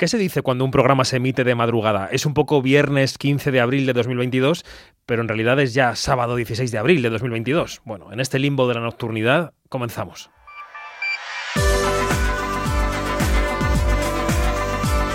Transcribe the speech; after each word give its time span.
¿Qué 0.00 0.08
se 0.08 0.16
dice 0.16 0.40
cuando 0.40 0.64
un 0.64 0.70
programa 0.70 1.04
se 1.04 1.16
emite 1.16 1.44
de 1.44 1.54
madrugada? 1.54 2.08
Es 2.10 2.24
un 2.24 2.32
poco 2.32 2.62
viernes 2.62 3.18
15 3.18 3.50
de 3.50 3.60
abril 3.60 3.84
de 3.84 3.92
2022, 3.92 4.64
pero 5.04 5.20
en 5.20 5.28
realidad 5.28 5.60
es 5.60 5.74
ya 5.74 5.94
sábado 5.94 6.36
16 6.36 6.72
de 6.72 6.78
abril 6.78 7.02
de 7.02 7.10
2022. 7.10 7.82
Bueno, 7.84 8.10
en 8.10 8.18
este 8.18 8.38
limbo 8.38 8.66
de 8.66 8.76
la 8.76 8.80
nocturnidad 8.80 9.52
comenzamos. 9.68 10.30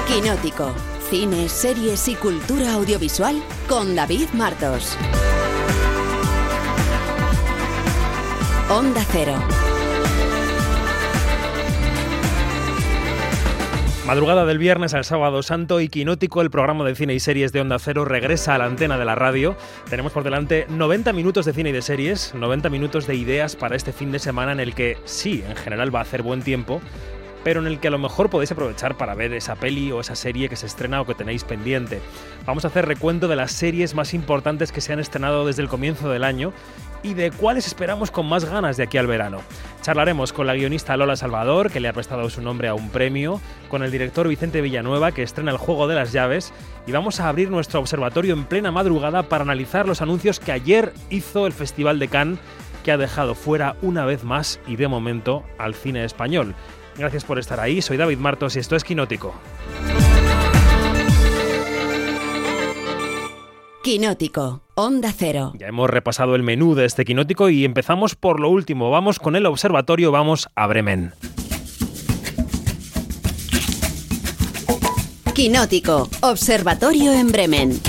Quinótico. 0.08 0.72
Cine, 1.10 1.50
series 1.50 2.08
y 2.08 2.14
cultura 2.14 2.74
audiovisual 2.74 3.42
con 3.68 3.96
David 3.96 4.30
Martos. 4.34 5.00
Onda 8.70 9.04
Cero. 9.12 9.65
Madrugada 14.06 14.46
del 14.46 14.60
viernes 14.60 14.94
al 14.94 15.04
sábado 15.04 15.42
santo 15.42 15.82
y 15.82 15.90
Quinótico, 15.90 16.44
el 16.44 16.52
programa 16.52 16.86
de 16.86 16.94
cine 16.94 17.16
y 17.16 17.20
series 17.20 17.52
de 17.52 17.62
Onda 17.62 17.80
Cero, 17.80 18.06
regresa 18.06 18.54
a 18.54 18.60
la 18.60 18.66
antena 18.66 19.00
de 19.00 19.06
la 19.06 19.16
radio. 19.16 19.58
Tenemos 19.90 20.12
por 20.12 20.24
delante 20.24 20.68
90 20.70 21.12
minutos 21.12 21.44
de 21.48 21.54
cine 21.54 21.72
y 21.72 21.74
de 21.74 21.82
series, 21.82 22.36
90 22.36 22.70
minutos 22.70 23.08
de 23.08 23.16
ideas 23.16 23.56
para 23.56 23.76
este 23.76 23.92
fin 23.92 24.12
de 24.12 24.20
semana 24.20 24.52
en 24.52 24.60
el 24.60 24.76
que 24.76 25.00
sí, 25.06 25.44
en 25.50 25.56
general 25.56 25.94
va 25.94 26.00
a 26.00 26.02
hacer 26.04 26.22
buen 26.22 26.44
tiempo, 26.44 26.82
pero 27.44 27.62
en 27.62 27.66
el 27.66 27.80
que 27.80 27.88
a 27.88 27.92
lo 27.92 27.98
mejor 27.98 28.30
podéis 28.30 28.52
aprovechar 28.52 28.96
para 28.96 29.16
ver 29.16 29.34
esa 29.34 29.56
peli 29.56 29.92
o 29.92 30.02
esa 30.02 30.16
serie 30.16 30.50
que 30.50 30.56
se 30.56 30.68
estrena 30.68 31.02
o 31.02 31.08
que 31.08 31.16
tenéis 31.16 31.44
pendiente. 31.44 32.00
Vamos 32.46 32.64
a 32.64 32.68
hacer 32.68 32.86
recuento 32.86 33.28
de 33.28 33.38
las 33.38 33.54
series 33.54 33.96
más 33.96 34.14
importantes 34.14 34.72
que 34.72 34.82
se 34.82 34.94
han 34.94 35.00
estrenado 35.00 35.48
desde 35.48 35.64
el 35.64 35.68
comienzo 35.68 36.12
del 36.12 36.26
año 36.26 36.54
y 37.06 37.14
de 37.14 37.30
cuáles 37.30 37.68
esperamos 37.68 38.10
con 38.10 38.28
más 38.28 38.46
ganas 38.46 38.78
de 38.78 38.84
aquí 38.84 38.98
al 38.98 39.06
verano. 39.06 39.42
Charlaremos 39.84 40.34
con 40.34 40.48
la 40.48 40.56
guionista 40.56 40.98
Lola 40.98 41.16
Salvador, 41.16 41.70
que 41.70 41.80
le 41.80 41.88
ha 41.88 41.94
prestado 41.94 42.28
su 42.32 42.42
nombre 42.42 42.68
a 42.68 42.74
un 42.74 42.90
premio, 42.90 43.40
con 43.70 43.84
el 43.84 43.92
director 43.92 44.28
Vicente 44.28 44.60
Villanueva, 44.62 45.12
que 45.12 45.22
estrena 45.22 45.52
el 45.52 45.58
juego 45.58 45.88
de 45.88 45.94
las 45.94 46.12
llaves, 46.12 46.52
y 46.88 46.92
vamos 46.92 47.20
a 47.20 47.30
abrir 47.30 47.52
nuestro 47.52 47.80
observatorio 47.80 48.34
en 48.34 48.46
plena 48.46 48.72
madrugada 48.72 49.24
para 49.24 49.44
analizar 49.44 49.88
los 49.88 50.02
anuncios 50.02 50.40
que 50.40 50.52
ayer 50.52 50.94
hizo 51.12 51.46
el 51.46 51.54
Festival 51.54 52.00
de 52.00 52.08
Cannes, 52.08 52.40
que 52.84 52.92
ha 52.92 52.98
dejado 52.98 53.36
fuera 53.36 53.76
una 53.84 54.06
vez 54.06 54.24
más 54.24 54.60
y 54.66 54.76
de 54.76 54.88
momento 54.88 55.44
al 55.60 55.76
cine 55.76 56.06
español. 56.06 56.56
Gracias 56.98 57.24
por 57.24 57.38
estar 57.38 57.60
ahí, 57.60 57.84
soy 57.84 57.98
David 57.98 58.18
Martos 58.18 58.56
y 58.56 58.60
esto 58.60 58.76
es 58.76 58.84
Quinótico. 58.84 59.36
Quinótico, 63.86 64.64
Onda 64.74 65.14
Cero. 65.16 65.54
Ya 65.60 65.68
hemos 65.68 65.88
repasado 65.88 66.34
el 66.34 66.42
menú 66.42 66.74
de 66.74 66.86
este 66.86 67.06
quinótico 67.06 67.50
y 67.50 67.66
empezamos 67.66 68.16
por 68.16 68.40
lo 68.40 68.50
último. 68.50 68.90
Vamos 68.90 69.20
con 69.20 69.36
el 69.36 69.46
observatorio, 69.46 70.12
vamos 70.12 70.50
a 70.56 70.66
Bremen. 70.66 71.14
Quinótico, 75.36 76.10
Observatorio 76.22 77.14
en 77.14 77.32
Bremen. 77.32 77.80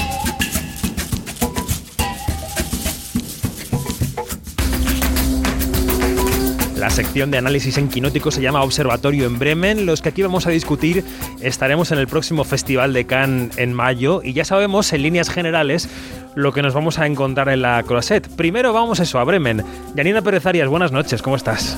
La 6.87 6.91
sección 6.91 7.33
de 7.33 7.39
análisis 7.39 7.79
en 7.79 7.89
quinótico 7.89 8.31
se 8.31 8.41
llama 8.41 8.62
Observatorio 8.62 9.27
en 9.27 9.41
Bremen. 9.41 9.87
Los 9.87 10.03
que 10.03 10.11
aquí 10.11 10.23
vamos 10.23 10.47
a 10.47 10.51
discutir 10.51 11.03
estaremos 11.41 11.91
en 11.91 11.98
el 11.98 12.06
próximo 12.06 12.45
Festival 12.45 12.92
de 12.92 13.06
Cannes 13.06 13.59
en 13.59 13.73
mayo 13.73 14.20
y 14.23 14.34
ya 14.34 14.45
sabemos 14.45 14.92
en 14.92 15.03
líneas 15.03 15.29
generales 15.29 15.89
lo 16.37 16.53
que 16.53 16.62
nos 16.62 16.75
vamos 16.75 17.01
a 17.01 17.07
encontrar 17.07 17.48
en 17.48 17.62
la 17.62 17.83
Croisette. 17.83 18.29
Primero 18.37 18.73
vamos 18.73 19.01
eso, 19.01 19.19
a 19.19 19.25
Bremen. 19.25 19.64
Yanina 19.97 20.23
Pérez 20.23 20.47
Arias, 20.47 20.69
buenas 20.69 20.92
noches, 20.92 21.23
¿cómo 21.23 21.34
estás? 21.34 21.77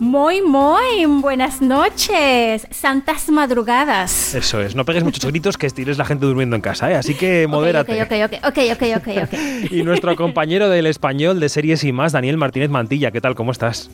Muy, 0.00 0.42
muy 0.42 1.06
buenas 1.06 1.62
noches, 1.62 2.66
santas 2.72 3.28
madrugadas. 3.28 4.34
Eso 4.34 4.60
es, 4.60 4.74
no 4.74 4.84
pegues 4.84 5.04
muchos 5.04 5.24
gritos 5.30 5.56
que 5.56 5.68
estires 5.68 5.98
la 5.98 6.04
gente 6.04 6.26
durmiendo 6.26 6.56
en 6.56 6.62
casa, 6.62 6.90
¿eh? 6.90 6.96
así 6.96 7.14
que 7.14 7.46
modérate. 7.46 8.02
Ok, 8.02 8.10
ok, 8.10 8.44
ok, 8.44 8.58
ok, 8.72 8.82
ok, 8.96 9.08
ok. 9.22 9.38
y 9.70 9.84
nuestro 9.84 10.16
compañero 10.16 10.68
del 10.68 10.86
español 10.86 11.38
de 11.38 11.48
series 11.48 11.84
y 11.84 11.92
más, 11.92 12.10
Daniel 12.10 12.38
Martínez 12.38 12.70
Mantilla, 12.70 13.12
¿qué 13.12 13.20
tal? 13.20 13.36
¿Cómo 13.36 13.52
estás? 13.52 13.88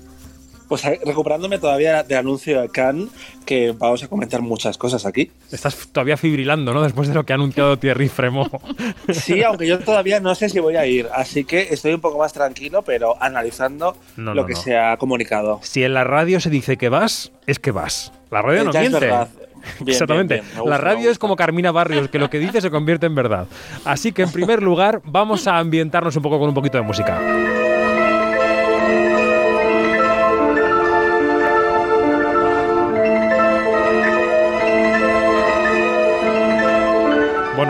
Pues 0.69 0.85
eh, 0.85 1.01
recuperándome 1.05 1.59
todavía 1.59 2.03
del 2.03 2.19
anuncio 2.19 2.61
de 2.61 2.69
Cannes, 2.69 3.09
que 3.47 3.73
vamos 3.73 4.03
a 4.03 4.09
comentar 4.09 4.43
muchas 4.43 4.77
cosas 4.77 5.07
aquí. 5.07 5.31
Estás 5.51 5.89
todavía 5.91 6.17
fibrilando, 6.17 6.75
¿no? 6.75 6.83
Después 6.83 7.09
de 7.09 7.15
lo 7.15 7.25
que 7.25 7.33
ha 7.33 7.37
anunciado 7.37 7.79
Thierry 7.79 8.09
Fremont. 8.09 8.53
Sí, 9.13 9.43
aunque 9.43 9.67
yo 9.67 9.79
todavía 9.79 10.21
no 10.21 10.35
sé 10.35 10.49
si 10.49 10.61
voy 10.61 10.77
a 10.77 10.87
ir, 10.87 11.09
así 11.15 11.45
que 11.45 11.69
estoy 11.71 11.95
un 11.95 12.01
poco 12.01 12.19
más 12.19 12.33
tranquilo, 12.33 12.83
pero 12.83 13.17
analizando 13.21 13.97
lo 14.17 14.47
que 14.47 14.55
se 14.55 14.77
ha 14.77 14.97
comunicado. 14.97 15.61
Si 15.63 15.83
en 15.83 15.95
la 15.95 16.05
radio 16.05 16.41
se 16.41 16.51
dice 16.51 16.77
que 16.77 16.89
vas, 16.89 17.33
es 17.47 17.59
que 17.59 17.71
vas. 17.71 18.13
La 18.31 18.43
radio 18.43 18.65
no 18.65 18.73
miente. 18.73 19.11
Exactamente. 19.87 20.43
la 20.65 20.79
radio 20.79 21.11
es 21.11 21.19
como 21.19 21.37
Carmina 21.37 21.73
Barrios, 21.73 22.09
que 22.09 22.19
lo 22.19 22.31
que 22.31 22.39
dice 22.39 22.61
se 22.61 22.71
convierte 22.71 23.07
en 23.07 23.15
verdad. 23.15 23.47
Así 23.85 24.13
que 24.13 24.23
en 24.23 24.33
primer 24.33 24.63
lugar, 24.63 25.01
vamos 25.05 25.47
a 25.47 25.59
ambientarnos 25.59 26.15
un 26.17 26.23
poco 26.23 26.39
con 26.39 26.49
un 26.49 26.55
poquito 26.55 26.79
de 26.79 26.85
música. 26.85 27.21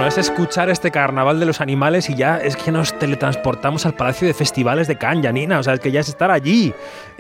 Es 0.08 0.16
escuchar 0.16 0.70
este 0.70 0.90
carnaval 0.90 1.38
de 1.38 1.44
los 1.44 1.60
animales 1.60 2.08
y 2.08 2.14
ya 2.14 2.38
es 2.38 2.56
que 2.56 2.72
nos 2.72 2.98
teletransportamos 2.98 3.84
al 3.84 3.92
Palacio 3.92 4.26
de 4.26 4.32
Festivales 4.32 4.88
de 4.88 4.96
Cannes, 4.96 5.26
Janina. 5.26 5.58
O 5.58 5.62
sea, 5.62 5.74
es 5.74 5.80
que 5.80 5.92
ya 5.92 6.00
es 6.00 6.08
estar 6.08 6.30
allí. 6.30 6.72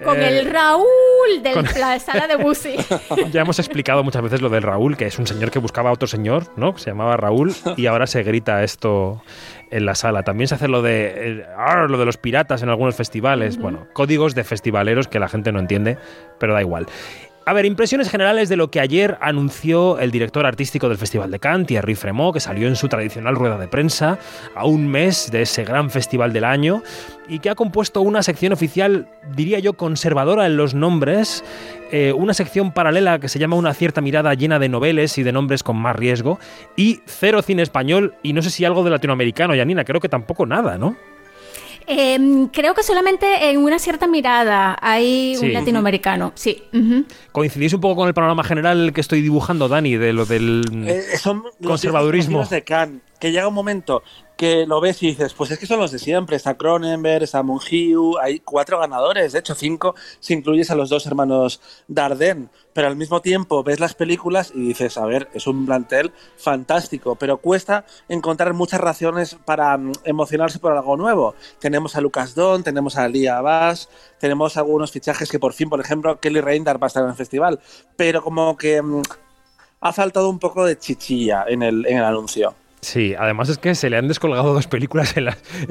Con 0.02 0.18
el 0.18 0.46
eh, 0.46 0.50
Raúl 0.50 1.42
de 1.42 1.54
la 1.78 1.98
sala 1.98 2.26
de 2.26 2.36
Busi. 2.36 2.76
ya 3.30 3.42
hemos 3.42 3.58
explicado 3.58 4.02
muchas 4.02 4.22
veces 4.22 4.40
lo 4.40 4.48
del 4.48 4.62
Raúl, 4.62 4.96
que 4.96 5.04
es 5.04 5.18
un 5.18 5.26
señor 5.26 5.50
que 5.50 5.58
buscaba 5.58 5.90
a 5.90 5.92
otro 5.92 6.08
señor, 6.08 6.44
¿no? 6.56 6.78
Se 6.78 6.88
llamaba 6.90 7.18
Raúl 7.18 7.54
y 7.76 7.84
ahora 7.86 8.06
se 8.06 8.22
grita 8.22 8.64
esto 8.64 9.22
en 9.70 9.84
la 9.84 9.94
sala. 9.94 10.22
También 10.22 10.48
se 10.48 10.54
hace 10.54 10.66
lo 10.66 10.80
de, 10.80 11.44
lo 11.88 11.98
de 11.98 12.04
los 12.06 12.16
piratas 12.16 12.62
en 12.62 12.70
algunos 12.70 12.96
festivales. 12.96 13.58
Bueno, 13.58 13.86
códigos 13.92 14.34
de 14.34 14.44
festivaleros 14.44 15.08
que 15.08 15.18
la 15.18 15.28
gente 15.28 15.52
no 15.52 15.58
entiende, 15.58 15.98
pero 16.38 16.54
da 16.54 16.62
igual. 16.62 16.86
A 17.48 17.54
ver, 17.54 17.64
impresiones 17.64 18.10
generales 18.10 18.50
de 18.50 18.56
lo 18.56 18.70
que 18.70 18.78
ayer 18.78 19.16
anunció 19.22 19.98
el 20.00 20.10
director 20.10 20.44
artístico 20.44 20.90
del 20.90 20.98
Festival 20.98 21.30
de 21.30 21.38
Cannes, 21.38 21.66
Thierry 21.66 21.94
Fremont, 21.94 22.34
que 22.34 22.40
salió 22.40 22.68
en 22.68 22.76
su 22.76 22.88
tradicional 22.88 23.36
rueda 23.36 23.56
de 23.56 23.68
prensa 23.68 24.18
a 24.54 24.66
un 24.66 24.86
mes 24.86 25.30
de 25.30 25.40
ese 25.40 25.64
gran 25.64 25.88
festival 25.88 26.34
del 26.34 26.44
año 26.44 26.82
y 27.26 27.38
que 27.38 27.48
ha 27.48 27.54
compuesto 27.54 28.02
una 28.02 28.22
sección 28.22 28.52
oficial, 28.52 29.08
diría 29.34 29.60
yo, 29.60 29.72
conservadora 29.72 30.44
en 30.44 30.58
los 30.58 30.74
nombres, 30.74 31.42
eh, 31.90 32.12
una 32.12 32.34
sección 32.34 32.70
paralela 32.70 33.18
que 33.18 33.30
se 33.30 33.38
llama 33.38 33.56
Una 33.56 33.72
cierta 33.72 34.02
mirada 34.02 34.34
llena 34.34 34.58
de 34.58 34.68
noveles 34.68 35.16
y 35.16 35.22
de 35.22 35.32
nombres 35.32 35.62
con 35.62 35.78
más 35.78 35.96
riesgo, 35.96 36.38
y 36.76 37.00
cero 37.06 37.40
cine 37.40 37.62
español 37.62 38.14
y 38.22 38.34
no 38.34 38.42
sé 38.42 38.50
si 38.50 38.66
algo 38.66 38.84
de 38.84 38.90
latinoamericano, 38.90 39.54
Yanina, 39.54 39.84
creo 39.84 40.02
que 40.02 40.10
tampoco 40.10 40.44
nada, 40.44 40.76
¿no? 40.76 40.98
Em, 41.88 42.48
creo 42.48 42.74
que 42.74 42.82
solamente 42.82 43.48
en 43.50 43.58
una 43.58 43.78
cierta 43.78 44.06
mirada 44.06 44.76
hay 44.80 45.36
un 45.40 45.52
latinoamericano, 45.54 46.32
sí. 46.34 46.62
¿Coincidís 47.32 47.72
un 47.72 47.80
poco 47.80 47.96
con 47.96 48.08
el 48.08 48.14
panorama 48.14 48.44
general 48.44 48.92
que 48.92 49.00
estoy 49.00 49.22
dibujando, 49.22 49.68
Dani, 49.68 49.96
de 49.96 50.12
lo 50.12 50.26
del 50.26 50.64
eh, 50.86 51.16
son 51.16 51.44
conservadurismo? 51.62 52.44
de 52.44 52.62
Khan, 52.62 53.00
que 53.18 53.32
llega 53.32 53.48
un 53.48 53.54
momento 53.54 54.02
que 54.38 54.66
lo 54.66 54.80
ves 54.80 55.02
y 55.02 55.08
dices, 55.08 55.34
pues 55.34 55.50
es 55.50 55.58
que 55.58 55.66
son 55.66 55.80
los 55.80 55.90
de 55.90 55.98
siempre, 55.98 56.36
está 56.36 56.56
Cronenberg, 56.56 57.24
está 57.24 57.42
Monhiu, 57.42 58.18
hay 58.18 58.38
cuatro 58.38 58.78
ganadores, 58.78 59.32
de 59.32 59.40
hecho 59.40 59.56
cinco 59.56 59.96
si 60.20 60.32
incluyes 60.32 60.70
a 60.70 60.76
los 60.76 60.90
dos 60.90 61.04
hermanos 61.06 61.60
Dardenne, 61.88 62.48
pero 62.72 62.86
al 62.86 62.94
mismo 62.94 63.20
tiempo 63.20 63.64
ves 63.64 63.80
las 63.80 63.94
películas 63.94 64.52
y 64.54 64.68
dices, 64.68 64.96
a 64.96 65.06
ver, 65.06 65.28
es 65.34 65.48
un 65.48 65.66
plantel 65.66 66.12
fantástico, 66.36 67.16
pero 67.16 67.38
cuesta 67.38 67.84
encontrar 68.08 68.54
muchas 68.54 68.80
razones 68.80 69.36
para 69.44 69.76
mm, 69.76 69.92
emocionarse 70.04 70.60
por 70.60 70.70
algo 70.70 70.96
nuevo. 70.96 71.34
Tenemos 71.58 71.96
a 71.96 72.00
Lucas 72.00 72.36
Don, 72.36 72.62
tenemos 72.62 72.96
a 72.96 73.08
Lia 73.08 73.40
Bass, 73.40 73.88
tenemos 74.20 74.56
algunos 74.56 74.92
fichajes 74.92 75.32
que 75.32 75.40
por 75.40 75.52
fin, 75.52 75.68
por 75.68 75.80
ejemplo, 75.80 76.20
Kelly 76.20 76.40
Reindar 76.40 76.80
va 76.80 76.86
a 76.86 76.88
estar 76.88 77.02
en 77.02 77.10
el 77.10 77.16
festival, 77.16 77.58
pero 77.96 78.22
como 78.22 78.56
que 78.56 78.80
mm, 78.80 79.02
ha 79.80 79.92
faltado 79.92 80.30
un 80.30 80.38
poco 80.38 80.64
de 80.64 80.78
chichilla 80.78 81.44
en 81.48 81.64
el, 81.64 81.86
en 81.86 81.98
el 81.98 82.04
anuncio. 82.04 82.54
Sí, 82.80 83.14
además 83.18 83.48
es 83.48 83.58
que 83.58 83.74
se 83.74 83.90
le 83.90 83.96
han 83.96 84.06
descolgado 84.06 84.54
dos 84.54 84.66
películas 84.66 85.16
en, 85.16 85.26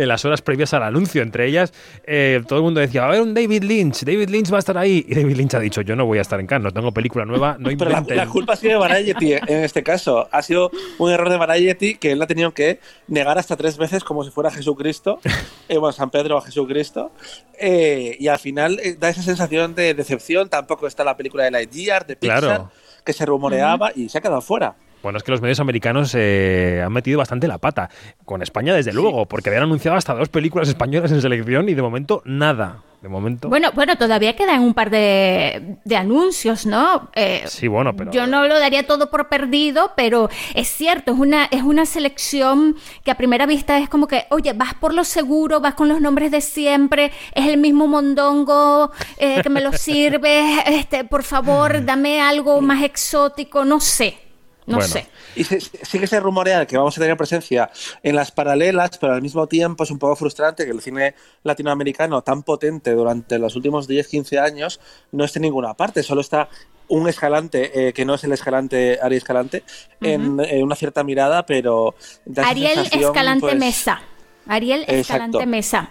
las 0.07 0.25
horas 0.25 0.41
previas 0.41 0.73
al 0.73 0.83
anuncio. 0.83 1.21
Entre 1.21 1.47
ellas, 1.47 1.73
eh, 2.05 2.41
todo 2.47 2.59
el 2.59 2.63
mundo 2.63 2.79
decía, 2.79 3.01
va 3.01 3.07
a 3.07 3.09
haber 3.11 3.21
un 3.21 3.33
David 3.33 3.63
Lynch, 3.63 4.03
David 4.03 4.29
Lynch 4.29 4.51
va 4.51 4.57
a 4.57 4.59
estar 4.59 4.77
ahí. 4.77 5.05
Y 5.07 5.15
David 5.15 5.37
Lynch 5.37 5.53
ha 5.55 5.59
dicho, 5.59 5.81
yo 5.81 5.95
no 5.95 6.05
voy 6.05 6.17
a 6.17 6.21
estar 6.21 6.39
en 6.39 6.47
Cannes, 6.47 6.65
no 6.65 6.71
tengo 6.71 6.91
película 6.91 7.25
nueva, 7.25 7.55
no 7.59 7.69
Pero 7.77 7.91
la, 7.91 8.27
culpa 8.27 8.53
ha 8.53 8.55
sido 8.55 8.73
de 8.73 8.79
Variety 8.79 9.33
en 9.33 9.63
este 9.63 9.83
caso. 9.83 10.27
Ha 10.31 10.41
sido 10.41 10.71
un 10.97 11.11
error 11.11 11.29
de 11.29 11.37
Variety 11.37 11.95
que 11.95 12.11
él 12.11 12.21
ha 12.21 12.27
tenido 12.27 12.53
que 12.53 12.79
negar 13.07 13.37
hasta 13.37 13.55
tres 13.55 13.77
veces 13.77 14.03
como 14.03 14.23
si 14.23 14.31
fuera 14.31 14.51
Jesucristo, 14.51 15.19
eh, 15.69 15.77
bueno, 15.77 15.93
San 15.93 16.09
Pedro 16.09 16.37
o 16.37 16.41
Jesucristo. 16.41 17.11
Eh, 17.59 18.17
y 18.19 18.27
al 18.27 18.39
final 18.39 18.79
da 18.99 19.09
esa 19.09 19.21
sensación 19.21 19.75
de 19.75 19.93
decepción. 19.93 20.49
Tampoco 20.49 20.87
está 20.87 21.03
la 21.03 21.15
película 21.15 21.43
de 21.43 21.51
Lightyear, 21.51 22.05
de 22.05 22.15
Pixar, 22.15 22.65
que 23.03 23.13
se 23.13 23.25
rumoreaba 23.25 23.91
y 23.95 24.09
se 24.09 24.17
ha 24.17 24.21
quedado 24.21 24.41
fuera. 24.41 24.75
Bueno, 25.07 25.19
es 25.19 25.23
que 25.23 25.31
los 25.31 25.39
medios 25.39 25.61
americanos 25.61 26.13
eh, 26.15 26.83
han 26.85 26.91
metido 26.91 27.19
bastante 27.19 27.47
la 27.47 27.59
pata. 27.59 27.89
Con 28.25 28.41
España, 28.41 28.75
desde 28.75 28.91
luego, 28.91 29.25
porque 29.25 29.47
habían 29.47 29.63
anunciado 29.63 29.95
hasta 29.95 30.13
dos 30.13 30.27
películas 30.27 30.67
españolas 30.67 31.13
en 31.13 31.21
selección 31.21 31.69
y 31.69 31.75
de 31.75 31.81
momento 31.81 32.21
nada. 32.25 32.83
De 33.01 33.07
momento. 33.07 33.47
Bueno, 33.47 33.71
bueno, 33.73 33.95
todavía 33.95 34.35
quedan 34.35 34.59
un 34.59 34.73
par 34.73 34.89
de, 34.89 35.77
anuncios, 35.95 36.65
¿no? 36.65 37.09
Eh, 37.15 37.43
sí, 37.45 37.69
bueno, 37.69 37.95
pero. 37.95 38.11
Yo 38.11 38.27
no 38.27 38.47
lo 38.47 38.59
daría 38.59 38.85
todo 38.85 39.09
por 39.09 39.29
perdido, 39.29 39.93
pero 39.95 40.29
es 40.53 40.67
cierto, 40.67 41.13
es 41.13 41.17
una, 41.17 41.45
es 41.45 41.61
una 41.61 41.85
selección 41.85 42.75
que 43.05 43.11
a 43.11 43.15
primera 43.15 43.45
vista 43.45 43.77
es 43.77 43.87
como 43.87 44.07
que, 44.07 44.25
oye, 44.29 44.51
vas 44.51 44.73
por 44.73 44.93
lo 44.93 45.05
seguro, 45.05 45.61
vas 45.61 45.75
con 45.75 45.87
los 45.87 46.01
nombres 46.01 46.31
de 46.31 46.41
siempre, 46.41 47.13
es 47.33 47.47
el 47.47 47.57
mismo 47.57 47.87
mondongo 47.87 48.91
eh, 49.19 49.41
que 49.41 49.49
me 49.49 49.61
lo 49.61 49.71
sirve, 49.77 50.43
este, 50.65 51.05
por 51.05 51.23
favor, 51.23 51.85
dame 51.85 52.19
algo 52.19 52.59
más 52.59 52.83
exótico, 52.83 53.63
no 53.63 53.79
sé. 53.79 54.26
No 54.67 54.81
sé. 54.81 55.07
Y 55.35 55.43
sí 55.43 55.99
que 55.99 56.07
se 56.07 56.19
rumorea 56.19 56.65
que 56.67 56.77
vamos 56.77 56.97
a 56.97 57.01
tener 57.01 57.15
presencia 57.15 57.71
en 58.03 58.15
las 58.15 58.31
paralelas, 58.31 58.97
pero 58.97 59.13
al 59.13 59.21
mismo 59.21 59.47
tiempo 59.47 59.83
es 59.83 59.91
un 59.91 59.97
poco 59.97 60.15
frustrante 60.17 60.65
que 60.65 60.71
el 60.71 60.81
cine 60.81 61.15
latinoamericano 61.43 62.21
tan 62.21 62.43
potente 62.43 62.91
durante 62.91 63.39
los 63.39 63.55
últimos 63.55 63.87
10-15 63.87 64.39
años 64.39 64.79
no 65.11 65.23
esté 65.23 65.39
en 65.39 65.43
ninguna 65.43 65.73
parte, 65.73 66.03
solo 66.03 66.21
está 66.21 66.49
un 66.89 67.07
escalante, 67.07 67.87
eh, 67.87 67.93
que 67.93 68.05
no 68.05 68.15
es 68.15 68.23
el 68.23 68.33
escalante 68.33 68.99
Ariel 69.01 69.17
Escalante, 69.17 69.63
en, 70.01 70.39
una 70.63 70.75
cierta 70.75 71.03
mirada, 71.03 71.45
pero... 71.45 71.95
Ariel 72.35 72.87
Escalante 72.91 73.41
pues, 73.41 73.57
Mesa. 73.57 74.01
Ariel 74.47 74.85
Escalante 74.87 75.45
Mesa. 75.45 75.89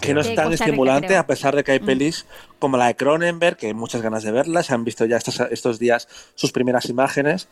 Que 0.00 0.14
no 0.14 0.20
es 0.20 0.34
tan 0.34 0.52
estimulante, 0.52 1.16
a 1.16 1.26
pesar 1.26 1.56
de 1.56 1.64
que 1.64 1.72
hay 1.72 1.78
pelis 1.78 2.26
como 2.58 2.76
la 2.76 2.88
de 2.88 2.96
Cronenberg, 2.96 3.56
que 3.56 3.68
hay 3.68 3.74
muchas 3.74 4.02
ganas 4.02 4.22
de 4.22 4.32
verla, 4.32 4.62
se 4.62 4.74
han 4.74 4.84
visto 4.84 5.04
ya 5.06 5.16
estos, 5.16 5.40
estos 5.50 5.78
días 5.78 6.08
sus 6.34 6.52
primeras 6.52 6.88
imágenes, 6.90 7.48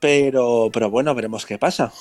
pero, 0.00 0.70
pero 0.72 0.90
bueno, 0.90 1.14
veremos 1.14 1.46
qué 1.46 1.58
pasa. 1.58 1.92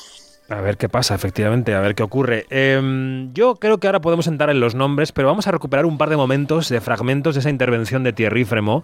A 0.50 0.62
ver 0.62 0.78
qué 0.78 0.90
pasa, 0.90 1.14
efectivamente, 1.14 1.76
a 1.76 1.80
ver 1.80 1.94
qué 1.94 2.02
ocurre. 2.02 2.48
Em, 2.50 3.32
yo 3.34 3.56
creo 3.58 3.78
que 3.78 3.86
ahora 3.86 4.02
podemos 4.02 4.26
entrar 4.26 4.50
en 4.50 4.60
los 4.60 4.74
nombres, 4.74 5.12
pero 5.12 5.28
vamos 5.28 5.46
a 5.46 5.52
recuperar 5.52 5.86
un 5.86 6.00
par 6.00 6.10
de 6.10 6.18
momentos, 6.18 6.70
de 6.70 6.82
fragmentos 6.82 7.36
de 7.36 7.42
esa 7.42 7.52
intervención 7.52 8.04
de 8.04 8.14
Thierry 8.14 8.46
Fremont 8.46 8.84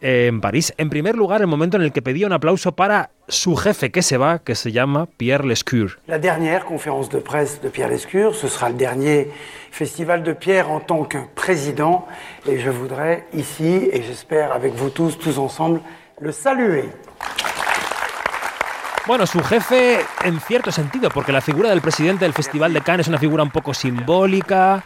en 0.00 0.40
París. 0.40 0.74
En 0.76 0.90
primer 0.90 1.14
lugar, 1.14 1.40
el 1.40 1.46
momento 1.46 1.76
en 1.76 1.84
el 1.84 1.92
que 1.92 2.02
pedía 2.02 2.26
un 2.26 2.32
aplauso 2.32 2.72
para 2.72 3.10
su 3.28 3.54
jefe 3.54 3.92
que 3.92 4.02
se 4.02 4.16
va, 4.16 4.40
que 4.40 4.56
se 4.56 4.72
llama 4.72 5.06
Pierre 5.06 5.46
Lescure. 5.46 5.94
La 6.08 6.18
dernière 6.18 6.64
conférence 6.64 7.08
de 7.10 7.20
presse 7.20 7.62
de 7.62 7.70
Pierre 7.70 7.90
Lescure, 7.90 8.34
ce 8.34 8.48
sera 8.48 8.68
le 8.68 8.74
dernier 8.74 9.30
festival 9.70 10.24
de 10.24 10.32
Pierre 10.32 10.68
en 10.68 10.80
tant 10.80 11.04
que 11.04 11.18
président, 11.36 12.08
et 12.44 12.58
je 12.58 12.70
voudrais 12.70 13.26
ici, 13.32 13.88
et 13.92 14.02
j'espère 14.02 14.52
avec 14.52 14.74
vous 14.74 14.90
tous, 14.90 15.16
tous 15.16 15.38
ensemble, 15.38 15.80
le 16.20 16.32
saluer. 16.32 16.86
Bueno, 19.06 19.26
su 19.26 19.40
jefe 19.40 19.98
en 20.24 20.40
cierto 20.40 20.72
sentido, 20.72 21.10
porque 21.10 21.30
la 21.30 21.42
figura 21.42 21.68
del 21.68 21.82
presidente 21.82 22.24
del 22.24 22.32
Festival 22.32 22.72
de 22.72 22.80
Cannes 22.80 23.04
es 23.04 23.08
una 23.08 23.18
figura 23.18 23.42
un 23.42 23.50
poco 23.50 23.74
simbólica. 23.74 24.82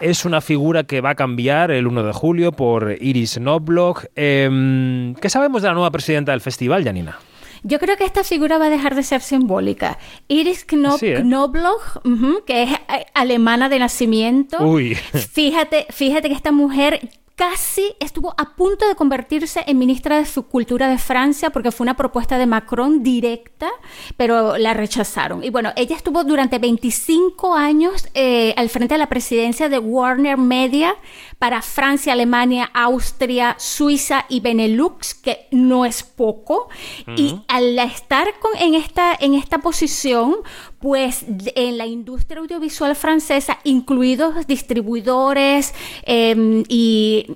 Es 0.00 0.24
una 0.24 0.40
figura 0.40 0.84
que 0.84 1.00
va 1.00 1.10
a 1.10 1.14
cambiar 1.16 1.72
el 1.72 1.88
1 1.88 2.04
de 2.04 2.12
julio 2.12 2.52
por 2.52 2.96
Iris 3.00 3.38
Knobloch. 3.38 4.04
Em, 4.14 5.14
¿Qué 5.16 5.28
sabemos 5.28 5.62
de 5.62 5.68
la 5.68 5.74
nueva 5.74 5.90
presidenta 5.90 6.30
del 6.30 6.40
festival, 6.40 6.84
Janina? 6.84 7.18
Yo 7.64 7.80
creo 7.80 7.96
que 7.96 8.04
esta 8.04 8.22
figura 8.22 8.58
va 8.58 8.66
a 8.66 8.70
dejar 8.70 8.94
de 8.94 9.02
ser 9.02 9.20
simbólica. 9.20 9.98
Iris 10.28 10.64
¿eh? 10.70 11.22
Knobloch, 11.22 12.02
que 12.46 12.62
es 12.62 12.70
eh, 12.70 13.06
alemana 13.14 13.68
de 13.68 13.80
nacimiento. 13.80 14.62
Uy. 14.62 14.94
Fíjate, 14.94 15.86
fíjate 15.90 16.28
que 16.28 16.34
esta 16.34 16.52
mujer 16.52 17.00
casi 17.36 17.94
estuvo 18.00 18.34
a 18.38 18.56
punto 18.56 18.88
de 18.88 18.94
convertirse 18.94 19.62
en 19.66 19.78
ministra 19.78 20.16
de 20.16 20.24
Subcultura 20.24 20.88
de 20.88 20.96
Francia 20.96 21.50
porque 21.50 21.70
fue 21.70 21.84
una 21.84 21.94
propuesta 21.94 22.38
de 22.38 22.46
Macron 22.46 23.02
directa, 23.02 23.68
pero 24.16 24.56
la 24.56 24.72
rechazaron. 24.72 25.44
Y 25.44 25.50
bueno, 25.50 25.70
ella 25.76 25.94
estuvo 25.94 26.24
durante 26.24 26.58
25 26.58 27.54
años 27.54 28.08
eh, 28.14 28.54
al 28.56 28.70
frente 28.70 28.94
de 28.94 28.98
la 28.98 29.10
presidencia 29.10 29.68
de 29.68 29.78
Warner 29.78 30.38
Media 30.38 30.96
para 31.38 31.60
Francia, 31.60 32.14
Alemania, 32.14 32.70
Austria, 32.72 33.54
Suiza 33.58 34.24
y 34.30 34.40
Benelux, 34.40 35.14
que 35.14 35.46
no 35.50 35.84
es 35.84 36.02
poco. 36.02 36.68
Y 37.16 37.38
al 37.48 37.78
estar 37.78 38.38
con, 38.40 38.52
en, 38.58 38.74
esta, 38.74 39.14
en 39.20 39.34
esta 39.34 39.58
posición, 39.58 40.36
pues 40.80 41.24
en 41.54 41.78
la 41.78 41.86
industria 41.86 42.40
audiovisual 42.40 42.94
francesa, 42.94 43.58
incluidos 43.64 44.46
distribuidores 44.46 45.74
em, 46.02 46.64
y, 46.68 47.26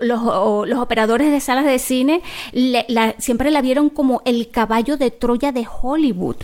los, 0.00 0.20
operadores 0.78 1.30
de 1.30 1.40
salas 1.40 1.64
de 1.64 1.78
cine, 1.78 2.22
siempre 3.18 3.50
la 3.50 3.62
vieron 3.62 3.90
como 3.90 4.22
el 4.24 4.50
caballo 4.50 4.96
de 4.96 5.10
Troya 5.10 5.52
de 5.52 5.66
Hollywood 5.80 6.36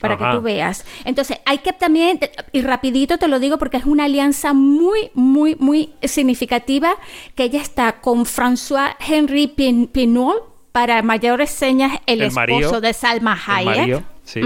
para 0.00 0.18
que 0.18 0.24
tú 0.36 0.42
veas. 0.42 0.84
Entonces, 1.06 1.38
hay 1.46 1.58
que 1.58 1.72
también, 1.72 2.20
y 2.52 2.60
rapidito 2.60 3.16
te 3.16 3.28
lo 3.28 3.40
digo 3.40 3.56
porque 3.56 3.78
es 3.78 3.86
una 3.86 4.04
alianza 4.04 4.52
muy, 4.52 5.10
muy, 5.14 5.56
muy 5.58 5.94
significativa, 6.02 6.96
que 7.34 7.44
ella 7.44 7.62
está 7.62 8.00
con 8.00 8.26
François 8.26 8.94
Henry 9.00 9.46
Pinot, 9.46 10.56
para 10.76 11.00
mayores 11.00 11.48
señas, 11.48 12.00
el, 12.04 12.20
esposo 12.20 12.82
de 12.82 12.92
Salma 12.92 13.38
Hayek. 13.46 14.04
Sí. 14.26 14.40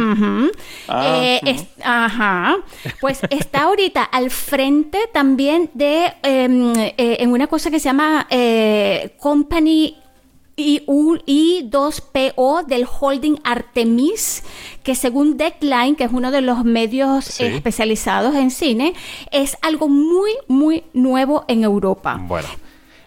Ah, 0.89 1.21
eh, 1.23 1.67
ajá. 1.83 2.57
Pues 3.01 3.21
está 3.31 3.63
ahorita 3.63 4.05
al 4.05 4.31
frente 4.31 4.99
también 5.13 5.71
de 5.73 6.13
em, 6.23 6.77
eh, 6.77 6.95
en 6.99 7.33
una 7.33 7.47
cosa 7.47 7.71
que 7.71 7.81
se 7.81 7.87
llama 7.87 8.27
eh, 8.29 9.17
Company 9.19 9.97
I2PO 10.59 12.67
del 12.67 12.87
holding 12.87 13.39
Artemis, 13.43 14.45
que 14.83 14.95
según 14.95 15.39
Deadline, 15.39 15.97
que 15.97 16.05
es 16.05 16.13
uno 16.13 16.31
de 16.31 16.43
los 16.43 16.63
medios 16.65 17.41
especializados 17.41 18.35
en 18.35 18.51
cine, 18.51 18.93
es 19.31 19.57
algo 19.63 19.89
muy, 19.89 20.33
muy 20.49 20.85
nuevo 20.93 21.47
en 21.49 21.65
Europa. 21.65 22.21
Bueno. 22.21 22.49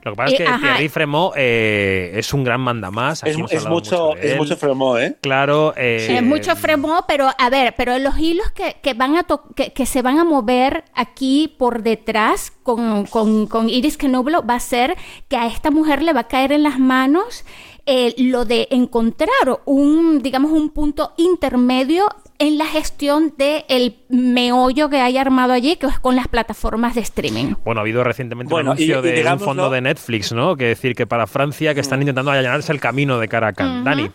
Lo 0.04 0.12
que 0.12 0.16
pasa 0.18 0.32
es 0.34 0.38
que 0.38 0.46
Thierry 0.60 0.90
Fremont 0.90 1.34
eh, 1.38 2.12
es 2.16 2.34
un 2.34 2.44
gran 2.44 2.60
mandamás. 2.60 3.24
Es, 3.24 3.38
es, 3.50 3.66
mucho, 3.66 4.16
es 4.18 4.36
mucho 4.36 4.58
Fremont, 4.58 5.00
¿eh? 5.00 5.18
Claro. 5.22 5.74
Eh, 5.78 6.18
es 6.18 6.24
mucho 6.24 6.56
Fremont, 6.56 7.06
pero 7.08 7.30
a 7.38 7.50
ver, 7.50 7.74
pero 7.78 7.98
los 8.00 8.18
hilos 8.18 8.52
que, 8.52 8.76
que 8.82 8.94
van 8.94 9.16
a 9.16 9.26
que, 9.56 9.72
que, 9.72 9.86
se 9.86 10.02
van 10.02 10.20
a 10.20 10.26
mover 10.26 10.84
aquí 10.94 11.56
por 11.58 11.84
detrás 11.84 12.52
con, 12.64 13.06
con, 13.06 13.48
con 13.48 13.70
Iris 13.70 13.98
Knoblo 13.98 14.46
va 14.46 14.56
a 14.56 14.60
ser 14.60 14.98
que 15.30 15.38
a 15.38 15.48
esta 15.48 15.72
mujer 15.72 16.02
le 16.04 16.12
va 16.12 16.22
a 16.22 16.28
caer 16.28 16.52
en 16.52 16.64
las 16.64 16.80
manos 16.80 17.46
eh, 17.86 18.14
lo 18.18 18.46
de 18.46 18.70
encontrar 18.72 19.30
un, 19.66 20.22
digamos, 20.22 20.52
un 20.52 20.70
punto 20.70 21.14
intermedio 21.18 22.08
en 22.44 22.58
la 22.58 22.66
gestión 22.66 23.34
del 23.38 23.64
el 23.70 23.96
meollo 24.10 24.90
que 24.90 25.00
hay 25.00 25.18
armado 25.18 25.54
allí, 25.54 25.78
que 25.78 25.88
es 25.88 25.98
con 26.00 26.18
las 26.18 26.28
plataformas 26.28 26.94
de 26.94 27.02
streaming. 27.02 27.56
Bueno, 27.64 27.80
ha 27.80 27.84
habido 27.84 28.04
recientemente 28.04 28.54
un 28.54 28.60
anuncio 28.60 29.02
de 29.02 29.26
un 29.32 29.40
fondo 29.40 29.70
de 29.70 29.80
Netflix, 29.80 30.34
¿no? 30.34 30.58
Que 30.58 30.66
decir 30.66 30.94
que 30.94 31.08
para 31.08 31.26
Francia 31.26 31.74
que 31.74 31.80
están 31.80 32.00
mm. 32.00 32.02
intentando 32.02 32.32
allanarse 32.32 32.74
el 32.74 32.82
camino 32.82 33.18
de 33.18 33.28
cara 33.30 33.54
Dani. 33.54 34.12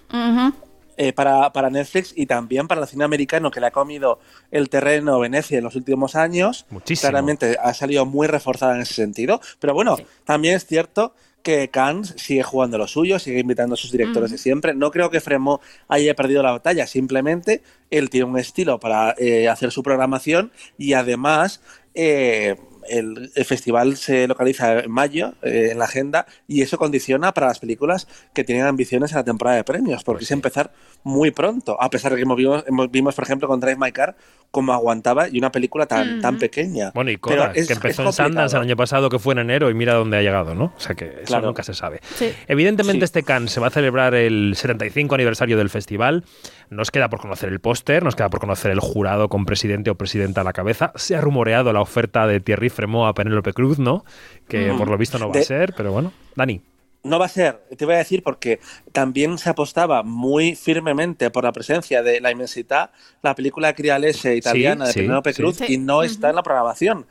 Eh, 1.01 1.13
para, 1.13 1.53
para, 1.53 1.71
Netflix 1.71 2.13
y 2.17 2.27
también 2.27 2.67
para 2.67 2.81
el 2.81 2.89
cine 2.89 3.05
americano 3.05 3.53
que 3.53 3.61
le 3.61 3.69
ha 3.69 3.71
comido 3.71 4.19
el 4.51 4.69
terreno 4.69 5.21
Venecia 5.21 5.57
en 5.57 5.65
los 5.65 5.77
últimos 5.77 6.17
años. 6.17 6.67
Muchísimo. 6.71 7.09
Claramente 7.09 7.57
ha 7.63 7.73
salido 7.73 8.05
muy 8.05 8.27
reforzada 8.27 8.75
en 8.75 8.81
ese 8.81 8.95
sentido. 8.95 9.41
Pero 9.61 9.75
bueno, 9.75 9.97
también 10.25 10.57
es 10.57 10.67
cierto 10.67 11.15
que 11.43 11.71
Cannes 11.71 12.15
sigue 12.17 12.43
jugando 12.43 12.79
lo 12.79 12.87
suyo, 12.87 13.19
sigue 13.19 13.41
invitando 13.41 13.75
a 13.75 13.77
sus 13.77 13.93
directores 13.93 14.31
de 14.31 14.39
siempre. 14.39 14.75
No 14.75 14.91
creo 14.91 15.11
que 15.11 15.21
Fremo 15.21 15.61
haya 15.89 16.15
perdido 16.15 16.43
la 16.43 16.53
batalla, 16.53 16.87
simplemente 16.87 17.63
él 17.91 18.11
tiene 18.11 18.27
un 18.27 18.39
estilo 18.39 18.79
para 18.79 19.15
eh, 19.19 19.49
hacer 19.49 19.71
su 19.71 19.83
programación 19.83 20.53
y 20.77 20.93
además 20.93 21.63
eh, 21.95 22.57
el, 22.91 23.31
festival 23.45 23.97
se 23.97 24.27
localiza 24.27 24.81
en 24.81 24.91
mayo 24.91 25.35
eh, 25.43 25.71
en 25.73 25.79
la 25.79 25.87
agenda 25.87 26.27
y 26.47 26.63
eso 26.63 26.79
condiciona 26.79 27.33
para 27.33 27.49
las 27.49 27.59
películas 27.59 28.09
que 28.35 28.45
tienen 28.45 28.67
ambiciones 28.67 29.13
en 29.13 29.19
la 29.19 29.25
temporada 29.25 29.57
de 29.57 29.65
premios, 29.65 30.05
porque 30.05 30.19
pues 30.19 30.29
es 30.29 30.33
empezar 30.33 30.71
muy 31.05 31.31
pronto, 31.31 31.81
a 31.81 31.91
pesar 31.91 32.13
de 32.13 32.19
que 32.19 32.25
vimos, 32.25 32.65
vimos 32.91 33.15
por 33.15 33.25
ejemplo, 33.25 33.49
con 33.49 33.61
Drive 33.61 33.77
My 33.77 33.93
Car 33.93 34.17
cómo 34.51 34.73
aguantaba 34.73 35.29
y 35.29 35.39
una 35.39 35.53
película 35.53 35.87
tan, 35.87 36.21
tan 36.21 36.39
pequeña. 36.39 36.91
Bueno, 36.95 37.11
y 37.11 37.19
Cora, 37.19 37.53
que 37.53 37.61
empezó 37.61 38.03
en 38.03 38.13
Sundance 38.13 38.57
el 38.57 38.63
año 38.63 38.77
pasado, 38.77 39.11
que 39.11 39.19
fue 39.19 39.35
en 39.35 39.41
enero, 39.41 39.71
y 39.71 39.75
mira 39.75 39.95
dónde 39.95 40.17
ha 40.17 40.23
llegado, 40.23 40.55
¿no? 40.55 40.73
O 40.77 40.81
sea 40.81 40.95
que 40.95 41.23
eso 41.23 41.41
nunca 41.41 41.63
se 41.63 41.75
sabe. 41.75 42.01
Evidentemente 42.47 43.05
este 43.05 43.23
Cannes 43.23 43.53
se 43.53 43.61
va 43.61 43.67
a 43.69 43.71
celebrar 43.71 44.15
el 44.15 44.55
75 44.57 45.15
aniversario 45.15 45.57
del 45.59 45.71
festival. 45.71 46.25
Nos 46.71 46.91
queda 46.91 47.09
por 47.09 47.21
conocer 47.21 47.49
el 47.51 47.61
póster, 47.61 48.03
nos 48.03 48.15
queda 48.15 48.29
por 48.29 48.41
conocer 48.41 48.71
el 48.71 48.81
jurado 48.81 49.29
con 49.29 49.47
presidente 49.47 49.91
o 49.91 49.95
presidenta 49.95 50.43
a 50.43 50.45
la 50.45 50.53
cabeza. 50.53 50.93
Se 50.97 51.17
ha 51.17 51.21
rumoreado 51.21 51.73
la 51.73 51.81
oferta 51.81 52.27
de 52.27 52.41
Thierry 52.41 52.69
Fremont 52.69 53.09
a 53.09 53.15
Penélope 53.15 53.53
Cruz, 53.53 53.79
¿no? 53.79 54.05
Que 54.49 54.73
por 54.77 54.89
lo 54.89 54.99
visto 54.99 55.19
no 55.19 55.31
va 55.31 55.41
a 55.41 55.43
ser, 55.43 55.73
pero 55.77 55.93
bueno. 55.93 56.13
Dani. 56.37 56.61
No 57.05 57.19
va 57.19 57.27
a 57.27 57.29
ser, 57.29 57.63
te 57.77 57.85
voy 57.85 57.95
a 57.95 57.99
decir, 57.99 58.23
porque 58.25 58.59
también 58.93 59.39
se 59.39 59.49
apostaba 59.49 60.03
muy 60.03 60.57
firmemente 60.57 61.31
por 61.31 61.45
la 61.45 61.53
presencia 61.53 62.03
de 62.03 62.21
La 62.21 62.33
Inmensidad, 62.33 62.91
la 63.23 63.37
película 63.37 63.73
crialese 63.73 64.37
italiana 64.37 64.89
de 64.89 64.95
Penélope 64.95 65.33
Cruz, 65.33 65.61
y 65.69 65.79
no 65.79 66.03
está 66.03 66.31
en 66.31 66.37
la 66.37 66.43
programación. 66.43 67.07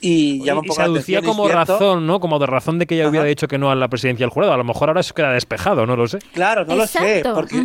Y, 0.00 0.42
llama 0.44 0.60
un 0.60 0.66
poco 0.66 0.76
se 0.76 0.82
aducía 0.82 1.22
como 1.22 1.48
razón, 1.48 2.06
¿no? 2.06 2.20
Como 2.20 2.38
de 2.38 2.46
razón 2.46 2.78
de 2.78 2.86
que 2.86 2.94
ella 2.94 3.08
hubiera 3.08 3.26
dicho 3.26 3.48
que 3.48 3.58
no 3.58 3.70
a 3.70 3.74
la 3.74 3.88
presidencia 3.88 4.24
del 4.24 4.30
jurado. 4.30 4.52
A 4.52 4.56
lo 4.56 4.64
mejor 4.64 4.88
ahora 4.88 5.00
eso 5.00 5.14
queda 5.14 5.32
despejado, 5.32 5.86
no 5.86 5.96
lo 5.96 6.06
sé. 6.06 6.18
Claro, 6.32 6.64
no 6.64 6.76
lo 6.76 6.86
sé. 6.86 7.22
Porque, 7.34 7.64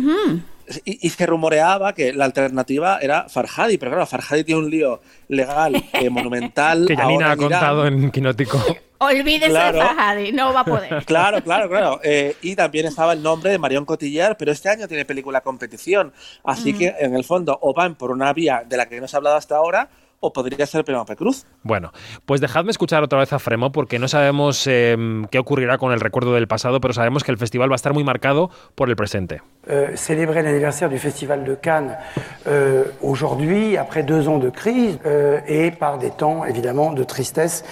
y, 0.84 1.08
se 1.10 1.26
rumoreaba 1.26 1.92
que 1.92 2.12
la 2.12 2.24
alternativa 2.24 2.98
era 3.00 3.28
Farhadi, 3.28 3.78
pero 3.78 3.92
claro, 3.92 4.06
Farhadi 4.06 4.44
tiene 4.44 4.60
un 4.60 4.70
lío 4.70 5.00
legal 5.28 5.74
eh, 5.92 6.10
monumental. 6.10 6.86
que 6.86 6.96
Janina 6.96 7.32
ha 7.32 7.36
contado 7.36 7.86
en 7.86 8.10
Quinótico. 8.10 8.62
Olvídese 8.98 9.52
de 9.52 9.72
Farhadi, 9.72 10.32
no 10.32 10.52
va 10.52 10.60
a 10.60 10.64
poder. 10.64 11.04
Claro, 11.06 11.42
claro, 11.42 11.68
claro. 11.68 12.00
Eh, 12.02 12.36
y 12.42 12.56
también 12.56 12.86
estaba 12.86 13.12
el 13.12 13.22
nombre 13.22 13.50
de 13.50 13.58
Marion 13.58 13.84
Cotillard, 13.84 14.36
pero 14.36 14.52
este 14.52 14.68
año 14.68 14.88
tiene 14.88 15.04
película 15.04 15.42
competición. 15.42 16.12
Así 16.44 16.72
mm. 16.72 16.78
que, 16.78 16.94
en 16.98 17.14
el 17.14 17.24
fondo, 17.24 17.58
o 17.60 17.74
van 17.74 17.94
por 17.94 18.10
una 18.10 18.32
vía 18.32 18.64
de 18.66 18.76
la 18.76 18.86
que 18.86 19.00
no 19.00 19.06
se 19.06 19.16
ha 19.16 19.18
hablado 19.18 19.36
hasta 19.36 19.56
ahora, 19.56 19.88
o 20.20 20.32
podría 20.32 20.66
ser 20.66 20.84
Penélope 20.84 21.16
Cruz. 21.16 21.46
Bueno, 21.62 21.92
pues 22.24 22.40
dejadme 22.40 22.70
escuchar 22.70 23.02
otra 23.02 23.18
vez 23.18 23.32
a 23.32 23.38
Fremo 23.38 23.72
porque 23.72 23.98
no 23.98 24.08
sabemos 24.08 24.66
em, 24.66 25.26
qué 25.26 25.38
ocurrirá 25.38 25.78
con 25.78 25.92
el 25.92 26.00
recuerdo 26.00 26.34
del 26.34 26.48
pasado, 26.48 26.80
pero 26.80 26.94
sabemos 26.94 27.24
que 27.24 27.32
el 27.32 27.38
festival 27.38 27.70
va 27.70 27.74
a 27.74 27.76
estar 27.76 27.92
muy 27.92 28.04
marcado 28.04 28.50
por 28.74 28.88
el 28.88 28.96
presente. 28.96 29.42
Euh, 29.68 29.96
célébrer 29.96 30.42
l'anniversaire 30.42 30.88
du 30.88 30.98
Festival 30.98 31.44
de 31.44 31.56
Cannes 31.56 31.96
euh, 32.46 32.84
aujourd'hui, 33.02 33.76
après 33.76 34.04
deux 34.04 34.28
ans 34.28 34.38
de 34.38 34.50
crise, 34.50 34.98
euh, 35.04 35.40
et 35.46 35.70
par 35.72 35.98
des 35.98 36.10
temps 36.10 36.44
évidemment 36.44 36.92
de 36.92 37.02
tristesse. 37.02 37.64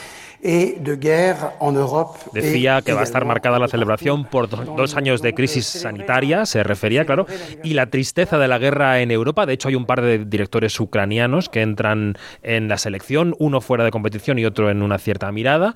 De 0.45 0.97
guerra 1.01 1.55
en 1.59 1.77
Europa. 1.77 2.19
Decía 2.33 2.83
que 2.83 2.93
va 2.93 3.01
a 3.01 3.05
estar 3.05 3.25
marcada 3.25 3.59
la 3.59 3.67
celebración 3.67 4.27
por 4.27 4.49
dos 4.49 4.95
años 4.95 5.23
de 5.23 5.33
crisis 5.33 5.65
sanitaria, 5.65 6.45
se 6.45 6.63
refería, 6.63 7.07
claro, 7.07 7.27
y 7.63 7.73
la 7.73 7.87
tristeza 7.87 8.37
de 8.39 8.47
la 8.47 8.59
guerra 8.59 9.01
en 9.01 9.11
Europa. 9.11 9.47
De 9.47 9.55
hecho, 9.55 9.69
hay 9.69 9.75
un 9.75 9.87
par 9.87 10.03
de 10.03 10.25
directores 10.25 10.79
ucranianos 10.79 11.49
que 11.49 11.63
entran 11.63 12.19
en 12.43 12.69
la 12.69 12.77
selección, 12.77 13.35
uno 13.39 13.63
fuera 13.63 13.85
de 13.85 13.91
competición 13.91 14.39
y 14.39 14.45
otro 14.45 14.71
en 14.71 14.83
una 14.83 14.99
cierta 14.99 15.33
mirada. 15.33 15.75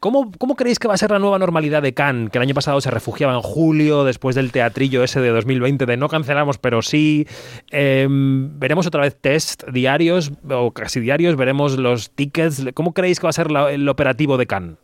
¿Cómo, 0.00 0.56
creéis 0.56 0.78
que 0.78 0.88
va 0.88 0.94
a 0.94 0.96
ser 0.96 1.10
la 1.10 1.18
nueva 1.18 1.38
normalidad 1.38 1.82
de 1.82 1.92
Cannes? 1.92 2.30
Que 2.30 2.38
el 2.38 2.42
año 2.42 2.54
pasado 2.54 2.80
se 2.80 2.90
refugiaba 2.90 3.34
en 3.34 3.42
julio, 3.42 4.04
después 4.04 4.34
del 4.34 4.50
teatrillo 4.50 5.04
ese 5.04 5.20
de 5.20 5.28
2020 5.28 5.84
de 5.84 5.98
no 5.98 6.08
cancelamos, 6.08 6.56
pero 6.56 6.80
sí. 6.80 7.26
Em, 7.70 8.58
veremos 8.58 8.86
otra 8.86 9.02
vez 9.02 9.14
test 9.20 9.62
diarios 9.68 10.32
o 10.48 10.70
casi 10.70 11.00
diarios, 11.00 11.36
veremos 11.36 11.76
los 11.76 12.12
tickets. 12.12 12.64
¿Cómo 12.72 12.94
creéis 12.94 13.20
que 13.20 13.24
va 13.24 13.30
a 13.30 13.34
ser 13.34 13.48
el 13.70 13.86
operativo 13.90 14.38
de 14.38 14.46
Cannes? 14.46 14.78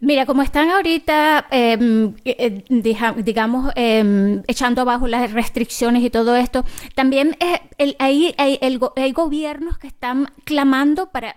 Mira, 0.00 0.26
como 0.26 0.42
están 0.42 0.68
ahorita, 0.70 1.46
em, 1.50 2.14
eh, 2.26 2.64
digamos, 2.68 3.72
em, 3.76 4.42
echando 4.46 4.82
abajo 4.82 5.06
las 5.06 5.32
restricciones 5.32 6.02
y 6.02 6.10
todo 6.10 6.36
esto, 6.36 6.64
también 6.94 7.36
eh, 7.40 7.96
hay, 7.98 8.34
hay, 8.36 9.12
gobiernos 9.12 9.78
que 9.78 9.86
están 9.86 10.30
clamando 10.44 11.06
para, 11.10 11.36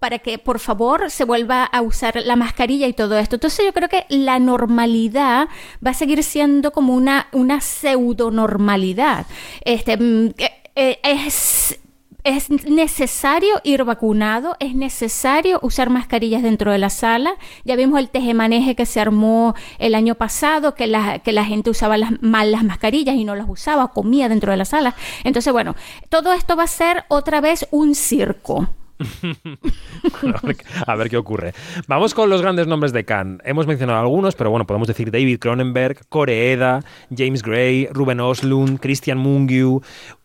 para 0.00 0.18
que 0.20 0.38
por 0.38 0.60
favor 0.60 1.10
se 1.10 1.24
vuelva 1.24 1.64
a 1.64 1.82
usar 1.82 2.22
la 2.24 2.36
mascarilla 2.36 2.86
y 2.86 2.94
todo 2.94 3.18
esto. 3.18 3.36
Entonces 3.36 3.66
yo 3.66 3.72
creo 3.74 3.90
que 3.90 4.06
la 4.08 4.38
normalidad 4.38 5.48
va 5.86 5.90
a 5.90 5.94
seguir 5.94 6.22
siendo 6.22 6.72
como 6.72 6.94
una, 6.94 7.28
una 7.32 7.60
pseudo 7.60 8.30
normalidad. 8.30 9.26
Este, 9.62 9.98
mm, 9.98 10.30
eh, 10.74 11.00
es 11.02 11.78
es 12.24 12.50
necesario 12.50 13.60
ir 13.64 13.84
vacunado, 13.84 14.56
es 14.58 14.74
necesario 14.74 15.58
usar 15.62 15.90
mascarillas 15.90 16.42
dentro 16.42 16.72
de 16.72 16.78
la 16.78 16.88
sala. 16.88 17.34
Ya 17.64 17.76
vimos 17.76 18.00
el 18.00 18.08
tejemaneje 18.08 18.74
que 18.74 18.86
se 18.86 18.98
armó 18.98 19.54
el 19.78 19.94
año 19.94 20.14
pasado, 20.14 20.74
que 20.74 20.86
la, 20.86 21.18
que 21.18 21.32
la 21.32 21.44
gente 21.44 21.68
usaba 21.68 21.98
las, 21.98 22.22
mal 22.22 22.50
las 22.50 22.64
mascarillas 22.64 23.14
y 23.16 23.24
no 23.24 23.36
las 23.36 23.48
usaba, 23.48 23.88
comía 23.88 24.30
dentro 24.30 24.50
de 24.50 24.56
la 24.56 24.64
sala. 24.64 24.94
Entonces, 25.22 25.52
bueno, 25.52 25.76
todo 26.08 26.32
esto 26.32 26.56
va 26.56 26.64
a 26.64 26.68
ser 26.68 27.04
otra 27.08 27.42
vez 27.42 27.68
un 27.70 27.94
circo. 27.94 28.70
a, 30.86 30.94
ver, 30.94 31.10
qué 31.10 31.16
ocurre. 31.16 31.52
Vamos 31.88 32.14
con 32.14 32.30
los 32.30 32.40
grandes 32.40 32.66
nombres 32.66 32.92
de 32.92 33.04
Cannes. 33.04 33.40
Hemos 33.44 33.66
mencionado 33.66 34.00
algunos, 34.00 34.34
pero 34.34 34.50
bueno, 34.50 34.66
podemos 34.66 34.88
decir 34.88 35.10
David 35.10 35.38
Cronenberg, 35.40 36.08
Coreeda, 36.08 36.82
James 37.14 37.42
Gray, 37.42 37.88
Ruben 37.92 38.20
Oslund, 38.20 38.80
Christian 38.80 39.18
Mungiu, 39.18 39.82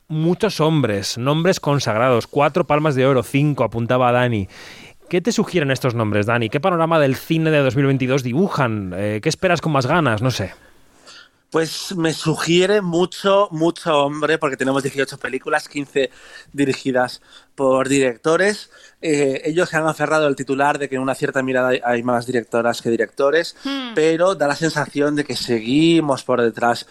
muchos 0.10 0.60
hombres, 0.60 1.18
nombres 1.18 1.60
consagrados, 1.60 2.28
cuatro 2.28 2.66
palmas 2.66 2.96
de 2.96 3.06
oro, 3.06 3.24
cinco, 3.24 3.64
apuntaba 3.64 4.12
Dani. 4.12 4.50
¿Qué 5.08 5.22
te 5.22 5.32
sugieren 5.32 5.72
estos 5.72 5.96
nombres, 5.96 6.26
Dani? 6.26 6.50
¿Qué 6.50 6.60
panorama 6.60 7.00
del 7.00 7.16
cine 7.16 7.50
de 7.50 7.60
2022 7.60 8.22
dibujan? 8.22 8.94
Eh, 8.96 9.20
¿Qué 9.24 9.30
esperas 9.30 9.62
con 9.62 9.72
más 9.72 9.88
ganas? 9.88 10.22
No 10.22 10.30
sé. 10.30 10.54
Pues 11.50 11.96
me 11.96 12.14
sugiere 12.14 12.82
mucho, 12.82 13.48
mucho 13.50 14.06
hombre, 14.06 14.38
porque 14.38 14.56
tenemos 14.56 14.84
18 14.84 15.18
películas, 15.18 15.68
15 15.68 16.12
dirigidas 16.54 17.22
por 17.56 17.90
directores. 17.90 18.70
Eh, 19.02 19.42
ellos 19.46 19.70
se 19.70 19.78
han 19.78 19.88
aferrado 19.88 20.28
al 20.28 20.36
titular 20.36 20.78
de 20.78 20.90
que 20.90 20.96
en 20.96 21.02
una 21.02 21.16
cierta 21.16 21.42
mirada 21.42 21.72
hay 21.84 22.04
más 22.04 22.28
directoras 22.28 22.84
que 22.84 22.92
directores, 22.92 23.56
hmm. 23.64 23.94
pero 23.96 24.36
da 24.36 24.48
la 24.48 24.56
sensación 24.56 25.16
de 25.16 25.24
que 25.24 25.36
seguimos 25.36 26.24
por 26.24 26.40
detrás 26.40 26.86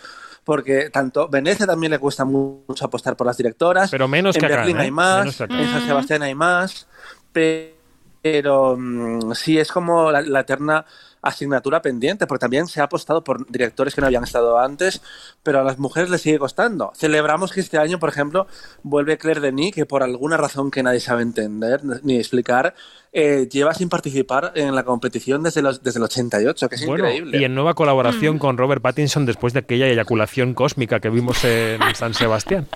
porque 0.48 0.88
tanto 0.88 1.28
Venecia 1.28 1.66
también 1.66 1.90
le 1.90 1.98
cuesta 1.98 2.24
mucho 2.24 2.82
apostar 2.82 3.14
por 3.18 3.26
las 3.26 3.36
directoras. 3.36 3.90
Pero 3.90 4.08
menos 4.08 4.34
en 4.34 4.40
que 4.40 4.48
Berlín 4.48 4.78
hay 4.78 4.88
¿eh? 4.88 4.90
más, 4.90 5.38
en 5.42 5.70
San 5.70 5.86
Sebastián 5.86 6.22
hay 6.22 6.34
más, 6.34 6.88
pero, 7.30 8.74
mm, 8.78 9.34
sí 9.34 9.58
es 9.58 9.70
como 9.70 10.10
la, 10.10 10.22
la 10.22 10.40
eterna 10.40 10.86
asignatura 11.20 11.82
pendiente, 11.82 12.26
porque 12.26 12.40
también 12.40 12.66
se 12.66 12.80
ha 12.80 12.84
apostado 12.84 13.22
por 13.22 13.46
directores 13.50 13.94
que 13.94 14.00
no 14.00 14.06
habían 14.06 14.24
estado 14.24 14.58
antes, 14.58 15.02
pero 15.42 15.60
a 15.60 15.64
las 15.64 15.78
mujeres 15.78 16.08
les 16.08 16.22
sigue 16.22 16.38
costando. 16.38 16.92
Celebramos 16.96 17.52
que 17.52 17.60
este 17.60 17.76
año, 17.76 17.98
por 17.98 18.08
ejemplo, 18.08 18.46
vuelve 18.82 19.18
Claire 19.18 19.42
Denis, 19.42 19.74
que 19.74 19.84
por 19.84 20.02
alguna 20.02 20.38
razón 20.38 20.70
que 20.70 20.82
nadie 20.82 21.00
sabe 21.00 21.20
entender 21.20 21.82
ni 22.02 22.16
explicar, 22.16 22.74
eh, 23.12 23.48
lleva 23.50 23.72
sin 23.74 23.88
participar 23.88 24.52
en 24.54 24.74
la 24.74 24.84
competición 24.84 25.42
desde, 25.42 25.62
los, 25.62 25.82
desde 25.82 25.98
el 25.98 26.04
88, 26.04 26.68
que 26.68 26.74
es 26.74 26.82
increíble. 26.82 27.38
Y 27.38 27.44
en 27.44 27.54
nueva 27.54 27.74
colaboración 27.74 28.36
mm. 28.36 28.38
con 28.38 28.58
Robert 28.58 28.82
Pattinson 28.82 29.26
después 29.26 29.52
de 29.52 29.60
aquella 29.60 29.86
eyaculación 29.86 30.54
cósmica 30.54 31.00
que 31.00 31.10
vimos 31.10 31.44
en 31.44 31.80
San 31.94 32.14
Sebastián. 32.14 32.68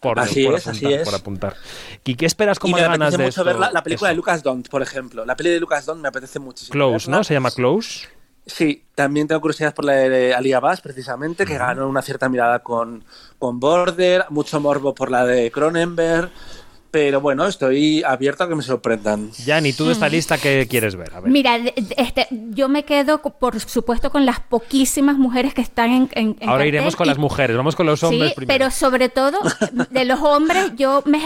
Por, 0.00 0.20
así 0.20 0.44
por 0.44 0.56
es, 0.56 0.66
apuntar, 0.66 0.86
así 0.86 0.94
es. 0.94 1.04
Por 1.04 1.14
apuntar. 1.14 1.56
¿Y 2.04 2.14
qué 2.14 2.26
esperas 2.26 2.58
más 2.62 2.80
ganas 2.80 3.16
de 3.16 3.24
mucho 3.24 3.42
ver 3.44 3.56
la, 3.58 3.82
película 3.82 4.10
de 4.10 4.16
Lucas 4.16 4.42
Dont, 4.42 4.68
por 4.68 4.82
ejemplo. 4.82 5.24
La 5.24 5.34
peli 5.34 5.50
de 5.50 5.60
Lucas 5.60 5.86
Dont 5.86 6.02
me 6.02 6.08
apetece 6.08 6.38
muchísimo. 6.38 6.72
Close, 6.72 7.10
¿no? 7.10 7.24
Se 7.24 7.32
llama 7.32 7.50
Close. 7.50 8.06
Sí, 8.46 8.84
también 8.94 9.26
tengo 9.26 9.40
curiosidad 9.40 9.74
por 9.74 9.86
la 9.86 9.94
de 9.94 10.34
Ali 10.34 10.52
Abbas, 10.52 10.82
precisamente, 10.82 11.46
que 11.46 11.56
ganó 11.56 11.88
una 11.88 12.02
cierta 12.02 12.28
mirada 12.28 12.58
con, 12.58 13.04
con 13.38 13.58
Border, 13.58 14.26
mucho 14.28 14.60
morbo 14.60 14.94
por 14.94 15.10
la 15.10 15.24
de 15.24 15.50
Cronenberg. 15.50 16.30
Pero 16.94 17.20
bueno, 17.20 17.44
estoy 17.48 18.04
abierto 18.04 18.44
a 18.44 18.48
que 18.48 18.54
me 18.54 18.62
sorprendan. 18.62 19.32
Yanni, 19.44 19.72
tú 19.72 19.86
de 19.86 19.94
esta 19.94 20.08
lista, 20.08 20.38
¿qué 20.38 20.68
quieres 20.70 20.94
ver? 20.94 21.10
Mira, 21.24 21.56
este, 21.96 22.28
yo 22.30 22.68
me 22.68 22.84
quedo, 22.84 23.18
por 23.18 23.58
supuesto, 23.58 24.10
con 24.10 24.24
las 24.24 24.38
poquísimas 24.38 25.18
mujeres 25.18 25.54
que 25.54 25.60
están 25.60 25.90
en. 25.90 26.08
en 26.12 26.48
Ahora 26.48 26.66
iremos 26.66 26.94
con 26.94 27.08
las 27.08 27.18
mujeres, 27.18 27.56
vamos 27.56 27.74
con 27.74 27.86
los 27.86 28.00
hombres 28.04 28.28
sí, 28.28 28.36
primero. 28.36 28.56
Pero 28.56 28.70
sobre 28.70 29.08
todo, 29.08 29.40
de 29.90 30.04
los 30.04 30.20
hombres, 30.20 30.70
yo, 30.76 31.02
me, 31.04 31.20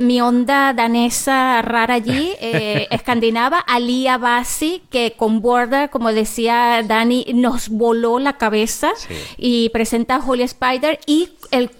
mi 0.00 0.20
onda 0.20 0.74
danesa 0.74 1.62
rara 1.62 1.94
allí, 1.94 2.32
eh, 2.38 2.86
escandinava, 2.90 3.60
Alia 3.60 4.18
Basi, 4.18 4.82
que 4.90 5.14
con 5.16 5.40
Border, 5.40 5.88
como 5.88 6.12
decía 6.12 6.82
Dani, 6.86 7.24
nos 7.32 7.70
voló 7.70 8.18
la 8.18 8.34
cabeza 8.34 8.90
y 9.38 9.70
presenta 9.70 10.16
a 10.16 10.26
Holy 10.26 10.42
Spider 10.42 11.00
y 11.06 11.30
el, 11.50 11.70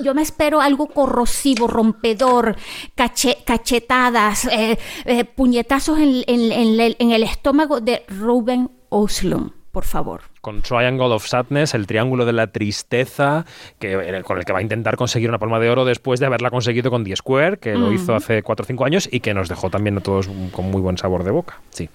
yo 0.00 0.14
me 0.14 0.22
espero 0.22 0.60
algo 0.60 0.88
corrosivo, 0.88 1.66
rompedor, 1.66 2.56
cachetadas, 2.94 4.46
eh, 4.46 4.78
eh, 5.04 5.24
puñetazos 5.24 5.98
en, 5.98 6.24
el 6.26 7.22
estómago 7.22 7.80
de 7.80 8.04
Ruben 8.08 8.70
Oslund, 8.88 9.52
por 9.72 9.84
favor 9.84 10.22
con 10.46 10.62
Triangle 10.62 11.06
of 11.06 11.26
Sadness, 11.26 11.74
el 11.74 11.88
triángulo 11.88 12.24
de 12.24 12.32
la 12.32 12.46
tristeza, 12.46 13.44
que, 13.80 14.22
con 14.24 14.38
el 14.38 14.44
que 14.44 14.52
va 14.52 14.60
a 14.60 14.62
intentar 14.62 14.94
conseguir 14.96 15.28
una 15.28 15.40
palma 15.40 15.58
de 15.58 15.68
oro 15.68 15.84
después 15.84 16.20
de 16.20 16.26
haberla 16.26 16.50
conseguido 16.50 16.88
con 16.88 17.02
The 17.02 17.16
Square, 17.16 17.58
que 17.58 17.74
lo 17.74 17.90
hizo 17.92 18.14
hace 18.14 18.44
4 18.44 18.62
o 18.62 18.64
5 18.64 18.84
años 18.84 19.08
y 19.10 19.18
que 19.18 19.34
nos 19.34 19.48
dejó 19.48 19.70
también 19.70 19.98
a 19.98 20.00
todos 20.00 20.30
con 20.52 20.70
muy 20.70 20.80
buen 20.80 20.96
sabor 20.98 21.24
de 21.24 21.32
boca. 21.32 21.60
Sí. 21.70 21.90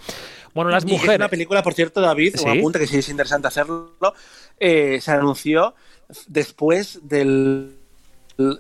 Bueno, 0.54 0.70
las 0.70 0.84
mujeres. 0.84 1.12
Es 1.12 1.20
una 1.20 1.30
película, 1.30 1.64
por 1.64 1.74
cierto, 1.74 2.02
David, 2.02 2.36
un 2.44 2.60
apunte 2.60 2.78
que 2.78 2.88
sí 2.88 2.98
es 2.98 3.08
interesante 3.08 3.48
hacerlo. 3.48 3.94
Eh, 4.60 5.00
se 5.00 5.12
anunció 5.12 5.74
después 6.28 7.00
del 7.04 7.80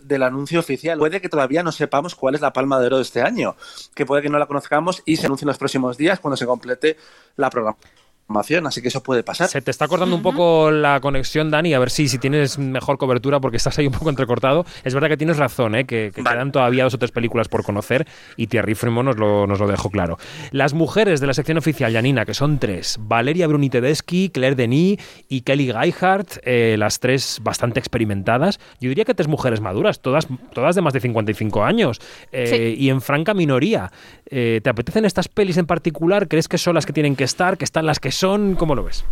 del 0.03 0.23
anuncio 0.23 0.59
oficial. 0.59 0.99
Puede 0.99 1.21
que 1.21 1.29
todavía 1.29 1.63
no 1.63 1.71
sepamos 1.71 2.15
cuál 2.15 2.35
es 2.35 2.41
la 2.41 2.53
palma 2.53 2.79
de 2.79 2.87
oro 2.87 2.97
de 2.97 3.03
este 3.03 3.21
año, 3.21 3.55
que 3.95 4.05
puede 4.05 4.21
que 4.21 4.29
no 4.29 4.39
la 4.39 4.47
conozcamos 4.47 5.03
y 5.05 5.17
se 5.17 5.25
anuncie 5.25 5.45
en 5.45 5.49
los 5.49 5.57
próximos 5.57 5.97
días 5.97 6.19
cuando 6.19 6.37
se 6.37 6.45
complete 6.45 6.97
la 7.35 7.49
programación 7.49 8.00
así 8.39 8.81
que 8.81 8.87
eso 8.87 9.03
puede 9.03 9.23
pasar. 9.23 9.47
Se 9.47 9.61
te 9.61 9.71
está 9.71 9.87
cortando 9.87 10.15
un 10.15 10.21
poco 10.21 10.71
la 10.71 10.99
conexión, 10.99 11.51
Dani, 11.51 11.73
a 11.73 11.79
ver 11.79 11.89
si, 11.89 12.07
si 12.07 12.17
tienes 12.17 12.57
mejor 12.57 12.97
cobertura 12.97 13.39
porque 13.39 13.57
estás 13.57 13.77
ahí 13.79 13.87
un 13.87 13.93
poco 13.93 14.09
entrecortado. 14.09 14.65
Es 14.83 14.93
verdad 14.93 15.09
que 15.09 15.17
tienes 15.17 15.37
razón, 15.37 15.75
¿eh? 15.75 15.85
que, 15.85 16.11
quedan 16.13 16.51
todavía 16.51 16.83
dos 16.83 16.93
o 16.93 16.97
tres 16.97 17.11
películas 17.11 17.47
por 17.47 17.63
conocer 17.63 18.07
y 18.37 18.47
Thierry 18.47 18.75
Fremont 18.75 19.07
nos 19.07 19.17
lo, 19.17 19.47
nos 19.47 19.59
lo 19.59 19.67
dejó 19.67 19.89
claro. 19.89 20.17
Las 20.51 20.73
mujeres 20.73 21.19
de 21.19 21.27
la 21.27 21.33
sección 21.33 21.57
oficial, 21.57 21.93
Janina, 21.93 22.25
que 22.25 22.33
son 22.33 22.59
tres, 22.59 22.97
Valeria 22.99 23.47
Bruni 23.47 23.69
Tedeschi, 23.69 24.29
Claire 24.29 24.55
Denis 24.55 24.99
y 25.27 25.41
Kelly 25.41 25.71
Geihart, 25.71 26.37
eh, 26.43 26.75
las 26.77 26.99
tres 26.99 27.39
bastante 27.43 27.79
experimentadas. 27.79 28.59
Yo 28.79 28.89
diría 28.89 29.05
que 29.05 29.13
tres 29.13 29.27
mujeres 29.27 29.61
maduras, 29.61 30.01
todas, 30.01 30.27
todas 30.53 30.75
de 30.75 30.81
más 30.81 30.93
de 30.93 30.99
55 30.99 31.63
años 31.63 31.99
eh, 32.31 32.75
y 32.77 32.89
en 32.89 33.01
franca 33.01 33.33
minoría. 33.33 33.91
¿Te 34.29 34.61
apetecen 34.69 35.03
estas 35.03 35.27
pelis 35.27 35.57
en 35.57 35.65
particular? 35.65 36.29
¿Crees 36.29 36.47
que 36.47 36.57
son 36.57 36.75
las 36.75 36.85
que 36.85 36.93
tienen 36.93 37.17
que 37.17 37.25
estar, 37.25 37.57
que 37.57 37.65
están 37.65 37.85
las 37.85 37.99
que 37.99 38.11
son? 38.21 38.55
¿Cómo 38.55 38.75
lo 38.75 38.83
ves? 38.83 39.03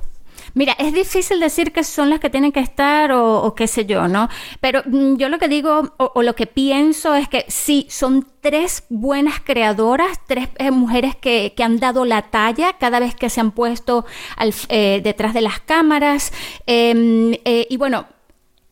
Mira, 0.54 0.74
es 0.80 0.94
difícil 0.94 1.40
decir 1.40 1.72
que 1.72 1.84
son 1.84 2.10
las 2.10 2.20
que 2.20 2.30
tienen 2.30 2.52
que 2.52 2.60
estar 2.60 3.12
o, 3.12 3.54
qué 3.56 3.68
sé 3.68 3.86
yo, 3.86 4.08
¿no? 4.08 4.30
Pero 4.62 4.82
mm, 4.86 5.16
yo 5.18 5.30
lo 5.30 5.38
que 5.38 5.48
digo 5.48 5.94
o, 5.98 6.22
lo 6.24 6.36
que 6.36 6.48
pienso 6.48 7.16
es 7.16 7.28
que 7.28 7.46
sí, 7.48 7.88
son 7.90 8.26
tres 8.42 8.84
buenas 8.90 9.40
creadoras, 9.40 10.20
tres 10.28 10.50
eh, 10.58 10.72
mujeres 10.72 11.16
que, 11.16 11.54
que, 11.56 11.64
han 11.64 11.80
dado 11.80 12.06
la 12.06 12.24
talla 12.24 12.74
cada 12.80 13.00
vez 13.00 13.16
que 13.16 13.30
se 13.30 13.42
han 13.42 13.52
puesto 13.52 14.06
al, 14.38 14.54
eh, 14.70 15.02
detrás 15.04 15.34
de 15.34 15.42
las 15.42 15.60
cámaras. 15.60 16.32
Em, 16.66 17.34
eh, 17.46 17.68
y 17.70 17.78
bueno, 17.78 18.06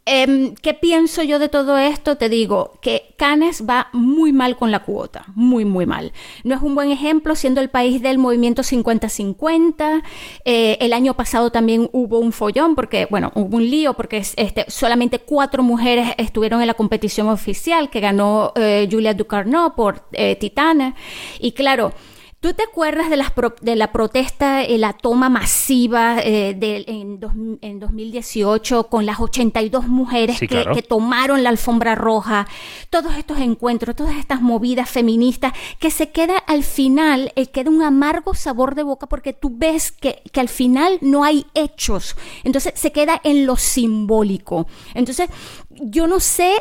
Em, 0.09 0.55
¿Qué 0.55 0.73
pienso 0.73 1.21
yo 1.21 1.37
de 1.37 1.49
todo 1.49 1.77
esto? 1.77 2.15
Te 2.15 2.29
digo 2.29 2.79
que 2.81 3.13
Cannes 3.17 3.65
va 3.69 3.89
muy 3.91 4.31
mal 4.31 4.55
con 4.55 4.71
la 4.71 4.79
cuota, 4.85 5.25
muy, 5.35 5.65
muy 5.65 5.85
mal. 5.85 6.13
No 6.45 6.55
es 6.55 6.61
un 6.61 6.75
buen 6.75 6.91
ejemplo 6.91 7.35
siendo 7.35 7.59
el 7.59 7.69
país 7.69 8.01
del 8.01 8.17
movimiento 8.17 8.63
50-50. 8.63 10.03
Eh, 10.45 10.77
el 10.79 10.93
año 10.93 11.13
pasado 11.15 11.51
también 11.51 11.89
hubo 11.91 12.19
un 12.19 12.31
follón, 12.31 12.73
porque, 12.73 13.05
bueno, 13.09 13.33
hubo 13.35 13.57
un 13.57 13.69
lío, 13.69 13.95
porque 13.95 14.19
este, 14.19 14.63
solamente 14.69 15.19
cuatro 15.19 15.61
mujeres 15.61 16.11
estuvieron 16.17 16.61
en 16.61 16.67
la 16.67 16.73
competición 16.73 17.27
oficial 17.27 17.89
que 17.89 17.99
ganó 17.99 18.53
eh, 18.55 18.87
Julia 18.89 19.13
Ducarneau 19.13 19.75
por 19.75 20.03
eh, 20.13 20.37
Titana. 20.37 20.95
Y 21.41 21.51
claro, 21.51 21.91
¿Tú 22.39 22.53
te 22.53 22.61
acuerdas 22.61 23.09
de, 23.09 23.17
las 23.17 23.31
de 23.61 23.75
la 23.75 23.91
protesta, 23.91 24.63
eh, 24.63 24.77
la 24.77 24.93
toma 24.93 25.27
masiva 25.27 26.19
eh, 26.19 26.53
de, 26.53 26.85
en, 26.87 27.79
2018 27.79 28.89
con 28.89 29.07
las 29.07 29.19
82 29.19 29.87
mujeres 29.87 30.39
que, 30.39 30.85
tomaron 30.87 31.41
la 31.41 31.49
alfombra 31.49 31.95
roja? 31.95 32.47
Todos 32.91 33.17
estos 33.17 33.39
encuentros, 33.39 33.95
todas 33.95 34.17
estas 34.17 34.39
movidas 34.39 34.87
feministas, 34.87 35.53
que 35.79 35.89
se 35.89 36.11
queda 36.11 36.37
al 36.37 36.63
final, 36.63 37.33
eh, 37.35 37.47
queda 37.47 37.71
un 37.71 37.81
amargo 37.81 38.35
sabor 38.35 38.75
de 38.75 38.83
boca 38.83 39.07
porque 39.07 39.33
tú 39.33 39.51
ves 39.57 39.91
que, 39.91 40.21
que 40.31 40.39
al 40.39 40.49
final 40.49 40.99
no 41.01 41.23
hay 41.23 41.47
hechos. 41.55 42.15
Entonces 42.43 42.73
se 42.75 42.91
queda 42.91 43.19
en 43.23 43.47
lo 43.47 43.55
simbólico. 43.55 44.67
Entonces, 44.93 45.27
yo 45.71 46.05
no 46.05 46.19
sé 46.19 46.55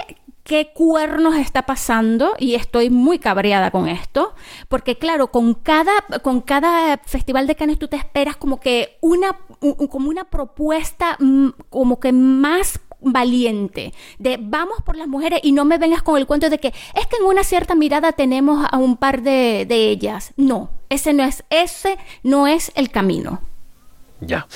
qué 0.46 0.70
cuernos 0.72 1.34
está 1.36 1.66
pasando 1.66 2.34
y 2.38 2.54
estoy 2.54 2.88
muy 2.88 3.18
cabreada 3.18 3.72
con 3.72 3.88
esto, 3.88 4.32
porque 4.68 4.96
claro, 4.96 5.32
con 5.32 5.54
cada, 5.54 5.92
con 6.22 6.40
cada 6.40 6.98
festival 6.98 7.48
de 7.48 7.56
Cannes 7.56 7.80
tú 7.80 7.88
te 7.88 7.96
esperas 7.96 8.36
como 8.36 8.60
que 8.60 8.96
una, 9.00 9.36
como 9.90 10.08
una 10.08 10.24
propuesta 10.24 11.16
mm, 11.18 11.48
como 11.68 11.98
que 11.98 12.12
más 12.12 12.78
valiente 13.00 13.92
de 14.18 14.38
vamos 14.40 14.78
por 14.84 14.96
las 14.96 15.08
mujeres 15.08 15.40
y 15.42 15.52
no 15.52 15.64
me 15.64 15.78
vengas 15.78 16.02
con 16.02 16.16
el 16.16 16.26
cuento 16.26 16.48
de 16.48 16.58
que 16.58 16.68
es 16.68 17.06
que 17.08 17.16
en 17.20 17.24
una 17.24 17.42
cierta 17.42 17.74
mirada 17.74 18.12
tenemos 18.12 18.66
a 18.70 18.78
un 18.78 18.96
par 18.96 19.22
de, 19.22 19.66
de 19.68 19.90
ellas. 19.90 20.32
No, 20.36 20.70
ese 20.88 21.12
no 21.12 21.24
es, 21.24 21.44
ese 21.50 21.98
no 22.22 22.46
es 22.46 22.70
el 22.76 22.90
camino. 22.90 23.40
Ya. 24.20 24.46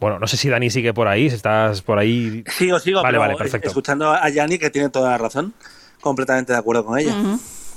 Bueno, 0.00 0.18
no 0.18 0.26
sé 0.26 0.36
si 0.36 0.48
Dani 0.48 0.70
sigue 0.70 0.92
por 0.92 1.08
ahí, 1.08 1.28
si 1.30 1.36
estás 1.36 1.82
por 1.82 1.98
ahí. 1.98 2.44
Sigo, 2.48 2.78
sigo, 2.80 3.02
vale, 3.02 3.18
vale, 3.18 3.36
perfecto. 3.36 3.68
escuchando 3.68 4.12
a 4.12 4.28
Yanni, 4.28 4.58
que 4.58 4.70
tiene 4.70 4.88
toda 4.88 5.10
la 5.10 5.18
razón, 5.18 5.54
completamente 6.00 6.52
de 6.52 6.58
acuerdo 6.58 6.84
con 6.84 6.98
ella. 6.98 7.14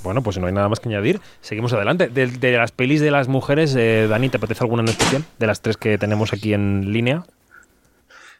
Bueno, 0.03 0.22
pues 0.22 0.38
no 0.38 0.48
hay 0.48 0.53
nada 0.53 0.70
más 0.70 0.79
que 0.79 0.89
añadir. 0.89 1.22
Seguimos 1.41 1.74
adelante. 1.74 2.08
De, 2.08 2.51
las 2.51 2.72
pelis 2.72 3.01
de 3.01 3.12
las 3.12 3.27
mujeres, 3.27 3.75
eh, 3.75 4.08
Dani, 4.10 4.29
¿te 4.29 4.38
apetece 4.38 4.63
alguna 4.63 4.84
en 4.84 4.89
especial? 4.89 5.25
De 5.38 5.48
las 5.48 5.62
tres 5.62 5.77
que 5.77 5.98
tenemos 5.98 6.34
aquí 6.34 6.53
en 6.53 6.91
línea. 6.94 7.25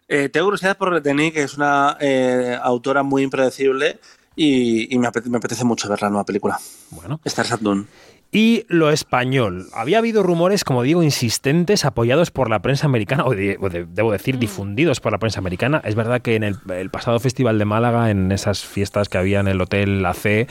Eh, 0.08 0.30
tengo 0.30 0.48
curiosidad 0.48 0.78
por 0.78 1.02
Denis, 1.02 1.34
que 1.34 1.44
es 1.44 1.58
una 1.58 1.98
eh, 2.00 2.58
autora 2.62 3.04
muy 3.04 3.24
impredecible 3.24 4.00
y, 4.36 4.98
me, 4.98 5.08
apetece, 5.08 5.66
mucho 5.66 5.90
ver 5.90 6.02
la 6.02 6.10
nueva 6.10 6.24
película. 6.24 6.60
Bueno. 6.92 7.20
Star 7.26 7.46
Saturn. 7.46 7.88
Y 8.32 8.66
lo 8.68 8.90
español. 8.92 9.68
Había 9.74 10.00
habido 10.00 10.22
rumores, 10.22 10.64
como 10.64 10.84
digo, 10.84 11.02
insistentes, 11.02 11.86
apoyados 11.86 12.30
por 12.30 12.50
la 12.50 12.62
prensa 12.62 12.86
americana, 12.86 13.26
o, 13.26 13.34
debo 13.34 14.12
decir, 14.12 14.36
mm. 14.36 14.40
difundidos 14.40 15.00
por 15.00 15.14
la 15.14 15.18
prensa 15.18 15.40
americana. 15.40 15.82
Es 15.86 15.96
verdad 15.96 16.22
que 16.22 16.36
en 16.36 16.44
el, 16.44 16.90
pasado 16.90 17.20
Festival 17.20 17.58
de 17.58 17.66
Málaga, 17.66 18.12
en 18.12 18.32
esas 18.32 18.66
fiestas 18.66 19.08
que 19.08 19.18
había 19.18 19.40
en 19.40 19.48
el 19.48 19.62
Hotel 19.62 20.06
AC, 20.06 20.48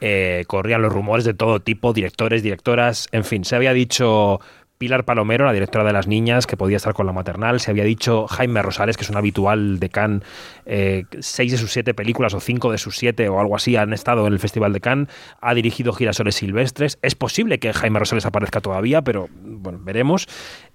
eh, 0.00 0.44
corrían 0.46 0.80
los 0.82 0.92
rumores 0.92 1.24
de 1.24 1.34
todo 1.34 1.60
tipo, 1.60 1.92
directores, 1.92 2.42
directoras, 2.42 3.08
en 3.10 3.24
fin, 3.24 3.44
se 3.44 3.56
había 3.56 3.72
dicho 3.72 4.40
Pilar 4.78 5.04
Palomero, 5.04 5.44
la 5.44 5.52
directora 5.52 5.84
de 5.84 5.92
Las 5.92 6.06
Niñas, 6.06 6.46
que 6.46 6.56
podía 6.56 6.76
estar 6.76 6.94
con 6.94 7.04
la 7.06 7.12
maternal. 7.12 7.58
Se 7.58 7.72
había 7.72 7.82
dicho 7.82 8.28
Jaime 8.28 8.62
Rosales, 8.62 8.96
que 8.96 9.02
es 9.02 9.10
un 9.10 9.16
habitual 9.16 9.80
de 9.80 9.88
Cannes. 9.90 10.22
Eh, 10.66 11.04
seis 11.18 11.50
de 11.50 11.58
sus 11.58 11.72
siete 11.72 11.94
películas 11.94 12.32
o 12.34 12.40
cinco 12.40 12.70
de 12.70 12.78
sus 12.78 12.96
siete 12.96 13.28
o 13.28 13.40
algo 13.40 13.56
así 13.56 13.74
han 13.74 13.92
estado 13.92 14.26
en 14.26 14.32
el 14.32 14.38
Festival 14.38 14.72
de 14.72 14.80
Cannes. 14.80 15.08
Ha 15.40 15.54
dirigido 15.54 15.92
Girasoles 15.92 16.36
Silvestres. 16.36 16.98
Es 17.02 17.16
posible 17.16 17.58
que 17.58 17.72
Jaime 17.72 17.98
Rosales 17.98 18.24
aparezca 18.24 18.60
todavía, 18.60 19.02
pero 19.02 19.28
bueno, 19.32 19.80
veremos. 19.82 20.28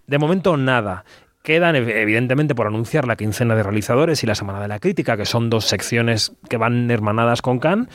De 0.06 0.20
momento, 0.20 0.58
nada. 0.58 1.06
Quedan, 1.42 1.76
evidentemente, 1.76 2.56
por 2.56 2.68
anunciar 2.68 3.06
la 3.06 3.16
quincena 3.16 3.56
de 3.56 3.64
realizadores 3.64 4.24
y 4.24 4.28
la 4.28 4.36
Semana 4.36 4.62
de 4.62 4.68
la 4.68 4.80
Crítica, 4.80 5.18
que 5.18 5.26
son 5.26 5.50
dos 5.50 5.66
secciones 5.66 6.34
que 6.50 6.58
van 6.58 6.90
hermanadas 6.92 7.42
con 7.42 7.60
Cannes. 7.60 7.88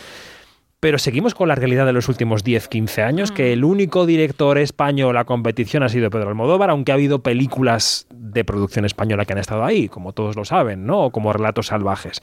Pero 0.81 0.99
seguimos 0.99 1.35
con 1.35 1.49
la 1.49 1.57
realidad 1.57 1.87
de 1.87 1.93
los 1.93 2.09
últimos 2.09 2.45
10-15 2.45 3.03
años, 3.03 3.33
que 3.33 3.53
el 3.53 3.65
único 3.65 4.07
director 4.07 4.59
español 4.59 5.17
a 5.17 5.25
competición 5.25 5.83
ha 5.83 5.89
sido 5.89 6.09
Pedro 6.09 6.29
Almodóvar, 6.29 6.71
aunque 6.71 6.93
ha 6.93 6.95
habido 6.95 7.19
películas 7.19 8.07
de 8.15 8.45
producción 8.45 8.85
española 8.85 9.25
que 9.25 9.33
han 9.33 9.41
estado 9.41 9.65
ahí, 9.65 9.89
como 9.89 10.13
todos 10.13 10.37
lo 10.37 10.45
saben, 10.45 10.87
¿no? 10.87 11.07
O 11.07 11.11
como 11.11 11.33
Relatos 11.33 11.67
Salvajes. 11.67 12.23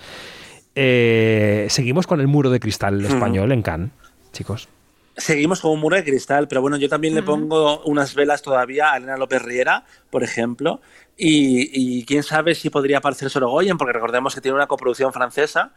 Eh, 0.73 1.67
seguimos 1.69 2.07
con 2.07 2.21
el 2.21 2.27
muro 2.27 2.49
de 2.49 2.61
cristal 2.61 3.03
español 3.03 3.51
en 3.51 3.61
Cannes, 3.61 3.91
chicos. 4.31 4.69
Seguimos 5.17 5.61
con 5.61 5.71
un 5.71 5.79
muro 5.79 5.95
de 5.95 6.03
cristal, 6.03 6.47
pero 6.47 6.61
bueno, 6.61 6.75
yo 6.75 6.89
también 6.89 7.15
le 7.15 7.23
pongo 7.23 7.81
unas 7.83 8.15
velas 8.15 8.41
todavía 8.41 8.91
a 8.91 8.97
Elena 8.97 9.15
López 9.15 9.41
Riera, 9.41 9.85
por 10.09 10.23
ejemplo, 10.23 10.81
y, 11.17 12.03
quién 12.05 12.23
sabe 12.23 12.55
si 12.55 12.69
podría 12.69 12.97
aparecer 12.97 13.29
Sorogoyen, 13.29 13.77
porque 13.77 13.93
recordemos 13.93 14.35
que 14.35 14.41
tiene 14.41 14.55
una 14.55 14.67
coproducción 14.67 15.13
francesa 15.13 15.73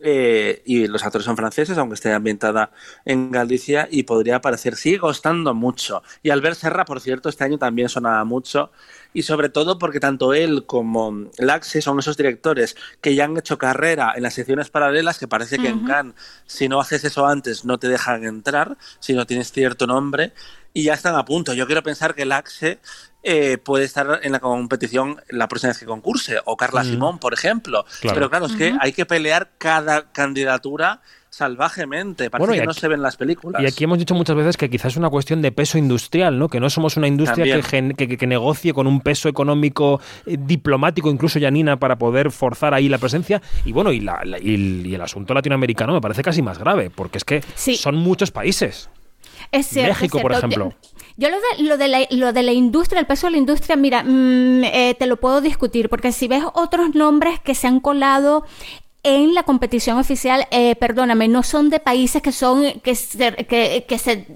eh, 0.00 0.62
y 0.64 0.86
los 0.86 1.04
actores 1.04 1.24
son 1.24 1.36
franceses, 1.36 1.76
aunque 1.76 1.94
esté 1.94 2.12
ambientada 2.12 2.70
en 3.04 3.32
Galicia, 3.32 3.88
y 3.90 4.04
podría 4.04 4.36
aparecer. 4.36 4.76
Sigue 4.76 5.00
costando 5.00 5.54
mucho. 5.54 6.02
Y 6.22 6.30
Albert 6.30 6.56
Serra, 6.56 6.84
por 6.84 7.00
cierto, 7.00 7.28
este 7.28 7.42
año 7.42 7.58
también 7.58 7.88
sonaba 7.88 8.24
mucho, 8.24 8.70
y 9.12 9.22
sobre 9.22 9.48
todo 9.48 9.78
porque 9.78 10.00
tanto 10.00 10.34
él 10.34 10.64
como 10.66 11.30
Laxe 11.38 11.82
son 11.82 11.98
esos 11.98 12.16
directores 12.16 12.76
que 13.00 13.14
ya 13.14 13.24
han 13.24 13.36
hecho 13.36 13.58
carrera 13.58 14.12
en 14.16 14.22
las 14.22 14.34
secciones 14.34 14.70
paralelas, 14.70 15.18
que 15.18 15.28
parece 15.28 15.58
que 15.58 15.68
en 15.68 15.84
Cannes, 15.84 16.14
si 16.46 16.68
no 16.68 16.80
haces 16.80 17.04
eso 17.04 17.26
antes, 17.26 17.64
no 17.64 17.78
te 17.78 17.88
dejan 17.88 18.24
entrar, 18.24 18.76
si 19.00 19.14
no 19.14 19.26
tienes 19.26 19.52
cierto 19.52 19.86
nombre, 19.86 20.32
y 20.72 20.84
ya 20.84 20.94
están 20.94 21.14
a 21.14 21.24
punto. 21.24 21.54
Yo 21.54 21.66
quiero 21.66 21.82
pensar 21.82 22.14
que 22.14 22.24
Laxe 22.24 22.78
eh, 23.22 23.58
puede 23.58 23.84
estar 23.84 24.20
en 24.22 24.32
la 24.32 24.40
competición 24.40 25.20
la 25.28 25.48
próxima 25.48 25.70
vez 25.70 25.78
que 25.78 25.86
concurse, 25.86 26.38
o 26.44 26.56
Carla. 26.56 26.84
Simón, 26.84 27.18
por 27.18 27.34
ejemplo. 27.34 27.84
Pero 28.02 28.30
claro, 28.30 28.46
es 28.46 28.54
que 28.54 28.76
hay 28.80 28.92
que 28.92 29.06
pelear 29.06 29.50
cada 29.58 30.12
candidatura 30.12 31.00
salvajemente, 31.30 32.30
para 32.30 32.46
que 32.46 32.64
no 32.64 32.72
se 32.72 32.88
ven 32.88 33.02
las 33.02 33.16
películas. 33.16 33.62
Y 33.62 33.66
aquí 33.66 33.84
hemos 33.84 33.98
dicho 33.98 34.14
muchas 34.14 34.36
veces 34.36 34.56
que 34.56 34.70
quizás 34.70 34.92
es 34.92 34.96
una 34.96 35.10
cuestión 35.10 35.42
de 35.42 35.52
peso 35.52 35.78
industrial, 35.78 36.38
¿no? 36.38 36.48
Que 36.48 36.60
no 36.60 36.70
somos 36.70 36.96
una 36.96 37.06
industria 37.06 37.60
que, 37.60 38.16
que, 38.16 38.26
negocie 38.26 38.72
con 38.72 38.86
un 38.86 39.00
peso 39.00 39.28
económico, 39.28 40.00
eh, 40.26 40.36
diplomático, 40.38 41.10
incluso 41.10 41.38
Yanina, 41.38 41.78
para 41.78 41.96
poder 41.96 42.30
forzar 42.30 42.74
ahí 42.74 42.88
la 42.88 42.98
presencia. 42.98 43.42
Y 43.64 43.72
bueno, 43.72 43.92
y, 43.92 44.00
la, 44.00 44.20
y, 44.40 44.94
el 44.94 45.00
asunto 45.00 45.34
latinoamericano 45.34 45.92
me 45.92 46.00
parece 46.00 46.22
casi 46.22 46.42
más 46.42 46.58
grave, 46.58 46.90
porque 46.90 47.18
es 47.18 47.24
que 47.24 47.42
son 47.54 47.96
muchos 47.96 48.30
países. 48.30 48.90
Es 49.52 49.66
cierto, 49.66 49.94
México, 49.94 50.20
por 50.20 50.32
ejemplo. 50.32 50.74
Yo 51.16 51.28
lo 51.30 51.36
de, 51.36 51.64
lo 51.64 51.76
de, 51.76 51.88
la, 51.88 52.06
lo 52.10 52.32
de 52.32 52.42
la 52.42 52.52
industria, 52.52 53.00
el 53.00 53.06
peso 53.06 53.26
de 53.26 53.32
la 53.32 53.38
industria, 53.38 53.76
mira, 53.76 54.04
mm, 54.04 54.64
eh, 54.64 54.96
te 54.98 55.06
lo 55.06 55.16
puedo 55.16 55.40
discutir, 55.40 55.88
porque 55.88 56.12
si 56.12 56.28
ves 56.28 56.44
otros 56.54 56.94
nombres 56.94 57.40
que 57.40 57.54
se 57.54 57.66
han 57.66 57.80
colado 57.80 58.44
en 59.16 59.34
la 59.34 59.42
competición 59.42 59.98
oficial, 59.98 60.46
eh, 60.50 60.76
perdóname, 60.76 61.28
no 61.28 61.42
son 61.42 61.70
de 61.70 61.80
países 61.80 62.22
que 62.22 62.32
son, 62.32 62.80
que 62.82 62.94
se, 62.94 63.32
que, 63.46 63.84
que 63.88 63.98
se 63.98 64.26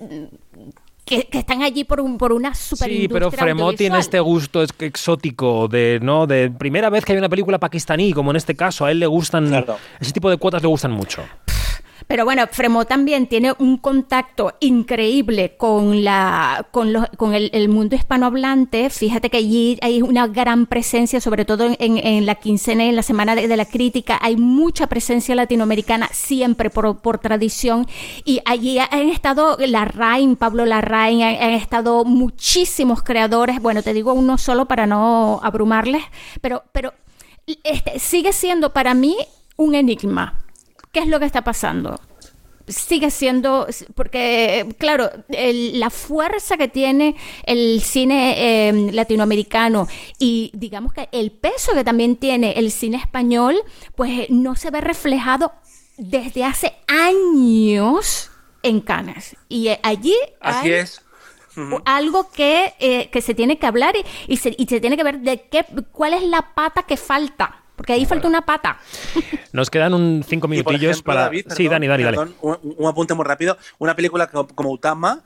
que, 1.05 1.29
están 1.33 1.63
allí 1.63 1.85
por, 1.85 2.01
un, 2.01 2.17
por 2.17 2.33
una 2.33 2.55
super 2.55 2.89
Sí, 2.89 3.09
pero 3.09 3.31
Fremont 3.31 3.77
tiene 3.77 3.99
este 3.99 4.21
gusto 4.21 4.63
exótico 4.63 5.69
de, 5.69 5.99
¿no? 6.03 6.27
De 6.27 6.51
primera 6.51 6.91
vez 6.91 7.05
que 7.05 7.13
hay 7.13 7.19
una 7.19 7.29
película 7.29 7.59
pakistaní, 7.59 8.13
como 8.13 8.31
en 8.31 8.37
este 8.37 8.55
caso, 8.55 8.85
a 8.85 8.91
él 8.91 9.01
le 9.01 9.07
gustan, 9.07 9.65
ese 10.01 10.13
tipo 10.13 10.31
de 10.31 10.37
cuotas 10.37 10.63
le 10.63 10.69
gustan 10.69 10.93
mucho. 10.93 11.23
Pero 12.07 12.25
bueno, 12.25 12.47
Fremo 12.51 12.85
también 12.85 13.27
tiene 13.27 13.55
un 13.59 13.79
contacto 13.79 14.55
increíble 14.61 15.57
con, 15.57 16.05
la, 16.05 16.67
con, 16.71 16.93
con 17.17 17.35
el, 17.35 17.69
mundo 17.69 17.97
hispanohablante. 17.97 18.91
Fíjate 18.91 19.31
que 19.31 19.39
allí 19.39 19.79
hay 19.83 20.03
una 20.03 20.27
gran 20.27 20.67
presencia, 20.67 21.21
sobre 21.21 21.45
todo 21.45 21.75
en, 21.79 22.27
la 22.27 22.35
quincena 22.37 22.85
y 22.85 22.89
en 22.89 22.97
la 22.97 23.03
semana 23.03 23.35
de, 23.35 23.57
la 23.57 23.65
crítica. 23.65 24.19
Hay 24.21 24.37
mucha 24.37 24.87
presencia 24.87 25.35
latinoamericana 25.35 26.09
siempre 26.13 26.71
por, 26.71 27.01
por 27.01 27.19
tradición. 27.19 27.87
Y 28.25 28.41
allí 28.45 28.79
han 28.79 29.09
estado 29.09 29.57
Pablo 30.39 30.67
Larraín, 30.67 31.23
han, 31.23 31.37
han 31.37 31.51
estado 31.51 32.05
muchísimos 32.05 33.03
creadores. 33.03 33.61
Bueno, 33.61 33.83
te 33.83 33.95
digo 33.95 34.13
uno 34.13 34.39
solo 34.39 34.67
para 34.67 34.87
no 34.87 35.41
abrumarles, 35.43 36.03
pero, 36.41 36.65
pero 36.73 36.93
este, 37.65 37.99
sigue 37.99 38.33
siendo 38.33 38.73
para 38.73 38.95
mí 38.95 39.17
un 39.57 39.75
enigma 39.75 40.42
¿Qué 40.93 41.01
es 41.01 41.09
lo 41.09 41.19
que 41.19 41.27
está 41.27 41.43
pasando? 41.43 41.99
sigue 42.69 43.11
siendo, 43.11 43.67
porque 43.95 44.67
claro, 44.79 45.11
la 45.29 45.91
fuerza 45.91 46.57
que 46.57 46.69
tiene 46.69 47.17
el 47.45 47.81
cine 47.83 48.69
em, 48.69 48.91
latinoamericano 48.93 49.89
y 50.19 50.51
digamos 50.55 50.93
que 50.93 51.09
el 51.13 51.33
peso 51.33 51.73
que 51.75 51.85
también 51.85 52.17
tiene 52.17 52.53
el 52.53 52.71
cine 52.71 52.99
español, 52.99 53.57
pues 53.97 54.31
no 54.31 54.55
se 54.55 54.71
ve 54.71 54.81
reflejado 54.81 55.53
desde 55.97 56.45
hace 56.45 56.75
años 56.87 58.31
en 58.63 58.81
Cannes. 58.81 59.37
Y 59.49 59.69
eh, 59.69 59.81
allí... 59.83 60.15
Así 60.41 60.73
es. 60.73 61.03
Algo 61.85 62.31
que, 62.31 62.73
eh, 62.79 63.11
que 63.11 63.21
se 63.21 63.35
tiene 63.35 63.59
que 63.59 63.67
hablar 63.67 63.95
y, 64.27 64.39
se, 64.39 64.55
y 64.57 64.67
se 64.67 64.81
tiene 64.81 64.97
que 64.97 65.05
ver 65.05 65.21
de 65.21 65.43
qué, 65.51 65.67
cuál 65.91 66.15
es 66.15 66.23
la 66.23 66.55
pata 66.55 66.85
que 66.85 66.97
falta 66.97 67.62
porque 67.77 67.93
ahí 67.93 68.07
falta 68.07 68.29
una 68.29 68.43
pata. 68.43 68.79
Nos 69.53 69.71
quedan 69.71 69.95
un 69.95 70.25
cinco 70.27 70.49
minutillos 70.49 71.03
para. 71.03 71.31
sí, 71.49 71.69
Dani, 71.69 71.87
Dani, 71.87 72.03
dale. 72.03 72.19
Un, 72.41 72.87
apunte 72.87 73.15
muy 73.15 73.25
rápido. 73.25 73.57
Una 73.79 73.97
película 73.97 74.29
como, 74.29 74.71
Utama, 74.71 75.23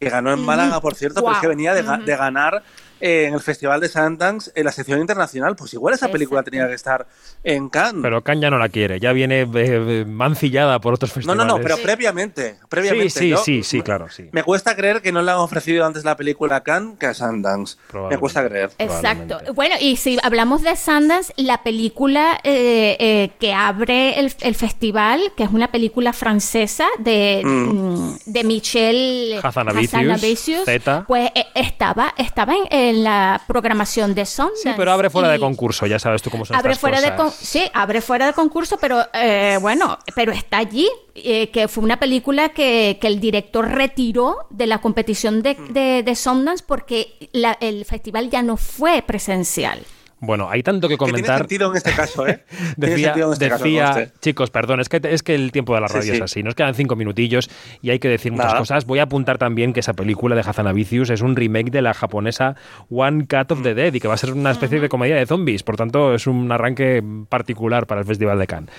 que 0.00 0.08
ganó 0.08 0.32
en 0.32 0.40
Málaga, 0.40 0.80
por 0.80 0.94
cierto, 0.94 1.22
pero 1.22 1.34
es 1.34 1.40
que 1.40 1.48
venía 1.48 1.74
de, 1.74 1.82
de 1.82 2.16
ganar 2.16 2.62
en 3.00 3.34
el 3.34 3.40
Festival 3.40 3.80
de 3.80 3.88
Sundance 3.88 4.50
en 4.54 4.64
la 4.64 4.72
sección 4.72 5.00
internacional. 5.00 5.56
Pues 5.56 5.74
igual 5.74 5.94
esa 5.94 6.08
película 6.08 6.42
tenía 6.42 6.66
que 6.68 6.74
estar 6.74 7.06
en 7.44 7.68
Cannes. 7.68 8.02
Pero 8.02 8.22
Cannes 8.22 8.42
ya 8.42 8.50
no 8.50 8.58
la 8.58 8.68
quiere, 8.68 9.00
ya 9.00 9.12
viene 9.12 9.42
eh, 9.42 9.48
eh, 9.54 10.04
mancillada 10.06 10.80
por 10.80 10.94
otros 10.94 11.12
festivales. 11.12 11.38
No, 11.38 11.44
no, 11.44 11.58
no, 11.58 11.62
pero 11.62 11.76
previamente, 11.78 12.56
previamente. 12.68 13.10
Sí, 13.10 13.34
sí, 13.36 13.42
sí, 13.44 13.62
sí, 13.62 13.82
claro, 13.82 14.08
sí. 14.08 14.28
Me 14.32 14.42
cuesta 14.42 14.76
creer 14.76 15.02
que 15.02 15.12
no 15.12 15.22
le 15.22 15.30
han 15.30 15.38
ofrecido 15.38 15.84
antes 15.84 16.04
la 16.04 16.16
película 16.16 16.56
a 16.56 16.62
Cannes 16.62 16.98
que 16.98 17.06
a 17.06 17.14
Sundance. 17.14 17.76
Me 18.10 18.18
cuesta 18.18 18.46
creer. 18.46 18.70
Exacto. 18.78 19.40
Bueno, 19.54 19.74
y 19.80 19.96
si 19.96 20.18
hablamos 20.22 20.62
de 20.62 20.76
Sundance, 20.76 21.32
la 21.36 21.62
película 21.62 22.40
eh, 22.44 23.30
que 23.38 23.52
abre 23.52 24.18
el, 24.18 24.54
festival, 24.54 25.20
que 25.36 25.44
es 25.44 25.50
una 25.50 25.70
película 25.70 26.12
francesa 26.12 26.86
de, 26.98 27.42
mm. 27.44 27.48
Mm, 27.48 28.18
de 28.26 28.44
Michel 28.44 29.40
Hazanavicius, 29.42 30.64
pues 31.06 31.30
estaba, 31.54 32.14
estaba 32.16 32.54
en 32.54 32.66
en 32.88 33.04
la 33.04 33.42
programación 33.46 34.14
de 34.14 34.26
Sundance. 34.26 34.62
Sí, 34.62 34.70
pero 34.76 34.92
abre 34.92 35.10
fuera 35.10 35.28
de 35.28 35.38
concurso, 35.38 35.86
ya 35.86 35.98
sabes 35.98 36.22
tú 36.22 36.30
cómo 36.30 36.44
son 36.44 36.56
abre 36.56 36.72
estas 36.72 36.80
fuera 36.80 37.16
cosas. 37.16 37.40
De 37.40 37.46
sí, 37.46 37.62
abre 37.72 38.00
fuera 38.00 38.26
de 38.26 38.32
concurso, 38.32 38.78
pero 38.80 39.00
eh, 39.12 39.58
bueno, 39.60 39.98
pero 40.14 40.32
está 40.32 40.58
allí, 40.58 40.88
eh, 41.14 41.50
que 41.50 41.68
fue 41.68 41.84
una 41.84 41.98
película 41.98 42.50
que, 42.50 42.98
que, 43.00 43.06
el 43.06 43.20
director 43.20 43.68
retiró 43.68 44.46
de 44.50 44.66
la 44.66 44.78
competición 44.78 45.42
de, 45.42 45.54
de, 45.70 46.02
de 46.02 46.14
Sundance 46.14 46.64
porque 46.66 47.28
la, 47.32 47.56
el 47.60 47.84
festival 47.84 48.30
ya 48.30 48.42
no 48.42 48.56
fue 48.56 49.02
presencial. 49.02 49.80
Bueno, 50.20 50.50
hay 50.50 50.62
tanto 50.62 50.88
que 50.88 50.96
comentar. 50.96 51.22
tiene 51.22 51.38
sentido 51.38 51.70
en 51.70 51.76
este 51.76 51.92
caso, 51.92 52.26
¿eh? 52.26 52.42
decía, 52.76 53.14
este 53.32 53.50
decía 53.50 54.12
chicos, 54.20 54.50
perdón, 54.50 54.80
es 54.80 54.88
que, 54.88 55.00
es 55.02 55.22
que 55.22 55.34
el 55.34 55.52
tiempo 55.52 55.74
de 55.74 55.80
la 55.80 55.86
radio 55.86 56.12
es 56.12 56.20
así. 56.20 56.42
Nos 56.42 56.56
quedan 56.56 56.74
cinco 56.74 56.96
minutillos 56.96 57.48
y 57.82 57.90
hay 57.90 58.00
que 58.00 58.08
decir 58.08 58.32
muchas 58.32 58.54
cosas. 58.54 58.84
Voy 58.84 58.98
a 58.98 59.04
apuntar 59.04 59.38
también 59.38 59.72
que 59.72 59.80
esa 59.80 59.92
película 59.92 60.34
de 60.34 60.40
Hazanavicius 60.40 61.10
es 61.10 61.20
un 61.20 61.36
remake 61.36 61.70
de 61.70 61.82
la 61.82 61.94
japonesa 61.94 62.56
One 62.90 63.26
Cut 63.26 63.52
of 63.52 63.62
the 63.62 63.74
Dead 63.74 63.94
y 63.94 64.00
que 64.00 64.08
va 64.08 64.14
a 64.14 64.18
ser 64.18 64.32
una 64.32 64.50
especie 64.50 64.80
de 64.80 64.88
comedia 64.88 65.14
de 65.14 65.26
zombies. 65.26 65.62
Por 65.62 65.76
tanto, 65.76 66.14
es 66.14 66.26
un 66.26 66.50
arranque 66.50 67.02
particular 67.28 67.86
para 67.86 68.00
el 68.00 68.06
Festival 68.06 68.38
de 68.38 68.46
Cannes. 68.46 68.70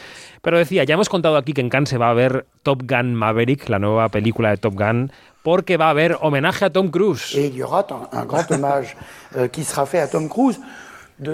Pero 0.42 0.58
decía, 0.58 0.84
ya 0.84 0.96
hemos 0.96 1.10
contado 1.10 1.38
aquí 1.38 1.54
que 1.54 1.62
en 1.62 1.70
Cannes 1.70 1.90
se 1.90 1.98
va 1.98 2.10
a 2.10 2.14
ver 2.14 2.48
Top 2.64 2.84
Gun 2.84 3.16
Maverick, 3.16 3.70
la 3.70 3.80
nueva 3.80 4.10
película 4.10 4.50
de 4.50 4.58
Top 4.58 4.74
Gun, 4.76 5.12
porque 5.44 5.78
va 5.78 5.88
a 5.88 5.90
haber 5.92 6.18
homenaje 6.22 6.66
a 6.66 6.70
Tom 6.70 6.90
Cruise. 6.90 7.34
Y 7.34 7.62
aura 7.62 7.86
un 7.90 8.28
gran 8.28 8.46
homenaje 8.50 8.96
euh, 9.36 9.48
qui 9.50 9.64
sera 9.64 9.86
fait 9.86 10.02
a 10.02 10.10
Tom 10.10 10.28
Cruise 10.28 10.60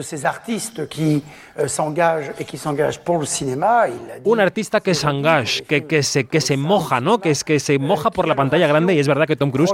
ces 0.02 0.26
artistes 0.26 0.88
qui 0.88 1.24
euh, 1.58 1.68
s'engagent 1.68 2.32
et 2.40 2.46
qui 2.46 2.58
s'engagent 2.58 3.00
pour 3.00 3.20
le 3.20 3.26
cinéma. 3.26 3.86
Un 4.26 4.40
artista 4.40 4.80
que 4.82 4.94
se 4.94 5.08
engage, 5.08 5.64
que, 5.64 5.86
que, 5.86 6.04
se, 6.04 6.26
que 6.26 6.42
se 6.42 6.58
moja, 6.58 7.00
¿no? 7.00 7.20
Que, 7.20 7.32
es, 7.32 7.44
que 7.44 7.60
se 7.60 7.78
moja 7.78 8.10
por 8.12 8.28
la 8.28 8.36
pantalla 8.36 8.68
grande 8.68 8.94
y 8.96 9.00
es 9.00 9.08
verdad 9.08 9.28
que 9.28 9.36
Tom 9.36 9.52
Cruise 9.52 9.72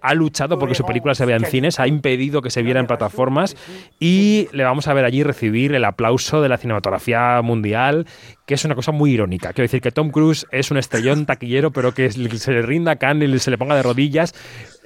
ha 0.00 0.14
luchado 0.14 0.58
porque 0.58 0.74
su 0.74 0.84
película 0.84 1.14
se 1.14 1.26
vea 1.26 1.36
en 1.36 1.46
cines, 1.46 1.78
ha 1.80 1.86
impedido 1.86 2.42
que 2.42 2.50
se 2.50 2.62
viera 2.62 2.80
en 2.80 2.86
plataformas 2.86 3.56
y 4.00 4.48
le 4.52 4.64
vamos 4.64 4.88
a 4.88 4.94
ver 4.94 5.04
allí 5.04 5.22
recibir 5.22 5.74
el 5.74 5.84
aplauso 5.84 6.42
de 6.42 6.48
la 6.48 6.58
cinematografía 6.58 7.40
mundial, 7.42 8.06
que 8.46 8.54
es 8.54 8.64
una 8.64 8.74
cosa 8.74 8.92
muy 8.92 9.12
irónica. 9.12 9.52
Quiero 9.52 9.64
decir 9.64 9.80
que 9.80 9.92
Tom 9.92 10.10
Cruise 10.10 10.46
es 10.50 10.70
un 10.70 10.76
estrellón 10.78 11.26
taquillero, 11.26 11.70
pero 11.70 11.94
que 11.94 12.10
se 12.10 12.52
le 12.52 12.62
rinda 12.62 12.92
a 12.92 12.96
Khan 12.96 13.22
y 13.22 13.38
se 13.38 13.50
le 13.50 13.58
ponga 13.58 13.76
de 13.76 13.82
rodillas. 13.82 14.34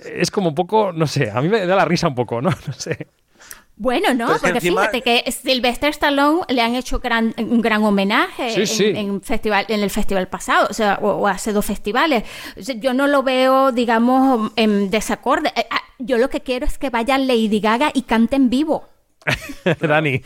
Es 0.05 0.31
como 0.31 0.51
un 0.51 0.55
poco, 0.55 0.93
no 0.93 1.07
sé, 1.07 1.31
a 1.31 1.41
mí 1.41 1.49
me 1.49 1.67
da 1.67 1.77
la 1.77 1.85
risa 1.85 2.09
un 2.09 2.15
poco. 2.15 2.43
No 2.43 2.51
sé. 2.77 3.07
Bueno, 3.79 4.15
no, 4.15 4.39
porque 4.41 4.61
fíjate 4.61 5.03
que 5.03 5.31
Sylvester 5.31 5.91
Stallone 5.91 6.41
le 6.49 6.63
han 6.63 6.75
hecho 6.75 6.99
un 7.37 7.61
gran 7.61 7.85
homenaje 7.85 8.55
En, 8.55 9.21
festival, 9.21 9.67
en 9.69 9.81
el 9.81 9.91
festival 9.91 10.29
pasado, 10.29 10.67
o 10.71 10.73
sea, 10.73 10.99
o, 11.03 11.29
hace 11.29 11.53
dos 11.53 11.67
festivales. 11.67 12.25
Yo 12.57 12.95
no 12.95 13.07
lo 13.07 13.23
veo, 13.23 13.73
digamos, 13.73 14.51
en 14.57 14.89
desacorde. 14.89 15.53
Eh, 15.55 15.67
ah, 15.71 15.83
yo 15.99 16.17
lo 16.17 16.31
que 16.31 16.41
quiero 16.41 16.65
es 16.65 16.79
que 16.79 16.89
vaya 16.89 17.19
Lady 17.19 17.61
Gaga 17.61 17.91
y 17.93 18.03
cante 18.03 18.37
en 18.37 18.49
vivo. 18.49 18.89
Dani. 19.81 20.23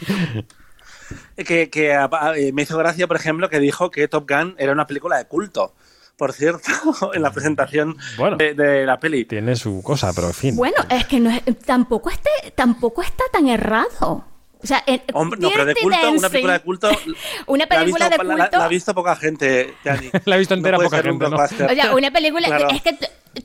Que, 1.36 1.70
que 1.70 1.90
eh, 1.90 2.52
me 2.52 2.62
hizo 2.62 2.78
gracia, 2.78 3.08
por 3.08 3.16
ejemplo, 3.16 3.50
que 3.50 3.58
dijo 3.58 3.90
que 3.90 4.06
Top 4.06 4.30
Gun 4.30 4.54
era 4.58 4.70
una 4.70 4.86
película 4.86 5.18
de 5.18 5.24
culto 5.24 5.74
por 6.20 6.34
cierto, 6.34 6.68
en 7.14 7.22
la 7.22 7.32
presentación 7.32 7.96
de, 8.36 8.84
la 8.84 9.00
peli. 9.00 9.24
Tiene 9.24 9.56
su 9.56 9.82
cosa, 9.82 10.12
pero 10.14 10.26
en 10.26 10.34
fin. 10.34 10.54
Bueno, 10.54 10.76
es 10.90 11.06
que 11.06 11.18
no 11.18 11.30
tampoco, 11.64 12.10
este, 12.10 12.50
tampoco 12.54 13.00
está 13.00 13.24
tan 13.32 13.48
errado. 13.48 14.26
O 14.62 14.66
sea, 14.66 14.84
Hombre, 15.14 15.40
no, 15.40 15.48
pero 15.48 15.64
de 15.64 15.74
culto, 15.76 16.10
una 16.10 16.28
película 16.28 16.52
de 16.52 16.60
culto. 16.60 16.90
una 17.46 17.66
película 17.66 18.10
de 18.10 18.18
culto. 18.18 18.36
La, 18.36 18.64
ha 18.66 18.68
visto 18.68 18.94
poca 18.94 19.16
gente, 19.16 19.74
la 20.26 20.34
ha 20.34 20.38
visto 20.38 20.52
entera 20.52 20.76
poca 20.76 21.02
gente. 21.02 21.26
¿no? 21.26 21.36
O 21.36 21.48
sea, 21.48 21.94
una 21.94 22.10
película. 22.10 22.68
Es 22.70 22.82
que 22.82 22.98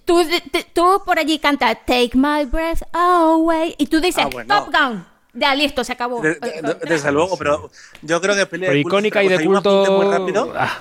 tú, 0.04 0.22
tú 0.74 1.02
por 1.06 1.18
allí 1.18 1.40
cantas 1.40 1.78
Take 1.86 2.12
My 2.16 2.44
Breath 2.44 2.84
Away 2.92 3.76
y 3.78 3.88
tú 3.88 4.02
dices 4.02 4.26
ah, 4.26 4.44
Top 4.46 4.70
Gun. 4.70 5.06
Ya, 5.32 5.56
listo, 5.56 5.86
se 5.86 5.94
acabó. 5.94 6.22
desde 6.22 7.12
luego, 7.14 7.38
pero 7.38 7.72
yo 8.02 8.20
creo 8.20 8.36
que 8.36 8.46
pelea 8.48 8.72
pero 8.72 8.80
icónica 8.80 9.24
y 9.24 9.30
de 9.30 9.46
culto. 9.46 10.02
Muy 10.04 10.14
rápido. 10.14 10.54
Ah, 10.58 10.80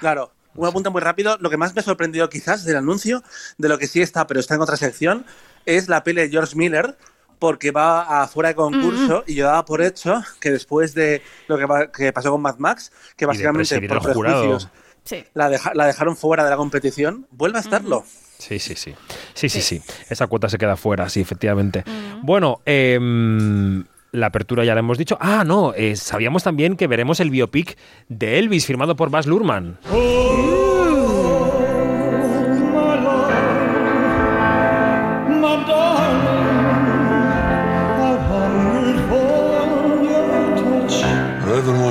claro, 0.00 0.30
un 0.54 0.66
apunte 0.66 0.90
muy 0.90 1.00
rápido. 1.00 1.36
Lo 1.40 1.50
que 1.50 1.56
más 1.56 1.74
me 1.74 1.80
ha 1.80 1.84
sorprendido 1.84 2.28
quizás 2.28 2.64
del 2.64 2.76
anuncio, 2.76 3.22
de 3.58 3.68
lo 3.68 3.78
que 3.78 3.86
sí 3.86 4.00
está, 4.00 4.26
pero 4.26 4.40
está 4.40 4.54
en 4.54 4.60
otra 4.60 4.76
sección, 4.76 5.24
es 5.66 5.88
la 5.88 6.04
peli 6.04 6.22
de 6.22 6.30
George 6.30 6.56
Miller, 6.56 6.96
porque 7.38 7.70
va 7.70 8.22
a 8.22 8.28
fuera 8.28 8.50
de 8.50 8.54
concurso 8.54 9.24
y 9.26 9.34
yo 9.34 9.46
daba 9.46 9.64
por 9.64 9.82
hecho 9.82 10.22
que 10.40 10.50
después 10.50 10.94
de 10.94 11.22
lo 11.48 11.58
que, 11.92 12.12
pasó 12.12 12.30
con 12.30 12.40
Mad 12.40 12.58
Max, 12.58 12.92
que 13.16 13.26
básicamente 13.26 13.80
por 13.88 14.02
prejuicios 14.02 14.68
la, 15.34 15.48
dejaron 15.86 16.16
fuera 16.16 16.44
de 16.44 16.50
la 16.50 16.56
competición, 16.56 17.26
vuelve 17.30 17.58
a 17.58 17.60
estarlo. 17.60 18.04
Sí, 18.38 18.58
sí, 18.58 18.74
sí. 18.74 18.94
Sí, 19.34 19.48
sí, 19.48 19.60
sí. 19.60 19.82
Esa 20.08 20.26
cuota 20.26 20.48
se 20.48 20.58
queda 20.58 20.76
fuera, 20.76 21.08
sí, 21.08 21.20
efectivamente. 21.20 21.84
Bueno, 22.22 22.60
eh, 22.64 22.98
la 24.14 24.26
apertura 24.26 24.64
ya 24.64 24.74
la 24.74 24.80
hemos 24.80 24.96
dicho. 24.96 25.18
Ah, 25.20 25.44
no, 25.44 25.74
eh, 25.74 25.96
sabíamos 25.96 26.44
también 26.44 26.76
que 26.76 26.86
veremos 26.86 27.20
el 27.20 27.30
biopic 27.30 27.76
de 28.08 28.38
Elvis 28.38 28.64
firmado 28.66 28.96
por 28.96 29.10
Baz 29.10 29.26
Luhrmann. 29.26 29.78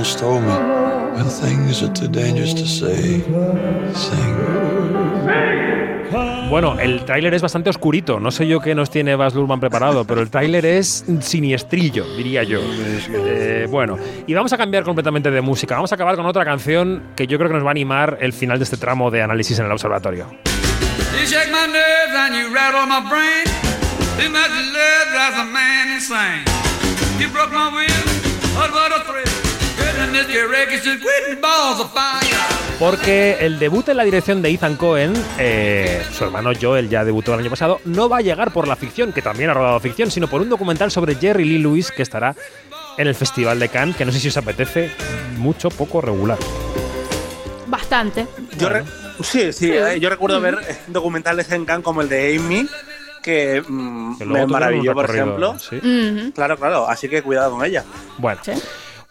once 0.04 0.16
told 0.16 0.44
me, 0.44 0.50
when 1.16 1.30
things 1.30 1.82
are 1.82 1.94
too 1.94 2.10
dangerous 2.10 2.54
to 2.54 2.68
say, 2.68 3.22
sing. 3.94 5.73
Bueno, 6.50 6.80
el 6.80 7.04
tráiler 7.06 7.34
es 7.34 7.42
bastante 7.42 7.70
oscurito. 7.70 8.20
No 8.20 8.32
sé 8.32 8.48
yo 8.48 8.60
qué 8.60 8.76
nos 8.76 8.90
tiene 8.90 9.16
Bas 9.16 9.34
Luhrmann 9.34 9.60
preparado, 9.60 10.06
pero 10.06 10.22
el 10.22 10.30
tráiler 10.30 10.66
es 10.66 11.06
siniestrillo, 11.22 12.06
diría 12.16 12.44
yo. 12.44 12.60
Eh, 13.10 13.68
bueno, 13.70 13.98
y 14.28 14.34
vamos 14.34 14.54
a 14.54 14.58
cambiar 14.58 14.84
completamente 14.84 15.32
de 15.32 15.42
música. 15.42 15.76
Vamos 15.76 15.92
a 15.92 15.96
acabar 15.96 16.16
con 16.16 16.26
otra 16.26 16.46
canción 16.46 17.04
que 17.16 17.28
yo 17.28 17.38
creo 17.38 17.50
que 17.50 17.56
nos 17.56 17.64
va 17.64 17.70
a 17.70 17.72
animar 17.72 18.18
el 18.22 18.34
final 18.34 18.60
de 18.60 18.64
este 18.64 18.78
tramo 18.78 19.12
de 19.12 19.22
análisis 19.22 19.58
en 19.60 19.66
el 19.66 19.72
observatorio. 19.72 20.28
Porque 32.80 33.38
el 33.40 33.58
debut 33.58 33.90
en 33.90 33.98
la 33.98 34.04
dirección 34.04 34.42
de 34.42 34.50
Ethan 34.50 34.76
Cohen, 34.76 35.14
eh, 35.40 36.06
su 36.12 36.26
hermano 36.26 36.52
Joel 36.60 36.88
ya 36.88 37.04
debutó 37.04 37.34
el 37.34 37.40
año 37.40 37.50
pasado, 37.50 37.80
no 37.86 38.10
va 38.10 38.18
a 38.18 38.22
llegar 38.22 38.52
por 38.52 38.68
la 38.68 38.76
ficción, 38.76 39.12
que 39.12 39.24
también 39.24 39.50
ha 39.50 39.54
rodado 39.54 39.80
ficción, 39.80 40.12
sino 40.12 40.28
por 40.28 40.42
un 40.42 40.50
documental 40.50 40.92
sobre 40.92 41.16
Jerry 41.16 41.46
Lee 41.46 41.58
Lewis 41.58 41.92
que 41.92 42.04
estará 42.04 42.36
en 42.98 43.08
el 43.08 43.16
Festival 43.16 43.58
de 43.60 43.70
Cannes, 43.70 43.96
que 43.96 44.06
no 44.06 44.12
sé 44.12 44.20
si 44.20 44.28
os 44.28 44.38
apetece, 44.38 44.92
mucho, 45.38 45.70
poco, 45.70 46.00
regular. 46.00 46.38
Bastante. 47.66 48.28
Yo 48.58 48.70
sí, 49.22 49.52
sí, 49.52 49.72
eh, 49.72 50.00
yo 50.00 50.10
recuerdo 50.10 50.40
ver 50.42 50.60
documentales 50.88 51.52
en 51.52 51.66
Cannes 51.66 51.84
como 51.84 52.02
el 52.02 52.10
de 52.10 52.38
Amy, 52.38 52.68
que, 53.24 53.64
mm, 53.68 54.24
me 54.26 54.46
maravilló, 54.46 54.94
por 54.94 55.10
ejemplo. 55.10 55.56
Claro, 56.36 56.58
claro, 56.58 56.88
así 56.88 57.10
que 57.10 57.24
cuidado 57.24 57.52
con 57.52 57.66
ella. 57.66 57.84
Bueno. 58.20 58.42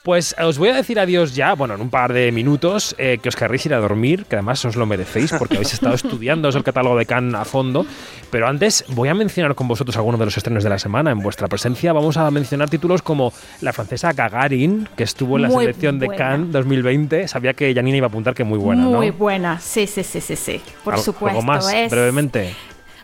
Pues 0.02 0.34
os 0.42 0.58
voy 0.58 0.70
a 0.70 0.74
decir 0.74 0.98
adiós 0.98 1.36
ya, 1.36 1.54
bueno, 1.54 1.74
en 1.74 1.80
un 1.80 1.88
par 1.88 2.12
de 2.12 2.32
minutos, 2.32 2.96
eh, 2.98 3.18
que 3.22 3.28
os 3.28 3.36
querréis 3.36 3.66
ir 3.66 3.74
a 3.74 3.78
dormir, 3.78 4.24
que 4.24 4.34
además 4.34 4.64
os 4.64 4.74
lo 4.74 4.84
merecéis 4.84 5.32
porque 5.38 5.54
habéis 5.54 5.74
estado 5.74 5.94
estudiando 5.94 6.48
el 6.48 6.64
catálogo 6.64 6.98
de 6.98 7.06
Cannes 7.06 7.34
a 7.36 7.44
fondo. 7.44 7.86
Pero 8.28 8.48
antes 8.48 8.84
voy 8.88 9.10
a 9.10 9.14
mencionar 9.14 9.54
con 9.54 9.68
vosotros 9.68 9.96
algunos 9.96 10.18
de 10.18 10.24
los 10.24 10.36
estrenos 10.36 10.64
de 10.64 10.70
la 10.70 10.78
semana. 10.80 11.12
En 11.12 11.20
vuestra 11.20 11.46
presencia 11.46 11.92
vamos 11.92 12.16
a 12.16 12.28
mencionar 12.32 12.68
títulos 12.68 13.00
como 13.00 13.32
la 13.60 13.72
francesa 13.72 14.12
Gagarin, 14.12 14.88
que 14.96 15.04
estuvo 15.04 15.36
en 15.36 15.42
la 15.42 15.50
selección 15.50 16.00
de 16.00 16.08
Cannes 16.08 16.50
2020. 16.50 17.28
Sabía 17.28 17.54
que 17.54 17.72
Janina 17.72 17.98
iba 17.98 18.06
a 18.06 18.08
apuntar 18.08 18.34
que 18.34 18.42
muy 18.42 18.58
buena, 18.58 18.82
Muy 18.82 19.10
buena, 19.10 19.60
sí, 19.60 19.86
sí, 19.86 20.02
sí, 20.02 20.20
sí, 20.20 20.34
sí. 20.34 20.60
Por 20.82 20.98
supuesto. 20.98 21.38
¿Algo 21.38 21.42
más, 21.42 21.72
brevemente? 21.88 22.56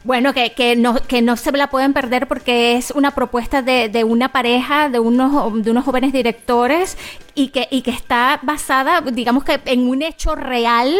Bueno, 0.04 0.32
que, 0.32 0.52
que, 0.52 0.76
no, 0.76 0.94
que 0.94 1.22
no 1.22 1.36
se 1.36 1.52
la 1.52 1.70
pueden 1.70 1.92
perder 1.92 2.28
porque 2.28 2.76
es 2.76 2.90
una 2.92 3.12
propuesta 3.12 3.62
de, 3.62 3.88
de, 3.88 4.04
una 4.04 4.30
pareja, 4.30 4.88
de 4.88 4.98
unos, 4.98 5.62
de 5.62 5.70
unos 5.70 5.84
jóvenes 5.84 6.12
directores 6.12 6.96
y 7.34 7.48
que, 7.48 7.68
y 7.70 7.82
que 7.82 7.90
está 7.90 8.38
basada, 8.42 9.00
digamos 9.00 9.44
que 9.44 9.60
en 9.64 9.88
un 9.88 10.02
hecho 10.02 10.34
real. 10.34 10.94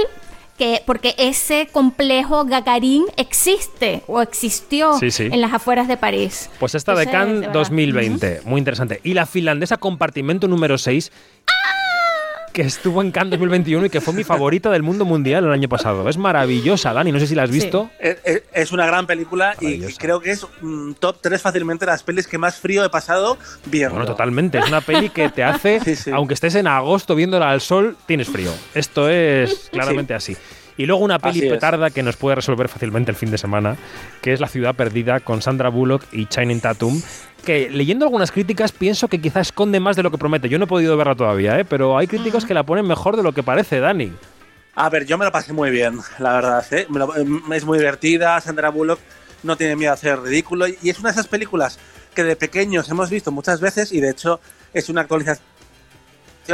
Que, 0.59 0.83
porque 0.85 1.15
ese 1.19 1.69
complejo 1.71 2.45
Gagarin 2.45 3.05
existe 3.17 4.03
o 4.09 4.21
existió 4.21 4.99
en 5.01 5.41
las 5.41 5.53
afueras 5.53 5.87
de 5.87 5.97
París. 5.97 6.51
Pues 6.59 6.75
esta 6.75 6.97
de 6.97 7.07
Cannes 7.07 7.53
2020, 7.53 8.41
muy 8.45 8.59
interesante. 8.59 9.01
Y 9.05 9.15
la 9.15 9.27
finlandesa 9.27 9.77
compartimento 9.77 10.49
número 10.49 10.77
6 10.77 11.13
que 12.59 12.63
estuvo 12.63 13.03
en 13.03 13.13
Cannes 13.13 13.31
2021 13.31 13.87
y 13.87 13.89
que 13.89 14.01
fue 14.01 14.13
mi 14.13 14.25
favorita 14.25 14.69
del 14.69 14.83
mundo 14.83 15.05
mundial 15.05 15.45
el 15.45 15.53
año 15.53 15.69
pasado. 15.69 16.09
Es 16.09 16.17
maravillosa, 16.17 16.93
Dani, 16.93 17.13
no 17.13 17.21
sé 17.21 17.29
si 17.29 17.37
la 17.37 17.45
has 17.45 17.53
visto. 17.53 17.89
Es, 18.01 18.73
una 18.73 18.85
gran 18.85 19.07
película 19.07 19.55
y 19.61 19.81
creo 19.95 20.19
que 20.19 20.33
es 20.33 20.45
un 20.61 20.97
top 20.99 21.19
3 21.21 21.41
fácilmente 21.41 21.87
las 21.87 22.03
pelis 22.03 22.27
que 22.27 22.37
más 22.37 22.57
frío 22.57 22.85
he 22.85 22.89
pasado 22.91 23.39
viendo. 23.67 23.95
Bueno, 23.95 24.07
totalmente. 24.11 24.59
Es 24.59 24.67
una 24.67 24.81
peli 24.81 25.11
que 25.11 25.29
te 25.29 25.45
hace, 25.45 25.81
aunque 26.13 26.35
estés 26.35 26.57
en 26.57 26.67
agosto 26.67 27.15
viéndola 27.15 27.49
al 27.49 27.61
sol, 27.61 27.97
tienes 28.07 28.29
frío. 28.29 28.51
Esto 28.75 29.09
es 29.09 29.69
claramente 29.71 30.15
así. 30.15 30.37
Y 30.79 30.87
luego 30.87 31.05
una 31.05 31.19
peli 31.19 31.41
petarda 31.41 31.91
que 31.91 32.05
nos 32.05 32.17
puede 32.17 32.37
resolver 32.37 32.69
fácilmente 32.69 33.11
el 33.11 33.17
fin 33.17 33.33
de 33.33 33.37
semana, 33.37 33.77
que 34.23 34.33
es 34.33 34.41
La 34.41 34.47
ciudad 34.47 34.77
perdida 34.77 35.19
con 35.19 35.43
Sandra 35.43 35.69
Bullock 35.69 36.05
y 36.13 36.27
Channing 36.27 36.61
Tatum, 36.61 37.03
que 37.45 37.69
leyendo 37.69 38.05
algunas 38.05 38.31
críticas 38.31 38.71
pienso 38.71 39.09
que 39.09 39.21
quizás 39.21 39.49
esconde 39.49 39.81
más 39.81 39.97
de 39.97 40.05
lo 40.05 40.13
que 40.13 40.19
promete. 40.19 40.49
Yo 40.49 40.57
no 40.59 40.67
he 40.67 40.69
podido 40.69 40.97
verla 40.97 41.17
todavía, 41.17 41.59
¿eh? 41.59 41.65
pero 41.65 41.99
hay 41.99 42.07
críticos 42.07 42.47
que 42.47 42.55
la 42.55 42.63
ponen 42.63 42.87
mejor 42.87 43.17
de 43.17 43.25
lo 43.25 43.33
que 43.33 43.43
parece, 43.43 43.81
Dani. 43.81 44.13
A 44.77 44.89
ver, 44.89 45.05
yo 45.05 45.19
me 45.19 45.25
la 45.25 45.33
pasé 45.33 45.53
muy 45.53 45.73
bien, 45.73 45.99
la 46.21 46.35
verdad. 46.35 46.65
¿eh? 46.71 46.87
es 47.53 47.65
muy 47.65 47.79
divertida, 47.79 48.41
Sandra 48.41 48.71
Bullock 48.71 49.01
no 49.43 49.57
tiene 49.57 49.75
miedo 49.75 49.91
a 49.91 49.95
hacer 49.95 50.21
ridículo 50.21 50.69
y 50.69 50.91
es 50.91 51.01
una 51.01 51.09
de 51.09 51.15
esas 51.15 51.27
películas 51.27 51.79
que 52.15 52.23
de 52.23 52.37
pequeños 52.37 52.89
hemos 52.89 53.11
visto 53.11 53.33
muchas 53.33 53.61
veces 53.61 53.93
y 53.93 54.01
de 54.01 54.11
hecho 54.11 54.41
es 54.73 54.89
una 54.89 55.03
actualización 55.03 55.45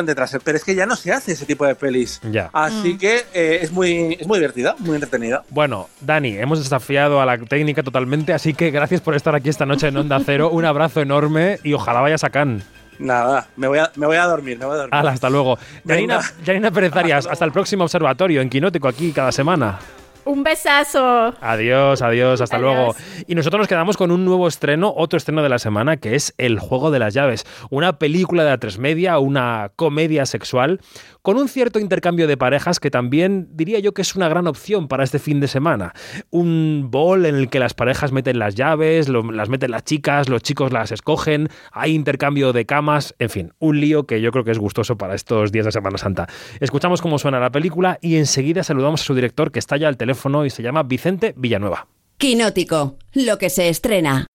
detrás. 0.03 0.37
Pero 0.43 0.57
es 0.57 0.65
que 0.65 0.75
ya 0.75 0.87
no 0.87 0.97
se 0.97 1.13
hace 1.13 1.33
ese 1.33 1.47
tipo 1.47 1.65
de 1.67 1.75
pelis. 1.75 2.21
Ya. 2.31 2.51
Así 2.53 2.95
mm. 2.95 2.99
que 2.99 3.17
eh, 3.33 3.59
es, 3.63 3.73
muy, 3.73 4.17
es 4.19 4.27
muy 4.27 4.39
divertida, 4.39 4.75
muy 4.79 4.95
entretenida. 4.95 5.45
Bueno, 5.51 5.89
Dani, 6.01 6.37
hemos 6.37 6.59
desafiado 6.59 7.21
a 7.21 7.27
la 7.27 7.39
técnica 7.39 7.83
totalmente, 7.83 8.33
así 8.33 8.55
que 8.55 8.71
gracias 8.71 9.01
por 9.01 9.15
estar 9.15 9.35
aquí 9.35 9.49
esta 9.49 9.67
noche 9.67 9.89
en 9.89 9.97
Onda 9.97 10.21
Cero. 10.25 10.51
Un 10.51 10.65
abrazo 10.65 11.01
enorme 11.01 11.59
y 11.63 11.73
ojalá 11.73 12.01
vayas 12.01 12.25
a 12.25 12.31
Cannes. 12.31 12.65
Nada, 12.99 13.49
me 13.57 13.67
voy 13.67 13.79
a, 13.79 13.91
me 13.97 14.07
voy 14.07 14.17
a 14.17 14.25
dormir, 14.25 14.59
me 14.59 14.67
voy 14.67 14.75
a 14.75 14.79
dormir. 14.79 15.09
hasta 15.09 15.29
luego. 15.29 15.59
Janina, 15.87 16.21
Janina 16.45 16.71
Pérez 16.71 16.95
Arias, 16.95 17.27
hasta 17.27 17.45
el 17.45 17.53
próximo 17.53 17.85
observatorio 17.85 18.41
en 18.41 18.49
Quinótico, 18.49 18.89
aquí 18.89 19.13
cada 19.13 19.33
semana. 19.33 19.79
Un 20.25 20.43
besazo. 20.43 21.35
Adiós, 21.41 22.01
adiós, 22.01 22.41
hasta 22.41 22.59
luego. 22.59 22.95
Y 23.27 23.35
nosotros 23.35 23.59
nos 23.59 23.69
quedamos 23.69 23.97
con 23.97 24.11
un 24.11 24.25
nuevo 24.25 24.49
estreno, 24.49 24.93
otro 24.97 25.17
estreno 25.17 25.43
de 25.43 25.49
la 25.49 25.59
semana, 25.59 25.99
que 25.99 26.15
es 26.15 26.35
El 26.39 26.59
juego 26.59 26.91
de 26.91 26.99
las 26.99 27.15
llaves, 27.15 27.45
una 27.71 27.99
película 27.99 28.45
de 28.45 28.53
A3 28.59 28.79
Media, 28.79 29.19
una 29.19 29.73
comedia 29.77 30.27
sexual 30.27 30.81
con 31.25 31.39
un 31.39 31.49
cierto 31.49 31.79
intercambio 31.79 32.27
de 32.27 32.37
parejas 32.37 32.79
que 32.79 32.91
también 32.91 33.49
diría 33.53 33.79
yo 33.79 33.95
que 33.95 34.03
es 34.03 34.15
una 34.15 34.29
gran 34.29 34.47
opción 34.47 34.89
para 34.89 35.05
este 35.05 35.19
fin 35.19 35.41
de 35.41 35.49
semana. 35.49 35.95
Un 36.29 36.89
bol 36.91 37.25
en 37.25 37.35
el 37.35 37.49
que 37.49 37.59
las 37.59 37.73
parejas 37.73 38.13
meten 38.13 38.39
las 38.39 38.55
llaves, 38.55 39.09
las 39.09 39.49
meten 39.49 39.71
las 39.71 39.85
chicas, 39.85 40.29
los 40.29 40.43
chicos 40.43 40.71
las 40.71 40.93
escogen, 40.93 41.49
hay 41.73 41.95
intercambio 41.95 42.53
de 42.53 42.67
camas, 42.67 43.15
en 43.19 43.31
fin, 43.31 43.53
un 43.59 43.81
lío 43.81 44.05
que 44.05 44.21
yo 44.21 44.33
creo 44.33 44.45
que 44.45 44.51
es 44.51 44.59
gustoso 44.59 44.99
para 44.99 45.15
estos 45.15 45.51
días 45.51 45.65
de 45.65 45.73
Semana 45.73 45.97
Santa. 45.97 46.29
Escuchamos 46.61 47.01
cómo 47.01 47.19
suena 47.19 47.41
la 47.41 47.51
película 47.51 47.99
y 48.03 48.17
enseguida 48.17 48.63
saludamos 48.63 49.01
a 49.01 49.05
su 49.05 49.15
director 49.15 49.51
que 49.51 49.61
está 49.61 49.79
ya 49.79 49.89
al 49.89 49.97
teléfono 49.97 50.45
y 50.45 50.51
se 50.51 50.63
llama 50.63 50.83
Vicente 50.83 51.33
Villanueva. 51.39 51.89
Quinótico, 52.19 52.99
lo 53.15 53.39
que 53.39 53.49
se 53.49 53.71
estrena. 53.71 54.27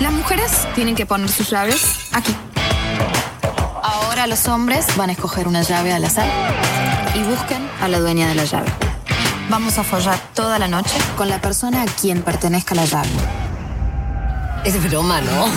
Las 0.00 0.12
mujeres 0.14 0.66
tienen 0.74 0.94
que 0.94 1.04
poner 1.04 1.28
sus 1.28 1.50
llaves 1.50 2.08
aquí 2.14 2.32
los 4.28 4.46
hombres 4.46 4.84
van 4.96 5.08
a 5.08 5.12
escoger 5.12 5.48
una 5.48 5.62
llave 5.62 5.92
al 5.92 6.04
azar 6.04 6.28
y 7.14 7.22
busquen 7.22 7.66
a 7.80 7.88
la 7.88 7.98
dueña 7.98 8.28
de 8.28 8.34
la 8.34 8.44
llave. 8.44 8.70
Vamos 9.48 9.78
a 9.78 9.84
follar 9.84 10.20
toda 10.34 10.58
la 10.58 10.68
noche 10.68 10.96
con 11.16 11.30
la 11.30 11.40
persona 11.40 11.82
a 11.82 11.86
quien 11.86 12.20
pertenezca 12.22 12.74
la 12.74 12.84
llave. 12.84 13.08
Es 14.64 14.82
broma, 14.84 15.22
¿no? 15.22 15.46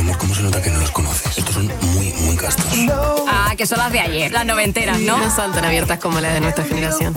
amor, 0.00 0.18
¿cómo 0.18 0.34
se 0.34 0.42
nota 0.42 0.60
que 0.60 0.70
no 0.70 0.80
los 0.80 0.90
conoces? 0.90 1.38
Estos 1.38 1.54
son 1.54 1.70
gastos. 2.40 2.66
Ah, 3.28 3.54
que 3.56 3.66
son 3.66 3.78
las 3.78 3.92
de 3.92 4.00
ayer, 4.00 4.32
las 4.32 4.46
noventeras, 4.46 4.98
¿no? 5.00 5.18
No 5.18 5.30
son 5.30 5.52
tan 5.52 5.64
abiertas 5.64 5.98
como 5.98 6.20
las 6.20 6.34
de 6.34 6.40
nuestra 6.40 6.64
generación. 6.64 7.14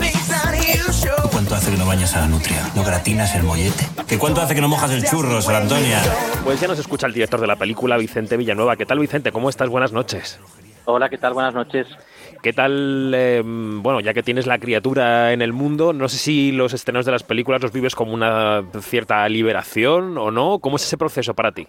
¿Cuánto 1.30 1.54
hace 1.54 1.70
que 1.70 1.76
no 1.76 1.86
bañas 1.86 2.14
a 2.16 2.20
la 2.20 2.28
nutria? 2.28 2.70
¿No 2.74 2.84
gratinas 2.84 3.34
el 3.34 3.42
mollete? 3.42 3.86
¿Que 4.06 4.18
cuánto 4.18 4.40
hace 4.40 4.54
que 4.54 4.60
no 4.60 4.68
mojas 4.68 4.90
el 4.90 5.04
churro, 5.04 5.40
Sara 5.42 5.58
Antonia? 5.58 6.00
Pues 6.44 6.60
ya 6.60 6.68
nos 6.68 6.78
escucha 6.78 7.06
el 7.06 7.12
director 7.12 7.40
de 7.40 7.46
la 7.46 7.56
película, 7.56 7.96
Vicente 7.96 8.36
Villanueva. 8.36 8.76
¿Qué 8.76 8.86
tal, 8.86 8.98
Vicente? 8.98 9.32
¿Cómo 9.32 9.50
estás? 9.50 9.68
Buenas 9.68 9.92
noches. 9.92 10.38
Hola, 10.86 11.08
¿qué 11.08 11.18
tal? 11.18 11.32
Buenas 11.32 11.54
noches. 11.54 11.86
¿Qué 12.42 12.52
tal, 12.52 13.14
em, 13.14 13.82
bueno, 13.82 14.00
ya 14.00 14.12
que 14.12 14.22
tienes 14.22 14.46
la 14.46 14.58
criatura 14.58 15.32
en 15.32 15.40
el 15.40 15.54
mundo, 15.54 15.94
no 15.94 16.10
sé 16.10 16.18
si 16.18 16.52
los 16.52 16.74
estrenos 16.74 17.06
de 17.06 17.12
las 17.12 17.22
películas 17.22 17.62
los 17.62 17.72
vives 17.72 17.94
como 17.94 18.12
una 18.12 18.62
cierta 18.82 19.26
liberación 19.30 20.18
o 20.18 20.30
no? 20.30 20.58
¿Cómo 20.58 20.76
es 20.76 20.84
ese 20.84 20.98
proceso 20.98 21.32
para 21.32 21.52
ti? 21.52 21.66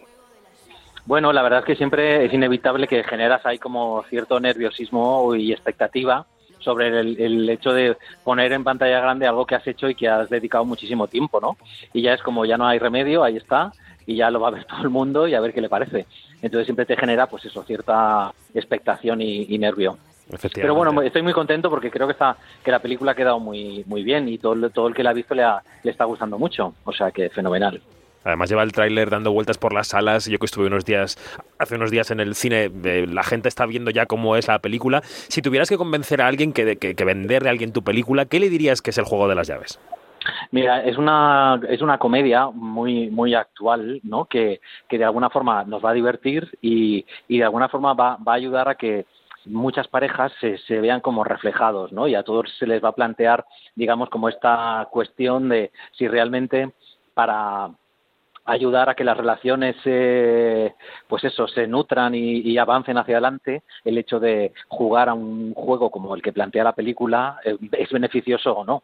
Bueno, 1.05 1.31
la 1.31 1.43
verdad 1.43 1.59
es 1.59 1.65
que 1.65 1.75
siempre 1.75 2.25
es 2.25 2.33
inevitable 2.33 2.87
que 2.87 3.03
generas 3.03 3.45
ahí 3.45 3.59
como 3.59 4.03
cierto 4.09 4.39
nerviosismo 4.39 5.35
y 5.35 5.51
expectativa 5.51 6.25
sobre 6.59 6.87
el, 6.87 7.47
hecho 7.47 7.71
de 7.73 7.95
poner 8.23 8.51
en 8.51 8.63
pantalla 8.63 8.99
grande 8.99 9.27
algo 9.27 9.45
que 9.45 9.53
has 9.53 9.67
hecho 9.67 9.87
y 9.87 9.93
que 9.93 10.09
has 10.09 10.29
dedicado 10.31 10.65
muchísimo 10.65 11.07
tiempo, 11.07 11.39
¿no? 11.39 11.57
Y 11.93 12.01
ya 12.01 12.13
es 12.13 12.23
como 12.23 12.43
ya 12.43 12.57
no 12.57 12.65
hay 12.67 12.79
remedio, 12.79 13.23
ahí 13.23 13.37
está, 13.37 13.71
y 14.07 14.15
ya 14.15 14.31
lo 14.31 14.39
va 14.39 14.47
a 14.47 14.51
ver 14.51 14.65
todo 14.69 14.81
el 14.81 14.89
mundo 14.89 15.27
y 15.27 15.35
a 15.35 15.41
ver 15.41 15.53
qué 15.53 15.61
le 15.61 15.69
parece. 15.69 16.07
Entonces 16.41 16.65
siempre 16.65 16.87
te 16.87 16.97
genera, 16.97 17.27
pues 17.27 17.45
eso, 17.45 17.63
cierta 17.63 18.33
expectación 18.55 19.21
y, 19.21 19.57
nervio. 19.59 19.99
Pero 20.55 20.73
bueno, 20.73 21.03
estoy 21.03 21.21
muy 21.21 21.33
contento 21.33 21.69
porque 21.69 21.91
creo 21.91 22.07
que 22.07 22.13
está 22.13 22.35
que 22.63 22.71
la 22.71 22.79
película 22.79 23.11
ha 23.11 23.15
quedado 23.15 23.39
muy 23.39 23.83
muy 23.85 24.01
bien 24.01 24.27
y 24.27 24.39
todo, 24.39 24.71
todo 24.71 24.87
el 24.87 24.95
que 24.95 25.03
la 25.03 25.11
ha 25.11 25.13
visto 25.13 25.35
le, 25.35 25.43
le 25.83 25.91
está 25.91 26.05
gustando 26.05 26.39
mucho. 26.39 26.73
O 26.83 26.91
sea 26.91 27.11
que 27.11 27.29
fenomenal. 27.29 27.79
Además 28.25 28.49
lleva 28.49 28.63
el 28.63 28.71
tráiler 28.71 29.09
dando 29.09 29.31
vueltas 29.31 29.57
por 29.57 29.71
las 29.71 29.87
salas. 29.87 30.25
Yo 30.25 30.39
que 30.39 30.47
estuve 30.47 30.65
unos 30.67 30.83
días, 30.83 31.17
hace 31.59 31.75
unos 31.75 31.91
días 31.91 32.09
en 32.09 32.19
el 32.19 32.33
cine, 32.35 32.71
eh, 32.83 33.05
la 33.07 33.23
gente 33.23 33.47
está 33.47 33.65
viendo 33.67 33.91
ya 33.91 34.07
cómo 34.07 34.35
es 34.35 34.47
la 34.47 34.59
película. 34.59 35.01
Si 35.03 35.41
tuvieras 35.41 35.69
que 35.69 35.77
convencer 35.77 36.21
a 36.21 36.27
alguien 36.27 36.51
que, 36.51 36.77
que, 36.77 37.05
venderle 37.05 37.49
a 37.49 37.51
alguien 37.51 37.71
tu 37.71 37.83
película, 37.83 38.25
¿qué 38.25 38.39
le 38.39 38.49
dirías 38.49 38.81
que 38.81 38.89
es 38.89 38.97
el 38.97 39.05
juego 39.05 39.27
de 39.27 39.35
las 39.35 39.47
llaves? 39.47 39.79
Mira, 40.49 40.81
es 40.83 40.97
una, 40.97 41.61
es 41.69 41.81
una 41.83 41.99
comedia 41.99 42.47
muy, 42.47 43.11
muy 43.11 43.35
actual, 43.35 44.01
¿no? 44.03 44.25
Que, 44.25 44.59
que 44.89 44.97
de 44.97 45.03
alguna 45.03 45.29
forma 45.29 45.63
nos 45.63 45.85
va 45.85 45.91
a 45.91 45.93
divertir 45.93 46.57
y, 46.63 47.05
y 47.27 47.37
de 47.37 47.43
alguna 47.43 47.69
forma 47.69 47.93
va, 47.93 48.17
va 48.17 48.33
a 48.33 48.35
ayudar 48.35 48.67
a 48.67 48.75
que 48.75 49.05
muchas 49.45 49.87
parejas 49.87 50.31
se, 50.41 50.57
se, 50.57 50.79
vean 50.79 51.01
como 51.01 51.23
reflejados, 51.23 51.91
¿no? 51.91 52.07
Y 52.07 52.15
a 52.15 52.23
todos 52.23 52.49
se 52.57 52.65
les 52.65 52.83
va 52.83 52.89
a 52.89 52.95
plantear, 52.95 53.45
digamos, 53.75 54.09
como 54.09 54.29
esta 54.29 54.87
cuestión 54.89 55.49
de 55.49 55.71
si 55.91 56.07
realmente 56.07 56.71
para, 57.13 57.69
ayudar 58.45 58.89
a 58.89 58.95
que 58.95 59.03
las 59.03 59.17
relaciones, 59.17 59.75
eh, 59.85 60.73
pues 61.07 61.23
eso, 61.23 61.47
se 61.47 61.67
nutran 61.67 62.13
y, 62.15 62.57
avancen 62.57 62.97
hacia 62.97 63.15
adelante, 63.15 63.63
el 63.83 63.97
hecho 63.97 64.19
de 64.19 64.53
jugar 64.67 65.09
a 65.09 65.13
un 65.13 65.53
juego 65.53 65.89
como 65.89 66.15
el 66.15 66.21
que 66.21 66.31
plantea 66.31 66.63
la 66.63 66.73
película 66.73 67.39
eh, 67.43 67.57
es 67.73 67.89
beneficioso 67.89 68.53
o 68.53 68.65
no. 68.65 68.83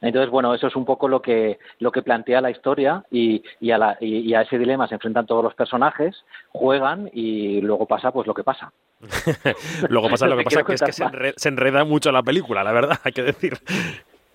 Entonces, 0.00 0.30
bueno, 0.30 0.54
eso 0.54 0.68
es 0.68 0.76
un 0.76 0.84
poco 0.84 1.08
lo 1.08 1.20
que, 1.20 1.58
lo 1.80 1.90
que 1.90 2.02
plantea 2.02 2.40
la 2.40 2.50
historia 2.50 3.04
y, 3.10 3.42
y, 3.60 3.72
a 3.72 3.78
la, 3.78 3.98
y, 4.00 4.32
a 4.34 4.42
ese 4.42 4.56
dilema 4.56 4.86
se 4.86 4.94
enfrentan 4.94 5.26
todos 5.26 5.42
los 5.42 5.54
personajes, 5.54 6.24
juegan 6.50 7.10
y 7.12 7.60
luego 7.62 7.86
pasa 7.86 8.12
pues 8.12 8.26
lo 8.26 8.34
que 8.34 8.44
pasa. 8.44 8.72
luego 9.88 10.08
pasa 10.08 10.28
lo 10.28 10.36
que 10.36 10.44
pasa, 10.44 10.62
que 10.62 10.74
es 10.74 10.82
que 10.82 11.32
se 11.36 11.48
enreda 11.48 11.84
mucho 11.84 12.12
la 12.12 12.22
película, 12.22 12.62
la 12.62 12.72
verdad, 12.72 12.98
hay 13.04 13.12
que 13.12 13.22
decir. 13.22 13.54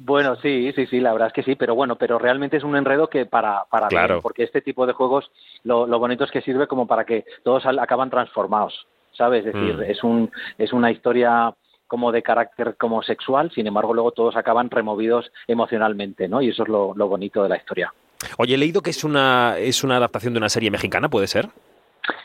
Bueno, 0.05 0.35
sí, 0.41 0.73
sí, 0.75 0.85
sí, 0.87 0.99
la 0.99 1.13
verdad 1.13 1.29
es 1.29 1.33
que 1.33 1.43
sí, 1.43 1.55
pero 1.55 1.75
bueno, 1.75 1.95
pero 1.95 2.19
realmente 2.19 2.57
es 2.57 2.63
un 2.65 2.75
enredo 2.75 3.09
que 3.09 3.25
para, 3.25 3.63
para 3.69 3.87
claro. 3.87 4.21
porque 4.21 4.43
este 4.43 4.61
tipo 4.61 4.85
de 4.85 4.91
juegos 4.91 5.31
lo, 5.63 5.87
lo, 5.87 5.97
bonito 5.97 6.25
es 6.25 6.31
que 6.31 6.41
sirve 6.41 6.67
como 6.67 6.85
para 6.85 7.05
que 7.05 7.23
todos 7.43 7.65
acaban 7.65 8.09
transformados, 8.09 8.85
¿sabes? 9.13 9.45
Es 9.45 9.53
decir, 9.53 9.77
mm. 9.77 9.83
es, 9.83 10.03
un, 10.03 10.29
es 10.57 10.73
una 10.73 10.91
historia 10.91 11.53
como 11.87 12.11
de 12.11 12.21
carácter 12.21 12.75
como 12.75 13.01
sexual, 13.01 13.49
sin 13.51 13.65
embargo 13.65 13.93
luego 13.93 14.11
todos 14.11 14.35
acaban 14.35 14.69
removidos 14.69 15.31
emocionalmente, 15.47 16.27
¿no? 16.27 16.41
Y 16.41 16.49
eso 16.49 16.63
es 16.63 16.69
lo, 16.69 16.93
lo 16.95 17.07
bonito 17.07 17.41
de 17.41 17.47
la 17.47 17.55
historia. 17.55 17.93
Oye, 18.37 18.55
he 18.55 18.57
leído 18.57 18.81
que 18.81 18.89
es 18.89 19.05
una, 19.05 19.57
es 19.57 19.85
una 19.85 19.95
adaptación 19.95 20.33
de 20.33 20.39
una 20.39 20.49
serie 20.49 20.69
mexicana, 20.69 21.07
¿puede 21.07 21.27
ser? 21.27 21.47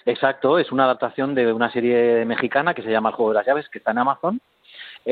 Exacto, 0.05 0.59
es 0.59 0.73
una 0.73 0.85
adaptación 0.85 1.33
de 1.37 1.53
una 1.53 1.71
serie 1.71 2.25
mexicana 2.25 2.75
que 2.75 2.83
se 2.83 2.91
llama 2.91 3.11
El 3.11 3.15
juego 3.15 3.31
de 3.31 3.37
las 3.37 3.47
llaves, 3.47 3.69
que 3.69 3.79
está 3.79 3.93
en 3.93 3.99
Amazon. 3.99 4.41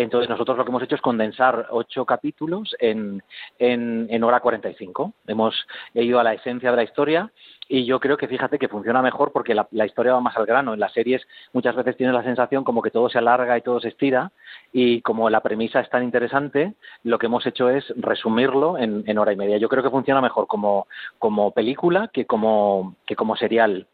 Entonces 0.02 0.28
nosotros 0.28 0.58
lo 0.58 0.64
que 0.64 0.70
hemos 0.70 0.82
hecho 0.82 0.94
es 0.94 1.00
condensar 1.00 1.68
ocho 1.70 2.04
capítulos 2.04 2.76
en, 2.80 3.22
en, 3.58 4.06
en 4.10 4.24
hora 4.24 4.40
45. 4.40 5.14
Hemos 5.26 5.54
ido 5.94 6.20
a 6.20 6.22
la 6.22 6.34
esencia 6.34 6.70
de 6.70 6.76
la 6.76 6.82
historia 6.82 7.32
y 7.66 7.86
yo 7.86 7.98
creo 7.98 8.18
que 8.18 8.28
fíjate 8.28 8.58
que 8.58 8.68
funciona 8.68 9.00
mejor 9.00 9.32
porque 9.32 9.54
la, 9.54 9.66
la, 9.70 9.86
historia 9.86 10.12
va 10.12 10.20
más 10.20 10.36
al 10.36 10.44
grano. 10.44 10.74
En 10.74 10.80
las 10.80 10.92
series 10.92 11.26
muchas 11.54 11.74
veces 11.74 11.96
tienes 11.96 12.14
la 12.14 12.22
sensación 12.22 12.62
como 12.62 12.82
que 12.82 12.90
todo 12.90 13.08
se 13.08 13.16
alarga 13.16 13.56
y 13.56 13.62
todo 13.62 13.80
se 13.80 13.88
estira 13.88 14.32
y 14.70 15.00
como 15.00 15.30
la 15.30 15.40
premisa 15.40 15.80
es 15.80 15.88
tan 15.88 16.04
interesante, 16.04 16.74
lo 17.02 17.18
que 17.18 17.24
hemos 17.24 17.46
hecho 17.46 17.70
es 17.70 17.90
resumirlo 17.96 18.76
en, 18.76 19.02
en 19.06 19.16
hora 19.16 19.32
y 19.32 19.36
media. 19.36 19.56
Yo 19.56 19.70
creo 19.70 19.82
que 19.82 19.88
funciona 19.88 20.20
mejor 20.20 20.46
como, 20.46 20.88
como 21.18 21.52
película 21.52 22.10
que 22.12 22.26
como, 22.26 22.96
que 23.06 23.16
como 23.16 23.34
serial 23.34 23.86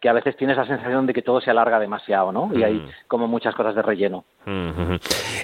que 0.00 0.08
a 0.08 0.12
veces 0.12 0.36
tienes 0.36 0.56
la 0.56 0.64
sensación 0.64 1.06
de 1.06 1.12
que 1.12 1.22
todo 1.22 1.40
se 1.40 1.50
alarga 1.50 1.80
demasiado, 1.80 2.30
¿no? 2.30 2.50
Y 2.54 2.62
hay 2.62 2.88
como 3.08 3.26
muchas 3.26 3.54
cosas 3.54 3.74
de 3.74 3.82
relleno. 3.82 4.24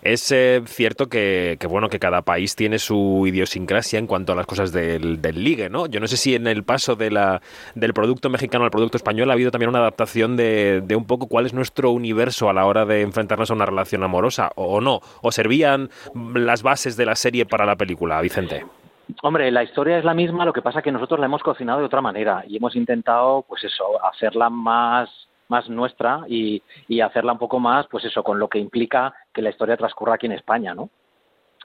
Es 0.03 0.31
eh, 0.31 0.63
cierto 0.67 1.09
que, 1.09 1.57
que, 1.59 1.67
bueno 1.67 1.89
que 1.89 1.99
cada 1.99 2.23
país 2.23 2.55
tiene 2.55 2.79
su 2.79 3.25
idiosincrasia 3.27 3.99
en 3.99 4.07
cuanto 4.07 4.33
a 4.33 4.37
las 4.37 4.47
cosas 4.47 4.73
del, 4.73 5.21
del 5.21 5.43
ligue, 5.43 5.69
¿no? 5.69 5.87
Yo 5.87 5.99
no 5.99 6.07
sé 6.07 6.17
si 6.17 6.37
en 6.37 6.47
el 6.47 6.63
paso 6.63 6.95
de 6.95 7.11
la, 7.11 7.43
del 7.75 7.93
producto 7.95 8.31
mexicano 8.31 8.65
al 8.65 8.71
producto 8.71 8.97
español 8.97 9.31
ha 9.31 9.33
habido 9.33 9.51
también 9.51 9.71
una 9.71 9.81
adaptación 9.81 10.37
de, 10.37 10.83
de 10.83 10.95
un 10.95 11.07
poco 11.07 11.27
cuál 11.27 11.47
es 11.47 11.53
nuestro 11.53 11.91
universo 11.91 12.49
a 12.49 12.53
la 12.53 12.65
hora 12.65 12.85
de 12.85 13.03
enfrentarnos 13.03 13.51
a 13.51 13.55
una 13.55 13.67
relación 13.67 14.05
amorosa 14.05 14.53
o, 14.55 14.77
o 14.77 14.81
no, 14.81 15.01
o 15.21 15.33
servían 15.33 15.91
las 16.35 16.63
bases 16.63 16.97
de 16.97 17.07
la 17.07 17.17
serie 17.17 17.45
para 17.45 17.67
la 17.67 17.75
película, 17.75 18.21
Vicente. 18.21 18.65
Hombre, 19.23 19.51
la 19.51 19.63
historia 19.63 19.99
es 19.99 20.05
la 20.05 20.15
misma, 20.15 20.45
lo 20.45 20.53
que 20.53 20.63
pasa 20.63 20.83
que 20.83 20.93
nosotros 20.93 21.21
la 21.21 21.27
hemos 21.27 21.43
cocinado 21.43 21.81
de 21.81 21.87
otra 21.87 22.01
manera 22.01 22.45
y 22.47 22.57
hemos 22.57 22.75
intentado, 22.77 23.43
pues 23.49 23.65
eso, 23.65 23.85
hacerla 24.05 24.51
más 24.51 25.09
más 25.47 25.69
nuestra 25.69 26.23
y, 26.27 26.63
y 26.89 27.03
hacerla 27.03 27.33
un 27.33 27.39
poco 27.39 27.61
más, 27.61 27.87
pues 27.89 28.03
eso, 28.07 28.23
con 28.25 28.39
lo 28.39 28.49
que 28.49 28.59
implica 28.59 29.13
que 29.33 29.43
la 29.43 29.51
historia 29.51 29.77
transcurra 29.77 30.15
aquí 30.15 30.25
en 30.25 30.33
España, 30.33 30.75
¿no? 30.75 30.89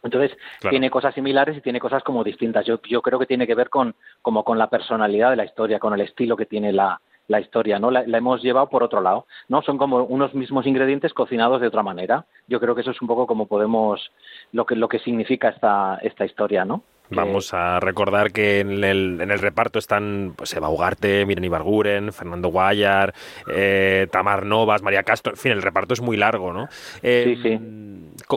Entonces, 0.03 0.37
Claro. 0.59 0.71
tiene 0.71 0.89
cosas 0.89 1.13
similares 1.15 1.57
y 1.57 1.61
tiene 1.61 1.79
cosas 1.79 2.03
como 2.03 2.23
distintas. 2.25 2.65
Yo, 2.65 2.81
yo 2.83 3.01
creo 3.01 3.17
que 3.19 3.25
tiene 3.25 3.47
que 3.47 3.55
ver 3.55 3.69
con, 3.69 3.95
como 4.21 4.43
con 4.43 4.57
la 4.57 4.69
personalidad 4.69 5.29
de 5.29 5.37
la 5.37 5.45
historia, 5.45 5.79
con 5.79 5.93
el 5.93 6.01
estilo 6.01 6.35
que 6.35 6.45
tiene 6.45 6.73
la, 6.73 6.99
la 7.29 7.39
historia, 7.39 7.79
¿no? 7.79 7.89
La, 7.89 8.03
la 8.05 8.17
hemos 8.17 8.41
llevado 8.43 8.67
por 8.69 8.83
otro 8.83 8.99
lado, 8.99 9.25
¿no? 9.47 9.61
Son 9.61 9.77
como 9.77 10.03
unos 10.03 10.33
mismos 10.33 10.67
ingredientes 10.67 11.13
cocinados 11.13 11.61
de 11.61 11.67
otra 11.67 11.81
manera. 11.83 12.25
Yo 12.47 12.59
creo 12.59 12.75
que 12.75 12.81
eso 12.81 12.91
es 12.91 13.01
un 13.01 13.07
poco 13.07 13.27
como 13.27 13.47
podemos, 13.47 14.11
lo 14.51 14.65
que, 14.65 14.75
lo 14.75 14.89
que 14.89 14.99
significa 14.99 15.49
esta, 15.49 15.99
esta 16.01 16.25
historia, 16.25 16.65
¿no? 16.65 16.83
Vamos 17.09 17.53
a 17.53 17.79
recordar 17.79 18.31
que 18.31 18.59
en 18.59 18.83
el, 18.83 19.19
en 19.21 19.31
el 19.31 19.39
reparto 19.39 19.79
están 19.79 20.33
pues, 20.35 20.53
Eva 20.53 20.69
Ugarte, 20.69 21.25
Miren 21.25 21.43
Ibarguren, 21.43 22.13
Fernando 22.13 22.49
Guayar, 22.49 23.13
eh, 23.51 24.07
Tamar 24.11 24.45
Novas, 24.45 24.81
María 24.81 25.03
Castro, 25.03 25.33
en 25.33 25.37
fin, 25.37 25.51
el 25.51 25.61
reparto 25.61 25.93
es 25.93 26.01
muy 26.01 26.17
largo, 26.17 26.53
¿no? 26.53 26.69
Eh, 27.01 27.23
Sí, 27.25 27.41
sí. 27.41 27.59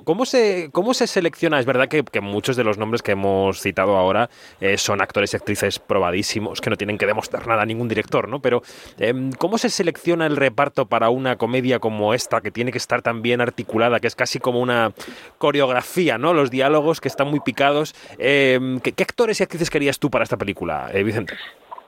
¿Cómo, 0.00 0.24
se, 0.24 0.70
¿Cómo 0.72 0.94
se 0.94 1.06
selecciona? 1.06 1.60
Es 1.60 1.66
verdad 1.66 1.88
que, 1.88 2.02
que 2.02 2.20
muchos 2.20 2.56
de 2.56 2.64
los 2.64 2.78
nombres 2.78 3.02
que 3.02 3.12
hemos 3.12 3.60
citado 3.60 3.96
ahora 3.96 4.30
eh, 4.60 4.78
son 4.78 5.02
actores 5.02 5.32
y 5.32 5.36
actrices 5.36 5.78
probadísimos, 5.78 6.60
que 6.60 6.70
no 6.70 6.76
tienen 6.76 6.96
que 6.96 7.06
demostrar 7.06 7.46
nada 7.46 7.62
a 7.62 7.66
ningún 7.66 7.88
director, 7.88 8.28
¿no? 8.28 8.40
Pero 8.40 8.62
em, 8.98 9.30
¿cómo 9.32 9.58
se 9.58 9.68
selecciona 9.68 10.26
el 10.26 10.36
reparto 10.36 10.86
para 10.86 11.10
una 11.10 11.36
comedia 11.36 11.78
como 11.78 12.14
esta, 12.14 12.40
que 12.40 12.50
tiene 12.50 12.72
que 12.72 12.78
estar 12.78 13.02
tan 13.02 13.20
bien 13.20 13.40
articulada, 13.40 14.00
que 14.00 14.06
es 14.06 14.16
casi 14.16 14.38
como 14.38 14.60
una 14.60 14.92
coreografía, 15.38 16.16
¿no? 16.16 16.32
Los 16.32 16.50
diálogos 16.50 17.00
que 17.00 17.08
están 17.08 17.28
muy 17.28 17.40
picados. 17.40 17.94
Eh, 18.18 18.78
¿qué, 18.82 18.92
qué 18.92 19.02
actores 19.02 19.40
y 19.40 19.42
actrices 19.42 19.68
querías 19.68 19.98
tú 19.98 20.10
para 20.10 20.24
esta 20.24 20.38
película, 20.38 20.90
eh, 20.92 21.02
Vicente? 21.02 21.34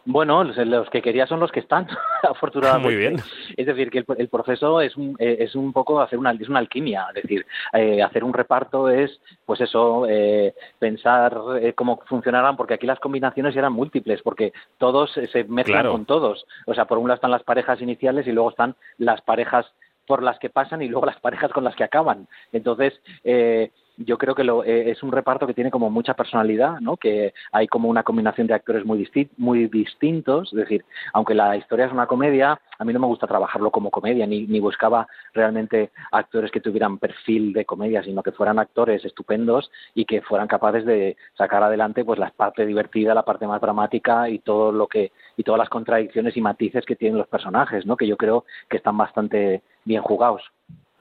Bueno, 0.06 0.44
los, 0.44 0.56
los 0.58 0.90
que 0.90 1.00
quería 1.00 1.26
son 1.26 1.40
los 1.40 1.50
que 1.50 1.60
están, 1.60 1.86
afortunadamente. 2.22 2.88
Muy 2.88 2.96
bien. 2.96 3.16
Es 3.56 3.66
decir, 3.66 3.90
que 3.90 3.98
el, 3.98 4.04
el 4.18 4.28
proceso 4.28 4.80
es 4.80 4.96
un, 4.96 5.16
eh, 5.18 5.36
es 5.40 5.54
un 5.54 5.72
poco 5.72 6.00
hacer 6.00 6.18
una, 6.18 6.32
es 6.32 6.48
una 6.48 6.58
alquimia. 6.58 7.06
Es 7.14 7.22
decir, 7.22 7.46
eh, 7.72 8.02
hacer 8.02 8.22
un 8.24 8.34
reparto 8.34 8.90
es, 8.90 9.18
pues 9.46 9.60
eso, 9.62 10.06
eh, 10.08 10.54
pensar 10.78 11.36
eh, 11.60 11.72
cómo 11.72 12.00
funcionarán, 12.06 12.56
porque 12.56 12.74
aquí 12.74 12.86
las 12.86 13.00
combinaciones 13.00 13.56
eran 13.56 13.72
múltiples, 13.72 14.20
porque 14.22 14.52
todos 14.78 15.16
eh, 15.16 15.26
se 15.28 15.44
mezclan 15.44 15.74
Claro. 15.80 15.92
con 15.92 16.04
todos. 16.04 16.44
O 16.66 16.74
sea, 16.74 16.84
por 16.84 16.98
un 16.98 17.08
lado 17.08 17.16
están 17.16 17.30
las 17.30 17.42
parejas 17.42 17.80
iniciales 17.80 18.26
y 18.26 18.32
luego 18.32 18.50
están 18.50 18.76
las 18.98 19.20
parejas 19.22 19.66
por 20.06 20.22
las 20.22 20.38
que 20.38 20.50
pasan 20.50 20.82
y 20.82 20.88
luego 20.88 21.06
las 21.06 21.18
parejas 21.20 21.50
con 21.50 21.64
las 21.64 21.74
que 21.74 21.84
acaban. 21.84 22.28
Entonces, 22.52 22.92
eh, 23.24 23.70
yo 23.96 24.18
creo 24.18 24.34
que 24.34 24.44
lo, 24.44 24.64
eh, 24.64 24.90
es 24.90 25.02
un 25.02 25.12
reparto 25.12 25.46
que 25.46 25.54
tiene 25.54 25.70
como 25.70 25.90
mucha 25.90 26.14
personalidad, 26.14 26.80
¿no? 26.80 26.96
Que 26.96 27.32
hay 27.52 27.66
como 27.66 27.88
una 27.88 28.02
combinación 28.02 28.46
de 28.46 28.54
actores 28.54 28.84
muy, 28.84 28.98
disti- 28.98 29.30
muy 29.36 29.68
distintos. 29.68 30.52
Es 30.52 30.58
decir, 30.58 30.84
aunque 31.12 31.34
la 31.34 31.56
historia 31.56 31.86
es 31.86 31.92
una 31.92 32.06
comedia, 32.06 32.60
a 32.78 32.84
mí 32.84 32.92
no 32.92 32.98
me 33.00 33.06
gusta 33.06 33.26
trabajarlo 33.26 33.70
como 33.70 33.90
comedia, 33.90 34.26
ni, 34.26 34.46
ni 34.46 34.60
buscaba 34.60 35.06
realmente 35.32 35.90
actores 36.10 36.50
que 36.50 36.60
tuvieran 36.60 36.98
perfil 36.98 37.52
de 37.52 37.64
comedia, 37.64 38.02
sino 38.02 38.22
que 38.22 38.32
fueran 38.32 38.58
actores 38.58 39.04
estupendos 39.04 39.70
y 39.94 40.04
que 40.04 40.22
fueran 40.22 40.48
capaces 40.48 40.84
de 40.84 41.16
sacar 41.36 41.62
adelante 41.62 42.04
pues 42.04 42.18
la 42.18 42.30
parte 42.30 42.66
divertida, 42.66 43.14
la 43.14 43.24
parte 43.24 43.46
más 43.46 43.60
dramática 43.60 44.28
y 44.28 44.40
todo 44.40 44.72
lo 44.72 44.86
que 44.88 45.12
y 45.36 45.42
todas 45.42 45.58
las 45.58 45.68
contradicciones 45.68 46.36
y 46.36 46.40
matices 46.40 46.84
que 46.84 46.96
tienen 46.96 47.18
los 47.18 47.28
personajes, 47.28 47.86
¿no? 47.86 47.96
Que 47.96 48.06
yo 48.06 48.16
creo 48.16 48.44
que 48.68 48.76
están 48.76 48.96
bastante 48.96 49.62
bien 49.84 50.02
jugados. 50.02 50.42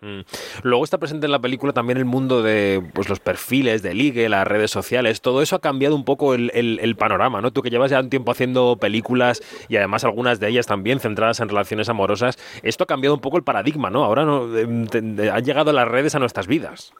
Mm. 0.04 0.20
Luego 0.64 0.84
está 0.84 0.98
presente 0.98 1.28
en 1.28 1.32
la 1.32 1.40
película 1.40 1.72
también 1.72 1.98
el 1.98 2.04
mundo 2.04 2.44
de 2.44 2.84
pues, 2.94 3.08
los 3.08 3.22
perfiles 3.22 3.82
de 3.82 3.94
ligue, 3.94 4.28
las 4.28 4.46
redes 4.46 4.70
sociales. 4.70 5.22
Todo 5.22 5.42
eso 5.42 5.56
ha 5.56 5.62
cambiado 5.62 5.96
un 5.96 6.04
poco 6.04 6.34
el, 6.34 6.96
panorama, 7.00 7.42
¿no? 7.42 7.52
Tú 7.52 7.62
que 7.62 7.70
llevas 7.70 7.90
ya 7.90 8.02
un 8.02 8.10
tiempo 8.10 8.32
haciendo 8.32 8.76
películas 8.76 9.42
y 9.70 9.78
además 9.78 10.04
algunas 10.04 10.40
de 10.42 10.50
ellas 10.50 10.68
también 10.68 11.00
centradas 11.00 11.40
en 11.40 11.48
relaciones 11.48 11.88
amorosas, 11.88 12.38
esto 12.64 12.84
ha 12.84 12.88
cambiado 12.88 13.16
un 13.16 13.22
poco 13.22 13.38
el 13.38 13.44
paradigma, 13.44 13.90
¿no? 13.90 14.04
Ahora 14.04 14.26
no, 14.26 14.48
te- 14.90 15.02
te- 15.02 15.30
han 15.32 15.44
llegado 15.44 15.72
las 15.72 15.88
redes 15.88 16.16
a 16.16 16.20
nuestras 16.20 16.48
vidas. 16.48 16.94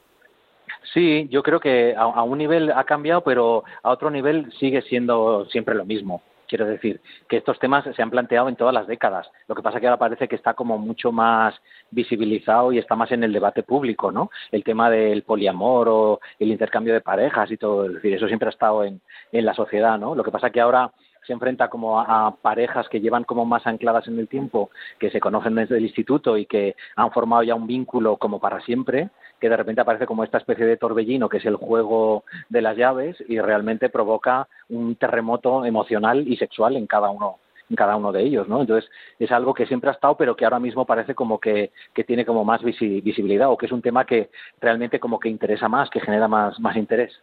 Sí, 0.94 1.28
yo 1.30 1.42
creo 1.42 1.60
que 1.60 1.94
a 1.96 2.22
un 2.22 2.38
nivel 2.38 2.70
ha 2.70 2.84
cambiado, 2.84 3.22
pero 3.22 3.64
a 3.82 3.90
otro 3.90 4.10
nivel 4.10 4.52
sigue 4.58 4.80
siendo 4.82 5.46
siempre 5.50 5.74
lo 5.74 5.84
mismo. 5.84 6.22
Quiero 6.54 6.70
decir 6.70 7.00
que 7.28 7.38
estos 7.38 7.58
temas 7.58 7.84
se 7.96 8.00
han 8.00 8.10
planteado 8.10 8.48
en 8.48 8.54
todas 8.54 8.72
las 8.72 8.86
décadas. 8.86 9.28
Lo 9.48 9.56
que 9.56 9.62
pasa 9.62 9.80
que 9.80 9.88
ahora 9.88 9.98
parece 9.98 10.28
que 10.28 10.36
está 10.36 10.54
como 10.54 10.78
mucho 10.78 11.10
más 11.10 11.52
visibilizado 11.90 12.70
y 12.70 12.78
está 12.78 12.94
más 12.94 13.10
en 13.10 13.24
el 13.24 13.32
debate 13.32 13.64
público, 13.64 14.12
¿no? 14.12 14.30
El 14.52 14.62
tema 14.62 14.88
del 14.88 15.24
poliamor 15.24 15.88
o 15.88 16.20
el 16.38 16.52
intercambio 16.52 16.94
de 16.94 17.00
parejas 17.00 17.50
y 17.50 17.56
todo. 17.56 17.86
Es 17.86 17.94
decir, 17.94 18.14
eso 18.14 18.28
siempre 18.28 18.46
ha 18.46 18.52
estado 18.52 18.84
en, 18.84 19.00
en 19.32 19.44
la 19.44 19.52
sociedad, 19.52 19.98
¿no? 19.98 20.14
Lo 20.14 20.22
que 20.22 20.30
pasa 20.30 20.50
que 20.50 20.60
ahora 20.60 20.92
se 21.26 21.32
enfrenta 21.32 21.68
como 21.68 21.98
a 21.98 22.36
parejas 22.40 22.88
que 22.88 23.00
llevan 23.00 23.24
como 23.24 23.44
más 23.44 23.66
ancladas 23.66 24.06
en 24.06 24.20
el 24.20 24.28
tiempo, 24.28 24.70
que 25.00 25.10
se 25.10 25.18
conocen 25.18 25.56
desde 25.56 25.78
el 25.78 25.84
instituto 25.84 26.36
y 26.36 26.46
que 26.46 26.76
han 26.94 27.10
formado 27.10 27.42
ya 27.42 27.56
un 27.56 27.66
vínculo 27.66 28.16
como 28.16 28.38
para 28.38 28.60
siempre, 28.60 29.10
que 29.40 29.48
de 29.48 29.56
repente 29.56 29.80
aparece 29.80 30.06
como 30.06 30.24
esta 30.24 30.38
especie 30.38 30.64
de 30.66 30.76
torbellino 30.76 31.28
que 31.28 31.38
es 31.38 31.46
el 31.46 31.56
juego 31.56 32.24
de 32.48 32.62
las 32.62 32.76
llaves 32.76 33.16
y 33.28 33.38
realmente 33.40 33.88
provoca 33.88 34.48
un 34.68 34.96
terremoto 34.96 35.64
emocional 35.64 36.26
y 36.26 36.36
sexual 36.36 36.76
en 36.76 36.86
cada 36.86 37.10
uno 37.10 37.38
en 37.70 37.76
cada 37.76 37.96
uno 37.96 38.12
de 38.12 38.22
ellos, 38.22 38.46
¿no? 38.46 38.60
Entonces 38.60 38.90
es 39.18 39.32
algo 39.32 39.54
que 39.54 39.64
siempre 39.64 39.88
ha 39.88 39.94
estado, 39.94 40.18
pero 40.18 40.36
que 40.36 40.44
ahora 40.44 40.60
mismo 40.60 40.84
parece 40.84 41.14
como 41.14 41.38
que, 41.40 41.72
que 41.94 42.04
tiene 42.04 42.26
como 42.26 42.44
más 42.44 42.60
visi- 42.60 43.02
visibilidad 43.02 43.50
o 43.50 43.56
que 43.56 43.64
es 43.64 43.72
un 43.72 43.80
tema 43.80 44.04
que 44.04 44.28
realmente 44.60 45.00
como 45.00 45.18
que 45.18 45.30
interesa 45.30 45.66
más, 45.66 45.88
que 45.88 46.00
genera 46.00 46.28
más, 46.28 46.60
más 46.60 46.76
interés. 46.76 47.18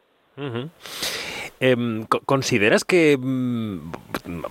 Em, 1.64 2.06
co- 2.06 2.22
¿Consideras 2.22 2.84
que, 2.84 3.18
mm, 3.20 3.92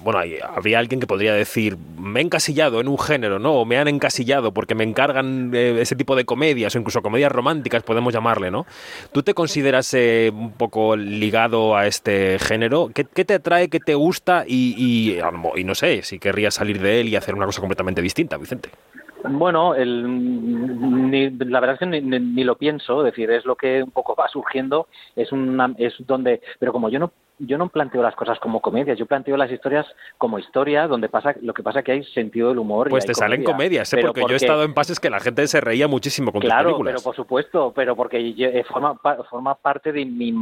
bueno, 0.04 0.20
habría 0.54 0.78
alguien 0.78 1.00
que 1.00 1.08
podría 1.08 1.34
decir, 1.34 1.76
me 1.98 2.20
he 2.20 2.22
encasillado 2.22 2.80
en 2.80 2.86
un 2.86 2.98
género, 2.98 3.40
¿no? 3.40 3.54
O 3.54 3.64
me 3.64 3.78
han 3.78 3.88
encasillado 3.88 4.52
porque 4.52 4.76
me 4.76 4.84
encargan 4.84 5.50
eh, 5.52 5.78
ese 5.80 5.96
tipo 5.96 6.14
de 6.14 6.24
comedias 6.24 6.72
o 6.74 6.78
incluso 6.78 7.02
comedias 7.02 7.32
románticas, 7.32 7.82
podemos 7.82 8.14
llamarle, 8.14 8.52
¿no? 8.52 8.64
¿Tú 9.10 9.24
te 9.24 9.34
consideras 9.34 9.92
eh, 9.94 10.30
un 10.32 10.52
poco 10.52 10.94
ligado 10.94 11.76
a 11.76 11.88
este 11.88 12.38
género? 12.38 12.90
¿Qué, 12.94 13.02
te 13.04 13.34
atrae, 13.34 13.68
qué 13.68 13.80
te 13.80 13.94
gusta 13.96 14.44
y, 14.46 14.74
y, 14.78 15.18
y 15.56 15.64
no 15.64 15.74
sé, 15.74 16.02
si 16.02 16.20
querrías 16.20 16.54
salir 16.54 16.80
de 16.80 17.00
él 17.00 17.08
y 17.08 17.16
hacer 17.16 17.34
una 17.34 17.46
cosa 17.46 17.60
completamente 17.60 18.00
distinta, 18.02 18.36
Vicente? 18.36 18.70
Bueno, 19.24 19.74
el, 19.74 21.10
ni- 21.10 21.30
la 21.30 21.60
verdad 21.60 21.74
es 21.74 21.78
que 21.80 21.86
ni, 21.86 22.00
ni- 22.00 22.18
ni 22.20 22.44
lo 22.44 22.56
pienso, 22.56 23.00
es 23.04 23.12
decir, 23.12 23.30
es 23.30 23.44
lo 23.44 23.56
que 23.56 23.82
un 23.82 23.90
poco 23.90 24.14
va 24.14 24.28
surgiendo, 24.28 24.86
es 25.16 25.30
una, 25.32 25.74
es 25.78 25.94
donde, 26.06 26.40
pero 26.58 26.72
como 26.72 26.88
yo 26.88 26.98
no 26.98 27.12
yo 27.42 27.56
no 27.56 27.70
planteo 27.70 28.02
las 28.02 28.14
cosas 28.14 28.38
como 28.38 28.60
comedias, 28.60 28.98
yo 28.98 29.06
planteo 29.06 29.34
las 29.34 29.50
historias 29.50 29.86
como 30.18 30.38
historias 30.38 30.90
donde 30.90 31.08
pasa 31.08 31.34
lo 31.40 31.54
que 31.54 31.62
pasa 31.62 31.82
que 31.82 31.92
hay 31.92 32.04
sentido 32.04 32.50
del 32.50 32.58
humor. 32.58 32.90
Pues 32.90 33.06
te 33.06 33.14
salen 33.14 33.42
comedia. 33.42 33.54
comedias, 33.54 33.92
¿eh? 33.94 33.98
Porque 34.02 34.20
yo 34.20 34.34
he 34.34 34.36
estado 34.36 34.62
en 34.62 34.74
pases 34.74 35.00
que 35.00 35.08
la 35.08 35.20
gente 35.20 35.46
se 35.46 35.58
reía 35.58 35.88
muchísimo 35.88 36.32
con 36.32 36.42
tus 36.42 36.48
Claro, 36.50 36.64
películas. 36.68 36.92
pero 36.92 37.02
por 37.02 37.16
supuesto, 37.16 37.72
pero 37.74 37.96
porque 37.96 38.34
yo- 38.34 38.48
eh, 38.48 38.62
forma, 38.64 38.94
pa- 38.94 39.22
forma 39.24 39.54
parte 39.54 39.90
de 39.90 40.04
mi, 40.04 40.34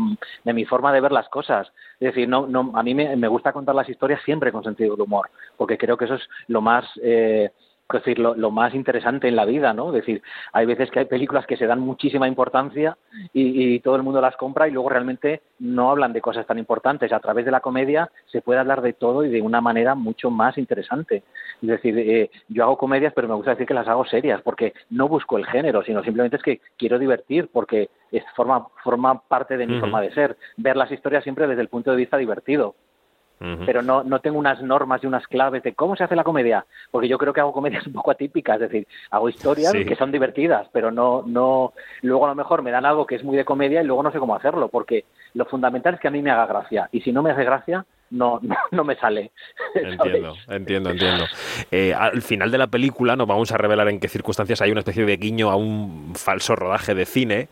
de 0.43 0.53
mi 0.53 0.65
forma 0.65 0.93
de 0.93 1.01
ver 1.01 1.13
las 1.13 1.29
cosas. 1.29 1.69
Es 2.01 2.09
decir, 2.09 2.29
no, 2.29 2.49
no, 2.49 2.73
a 2.75 2.83
mí 2.83 2.97
me, 2.97 3.15
me 3.15 3.29
gusta 3.29 3.53
contar 3.53 3.77
las 3.77 3.89
historias 3.89 4.21
siempre 4.25 4.51
con 4.51 4.65
sentido 4.65 4.97
del 4.97 5.03
humor, 5.03 5.31
porque 5.57 5.79
creo 5.79 5.97
que 5.97 6.07
eso 6.07 6.15
es 6.15 6.29
lo 6.49 6.61
más, 6.61 6.85
eh, 7.01 7.51
es 7.97 8.05
decir, 8.05 8.19
lo, 8.19 8.35
lo, 8.35 8.51
más 8.51 8.75
interesante 8.75 9.29
en 9.29 9.37
la 9.37 9.47
vida, 9.47 9.73
¿no? 9.73 9.89
Es 9.89 9.95
decir, 9.95 10.23
hay 10.53 10.67
veces 10.67 10.91
que 10.91 10.99
hay 10.99 11.05
películas 11.07 11.47
que 11.47 11.57
se 11.57 11.67
dan 11.67 11.81
muchísima 11.81 12.29
importancia 12.29 12.99
y, 13.33 13.75
y, 13.75 13.81
todo 13.81 13.97
el 13.97 14.03
mundo 14.03 14.21
las 14.21 14.37
compra 14.37 14.69
y 14.69 14.73
luego 14.73 14.91
realmente 14.91 15.41
no 15.59 15.91
hablan 15.91 16.13
de 16.13 16.21
cosas 16.21 16.47
tan 16.47 16.59
importantes. 16.59 17.13
A 17.13 17.21
través 17.21 17.47
de 17.47 17.51
la 17.51 17.61
comedia 17.61 18.11
se 18.27 18.43
puede 18.43 18.61
hablar 18.61 18.83
de 18.83 18.93
todo 18.93 19.25
y 19.25 19.31
de 19.31 19.41
una 19.41 19.63
manera 19.63 19.95
mucho 19.95 20.31
más 20.31 20.59
interesante. 20.59 21.23
Es 21.63 21.69
decir, 21.69 21.99
eh, 21.99 22.31
yo 22.49 22.65
hago 22.65 22.77
comedias, 22.77 23.13
pero 23.15 23.27
me 23.27 23.35
gusta 23.35 23.53
decir 23.53 23.67
que 23.67 23.75
las 23.75 23.89
hago 23.89 24.05
serias, 24.05 24.43
porque 24.43 24.75
no 24.91 25.09
busco 25.09 25.39
el 25.39 25.47
género, 25.47 25.83
sino 25.83 26.03
simplemente 26.03 26.37
es 26.37 26.43
que 26.43 26.61
quiero 26.77 26.99
divertir, 26.99 27.49
porque 27.51 27.89
es, 28.13 28.23
forma, 28.37 28.67
forma 28.85 29.21
parte 29.23 29.57
de 29.57 29.67
mi 29.67 29.75
uh 29.75 29.77
-huh. 29.77 29.81
forma 29.81 30.01
de 30.03 30.13
ser. 30.13 30.37
Ver 30.59 30.77
las 30.77 30.93
historias 30.93 31.25
siempre 31.25 31.47
desde 31.47 31.63
el 31.63 31.69
punto 31.69 31.91
de 31.91 31.97
vista 31.97 32.19
divertido. 32.19 32.75
Uh 33.41 33.45
-huh. 33.45 33.67
Pero 33.67 33.83
no, 33.83 34.03
no 34.03 34.21
tengo 34.21 34.39
unas 34.39 34.61
normas 34.63 35.03
y 35.03 35.07
unas 35.07 35.27
claves 35.27 35.63
de 35.63 35.75
cómo 35.75 35.97
se 35.97 36.05
hace 36.05 36.17
la 36.17 36.25
comedia, 36.25 36.67
porque 36.91 37.09
yo 37.09 37.19
creo 37.19 37.33
que 37.33 37.41
hago 37.41 37.53
comedias 37.53 37.87
un 37.87 37.93
poco 37.93 38.11
atípicas, 38.11 38.57
es 38.57 38.71
decir, 38.71 38.87
hago 39.11 39.29
historias 39.29 39.73
sí. 39.73 39.85
que 39.85 39.97
son 39.97 40.13
divertidas, 40.13 40.69
pero 40.73 40.91
no, 40.91 41.23
no, 41.27 41.73
luego 42.03 42.27
a 42.27 42.31
lo 42.31 42.35
mejor 42.35 42.63
me 42.63 42.71
dan 42.71 42.85
algo 42.85 43.07
que 43.07 43.17
es 43.17 43.25
muy 43.25 43.37
de 43.37 43.45
comedia 43.45 43.83
y 43.83 43.87
luego 43.87 44.03
no 44.03 44.13
sé 44.13 44.19
cómo 44.19 44.35
hacerlo, 44.35 44.69
porque 44.69 45.05
lo 45.35 45.45
fundamental 45.45 45.95
es 45.95 46.01
que 46.01 46.09
a 46.09 46.13
mí 46.13 46.23
me 46.23 46.31
haga 46.31 46.47
gracia, 46.47 46.89
y 46.93 47.01
si 47.01 47.13
no 47.13 47.23
me 47.23 47.31
hace 47.31 47.45
gracia, 47.45 47.85
no, 48.11 48.41
no, 48.43 48.57
no, 48.71 48.85
me 48.85 48.97
sale. 48.97 49.33
Entiendo, 49.75 50.35
entiendo, 50.49 50.91
entiendo. 50.91 51.25
Eh, 51.71 51.95
al 51.95 52.23
final 52.23 52.51
de 52.51 52.59
la 52.59 52.67
película 52.67 53.17
no 53.17 53.27
vamos 53.27 53.53
a 53.53 53.59
revelar 53.59 53.89
en 53.89 54.01
qué 54.01 54.09
circunstancias 54.09 54.61
hay 54.63 54.71
una 54.71 54.81
especie 54.81 55.05
de 55.05 55.17
guiño 55.17 55.51
a 55.51 55.57
un 55.57 56.15
falso 56.15 56.57
rodaje 56.57 56.95
de 56.95 57.05
cine 57.05 57.49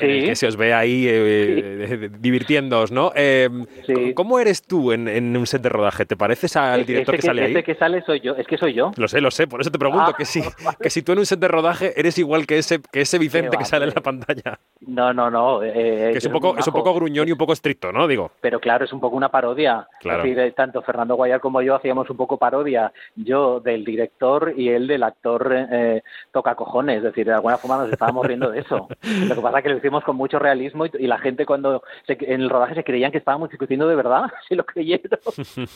sí. 0.00 0.06
en 0.06 0.10
el 0.10 0.24
que 0.26 0.36
se 0.36 0.46
os 0.46 0.56
ve 0.56 0.74
ahí 0.74 1.06
eh, 1.08 1.86
sí. 1.88 2.16
divirtiéndoos, 2.18 2.92
¿no? 2.92 3.12
Eh, 3.14 3.48
sí. 3.86 4.14
¿Cómo 4.14 4.38
eres 4.38 4.62
tú 4.62 4.92
en, 4.92 5.08
en, 5.08 5.36
un 5.36 5.46
set 5.46 5.62
de 5.62 5.68
rodaje? 5.68 6.06
¿Te 6.06 6.16
pareces 6.16 6.56
al 6.56 6.84
director 6.84 7.14
que, 7.14 7.20
que, 7.20 7.26
sale 7.26 7.42
ahí? 7.42 7.48
Este 7.48 7.62
que 7.62 7.74
sale 7.74 8.02
soy 8.02 8.20
yo, 8.20 8.34
es 8.34 8.46
que 8.46 8.56
soy 8.56 8.74
yo. 8.74 8.92
Lo 8.96 9.08
sé, 9.08 9.20
lo 9.20 9.30
sé, 9.30 9.46
por 9.46 9.60
eso 9.60 9.70
te 9.70 9.78
pregunto, 9.78 10.06
ah, 10.08 10.16
que, 10.16 10.24
si, 10.24 10.40
vale. 10.64 10.76
que 10.80 10.90
si 10.90 11.02
tú 11.02 11.12
en 11.12 11.18
un 11.18 11.26
set 11.26 11.38
de 11.38 11.48
rodaje 11.48 11.92
eres 11.96 12.18
igual 12.18 12.46
que 12.46 12.58
ese, 12.58 12.80
que 12.92 13.02
ese 13.02 13.18
Vicente 13.18 13.56
que 13.56 13.64
sale 13.64 13.86
en 13.86 13.92
la 13.94 14.00
pantalla. 14.00 14.58
No, 14.80 15.12
no, 15.12 15.30
no. 15.30 15.60
que 15.60 16.10
es 16.10 16.24
un, 16.24 16.32
poco, 16.32 16.56
es 16.58 16.66
un 16.66 16.72
poco 16.72 16.94
gruñón 16.94 17.28
y 17.28 17.32
un 17.32 17.38
poco 17.38 17.52
estricto, 17.52 17.92
¿no? 17.92 18.08
Digo. 18.08 18.30
Pero 18.40 18.60
claro, 18.60 18.84
es 18.84 18.92
un 18.92 19.00
poco 19.00 19.16
una 19.16 19.28
parodia. 19.28 19.86
Claro. 20.00 20.24
Es 20.24 20.36
decir, 20.36 20.54
tanto 20.54 20.82
Fernando 20.82 21.16
Guayar 21.16 21.40
como 21.40 21.62
yo 21.62 21.74
hacíamos 21.74 22.08
un 22.10 22.16
poco 22.16 22.38
parodia. 22.38 22.92
Yo 23.14 23.60
del 23.60 23.84
director 23.84 24.54
y 24.56 24.68
él 24.68 24.86
del 24.86 25.02
actor 25.02 25.52
eh, 25.52 26.02
toca 26.32 26.54
cojones. 26.54 26.98
Es 26.98 27.02
decir, 27.04 27.26
de 27.26 27.34
alguna 27.34 27.58
forma 27.58 27.78
nos 27.78 27.92
estábamos 27.92 28.26
riendo 28.26 28.50
de 28.50 28.60
eso. 28.60 28.88
Lo 29.28 29.34
que 29.34 29.40
pasa 29.40 29.58
es 29.58 29.64
que 29.64 29.70
lo 29.70 29.76
hicimos 29.76 29.89
con 30.04 30.16
mucho 30.16 30.38
realismo 30.38 30.86
y, 30.86 30.90
y 30.98 31.06
la 31.06 31.18
gente 31.18 31.44
cuando 31.44 31.82
se, 32.06 32.16
en 32.20 32.42
el 32.42 32.50
rodaje 32.50 32.74
se 32.74 32.84
creían 32.84 33.12
que 33.12 33.18
estábamos 33.18 33.50
discutiendo 33.50 33.88
de 33.88 33.96
verdad, 33.96 34.24
se 34.48 34.56
lo 34.56 34.64
creyeron. 34.64 35.20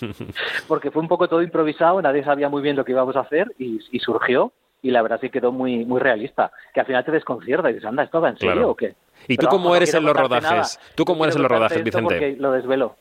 Porque 0.68 0.90
fue 0.90 1.02
un 1.02 1.08
poco 1.08 1.28
todo 1.28 1.42
improvisado, 1.42 2.00
nadie 2.00 2.24
sabía 2.24 2.48
muy 2.48 2.62
bien 2.62 2.76
lo 2.76 2.84
que 2.84 2.92
íbamos 2.92 3.16
a 3.16 3.20
hacer 3.20 3.52
y, 3.58 3.80
y 3.90 3.98
surgió 4.00 4.52
y 4.82 4.90
la 4.90 5.00
verdad 5.00 5.18
sí 5.20 5.30
quedó 5.30 5.50
muy 5.50 5.84
muy 5.86 5.98
realista, 5.98 6.52
que 6.72 6.80
al 6.80 6.86
final 6.86 7.04
te 7.04 7.12
desconcierta 7.12 7.70
y 7.70 7.74
dices, 7.74 7.88
anda, 7.88 8.02
¿esto 8.02 8.20
va 8.20 8.28
en 8.28 8.38
serio 8.38 8.52
claro. 8.52 8.70
o 8.70 8.74
qué? 8.76 8.94
¿Y 9.28 9.36
tú 9.36 9.46
cómo 9.46 9.74
eres 9.74 9.94
en 9.94 10.04
los 10.04 10.14
rodajes? 10.14 10.78
¿Tú 10.94 11.04
cómo 11.04 11.24
eres 11.24 11.36
en 11.36 11.42
los 11.42 11.50
rodajes, 11.50 11.82
Vicente? 11.82 12.36
Lo 12.38 12.52
desvelo. 12.52 12.96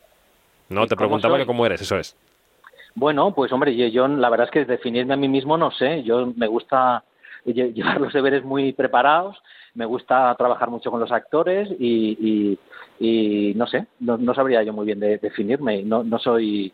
No, 0.70 0.88
te 0.88 0.96
preguntaba 0.96 1.38
que 1.38 1.46
cómo 1.46 1.66
eres, 1.66 1.82
eso 1.82 1.98
es. 1.98 2.16
Bueno, 2.96 3.34
pues 3.34 3.52
hombre, 3.52 3.76
yo, 3.76 3.88
yo, 3.88 4.08
la 4.08 4.30
verdad 4.30 4.46
es 4.46 4.52
que 4.52 4.66
definirme 4.66 5.14
a 5.14 5.18
mí 5.18 5.28
mismo 5.28 5.58
no 5.58 5.72
sé. 5.72 6.04
Yo 6.04 6.32
me 6.36 6.48
gusta 6.48 7.04
llevar 7.46 8.00
los 8.00 8.14
deberes 8.14 8.44
muy 8.44 8.72
preparados, 8.72 9.42
me 9.76 9.86
gusta 9.86 10.34
trabajar 10.36 10.70
mucho 10.70 10.92
con 10.92 11.00
los 11.00 11.12
actores 11.12 11.70
y, 11.80 12.18
y, 12.20 12.60
y 13.00 13.54
no 13.56 13.68
sé, 13.68 13.88
no, 14.00 14.18
no, 14.18 14.34
sabría 14.34 14.64
yo 14.64 14.74
muy 14.74 14.86
bien 14.86 15.00
de, 15.00 15.18
definirme. 15.18 15.84
No, 15.84 16.04
no 16.04 16.20
soy, 16.20 16.72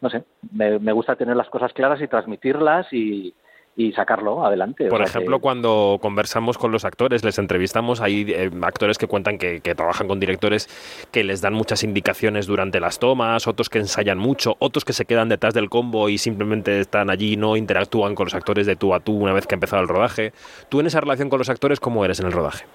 no 0.00 0.10
sé, 0.10 0.24
me, 0.52 0.78
me 0.78 0.92
gusta 0.92 1.16
tener 1.16 1.36
las 1.36 1.48
cosas 1.48 1.72
claras 1.72 2.00
y 2.00 2.08
transmitirlas 2.08 2.92
y, 2.92 3.34
y 3.78 3.92
sacarlo 3.92 4.44
adelante. 4.44 4.88
Por 4.88 5.00
o 5.00 5.06
sea 5.06 5.20
ejemplo, 5.20 5.36
que... 5.36 5.42
cuando 5.42 5.98
conversamos 6.02 6.58
con 6.58 6.72
los 6.72 6.84
actores, 6.84 7.24
les 7.24 7.38
entrevistamos, 7.38 8.00
hay 8.00 8.26
eh, 8.28 8.50
actores 8.62 8.98
que 8.98 9.06
cuentan 9.06 9.38
que, 9.38 9.60
que, 9.60 9.76
trabajan 9.76 10.08
con 10.08 10.18
directores 10.18 10.66
que 11.12 11.22
les 11.22 11.40
dan 11.42 11.54
muchas 11.54 11.84
indicaciones 11.84 12.48
durante 12.48 12.80
las 12.80 12.98
tomas, 12.98 13.46
otros 13.46 13.70
que 13.70 13.78
ensayan 13.78 14.18
mucho, 14.18 14.56
otros 14.58 14.84
que 14.84 14.92
se 14.92 15.04
quedan 15.04 15.28
detrás 15.28 15.54
del 15.54 15.70
combo 15.70 16.08
y 16.08 16.18
simplemente 16.18 16.80
están 16.80 17.08
allí 17.08 17.34
y 17.34 17.36
no 17.36 17.56
interactúan 17.56 18.16
con 18.16 18.24
los 18.26 18.34
actores 18.34 18.66
de 18.66 18.74
tú 18.74 18.94
a 18.94 18.98
tú 18.98 19.16
una 19.16 19.32
vez 19.32 19.46
que 19.46 19.54
ha 19.54 19.58
empezado 19.58 19.80
el 19.80 19.88
rodaje. 19.88 20.32
¿Tú 20.68 20.80
en 20.80 20.88
esa 20.88 21.00
relación 21.00 21.30
con 21.30 21.38
los 21.38 21.48
actores 21.48 21.78
cómo 21.78 22.04
eres 22.04 22.18
en 22.18 22.26
el 22.26 22.32
rodaje? 22.32 22.66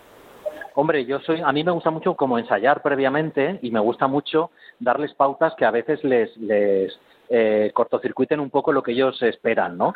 Hombre, 0.75 1.05
yo 1.05 1.19
soy, 1.19 1.41
a 1.41 1.51
mí 1.51 1.65
me 1.65 1.71
gusta 1.71 1.91
mucho 1.91 2.15
como 2.15 2.39
ensayar 2.39 2.81
previamente 2.81 3.59
y 3.61 3.71
me 3.71 3.81
gusta 3.81 4.07
mucho 4.07 4.51
darles 4.79 5.13
pautas 5.13 5.53
que 5.55 5.65
a 5.65 5.71
veces 5.71 6.01
les, 6.05 6.35
les 6.37 6.97
eh, 7.29 7.71
cortocircuiten 7.73 8.39
un 8.39 8.49
poco 8.49 8.71
lo 8.71 8.81
que 8.81 8.93
ellos 8.93 9.21
esperan, 9.21 9.77
¿no? 9.77 9.93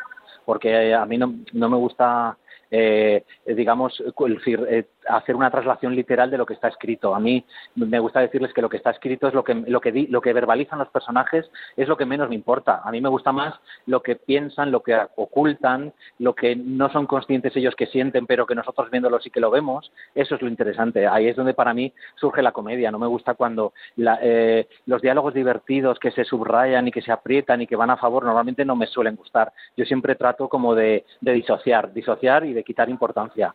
Porque 0.48 0.94
a 0.94 1.04
mí 1.04 1.18
no, 1.18 1.40
no 1.52 1.68
me 1.68 1.76
gusta, 1.76 2.38
eh, 2.70 3.22
digamos, 3.46 4.02
decir, 4.34 4.66
eh, 4.66 4.86
hacer 5.08 5.36
una 5.36 5.50
traslación 5.50 5.94
literal 5.94 6.30
de 6.30 6.38
lo 6.38 6.46
que 6.46 6.54
está 6.54 6.68
escrito. 6.68 7.14
A 7.14 7.20
mí 7.20 7.44
me 7.74 7.98
gusta 7.98 8.20
decirles 8.20 8.52
que 8.52 8.62
lo 8.62 8.68
que 8.68 8.76
está 8.76 8.90
escrito 8.90 9.28
es 9.28 9.34
lo 9.34 9.44
que, 9.44 9.54
lo 9.54 9.80
que, 9.80 9.92
di, 9.92 10.06
lo 10.06 10.20
que 10.20 10.32
verbalizan 10.32 10.78
los 10.78 10.88
personajes, 10.88 11.50
es 11.76 11.88
lo 11.88 11.96
que 11.96 12.06
menos 12.06 12.28
me 12.28 12.34
importa. 12.34 12.80
A 12.84 12.90
mí 12.90 13.00
me 13.00 13.08
gusta 13.08 13.32
más 13.32 13.54
lo 13.86 14.02
que 14.02 14.16
piensan, 14.16 14.70
lo 14.70 14.82
que 14.82 14.98
ocultan, 15.16 15.92
lo 16.18 16.34
que 16.34 16.56
no 16.56 16.90
son 16.90 17.06
conscientes 17.06 17.56
ellos 17.56 17.74
que 17.74 17.86
sienten, 17.86 18.26
pero 18.26 18.46
que 18.46 18.54
nosotros 18.54 18.90
viéndolo 18.90 19.20
sí 19.20 19.30
que 19.30 19.40
lo 19.40 19.50
vemos. 19.50 19.92
Eso 20.14 20.34
es 20.34 20.42
lo 20.42 20.48
interesante. 20.48 21.06
Ahí 21.06 21.28
es 21.28 21.36
donde 21.36 21.54
para 21.54 21.74
mí 21.74 21.92
surge 22.16 22.42
la 22.42 22.52
comedia. 22.52 22.90
No 22.90 22.98
me 22.98 23.06
gusta 23.06 23.34
cuando 23.34 23.72
la, 23.96 24.18
eh, 24.22 24.68
los 24.86 25.02
diálogos 25.02 25.34
divertidos 25.34 25.98
que 25.98 26.10
se 26.10 26.24
subrayan 26.24 26.88
y 26.88 26.92
que 26.92 27.02
se 27.02 27.12
aprietan 27.12 27.62
y 27.62 27.66
que 27.66 27.76
van 27.76 27.90
a 27.90 27.96
favor 27.96 28.24
normalmente 28.24 28.64
no 28.64 28.76
me 28.76 28.86
suelen 28.86 29.16
gustar. 29.16 29.52
Yo 29.76 29.84
siempre 29.84 30.14
trato 30.14 30.48
como 30.48 30.74
de, 30.74 31.04
de 31.20 31.32
disociar, 31.32 31.92
disociar 31.92 32.44
y 32.44 32.52
de 32.52 32.64
quitar 32.64 32.88
importancia. 32.88 33.54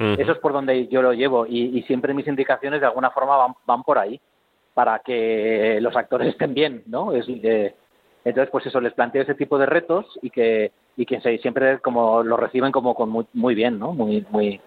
Eso 0.00 0.32
es 0.32 0.38
por 0.38 0.54
donde 0.54 0.88
yo 0.88 1.02
lo 1.02 1.12
llevo 1.12 1.46
y, 1.46 1.82
siempre 1.82 2.14
mis 2.14 2.26
indicaciones 2.26 2.80
de 2.80 2.86
alguna 2.86 3.10
forma 3.10 3.36
van, 3.36 3.54
van 3.66 3.82
por 3.82 3.98
ahí 3.98 4.18
para 4.72 5.00
que 5.00 5.78
los 5.82 5.94
actores 5.94 6.28
estén 6.28 6.54
bien, 6.54 6.82
¿no? 6.86 7.12
Es, 7.12 7.26
eh, 7.28 7.74
entonces, 8.24 8.50
pues 8.50 8.66
eso, 8.66 8.80
les 8.80 8.94
planteo 8.94 9.22
ese 9.22 9.34
tipo 9.34 9.58
de 9.58 9.66
retos 9.66 10.06
y 10.22 10.30
que, 10.30 10.72
y 10.96 11.04
que 11.04 11.20
siempre 11.40 11.80
como 11.80 12.22
lo 12.22 12.36
reciben 12.36 12.72
como 12.72 12.94
con 12.94 13.10
muy, 13.10 13.26
muy 13.34 13.54
bien, 13.54 13.78
¿no? 13.78 13.92
Muy, 13.92 14.26
muy, 14.30 14.60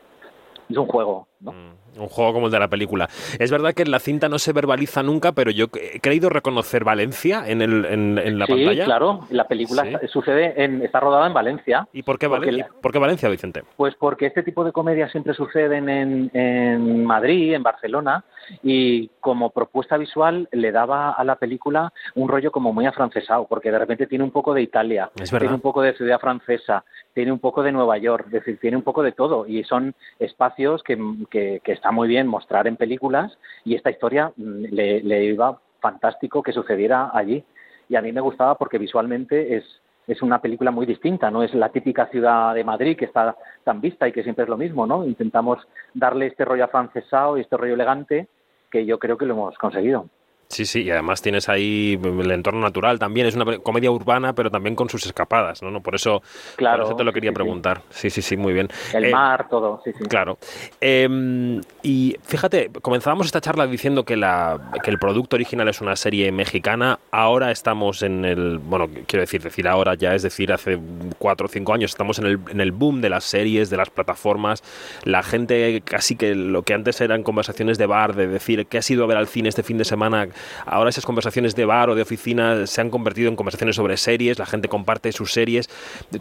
es 0.69 0.77
un 0.77 0.87
juego, 0.87 1.27
¿no? 1.43 1.51
Mm 1.51 1.83
un 1.97 2.07
juego 2.07 2.33
como 2.33 2.45
el 2.47 2.51
de 2.51 2.59
la 2.59 2.67
película. 2.67 3.09
Es 3.39 3.51
verdad 3.51 3.73
que 3.73 3.83
en 3.83 3.91
la 3.91 3.99
cinta 3.99 4.29
no 4.29 4.39
se 4.39 4.53
verbaliza 4.53 5.03
nunca, 5.03 5.31
pero 5.33 5.51
yo 5.51 5.67
he 5.79 5.99
creído 5.99 6.29
reconocer 6.29 6.83
Valencia 6.83 7.43
en, 7.45 7.61
el, 7.61 7.85
en, 7.85 8.17
en 8.17 8.39
la 8.39 8.45
sí, 8.45 8.53
pantalla. 8.53 8.85
claro, 8.85 9.19
la 9.29 9.47
película 9.47 9.83
sí. 9.83 10.07
sucede 10.07 10.63
en, 10.63 10.81
está 10.81 10.99
rodada 10.99 11.27
en 11.27 11.33
Valencia. 11.33 11.87
¿Y 11.93 12.03
por 12.03 12.17
qué, 12.17 12.27
Valencia, 12.27 12.69
¿por 12.81 12.91
qué 12.91 12.99
Valencia, 12.99 13.29
Vicente? 13.29 13.63
Pues 13.77 13.95
porque 13.95 14.27
este 14.27 14.43
tipo 14.43 14.63
de 14.63 14.71
comedias 14.71 15.11
siempre 15.11 15.33
suceden 15.33 15.89
en, 15.89 16.31
en 16.33 17.05
Madrid, 17.05 17.53
en 17.53 17.63
Barcelona, 17.63 18.23
y 18.61 19.09
como 19.19 19.51
propuesta 19.51 19.97
visual 19.97 20.49
le 20.51 20.71
daba 20.71 21.11
a 21.11 21.23
la 21.23 21.35
película 21.35 21.93
un 22.15 22.27
rollo 22.27 22.51
como 22.51 22.73
muy 22.73 22.85
afrancesado, 22.85 23.45
porque 23.47 23.71
de 23.71 23.79
repente 23.79 24.07
tiene 24.07 24.23
un 24.23 24.31
poco 24.31 24.53
de 24.53 24.61
Italia, 24.61 25.09
tiene 25.15 25.53
un 25.53 25.61
poco 25.61 25.81
de 25.81 25.93
ciudad 25.93 26.19
francesa, 26.19 26.83
tiene 27.13 27.31
un 27.31 27.39
poco 27.39 27.63
de 27.63 27.71
Nueva 27.71 27.97
York, 27.97 28.25
es 28.27 28.33
decir, 28.33 28.59
tiene 28.59 28.77
un 28.77 28.83
poco 28.83 29.03
de 29.03 29.11
todo, 29.11 29.47
y 29.47 29.63
son 29.63 29.93
espacios 30.19 30.83
que, 30.83 30.97
que, 31.33 31.61
está 31.65 31.91
muy 31.91 32.07
bien 32.07 32.27
mostrar 32.27 32.67
en 32.67 32.77
películas 32.77 33.37
y 33.65 33.73
esta 33.73 33.89
historia 33.89 34.31
mm, 34.37 34.65
le, 34.69 35.01
le, 35.01 35.25
iba 35.25 35.59
fantástico 35.79 36.43
que 36.43 36.53
sucediera 36.53 37.09
allí. 37.13 37.43
Y 37.89 37.95
a 37.95 38.01
mí 38.01 38.11
me 38.11 38.21
gustaba 38.21 38.55
porque 38.55 38.77
visualmente 38.77 39.57
es, 39.57 39.65
es 40.07 40.21
una 40.21 40.39
película 40.39 40.71
muy 40.71 40.85
distinta, 40.85 41.31
no 41.31 41.43
es 41.43 41.53
la 41.53 41.69
típica 41.69 42.05
ciudad 42.07 42.53
de 42.53 42.63
Madrid 42.63 42.95
que 42.95 43.05
está 43.05 43.35
tan 43.63 43.81
vista 43.81 44.07
y 44.07 44.11
que 44.11 44.23
siempre 44.23 44.43
es 44.43 44.49
lo 44.49 44.57
mismo, 44.57 44.85
¿no? 44.85 45.05
Intentamos 45.05 45.57
darle 45.93 46.27
este 46.27 46.45
rollo 46.45 46.65
afrancesado 46.65 47.37
y 47.37 47.41
este 47.41 47.57
rollo 47.57 47.73
elegante 47.73 48.27
que 48.71 48.85
yo 48.85 48.99
creo 48.99 49.17
que 49.17 49.25
lo 49.25 49.33
hemos 49.33 49.57
conseguido. 49.57 50.07
Sí, 50.53 50.65
sí, 50.65 50.83
y 50.83 50.91
además 50.91 51.21
tienes 51.21 51.49
ahí 51.49 51.99
el 52.03 52.31
entorno 52.31 52.61
natural 52.61 52.99
también, 52.99 53.25
es 53.25 53.35
una 53.35 53.57
comedia 53.57 53.89
urbana, 53.89 54.33
pero 54.33 54.51
también 54.51 54.75
con 54.75 54.87
sus 54.87 55.05
escapadas, 55.05 55.63
¿no? 55.63 55.71
no 55.71 55.81
por 55.81 55.95
eso, 55.95 56.21
claro, 56.55 56.83
por 56.83 56.91
eso 56.91 56.95
te 56.95 57.03
lo 57.03 57.11
quería 57.11 57.31
sí, 57.31 57.35
preguntar. 57.35 57.81
Sí, 57.89 58.09
sí, 58.09 58.21
sí, 58.21 58.37
muy 58.37 58.53
bien. 58.53 58.69
El 58.93 59.05
eh, 59.05 59.11
mar, 59.11 59.47
todo, 59.49 59.81
sí, 59.83 59.91
sí. 59.97 60.03
Claro. 60.05 60.37
Eh, 60.79 61.61
y 61.81 62.15
fíjate, 62.23 62.69
comenzábamos 62.81 63.25
esta 63.25 63.41
charla 63.41 63.65
diciendo 63.65 64.03
que, 64.03 64.15
la, 64.15 64.71
que 64.83 64.91
el 64.91 64.99
producto 64.99 65.35
original 65.35 65.67
es 65.69 65.81
una 65.81 65.95
serie 65.95 66.31
mexicana, 66.31 66.99
ahora 67.11 67.51
estamos 67.51 68.03
en 68.03 68.23
el, 68.23 68.59
bueno, 68.59 68.87
quiero 69.07 69.21
decir, 69.21 69.41
decir 69.41 69.67
ahora 69.67 69.95
ya, 69.95 70.13
es 70.13 70.21
decir, 70.21 70.53
hace 70.53 70.79
cuatro 71.17 71.47
o 71.47 71.49
cinco 71.49 71.73
años 71.73 71.91
estamos 71.91 72.19
en 72.19 72.25
el, 72.25 72.39
en 72.49 72.61
el 72.61 72.71
boom 72.71 73.01
de 73.01 73.09
las 73.09 73.23
series, 73.23 73.69
de 73.69 73.77
las 73.77 73.89
plataformas, 73.89 74.63
la 75.03 75.23
gente 75.23 75.81
casi 75.83 76.15
que 76.15 76.35
lo 76.35 76.61
que 76.63 76.73
antes 76.73 77.01
eran 77.01 77.23
conversaciones 77.23 77.77
de 77.77 77.85
bar, 77.85 78.15
de 78.15 78.27
decir 78.27 78.67
qué 78.67 78.77
ha 78.77 78.81
sido 78.81 79.03
a 79.03 79.07
ver 79.07 79.17
al 79.17 79.27
cine 79.27 79.49
este 79.49 79.63
fin 79.63 79.77
de 79.77 79.85
semana, 79.85 80.27
ahora 80.65 80.89
esas 80.89 81.05
conversaciones 81.05 81.55
de 81.55 81.65
bar 81.65 81.89
o 81.89 81.95
de 81.95 82.01
oficina 82.01 82.65
se 82.67 82.81
han 82.81 82.89
convertido 82.89 83.29
en 83.29 83.35
conversaciones 83.35 83.75
sobre 83.75 83.97
series, 83.97 84.39
la 84.39 84.45
gente 84.45 84.67
comparte 84.67 85.11
sus 85.11 85.31
series. 85.31 85.69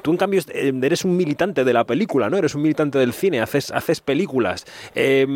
Tú, 0.02 0.12
en 0.12 0.16
cambio, 0.16 0.40
eres 0.52 1.04
un 1.04 1.16
militante 1.16 1.64
de 1.64 1.72
la 1.72 1.84
película, 1.84 2.30
¿no? 2.30 2.36
Eres 2.36 2.54
un 2.54 2.62
militante 2.62 2.98
del 2.98 3.12
cine, 3.12 3.40
haces, 3.40 3.70
haces 3.70 4.00
películas. 4.00 4.64
Eh, 4.94 5.26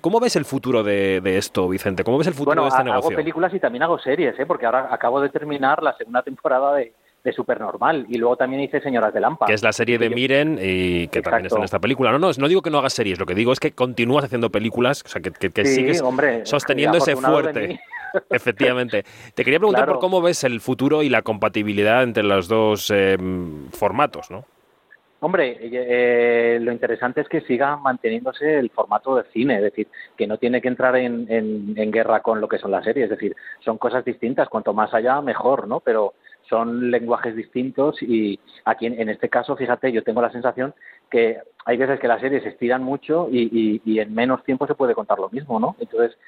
¿Cómo 0.00 0.20
ves 0.20 0.36
el 0.36 0.44
futuro 0.44 0.82
de, 0.82 1.20
de, 1.20 1.38
esto, 1.38 1.68
Vicente? 1.68 2.04
¿Cómo 2.04 2.18
ves 2.18 2.26
el 2.26 2.34
futuro 2.34 2.50
bueno, 2.50 2.62
de 2.62 2.68
este 2.68 2.80
hago 2.80 2.90
negocio? 2.90 3.08
Hago 3.10 3.16
películas 3.16 3.54
y 3.54 3.60
también 3.60 3.82
hago 3.82 3.98
series, 3.98 4.38
¿eh? 4.38 4.46
Porque 4.46 4.66
ahora 4.66 4.88
acabo 4.90 5.20
de 5.20 5.28
terminar 5.28 5.82
la 5.82 5.96
segunda 5.96 6.22
temporada 6.22 6.74
de, 6.74 6.92
de 7.24 7.32
súper 7.32 7.58
normal. 7.58 8.06
Y 8.08 8.18
luego 8.18 8.36
también 8.36 8.62
hice 8.62 8.80
Señoras 8.80 9.12
de 9.12 9.20
Lampa. 9.20 9.46
Que 9.46 9.54
es 9.54 9.62
la 9.62 9.72
serie 9.72 9.98
de 9.98 10.10
Miren 10.10 10.58
y 10.60 11.08
que 11.08 11.22
también 11.22 11.46
está 11.46 11.58
en 11.58 11.64
esta 11.64 11.78
película. 11.78 12.12
No, 12.12 12.18
no, 12.18 12.30
no 12.36 12.48
digo 12.48 12.62
que 12.62 12.70
no 12.70 12.78
hagas 12.78 12.92
series, 12.92 13.18
lo 13.18 13.26
que 13.26 13.34
digo 13.34 13.52
es 13.52 13.60
que 13.60 13.72
continúas 13.72 14.24
haciendo 14.24 14.50
películas, 14.50 15.02
o 15.04 15.08
sea, 15.08 15.22
que, 15.22 15.30
que, 15.32 15.64
sigues 15.64 16.02
sosteniendo 16.44 16.98
ese 16.98 17.16
fuerte. 17.16 17.80
Efectivamente. 18.30 19.04
Te 19.34 19.44
quería 19.44 19.58
preguntar 19.58 19.86
por 19.86 19.98
cómo 19.98 20.20
ves 20.20 20.44
el 20.44 20.60
futuro 20.60 21.02
y 21.02 21.08
la 21.08 21.22
compatibilidad 21.22 22.02
entre 22.02 22.22
los 22.22 22.48
dos 22.48 22.90
eh, 22.90 23.16
formatos, 23.72 24.30
¿no? 24.30 24.44
Hombre, 25.24 25.56
eh, 25.62 26.58
lo 26.60 26.70
interesante 26.70 27.22
es 27.22 27.28
que 27.30 27.40
siga 27.40 27.78
manteniéndose 27.78 28.58
el 28.58 28.68
formato 28.68 29.16
de 29.16 29.24
cine, 29.32 29.56
es 29.56 29.62
decir, 29.62 29.88
que 30.18 30.26
no 30.26 30.36
tiene 30.36 30.60
que 30.60 30.68
entrar 30.68 30.94
en, 30.96 31.26
en, 31.30 31.90
guerra 31.90 32.20
con 32.20 32.42
lo 32.42 32.46
que 32.46 32.58
son 32.58 32.70
las 32.70 32.84
series, 32.84 33.04
es 33.04 33.10
decir, 33.10 33.34
son 33.64 33.78
cosas 33.78 34.04
distintas, 34.04 34.50
cuanto 34.50 34.74
más 34.74 34.92
allá 34.92 35.22
mejor, 35.22 35.66
¿no? 35.66 35.80
Pero 35.80 36.12
son 36.46 36.90
lenguajes 36.90 37.34
distintos 37.34 38.02
y 38.02 38.38
aquí 38.66 38.84
en, 38.84 39.08
este 39.08 39.30
caso, 39.30 39.56
fíjate, 39.56 39.92
yo 39.92 40.02
tengo 40.04 40.20
la 40.20 40.30
sensación 40.30 40.74
que 41.10 41.38
hay 41.64 41.78
veces 41.78 41.98
que 42.00 42.08
las 42.08 42.20
series 42.20 42.42
se 42.42 42.50
estiran 42.50 42.82
mucho 42.82 43.28
y, 43.32 43.80
y 43.82 43.98
en 44.00 44.14
menos 44.14 44.44
tiempo 44.44 44.66
se 44.66 44.74
puede 44.74 44.94
contar 44.94 45.18
lo 45.18 45.30
mismo, 45.30 45.58
¿no? 45.58 45.74
Entonces, 45.80 46.18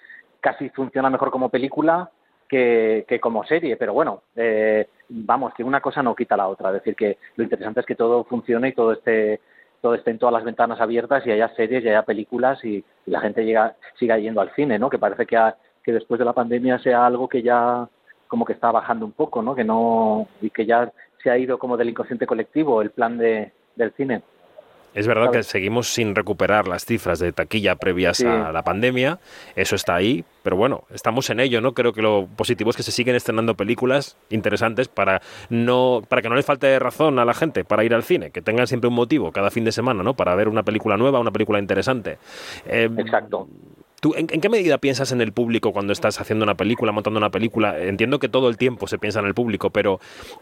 casi 0.41 0.69
funciona 0.71 1.11
mejor 1.11 1.31
como 1.31 1.49
película 1.49 2.11
que, 2.49 3.19
como 3.21 3.45
serie, 3.45 3.77
pero 3.77 3.93
bueno, 3.93 4.23
eh, 4.37 4.89
vamos, 5.09 5.53
que 5.55 5.65
una 5.65 5.81
cosa 5.81 6.03
no 6.03 6.15
quita 6.15 6.37
la 6.37 6.49
otra, 6.49 6.69
es 6.69 6.75
decir, 6.75 6.95
que 6.95 7.19
lo 7.37 7.45
interesante 7.45 7.81
es 7.81 7.87
que 7.87 7.95
todo 7.95 8.25
funcione 8.25 8.69
y 8.69 8.73
todo 8.73 8.93
esté 8.93 9.41
todo 9.81 9.95
esté 9.95 10.11
en 10.11 10.19
todas 10.19 10.33
las 10.33 10.45
ventanas 10.45 10.81
abiertas 10.81 11.25
y 11.27 11.31
haya 11.31 11.55
series 11.55 11.85
y 11.85 11.89
haya 11.89 12.03
películas 12.03 12.65
y, 12.65 12.83
la 13.05 13.21
gente 13.21 13.45
llega, 13.45 13.77
siga 13.99 14.19
yendo 14.19 14.41
al 14.41 14.53
cine, 14.55 14.79
¿no? 14.81 14.91
Que 14.91 14.99
parece 14.99 15.27
que, 15.27 15.39
que 15.85 15.93
después 15.93 16.19
de 16.19 16.25
la 16.25 16.33
pandemia 16.33 16.79
sea 16.81 17.07
algo 17.07 17.29
que 17.29 17.43
ya 17.43 17.89
como 18.27 18.45
que 18.45 18.55
está 18.55 18.73
bajando 18.73 19.07
un 19.07 19.13
poco, 19.13 19.43
¿no? 19.43 19.55
Que 19.55 19.63
no 19.63 20.27
y 20.41 20.51
que 20.51 20.67
ya 20.67 20.91
se 21.23 21.31
ha 21.31 21.39
ido 21.39 21.59
como 21.59 21.77
del 21.77 21.91
inconsciente 21.91 22.27
colectivo 22.27 22.83
el 22.83 22.91
plan 22.91 23.17
de, 23.17 23.53
del 23.77 23.93
cine. 23.93 24.23
Es 24.97 25.07
verdad 25.07 25.31
que 25.31 25.43
seguimos 25.43 25.89
sin 25.89 26.15
recuperar 26.15 26.67
las 26.67 26.87
cifras 26.87 27.19
de 27.19 27.31
taquilla 27.31 27.77
previas 27.77 28.23
a 28.23 28.51
la 28.51 28.63
pandemia, 28.63 29.19
eso 29.55 29.77
está 29.77 29.95
ahí, 29.95 30.25
pero 30.43 30.57
bueno, 30.57 30.85
estamos 30.91 31.29
en 31.29 31.39
ello, 31.39 31.61
¿no? 31.61 31.75
Creo 31.75 31.93
que 31.93 32.01
lo 32.01 32.27
positivo 32.35 32.71
es 32.71 32.77
que 32.77 32.83
se 32.83 32.91
siguen 32.91 33.15
estrenando 33.15 33.55
películas 33.55 34.17
interesantes 34.31 34.89
para 34.89 35.21
no 35.51 36.03
para 36.09 36.23
que 36.23 36.31
no 36.31 36.35
les 36.35 36.47
falte 36.47 36.79
razón 36.79 37.19
a 37.19 37.27
la 37.27 37.35
gente 37.35 37.63
para 37.63 37.85
ir 37.85 37.93
al 37.93 38.05
cine, 38.05 38.31
que 38.31 38.41
tengan 38.41 38.67
siempre 38.67 38.89
un 38.89 38.95
motivo 38.95 39.33
cada 39.33 39.51
fin 39.51 39.65
de 39.65 39.73
semana, 39.73 40.03
¿no? 40.03 40.15
Para 40.15 40.35
ver 40.35 40.49
una 40.49 40.63
película 40.63 40.97
nueva, 40.97 41.21
una 41.21 41.31
película 41.31 41.59
interesante. 41.59 42.17
Em, 42.65 42.99
Exacto 42.99 43.49
en, 44.15 44.27
qué 44.27 44.49
medida 44.49 44.79
piensas 44.79 45.13
en 45.13 45.21
el 45.21 45.33
público 45.33 45.73
cuando 45.73 45.93
estás 45.93 46.21
haciendo 46.21 46.45
una 46.45 46.55
película, 46.55 46.93
montando 46.93 47.19
una 47.19 47.31
película? 47.31 47.79
Entiendo 47.79 48.19
que 48.19 48.29
todo 48.29 48.49
el 48.49 48.57
tiempo 48.57 48.87
se 48.87 48.99
piensa 48.99 49.21
en 49.21 49.27
el 49.27 49.35
público, 49.35 49.71
pero 49.71 49.99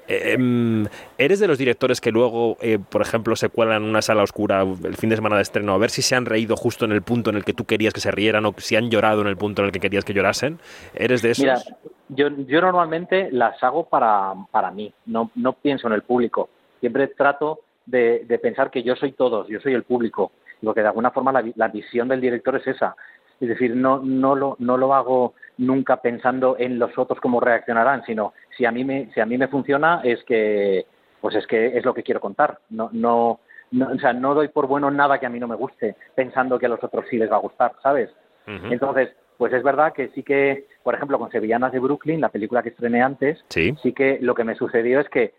em, 0.09 0.87
¿eres 1.19 1.41
de 1.41 1.47
los 1.47 1.59
directores 1.59 2.01
que 2.01 2.11
luego, 2.11 2.57
eh, 2.61 2.79
por 2.79 3.03
ejemplo, 3.03 3.37
se 3.37 3.49
cuelan 3.49 3.83
en 3.83 3.89
una 3.89 4.03
sala 4.03 4.23
oscura 4.23 4.63
el 4.63 4.97
fin 4.97 5.11
de 5.11 5.17
semana 5.17 5.37
de 5.37 5.43
estreno 5.43 5.73
a 5.73 5.79
ver 5.79 5.91
si 5.91 6.03
se 6.03 6.17
han 6.17 6.27
reído 6.27 6.57
justo 6.57 6.85
en 6.85 6.93
el 6.93 7.03
punto 7.03 7.31
en 7.31 7.37
el 7.37 7.45
que 7.45 7.53
tú 7.53 7.65
querías 7.65 7.93
que 7.95 8.01
se 8.01 8.11
rieran 8.11 8.45
o 8.47 8.55
si 8.59 8.77
han 8.77 8.91
llorado 8.91 9.23
en 9.23 9.29
el 9.29 9.37
punto 9.37 9.63
en 9.63 9.67
el 9.67 9.73
que 9.73 9.81
querías 9.81 10.05
que 10.05 10.13
llorasen? 10.13 10.59
¿Eres 10.95 11.23
de 11.23 11.31
esos? 11.31 11.45
Mira, 11.45 11.63
yo, 12.09 12.29
yo 12.47 12.61
normalmente 12.61 13.31
las 13.33 13.63
hago 13.63 13.89
para, 13.89 14.35
para 14.51 14.71
mí, 14.71 14.93
no, 15.07 15.31
no 15.35 15.53
pienso 15.55 15.87
en 15.87 15.95
el 15.95 16.03
público. 16.03 16.49
Siempre 16.81 17.09
trato 17.09 17.61
de, 17.87 18.39
pensar 18.43 18.71
que 18.71 18.83
yo 18.83 18.97
soy 18.97 19.13
todos, 19.13 19.49
yo 19.49 19.61
soy 19.61 19.75
el 19.75 19.85
público. 19.85 20.33
Lo 20.63 20.75
que 20.75 20.81
de 20.81 20.89
alguna 20.89 21.11
forma 21.11 21.33
la 21.33 21.69
visión 21.69 22.09
del 22.09 22.21
director 22.21 22.57
es 22.57 22.67
esa. 22.67 22.97
Es 23.41 23.49
decir, 23.49 23.75
no, 23.75 24.01
no, 24.01 24.35
lo, 24.35 24.57
no 24.59 24.77
lo 24.77 24.95
hago 24.95 25.35
nunca 25.59 26.01
pensando 26.01 26.57
en 26.59 26.79
los 26.79 26.97
otros 26.99 27.21
cómo 27.21 27.41
reaccionarán, 27.41 28.05
sino 28.05 28.33
si 28.57 28.65
a 28.65 28.73
mí 28.73 28.85
me, 28.85 29.11
si 29.13 29.21
a 29.21 29.27
mí 29.27 29.39
me 29.39 29.49
funciona 29.49 30.01
es 30.05 30.23
que, 30.25 30.87
pues 31.21 31.35
es 31.35 31.47
que 31.47 31.77
es 31.77 31.85
lo 31.85 31.95
que 31.95 32.03
quiero 32.03 32.21
contar. 32.21 32.59
No, 32.71 32.91
no, 32.93 33.41
o 33.73 33.99
sea, 34.01 34.13
no 34.13 34.35
doy 34.35 34.49
por 34.49 34.67
bueno 34.67 34.91
nada 34.91 35.19
que 35.19 35.27
a 35.27 35.31
mí 35.31 35.39
no 35.39 35.49
me 35.49 35.57
guste, 35.57 35.97
pensando 36.15 36.59
que 36.59 36.67
a 36.67 36.69
los 36.69 36.83
otros 36.83 37.05
sí 37.11 37.19
les 37.19 37.31
va 37.31 37.37
a 37.37 37.41
gustar, 37.41 37.73
¿sabes? 37.83 38.11
Entonces, 38.47 39.11
pues 39.39 39.53
es 39.55 39.63
verdad 39.63 39.95
que 39.95 40.09
sí 40.09 40.23
que, 40.23 40.67
por 40.83 40.95
ejemplo, 40.95 41.19
con 41.19 41.31
Sevillanas 41.31 41.73
de 41.73 41.79
Brooklyn, 41.79 42.21
la 42.21 42.29
película 42.29 42.63
que 42.63 42.69
estrené 42.69 43.03
antes, 43.03 43.43
sí, 43.49 43.75
sí 43.83 43.93
que 43.93 44.19
lo 44.21 44.35
que 44.35 44.45
me 44.45 44.55
sucedió 44.55 45.01
es 45.01 45.09
que 45.09 45.33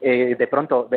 eh, 0.00 0.34
de 0.38 0.46
pronto, 0.46 0.88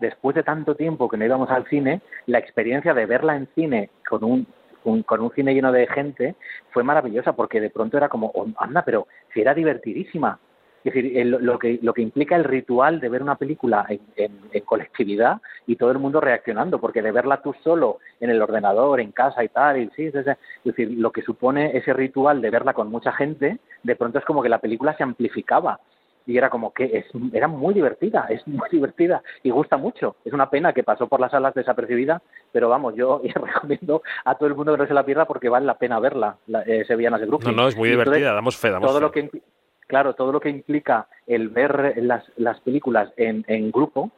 después 0.00 0.36
de 0.36 0.42
tanto 0.42 0.76
tiempo 0.76 1.08
que 1.08 1.16
no 1.16 1.24
íbamos 1.24 1.50
al 1.50 1.66
cine, 1.68 2.00
la 2.26 2.38
experiencia 2.38 2.94
de 2.94 3.06
verla 3.06 3.36
en 3.36 3.48
cine 3.54 3.90
con 4.08 4.22
un 4.22 4.46
con 4.82 5.20
un 5.20 5.30
cine 5.32 5.54
lleno 5.54 5.72
de 5.72 5.86
gente, 5.86 6.34
fue 6.70 6.82
maravillosa 6.82 7.34
porque 7.34 7.60
de 7.60 7.70
pronto 7.70 7.96
era 7.96 8.08
como, 8.08 8.30
oh, 8.34 8.46
anda, 8.58 8.84
pero 8.84 9.06
si 9.32 9.40
era 9.40 9.54
divertidísima. 9.54 10.38
Es 10.84 10.92
decir, 10.92 11.26
lo, 11.26 11.58
que, 11.60 11.78
lo 11.80 11.94
que 11.94 12.02
implica 12.02 12.34
el 12.34 12.42
ritual 12.42 12.98
de 12.98 13.08
ver 13.08 13.22
una 13.22 13.36
película 13.36 13.86
en, 14.16 14.32
colectividad 14.64 15.40
y 15.64 15.76
todo 15.76 15.92
el 15.92 16.00
mundo 16.00 16.20
reaccionando, 16.20 16.80
porque 16.80 17.02
de 17.02 17.12
verla 17.12 17.40
tú 17.40 17.54
solo 17.62 17.98
en 18.18 18.30
el 18.30 18.42
ordenador, 18.42 18.98
en 18.98 19.12
casa 19.12 19.44
y 19.44 19.48
tal, 19.48 19.80
y 19.80 19.90
sí, 19.90 20.06
es, 20.06 20.14
es 20.14 20.36
decir, 20.64 20.90
lo 20.90 21.12
que 21.12 21.22
supone 21.22 21.76
ese 21.76 21.92
ritual 21.92 22.40
de 22.40 22.50
verla 22.50 22.74
con 22.74 22.90
mucha 22.90 23.12
gente, 23.12 23.58
de 23.84 23.96
pronto 23.96 24.18
es 24.18 24.24
como 24.24 24.42
que 24.42 24.48
la 24.48 24.58
película 24.58 24.96
se 24.96 25.04
amplificaba 25.04 25.78
y 26.26 26.36
era 26.36 26.50
como 26.50 26.72
que 26.72 26.84
es, 26.84 27.06
era 27.32 27.48
muy 27.48 27.74
divertida, 27.74 28.26
es 28.30 28.46
muy 28.46 28.68
divertida 28.70 29.22
y 29.42 29.50
gusta 29.50 29.76
mucho. 29.76 30.16
Es 30.24 30.32
una 30.32 30.50
pena 30.50 30.72
que 30.72 30.82
pasó 30.82 31.08
por 31.08 31.20
las 31.20 31.30
salas 31.30 31.54
desapercibida, 31.54 32.22
pero 32.52 32.68
vamos, 32.68 32.94
yo 32.94 33.20
recomiendo 33.34 34.02
a 34.24 34.34
todo 34.36 34.48
el 34.48 34.54
mundo 34.54 34.72
que 34.72 34.78
no 34.78 34.86
se 34.86 34.94
la 34.94 35.04
pierda 35.04 35.24
porque 35.26 35.48
vale 35.48 35.66
la 35.66 35.78
pena 35.78 35.98
verla, 36.00 36.36
la, 36.46 36.62
eh, 36.62 36.84
Sevillanas 36.86 37.20
de 37.20 37.26
Brooklyn. 37.26 37.56
No, 37.56 37.62
no, 37.62 37.68
es 37.68 37.76
muy 37.76 37.90
divertida, 37.90 38.32
damos 38.32 38.56
fe, 38.56 38.70
damos 38.70 38.88
todo 38.88 38.98
fe. 38.98 39.02
Lo 39.02 39.12
que, 39.12 39.42
claro, 39.86 40.14
todo 40.14 40.32
lo 40.32 40.40
que 40.40 40.50
implica 40.50 41.08
el 41.26 41.48
ver 41.48 41.94
las, 41.98 42.24
las 42.36 42.60
películas 42.60 43.12
en, 43.16 43.44
en 43.48 43.70
grupo 43.70 44.10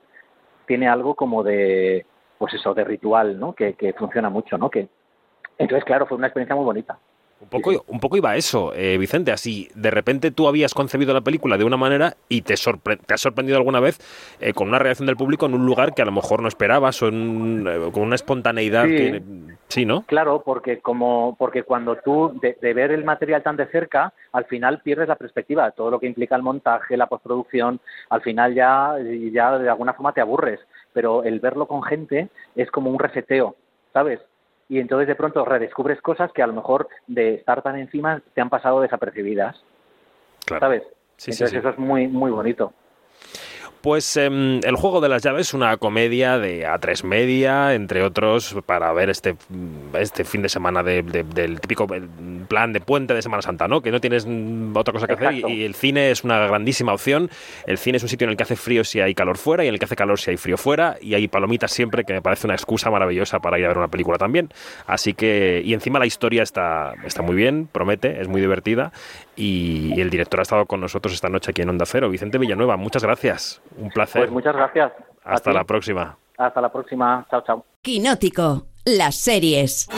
tiene 0.67 0.89
algo 0.89 1.15
como 1.15 1.43
de, 1.43 2.07
pues 2.39 2.55
eso, 2.55 2.75
de 2.75 2.85
ritual, 2.85 3.39
¿no? 3.39 3.55
Que, 3.55 3.75
que 3.75 3.93
funciona 3.93 4.31
mucho, 4.31 4.57
¿no? 4.59 4.71
Que, 4.71 4.89
entonces, 5.59 5.85
claro, 5.85 6.07
fue 6.07 6.17
una 6.17 6.27
experiencia 6.27 6.57
muy 6.57 6.65
bonita. 6.65 6.99
Un 7.45 7.51
poco, 7.63 7.85
un 7.87 8.01
poco 8.01 8.17
iba 8.17 8.37
eso, 8.37 8.73
eh, 8.75 8.99
Vicente, 8.99 9.33
así 9.33 9.69
de 9.75 9.91
repente 9.91 10.31
tú 10.31 10.49
habías 10.49 10.75
concebido 10.75 11.15
la 11.15 11.21
película 11.21 11.57
de 11.57 11.65
una 11.65 11.77
manera 11.77 12.17
y 12.29 12.43
te, 12.43 12.55
te 12.55 13.15
has 13.15 13.21
sorprendido 13.21 13.57
alguna 13.57 13.81
vez 13.81 13.99
eh, 14.41 14.53
con 14.53 14.69
una 14.69 14.79
reacción 14.79 15.07
del 15.07 15.17
público 15.17 15.47
en 15.47 15.55
un 15.55 15.67
lugar 15.67 15.95
que 15.95 16.03
a 16.03 16.05
lo 16.05 16.13
mejor 16.13 16.43
no 16.43 16.49
esperabas 16.49 17.03
o 17.03 17.09
eh, 17.09 17.91
con 17.93 18.03
una 18.03 18.15
espontaneidad 18.15 18.85
sí. 18.85 18.97
que... 18.97 19.23
Sí, 19.69 19.85
¿no? 19.85 20.03
Claro, 20.03 20.43
porque, 20.45 20.79
como, 20.79 21.37
porque 21.39 21.65
cuando 21.65 21.97
tú, 21.97 22.39
de, 22.41 22.75
ver 22.75 22.93
el 22.93 23.03
material 23.03 23.43
tan 23.43 23.57
de 23.57 23.67
cerca, 23.67 24.13
al 24.33 24.45
final 24.45 24.81
pierdes 24.83 25.09
la 25.09 25.17
perspectiva, 25.17 25.71
todo 25.73 25.91
lo 25.91 25.99
que 25.99 26.07
implica 26.07 26.37
el 26.37 26.43
montaje, 26.43 26.97
la 26.97 27.09
postproducción, 27.09 27.81
al 28.11 28.23
final 28.23 28.55
ya, 28.55 28.95
ya 29.33 29.59
de 29.59 29.69
alguna 29.69 29.95
forma 29.95 30.13
te 30.13 30.21
aburres, 30.21 30.61
pero 30.93 31.25
el 31.25 31.41
verlo 31.41 31.67
con 31.67 31.83
gente 31.83 32.29
es 32.55 32.71
como 32.71 32.91
un 32.91 32.99
reseteo, 32.99 33.57
¿sabes? 33.93 34.21
Y 34.69 34.79
entonces 34.79 35.09
de 35.09 35.15
pronto 35.15 35.45
redescubres 35.45 36.01
cosas 36.01 36.33
que 36.33 36.43
a 36.43 36.47
lo 36.47 36.53
mejor 36.53 36.89
de 37.07 37.35
estar 37.35 37.62
tan 37.62 37.79
encima 37.79 38.23
te 38.35 38.41
han 38.41 38.51
pasado 38.51 38.81
desapercibidas. 38.81 39.62
¿Sabes? 40.47 40.83
Sí, 41.17 41.31
entonces 41.31 41.51
sí, 41.51 41.57
eso 41.57 41.71
es 41.71 41.79
muy, 41.79 42.07
muy 42.09 42.31
bonito. 42.31 42.73
Pues 43.85 44.16
em, 44.16 44.61
El 44.64 44.76
juego 44.76 45.03
de 45.03 45.11
las 45.11 45.22
llaves, 45.22 45.53
una 45.53 45.76
comedia 45.76 46.39
de 46.39 46.66
A3 46.66 47.05
Media, 47.05 47.74
entre 47.74 48.03
otros, 48.03 48.57
para 48.64 48.91
ver 48.95 49.11
este, 49.11 49.37
este 50.01 50.24
fin 50.24 50.41
de 50.41 50.49
semana 50.49 50.82
del 50.82 51.61
típico 51.61 51.87
plan 52.49 52.72
de 52.72 52.80
puente 52.80 53.12
de 53.12 53.20
Semana 53.20 53.43
Santa, 53.43 53.68
¿no? 53.68 53.82
Que 53.82 53.91
no 53.91 54.01
tienes 54.01 54.24
mm, 54.26 54.74
otra 54.74 54.95
cosa 54.95 55.07
que 55.07 55.12
hacer 55.12 55.35
y, 55.35 55.64
el 55.64 55.74
cine 55.74 56.11
es 56.11 56.24
una 56.24 56.47
grandísima 56.47 56.95
opción. 56.95 57.28
El 57.66 57.76
cine 57.76 57.99
es 57.99 58.03
un 58.03 58.09
sitio 58.09 58.24
en 58.24 58.30
el 58.30 58.39
que 58.39 58.45
hace 58.45 58.57
frío 58.57 58.85
si 58.85 59.01
hay 59.01 59.14
calor 59.14 59.37
fuera 59.37 59.64
y 59.64 59.68
en 59.68 59.74
el 59.74 59.78
que 59.78 59.85
hace 59.85 59.97
calor 59.97 60.18
si 60.18 60.30
hay 60.30 60.39
frío 60.39 60.57
fuera 60.57 60.97
y 61.03 61.12
hay 61.12 61.28
palomitas 61.28 61.70
siempre, 61.70 62.05
que 62.05 62.14
me 62.14 62.22
parece 62.22 62.47
una 62.47 62.55
excusa 62.55 62.91
maravillosa 62.91 63.41
para 63.41 63.59
ir 63.59 63.66
a 63.66 63.68
ver 63.68 63.76
una 63.76 63.89
película 63.89 64.16
también. 64.16 64.49
Así 64.87 65.12
que, 65.12 65.61
y 65.62 65.74
encima 65.74 65.99
la 65.99 66.07
historia 66.07 66.43
está, 66.43 66.95
está 67.05 67.20
muy 67.20 67.37
bien, 67.37 67.68
promete, 67.70 68.18
es 68.22 68.28
muy 68.28 68.41
divertida 68.41 68.93
y 69.37 70.01
el 70.01 70.11
director 70.11 70.41
ha 70.41 70.43
estado 70.43 70.66
con 70.66 70.80
nosotros 70.80 71.14
esta 71.14 71.28
noche 71.28 71.51
aquí 71.51 71.62
en 71.62 71.68
Onda 71.70 71.87
Cero. 71.87 72.09
Vicente 72.09 72.39
Villanueva, 72.39 72.76
muchas 72.76 73.03
gracias. 73.03 73.61
Un 73.76 73.91
placer. 73.91 74.22
Pues 74.22 74.32
muchas 74.32 74.55
gracias. 74.55 74.93
Hasta 75.24 75.53
la 75.53 75.64
próxima. 75.64 76.16
Hasta 76.37 76.61
la 76.61 76.70
próxima. 76.70 77.26
Chao, 77.30 77.43
chao. 77.47 77.64
Quinótico, 77.82 78.66
las 78.85 79.16
series. 79.16 79.89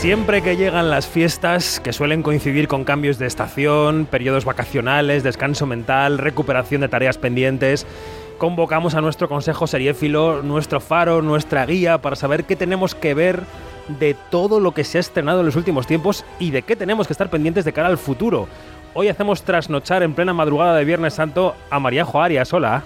Siempre 0.00 0.40
que 0.40 0.56
llegan 0.56 0.88
las 0.88 1.06
fiestas, 1.06 1.78
que 1.78 1.92
suelen 1.92 2.22
coincidir 2.22 2.68
con 2.68 2.84
cambios 2.84 3.18
de 3.18 3.26
estación, 3.26 4.06
periodos 4.06 4.46
vacacionales, 4.46 5.22
descanso 5.22 5.66
mental, 5.66 6.16
recuperación 6.16 6.80
de 6.80 6.88
tareas 6.88 7.18
pendientes, 7.18 7.86
convocamos 8.38 8.94
a 8.94 9.02
nuestro 9.02 9.28
consejo 9.28 9.66
seriéfilo, 9.66 10.40
nuestro 10.42 10.80
faro, 10.80 11.20
nuestra 11.20 11.66
guía 11.66 11.98
para 11.98 12.16
saber 12.16 12.44
qué 12.44 12.56
tenemos 12.56 12.94
que 12.94 13.12
ver 13.12 13.42
de 14.00 14.16
todo 14.30 14.58
lo 14.58 14.72
que 14.72 14.84
se 14.84 14.96
ha 14.96 15.02
estrenado 15.02 15.40
en 15.40 15.46
los 15.46 15.56
últimos 15.56 15.86
tiempos 15.86 16.24
y 16.38 16.50
de 16.50 16.62
qué 16.62 16.76
tenemos 16.76 17.06
que 17.06 17.12
estar 17.12 17.28
pendientes 17.28 17.66
de 17.66 17.74
cara 17.74 17.88
al 17.88 17.98
futuro. 17.98 18.48
Hoy 18.94 19.08
hacemos 19.08 19.42
trasnochar 19.42 20.02
en 20.02 20.14
plena 20.14 20.32
madrugada 20.32 20.76
de 20.76 20.86
Viernes 20.86 21.12
Santo 21.12 21.54
a 21.68 21.78
María 21.78 22.06
Arias. 22.14 22.50
Hola. 22.54 22.84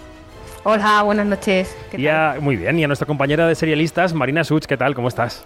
Hola, 0.64 1.02
buenas 1.04 1.26
noches. 1.26 1.76
¿Qué 1.92 1.98
tal? 2.04 2.40
muy 2.40 2.56
bien, 2.56 2.76
y 2.76 2.82
a 2.82 2.88
nuestra 2.88 3.06
compañera 3.06 3.46
de 3.46 3.54
serialistas, 3.54 4.14
Marina 4.14 4.42
Such, 4.42 4.64
¿qué 4.64 4.76
tal? 4.76 4.96
¿Cómo 4.96 5.06
estás? 5.06 5.44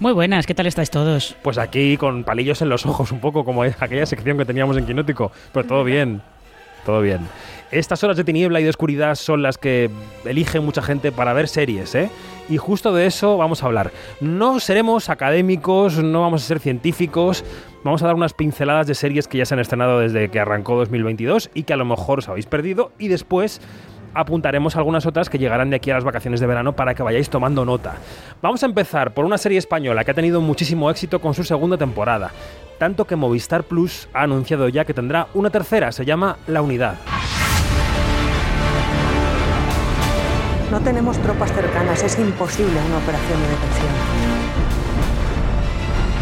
Muy 0.00 0.12
buenas, 0.12 0.44
¿qué 0.46 0.54
tal 0.54 0.66
estáis 0.66 0.90
todos? 0.90 1.36
Pues 1.42 1.56
aquí 1.56 1.96
con 1.96 2.24
palillos 2.24 2.60
en 2.62 2.68
los 2.68 2.84
ojos, 2.84 3.12
un 3.12 3.20
poco 3.20 3.44
como 3.44 3.62
aquella 3.62 4.06
sección 4.06 4.36
que 4.36 4.44
teníamos 4.44 4.76
en 4.76 4.86
Quinótico, 4.86 5.30
pero 5.52 5.66
todo 5.68 5.84
bien, 5.84 6.20
todo 6.84 7.00
bien. 7.00 7.20
Estas 7.70 8.02
horas 8.02 8.16
de 8.16 8.24
tiniebla 8.24 8.60
y 8.60 8.64
de 8.64 8.70
oscuridad 8.70 9.14
son 9.14 9.42
las 9.42 9.56
que 9.56 9.90
elige 10.24 10.58
mucha 10.58 10.82
gente 10.82 11.12
para 11.12 11.32
ver 11.32 11.46
series, 11.46 11.94
¿eh? 11.94 12.10
Y 12.48 12.56
justo 12.56 12.92
de 12.92 13.06
eso 13.06 13.38
vamos 13.38 13.62
a 13.62 13.66
hablar. 13.66 13.92
No 14.20 14.58
seremos 14.58 15.08
académicos, 15.08 16.02
no 16.02 16.22
vamos 16.22 16.42
a 16.42 16.46
ser 16.46 16.58
científicos, 16.58 17.44
vamos 17.84 18.02
a 18.02 18.06
dar 18.06 18.16
unas 18.16 18.34
pinceladas 18.34 18.88
de 18.88 18.94
series 18.94 19.28
que 19.28 19.38
ya 19.38 19.46
se 19.46 19.54
han 19.54 19.60
estrenado 19.60 20.00
desde 20.00 20.28
que 20.28 20.40
arrancó 20.40 20.76
2022 20.76 21.50
y 21.54 21.62
que 21.62 21.72
a 21.72 21.76
lo 21.76 21.84
mejor 21.84 22.18
os 22.18 22.28
habéis 22.28 22.46
perdido 22.46 22.90
y 22.98 23.08
después 23.08 23.60
apuntaremos 24.14 24.76
algunas 24.76 25.06
otras 25.06 25.28
que 25.28 25.38
llegarán 25.38 25.70
de 25.70 25.76
aquí 25.76 25.90
a 25.90 25.94
las 25.94 26.04
vacaciones 26.04 26.40
de 26.40 26.46
verano 26.46 26.74
para 26.74 26.94
que 26.94 27.02
vayáis 27.02 27.28
tomando 27.28 27.64
nota. 27.64 27.96
Vamos 28.40 28.62
a 28.62 28.66
empezar 28.66 29.12
por 29.12 29.24
una 29.24 29.38
serie 29.38 29.58
española 29.58 30.04
que 30.04 30.12
ha 30.12 30.14
tenido 30.14 30.40
muchísimo 30.40 30.90
éxito 30.90 31.20
con 31.20 31.34
su 31.34 31.44
segunda 31.44 31.76
temporada, 31.76 32.30
tanto 32.78 33.06
que 33.06 33.16
Movistar 33.16 33.64
Plus 33.64 34.08
ha 34.12 34.22
anunciado 34.22 34.68
ya 34.68 34.84
que 34.84 34.94
tendrá 34.94 35.26
una 35.34 35.50
tercera, 35.50 35.92
se 35.92 36.04
llama 36.04 36.38
La 36.46 36.62
Unidad. 36.62 36.94
No 40.70 40.80
tenemos 40.80 41.18
tropas 41.18 41.52
cercanas, 41.52 42.02
es 42.02 42.18
imposible 42.18 42.80
una 42.88 42.98
operación 42.98 43.40
de 43.40 43.48
detención. 43.48 43.92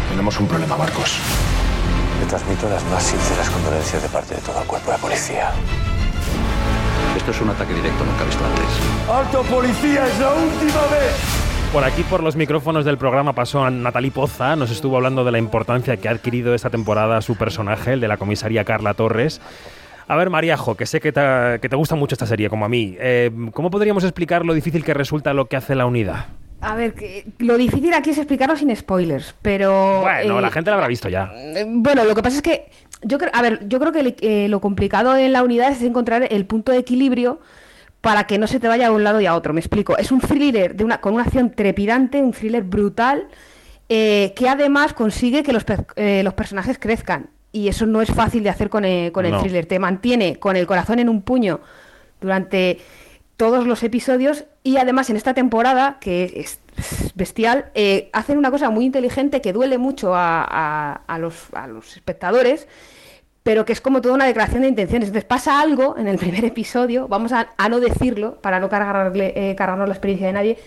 Tenemos 0.09 0.39
un 0.39 0.47
problema, 0.47 0.77
Marcos. 0.77 1.17
Le 2.19 2.25
transmito 2.27 2.69
las 2.69 2.83
más 2.85 3.03
sinceras 3.03 3.49
condolencias 3.49 4.03
de 4.03 4.09
parte 4.09 4.35
de 4.35 4.41
todo 4.41 4.61
el 4.61 4.67
cuerpo 4.67 4.91
de 4.91 4.97
policía. 4.99 5.51
Esto 7.23 7.31
es 7.31 7.41
un 7.41 7.51
ataque 7.51 7.73
directo 7.73 8.03
nunca 8.03 8.25
visto 8.25 8.43
antes. 8.43 9.09
¡Alto 9.09 9.43
policía! 9.43 10.05
¡Es 10.05 10.19
la 10.19 10.33
última 10.33 10.81
vez! 10.91 11.69
Por 11.71 11.85
aquí, 11.85 12.03
por 12.03 12.21
los 12.21 12.35
micrófonos 12.35 12.83
del 12.83 12.97
programa, 12.97 13.31
pasó 13.31 13.63
a 13.63 13.71
Natalie 13.71 14.11
Poza. 14.11 14.57
Nos 14.57 14.71
estuvo 14.71 14.97
hablando 14.97 15.23
de 15.23 15.31
la 15.31 15.37
importancia 15.37 15.95
que 15.95 16.09
ha 16.09 16.11
adquirido 16.11 16.53
esta 16.53 16.69
temporada 16.69 17.21
su 17.21 17.37
personaje, 17.37 17.93
el 17.93 18.01
de 18.01 18.09
la 18.09 18.17
comisaría 18.17 18.65
Carla 18.65 18.93
Torres. 18.93 19.39
A 20.09 20.17
ver, 20.17 20.29
Mariajo, 20.29 20.75
que 20.75 20.85
sé 20.85 20.99
que 20.99 21.13
te, 21.13 21.75
gusta 21.77 21.95
mucho 21.95 22.15
esta 22.15 22.25
serie, 22.25 22.49
como 22.49 22.65
a 22.65 22.67
mí. 22.67 22.97
Eh, 22.99 23.31
¿Cómo 23.53 23.71
podríamos 23.71 24.03
explicar 24.03 24.43
lo 24.45 24.53
difícil 24.53 24.83
que 24.83 24.93
resulta 24.93 25.33
lo 25.33 25.45
que 25.45 25.55
hace 25.55 25.75
la 25.75 25.85
unidad? 25.85 26.25
A 26.63 26.75
ver, 26.75 26.93
lo 27.39 27.57
difícil 27.57 27.93
aquí 27.93 28.11
es 28.11 28.17
explicarlo 28.17 28.55
sin 28.55 28.73
spoilers, 28.73 29.35
pero... 29.41 29.99
Bueno, 30.01 30.39
la 30.39 30.47
eh, 30.47 30.51
gente 30.51 30.71
lo 30.71 30.75
habrá 30.75 30.87
visto 30.87 31.09
ya. 31.09 31.29
Eh, 31.35 31.65
bueno, 31.67 32.05
lo 32.05 32.15
que 32.15 32.23
pasa 32.23 32.37
es 32.37 32.41
que 32.41 32.69
yo 33.03 33.17
creo, 33.17 33.31
a 33.33 33.41
ver, 33.41 33.67
yo 33.67 33.79
creo 33.79 33.91
que 33.91 34.15
eh, 34.21 34.47
lo 34.47 34.61
complicado 34.61 35.15
en 35.15 35.33
la 35.33 35.43
unidad 35.43 35.71
es 35.71 35.81
encontrar 35.81 36.27
el 36.29 36.45
punto 36.45 36.71
de 36.71 36.79
equilibrio 36.79 37.39
para 38.01 38.25
que 38.25 38.37
no 38.37 38.47
se 38.47 38.59
te 38.59 38.67
vaya 38.67 38.89
de 38.89 38.95
un 38.95 39.03
lado 39.03 39.21
y 39.21 39.25
a 39.25 39.35
otro. 39.35 39.53
Me 39.53 39.59
explico. 39.59 39.97
Es 39.97 40.11
un 40.11 40.19
thriller 40.19 40.75
de 40.75 40.83
una, 40.83 40.99
con 40.99 41.13
una 41.13 41.23
acción 41.23 41.51
trepidante, 41.51 42.21
un 42.21 42.33
thriller 42.33 42.63
brutal, 42.63 43.27
eh, 43.87 44.33
que 44.35 44.49
además 44.49 44.93
consigue 44.93 45.43
que 45.43 45.53
los, 45.53 45.63
eh, 45.95 46.21
los, 46.23 46.33
personajes 46.33 46.77
crezcan. 46.77 47.29
Y 47.51 47.67
eso 47.67 47.85
no 47.85 48.01
es 48.01 48.11
fácil 48.11 48.43
de 48.43 48.49
hacer 48.49 48.69
con, 48.69 48.83
el, 48.83 49.11
con 49.11 49.25
el 49.25 49.37
thriller. 49.39 49.65
Te 49.67 49.79
mantiene 49.79 50.37
con 50.37 50.55
el 50.55 50.67
corazón 50.67 50.99
en 50.99 51.07
un 51.07 51.21
puño 51.21 51.61
durante 52.19 52.79
todos 53.37 53.67
los 53.67 53.83
episodios 53.83 54.45
y 54.63 54.77
además 54.77 55.09
en 55.09 55.17
esta 55.17 55.33
temporada, 55.33 55.97
que 55.99 56.33
es 56.35 56.59
bestial, 57.15 57.71
hacen 58.11 58.37
una 58.37 58.51
cosa 58.51 58.69
muy 58.69 58.85
inteligente 58.85 59.41
que 59.41 59.53
duele 59.53 59.77
mucho 59.77 60.13
a, 60.15 61.03
a, 61.07 61.19
los, 61.19 61.47
a 61.53 61.67
los 61.67 61.95
espectadores 61.95 62.67
pero 63.43 63.65
que 63.65 63.73
es 63.73 63.81
como 63.81 64.01
toda 64.01 64.15
una 64.15 64.25
declaración 64.25 64.61
de 64.61 64.69
intenciones. 64.69 65.09
Entonces 65.09 65.27
pasa 65.27 65.61
algo 65.61 65.97
en 65.97 66.07
el 66.07 66.17
primer 66.23 66.45
episodio, 66.45 67.07
vamos 67.07 67.31
a, 67.33 67.49
no 67.69 67.79
decirlo 67.79 68.41
para 68.41 68.59
no 68.59 68.69
cargarle, 68.69 69.33
eh, 69.35 69.55
cargarnos 69.55 69.87
la 69.87 69.93
experiencia 69.93 70.27
de 70.27 70.33
nadie, 70.33 70.57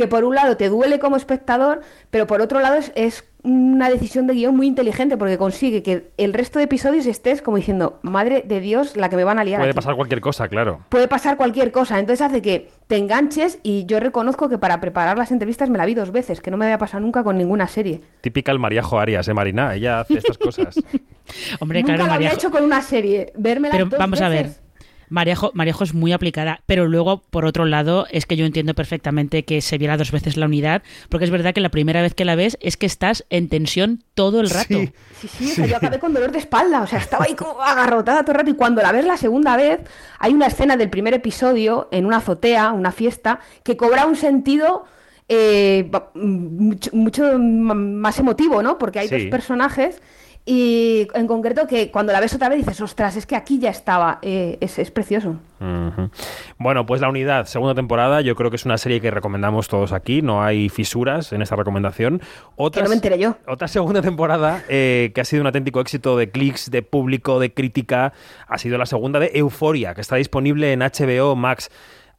que 0.00 0.08
por 0.08 0.24
un 0.24 0.34
lado 0.34 0.56
te 0.56 0.70
duele 0.70 0.98
como 0.98 1.16
espectador, 1.16 1.82
pero 2.10 2.26
por 2.26 2.40
otro 2.40 2.60
lado 2.60 2.76
es, 2.94 3.24
una 3.42 3.90
decisión 3.90 4.26
de 4.26 4.34
guion 4.34 4.56
muy 4.56 4.66
inteligente 4.66 5.16
porque 5.16 5.36
consigue 5.36 5.82
que 5.82 6.10
el 6.16 6.32
resto 6.32 6.58
de 6.58 6.66
episodios 6.66 7.06
estés 7.06 7.42
como 7.42 7.58
diciendo, 7.58 7.98
madre 8.02 8.42
de 8.46 8.60
Dios, 8.60 8.96
la 8.96 9.10
que 9.10 9.16
me 9.16 9.24
van 9.24 9.38
a 9.38 9.44
liar. 9.44 9.60
Puede 9.60 9.74
pasar 9.74 9.96
cualquier 9.96 10.20
cosa, 10.20 10.48
claro. 10.48 10.80
Puede 10.88 11.06
pasar 11.06 11.36
cualquier 11.36 11.70
cosa, 11.70 11.98
entonces 11.98 12.26
hace 12.26 12.40
que 12.40 12.70
te 12.86 12.96
enganches 12.96 13.58
y 13.62 13.84
yo 13.84 14.00
reconozco 14.00 14.48
que 14.48 14.56
para 14.56 14.80
preparar 14.80 15.18
las 15.18 15.32
entrevistas 15.32 15.68
me 15.68 15.76
la 15.76 15.84
vi 15.84 15.94
dos 15.94 16.12
veces, 16.12 16.40
que 16.40 16.50
no 16.50 16.56
me 16.56 16.64
había 16.64 16.78
pasado 16.78 17.02
nunca 17.02 17.22
con 17.22 17.36
ninguna 17.36 17.66
serie. 17.66 18.00
Típica 18.22 18.52
el 18.52 18.58
Maríajo 18.58 18.98
Arias, 18.98 19.28
¿eh, 19.28 19.34
Marina? 19.34 19.74
Ella 19.74 20.00
hace 20.00 20.18
estas 20.18 20.38
cosas. 20.38 20.74
Hombre, 21.60 21.82
Nunca 21.82 21.96
lo 21.96 22.12
había 22.12 22.32
hecho 22.32 22.50
con 22.50 22.64
una 22.64 22.80
serie. 22.82 23.32
Verme 23.36 23.68
Pero 23.70 23.88
vamos 23.98 24.20
a 24.20 24.28
ver. 24.30 24.69
Maríajo, 25.10 25.52
es 25.84 25.92
muy 25.92 26.12
aplicada, 26.12 26.62
pero 26.66 26.86
luego, 26.86 27.20
por 27.30 27.44
otro 27.44 27.64
lado, 27.64 28.06
es 28.10 28.26
que 28.26 28.36
yo 28.36 28.46
entiendo 28.46 28.74
perfectamente 28.74 29.44
que 29.44 29.60
se 29.60 29.76
viera 29.76 29.96
dos 29.96 30.12
veces 30.12 30.36
la 30.36 30.46
unidad, 30.46 30.82
porque 31.08 31.24
es 31.24 31.30
verdad 31.30 31.52
que 31.52 31.60
la 31.60 31.68
primera 31.68 32.00
vez 32.00 32.14
que 32.14 32.24
la 32.24 32.36
ves 32.36 32.56
es 32.60 32.76
que 32.76 32.86
estás 32.86 33.26
en 33.28 33.48
tensión 33.48 34.04
todo 34.14 34.40
el 34.40 34.48
rato. 34.48 34.68
Sí, 34.68 34.92
sí, 35.20 35.48
sí 35.48 35.68
yo 35.68 35.76
acabé 35.76 35.98
con 35.98 36.14
dolor 36.14 36.30
de 36.30 36.38
espalda, 36.38 36.82
o 36.82 36.86
sea, 36.86 37.00
estaba 37.00 37.24
ahí 37.24 37.34
como 37.34 37.60
agarrotada 37.60 38.22
todo 38.22 38.32
el 38.32 38.38
rato, 38.38 38.50
y 38.50 38.54
cuando 38.54 38.80
la 38.82 38.92
ves 38.92 39.04
la 39.04 39.16
segunda 39.16 39.56
vez, 39.56 39.80
hay 40.18 40.32
una 40.32 40.46
escena 40.46 40.76
del 40.76 40.90
primer 40.90 41.12
episodio 41.12 41.88
en 41.90 42.06
una 42.06 42.18
azotea, 42.18 42.72
una 42.72 42.92
fiesta, 42.92 43.40
que 43.62 43.76
cobra 43.76 44.06
un 44.06 44.16
sentido... 44.16 44.84
Eh, 45.32 45.88
mucho, 46.14 47.38
más 47.38 48.18
emotivo, 48.18 48.64
¿no? 48.64 48.78
Porque 48.78 48.98
hay 48.98 49.06
dos 49.06 49.22
personajes 49.30 50.02
y 50.50 51.06
en 51.14 51.28
concreto 51.28 51.68
que 51.68 51.92
cuando 51.92 52.12
la 52.12 52.18
ves 52.18 52.34
otra 52.34 52.48
vez 52.48 52.58
dices, 52.58 52.80
ostras, 52.80 53.14
es 53.14 53.24
que 53.24 53.36
aquí 53.36 53.60
ya 53.60 53.70
estaba, 53.70 54.18
eh, 54.20 54.58
es, 54.60 54.90
precioso. 54.90 55.36
Bueno, 56.58 56.86
pues 56.86 57.00
La 57.00 57.08
Unidad, 57.08 57.46
segunda 57.46 57.76
temporada, 57.76 58.20
yo 58.20 58.34
creo 58.34 58.50
que 58.50 58.56
es 58.56 58.64
una 58.64 58.76
serie 58.76 59.00
que 59.00 59.12
recomendamos 59.12 59.68
todos 59.68 59.92
aquí, 59.92 60.22
no 60.22 60.42
hay 60.42 60.68
fisuras 60.68 61.32
en 61.32 61.42
esta 61.42 61.54
recomendación. 61.54 62.20
Otra, 62.56 62.80
que 62.80 62.84
no 62.84 62.88
me 62.88 62.96
enteré 62.96 63.20
yo. 63.20 63.36
Otra 63.46 63.68
segunda 63.68 64.02
temporada 64.02 64.64
eh, 64.68 65.12
que 65.14 65.20
ha 65.20 65.24
sido 65.24 65.42
un 65.42 65.46
auténtico 65.46 65.80
éxito 65.80 66.16
de 66.16 66.32
clics, 66.32 66.68
de 66.68 66.82
público, 66.82 67.38
de 67.38 67.54
crítica, 67.54 68.12
ha 68.48 68.58
sido 68.58 68.76
la 68.76 68.86
segunda 68.86 69.20
de 69.20 69.30
Euforia, 69.34 69.94
que 69.94 70.00
está 70.00 70.16
disponible 70.16 70.72
en 70.72 70.80
HBO 70.80 71.36
Max 71.36 71.70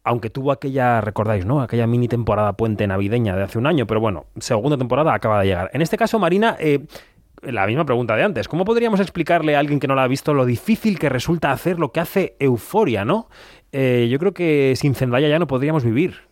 aunque 0.03 0.29
tuvo 0.29 0.51
aquella, 0.51 0.99
recordáis, 1.01 1.45
¿no? 1.45 1.61
Aquella 1.61 1.85
mini 1.85 2.07
temporada 2.07 2.53
puente 2.53 2.87
navideña 2.87 3.35
de 3.35 3.43
hace 3.43 3.59
un 3.59 3.67
año, 3.67 3.85
pero 3.85 3.99
bueno, 3.99 4.25
segunda 4.39 4.77
temporada 4.77 5.13
acaba 5.13 5.39
de 5.41 5.47
llegar. 5.47 5.69
En 5.73 5.81
este 5.81 5.97
caso, 5.97 6.17
Marina, 6.17 6.55
eh, 6.59 6.85
la 7.41 7.65
misma 7.67 7.85
pregunta 7.85 8.15
de 8.15 8.23
antes. 8.23 8.47
¿Cómo 8.47 8.65
podríamos 8.65 8.99
explicarle 8.99 9.55
a 9.55 9.59
alguien 9.59 9.79
que 9.79 9.87
no 9.87 9.95
la 9.95 10.03
ha 10.03 10.07
visto 10.07 10.33
lo 10.33 10.45
difícil 10.45 10.99
que 10.99 11.09
resulta 11.09 11.51
hacer 11.51 11.79
lo 11.79 11.91
que 11.91 11.99
hace 11.99 12.35
Euforia, 12.39 13.05
no? 13.05 13.29
Eh, 13.71 14.07
yo 14.11 14.19
creo 14.19 14.33
que 14.33 14.73
sin 14.75 14.95
Zendaya 14.95 15.27
ya 15.27 15.39
no 15.39 15.47
podríamos 15.47 15.83
vivir. 15.83 16.30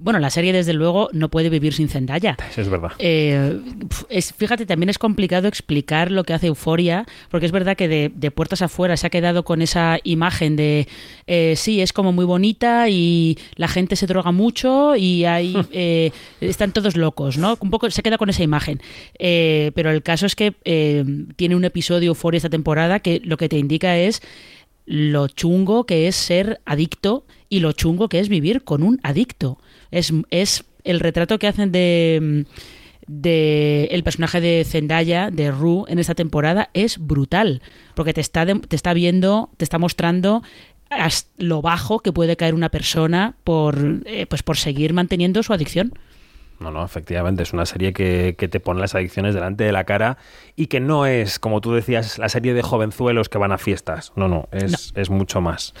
Bueno, 0.00 0.20
la 0.20 0.30
serie 0.30 0.52
desde 0.52 0.72
luego 0.72 1.08
no 1.12 1.28
puede 1.28 1.50
vivir 1.50 1.74
sin 1.74 1.88
Zendaya. 1.88 2.36
Es 2.56 2.68
verdad. 2.68 2.92
Eh, 2.98 3.60
es, 4.08 4.32
fíjate, 4.32 4.66
también 4.66 4.88
es 4.90 4.98
complicado 4.98 5.48
explicar 5.48 6.10
lo 6.10 6.24
que 6.24 6.34
hace 6.34 6.48
Euforia, 6.48 7.06
porque 7.30 7.46
es 7.46 7.52
verdad 7.52 7.76
que 7.76 7.88
de, 7.88 8.30
puertas 8.30 8.62
afuera 8.62 8.96
se 8.96 9.06
ha 9.06 9.10
quedado 9.10 9.44
con 9.44 9.62
esa 9.62 9.98
imagen 10.04 10.56
de 10.56 10.88
eh, 11.26 11.54
sí, 11.56 11.80
es 11.80 11.92
como 11.92 12.12
muy 12.12 12.24
bonita 12.24 12.88
y 12.88 13.38
la 13.56 13.68
gente 13.68 13.96
se 13.96 14.06
droga 14.06 14.32
mucho 14.32 14.96
y 14.96 15.24
hay 15.24 15.56
eh, 15.72 16.10
están 16.40 16.72
todos 16.72 16.96
locos, 16.96 17.38
¿no? 17.38 17.56
Un 17.60 17.70
poco 17.70 17.90
se 17.90 18.02
queda 18.02 18.18
con 18.18 18.28
esa 18.28 18.42
imagen. 18.42 18.80
pero 19.18 19.90
el 19.90 20.02
caso 20.02 20.26
es 20.26 20.34
que 20.36 20.54
tiene 21.36 21.56
un 21.56 21.64
episodio 21.64 22.08
Euforia 22.08 22.38
esta 22.38 22.50
temporada 22.50 23.00
que 23.00 23.20
lo 23.24 23.36
que 23.36 23.48
te 23.48 23.58
indica 23.58 23.96
es 23.96 24.22
lo 24.86 25.28
chungo 25.28 25.84
que 25.84 26.08
es 26.08 26.16
ser 26.16 26.60
adicto 26.64 27.24
y 27.48 27.60
lo 27.60 27.72
chungo 27.72 28.08
que 28.08 28.20
es 28.20 28.28
vivir 28.28 28.64
con 28.64 28.82
un 28.82 29.00
adicto. 29.02 29.58
Es, 29.90 30.12
es 30.30 30.64
el 30.84 31.00
retrato 31.00 31.38
que 31.38 31.46
hacen 31.46 31.72
de, 31.72 32.46
de 33.06 33.88
el 33.90 34.04
personaje 34.04 34.40
de 34.40 34.64
Zendaya, 34.64 35.30
de 35.30 35.50
Rue, 35.50 35.84
en 35.88 35.98
esta 35.98 36.14
temporada 36.14 36.70
es 36.74 36.98
brutal, 36.98 37.62
porque 37.94 38.12
te 38.12 38.20
está, 38.20 38.46
te 38.46 38.76
está 38.76 38.92
viendo, 38.92 39.50
te 39.56 39.64
está 39.64 39.78
mostrando 39.78 40.42
lo 41.36 41.60
bajo 41.60 42.00
que 42.00 42.12
puede 42.12 42.36
caer 42.36 42.54
una 42.54 42.70
persona 42.70 43.34
por, 43.44 44.02
eh, 44.06 44.26
pues 44.26 44.42
por 44.42 44.56
seguir 44.56 44.92
manteniendo 44.92 45.42
su 45.42 45.52
adicción. 45.52 45.92
No, 46.60 46.72
no, 46.72 46.84
efectivamente, 46.84 47.44
es 47.44 47.52
una 47.52 47.66
serie 47.66 47.92
que, 47.92 48.34
que, 48.36 48.48
te 48.48 48.58
pone 48.58 48.80
las 48.80 48.94
adicciones 48.96 49.32
delante 49.32 49.62
de 49.62 49.70
la 49.70 49.84
cara 49.84 50.18
y 50.56 50.66
que 50.66 50.80
no 50.80 51.06
es, 51.06 51.38
como 51.38 51.60
tú 51.60 51.72
decías, 51.72 52.18
la 52.18 52.28
serie 52.28 52.52
de 52.52 52.62
jovenzuelos 52.62 53.28
que 53.28 53.38
van 53.38 53.52
a 53.52 53.58
fiestas. 53.58 54.12
No, 54.16 54.26
no, 54.26 54.48
es, 54.50 54.92
es 54.96 55.08
mucho 55.08 55.40
más. 55.40 55.72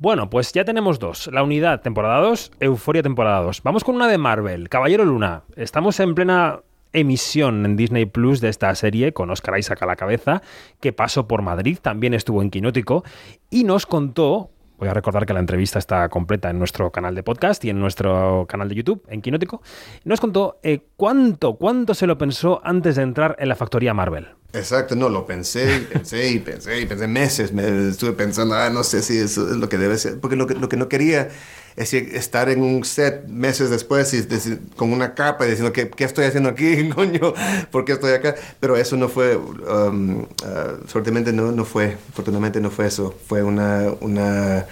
Bueno, 0.00 0.30
pues 0.30 0.52
ya 0.52 0.64
tenemos 0.64 1.00
dos. 1.00 1.28
La 1.32 1.42
unidad, 1.42 1.80
temporada 1.80 2.20
2, 2.20 2.52
Euforia, 2.60 3.02
temporada 3.02 3.42
2. 3.42 3.64
Vamos 3.64 3.82
con 3.82 3.96
una 3.96 4.06
de 4.06 4.16
Marvel, 4.16 4.68
Caballero 4.68 5.04
Luna. 5.04 5.42
Estamos 5.56 5.98
en 5.98 6.14
plena 6.14 6.60
emisión 6.92 7.66
en 7.66 7.76
Disney 7.76 8.06
Plus 8.06 8.40
de 8.40 8.48
esta 8.48 8.72
serie 8.76 9.12
con 9.12 9.28
Oscar 9.30 9.58
Isaac 9.58 9.82
a 9.82 9.86
la 9.86 9.96
cabeza, 9.96 10.40
que 10.78 10.92
pasó 10.92 11.26
por 11.26 11.42
Madrid, 11.42 11.78
también 11.82 12.14
estuvo 12.14 12.42
en 12.42 12.50
Quinótico 12.50 13.02
y 13.50 13.64
nos 13.64 13.86
contó 13.86 14.50
Voy 14.78 14.86
a 14.86 14.94
recordar 14.94 15.26
que 15.26 15.34
la 15.34 15.40
entrevista 15.40 15.80
está 15.80 16.08
completa 16.08 16.50
en 16.50 16.58
nuestro 16.60 16.92
canal 16.92 17.12
de 17.16 17.24
podcast 17.24 17.64
y 17.64 17.70
en 17.70 17.80
nuestro 17.80 18.46
canal 18.48 18.68
de 18.68 18.76
YouTube, 18.76 19.02
en 19.08 19.22
Quinótico. 19.22 19.60
Nos 20.04 20.20
contó 20.20 20.60
eh, 20.62 20.84
cuánto, 20.96 21.56
cuánto 21.56 21.94
se 21.94 22.06
lo 22.06 22.16
pensó 22.16 22.60
antes 22.62 22.94
de 22.94 23.02
entrar 23.02 23.34
en 23.40 23.48
la 23.48 23.56
factoría 23.56 23.92
Marvel. 23.92 24.37
Exacto, 24.54 24.96
no, 24.96 25.10
lo 25.10 25.26
pensé, 25.26 25.86
pensé 25.92 26.30
y 26.30 26.38
pensé 26.38 26.80
y 26.80 26.86
pensé 26.86 27.06
meses. 27.06 27.52
Me 27.52 27.90
estuve 27.90 28.12
pensando, 28.12 28.54
ah, 28.54 28.70
no 28.70 28.82
sé 28.82 29.02
si 29.02 29.18
eso 29.18 29.50
es 29.50 29.56
lo 29.56 29.68
que 29.68 29.76
debe 29.76 29.98
ser, 29.98 30.18
porque 30.20 30.36
lo 30.36 30.46
que, 30.46 30.54
lo 30.54 30.68
que 30.70 30.76
no 30.78 30.88
quería 30.88 31.28
es 31.76 31.94
estar 31.94 32.48
en 32.48 32.62
un 32.62 32.84
set 32.84 33.28
meses 33.28 33.70
después 33.70 34.12
y 34.12 34.26
con 34.74 34.92
una 34.92 35.14
capa 35.14 35.44
diciendo, 35.44 35.72
¿qué, 35.72 35.88
¿qué, 35.90 36.04
estoy 36.04 36.24
haciendo 36.24 36.48
aquí, 36.48 36.88
coño? 36.94 37.34
¿Por 37.70 37.84
qué 37.84 37.92
estoy 37.92 38.12
acá? 38.12 38.34
Pero 38.58 38.76
eso 38.76 38.96
no 38.96 39.08
fue, 39.08 39.36
um, 39.36 40.22
uh, 40.22 41.32
no, 41.32 41.52
no 41.52 41.64
fue, 41.64 41.96
afortunadamente 42.10 42.60
no 42.60 42.70
fue 42.70 42.86
eso, 42.86 43.14
fue 43.28 43.42
una, 43.42 43.92
una 44.00 44.66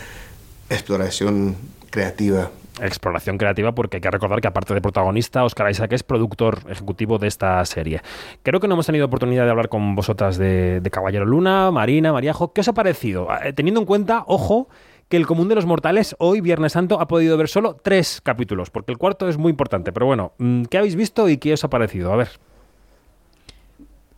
exploración 0.71 1.55
creativa 1.91 2.51
exploración 2.81 3.39
creativa 3.39 3.75
porque 3.75 3.97
hay 3.97 4.01
que 4.01 4.11
recordar 4.11 4.41
que 4.41 4.49
aparte 4.49 4.75
de 4.75 4.81
protagonista, 4.81 5.45
Oscar 5.45 5.71
Isaac 5.71 5.93
es 5.93 6.03
productor 6.03 6.61
ejecutivo 6.69 7.19
de 7.19 7.29
esta 7.29 7.65
serie. 7.65 8.03
Creo 8.43 8.61
que 8.61 8.69
no 8.69 8.75
hemos 8.75 8.87
tenido 8.87 9.07
oportunidad 9.07 9.45
de 9.45 9.51
hablar 9.51 9.69
con 9.69 9.95
vosotras 9.95 10.37
de, 10.37 10.87
Caballero 10.91 11.25
Luna, 11.27 11.71
Marina, 11.71 12.13
Mariajo. 12.13 12.53
¿Qué 12.53 12.61
os 12.61 12.69
ha 12.69 12.75
parecido? 12.75 13.29
Eh, 13.43 13.53
teniendo 13.53 13.81
en 13.81 13.87
cuenta, 13.87 14.25
ojo, 14.27 14.69
que 15.09 15.17
el 15.17 15.27
común 15.27 15.49
de 15.49 15.55
los 15.55 15.67
mortales 15.67 16.17
hoy, 16.19 16.41
Viernes 16.41 16.73
Santo, 16.73 17.01
ha 17.01 17.07
podido 17.07 17.37
ver 17.37 17.49
solo 17.49 17.77
tres 17.81 18.21
capítulos, 18.23 18.71
porque 18.71 18.93
el 18.93 18.99
cuarto 18.99 19.29
es 19.29 19.37
muy 19.37 19.51
importante. 19.51 19.93
Pero 19.93 20.07
bueno, 20.07 20.33
mm, 20.39 20.65
¿qué 20.65 20.79
habéis 20.79 20.97
visto 20.97 21.29
y 21.29 21.39
qué 21.39 21.53
os 21.53 21.65
ha 21.65 21.71
parecido? 21.71 22.13
A 22.13 22.17
ver. 22.17 22.29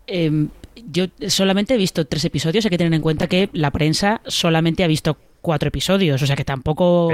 Em, 0.07 0.49
yo 0.87 1.07
solamente 1.29 1.75
he 1.75 1.77
visto 1.77 2.07
tres 2.07 2.25
episodios, 2.25 2.65
hay 2.65 2.71
que 2.71 2.79
tener 2.79 2.95
en 2.95 3.03
cuenta 3.03 3.27
que 3.27 3.51
la 3.53 3.71
prensa 3.71 4.21
solamente 4.27 4.85
ha 4.85 4.87
visto 4.87 5.17
cuatro 5.41 5.69
episodios, 5.69 6.21
o 6.21 6.27
sea 6.27 6.37
que 6.37 6.45
tampoco 6.45 7.09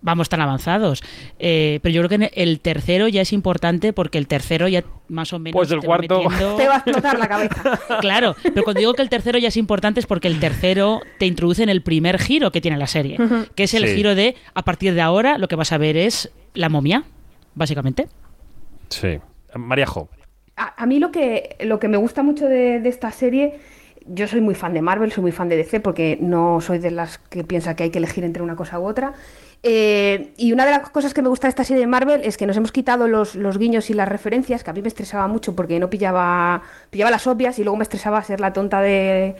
vamos 0.00 0.28
tan 0.28 0.40
avanzados. 0.40 1.02
Eh, 1.38 1.80
pero 1.82 1.92
yo 1.92 2.02
creo 2.02 2.18
que 2.20 2.30
el 2.34 2.60
tercero 2.60 3.08
ya 3.08 3.22
es 3.22 3.32
importante 3.32 3.92
porque 3.92 4.18
el 4.18 4.26
tercero 4.26 4.68
ya 4.68 4.84
más 5.08 5.32
o 5.32 5.38
menos... 5.38 5.58
Pues 5.58 5.70
el 5.70 5.80
cuarto... 5.80 6.20
Te 6.56 6.66
va 6.66 6.74
a 6.74 6.78
explotar 6.78 7.18
la 7.18 7.28
cabeza. 7.28 7.80
claro, 8.00 8.36
pero 8.42 8.62
cuando 8.62 8.78
digo 8.78 8.94
que 8.94 9.02
el 9.02 9.08
tercero 9.08 9.38
ya 9.38 9.48
es 9.48 9.56
importante 9.56 10.00
es 10.00 10.06
porque 10.06 10.28
el 10.28 10.38
tercero 10.38 11.00
te 11.18 11.26
introduce 11.26 11.62
en 11.62 11.68
el 11.68 11.82
primer 11.82 12.18
giro 12.18 12.52
que 12.52 12.60
tiene 12.60 12.76
la 12.76 12.86
serie, 12.86 13.18
que 13.54 13.64
es 13.64 13.74
el 13.74 13.86
giro 13.86 14.14
de, 14.14 14.36
a 14.54 14.62
partir 14.62 14.94
de 14.94 15.00
ahora, 15.00 15.38
lo 15.38 15.48
que 15.48 15.56
vas 15.56 15.72
a 15.72 15.78
ver 15.78 15.96
es 15.96 16.30
la 16.54 16.68
momia, 16.68 17.04
básicamente. 17.54 18.08
Sí. 18.88 19.18
Mariajo. 19.54 20.08
A, 20.80 20.86
mí 20.86 20.98
lo 20.98 21.10
que, 21.10 21.56
lo 21.60 21.78
que 21.78 21.88
me 21.88 21.96
gusta 21.96 22.22
mucho 22.22 22.46
de, 22.46 22.80
de 22.80 22.88
esta 22.88 23.10
serie 23.10 23.60
yo 24.06 24.26
soy 24.26 24.40
muy 24.40 24.54
fan 24.54 24.74
de 24.74 24.82
Marvel, 24.82 25.12
soy 25.12 25.22
muy 25.22 25.32
fan 25.32 25.48
de 25.48 25.56
DC 25.56 25.80
porque 25.80 26.18
no 26.20 26.60
soy 26.60 26.78
de 26.78 26.90
las 26.90 27.18
que 27.18 27.44
piensa 27.44 27.76
que 27.76 27.84
hay 27.84 27.90
que 27.90 27.98
elegir 27.98 28.24
entre 28.24 28.42
una 28.42 28.56
cosa 28.56 28.80
u 28.80 28.86
otra. 28.86 29.14
Eh, 29.62 30.32
y 30.38 30.52
una 30.52 30.64
de 30.64 30.70
las 30.70 30.88
cosas 30.88 31.12
que 31.12 31.20
me 31.20 31.28
gusta 31.28 31.46
de 31.46 31.50
esta 31.50 31.64
serie 31.64 31.82
de 31.82 31.86
Marvel 31.86 32.22
es 32.24 32.38
que 32.38 32.46
nos 32.46 32.56
hemos 32.56 32.72
quitado 32.72 33.08
los, 33.08 33.34
los, 33.34 33.58
guiños 33.58 33.90
y 33.90 33.94
las 33.94 34.08
referencias, 34.08 34.64
que 34.64 34.70
a 34.70 34.72
mí 34.72 34.80
me 34.80 34.88
estresaba 34.88 35.28
mucho 35.28 35.54
porque 35.54 35.78
no 35.78 35.90
pillaba, 35.90 36.62
pillaba 36.88 37.10
las 37.10 37.26
obvias 37.26 37.58
y 37.58 37.64
luego 37.64 37.76
me 37.76 37.82
estresaba 37.82 38.22
ser 38.22 38.40
la 38.40 38.54
tonta 38.54 38.80
de, 38.80 39.36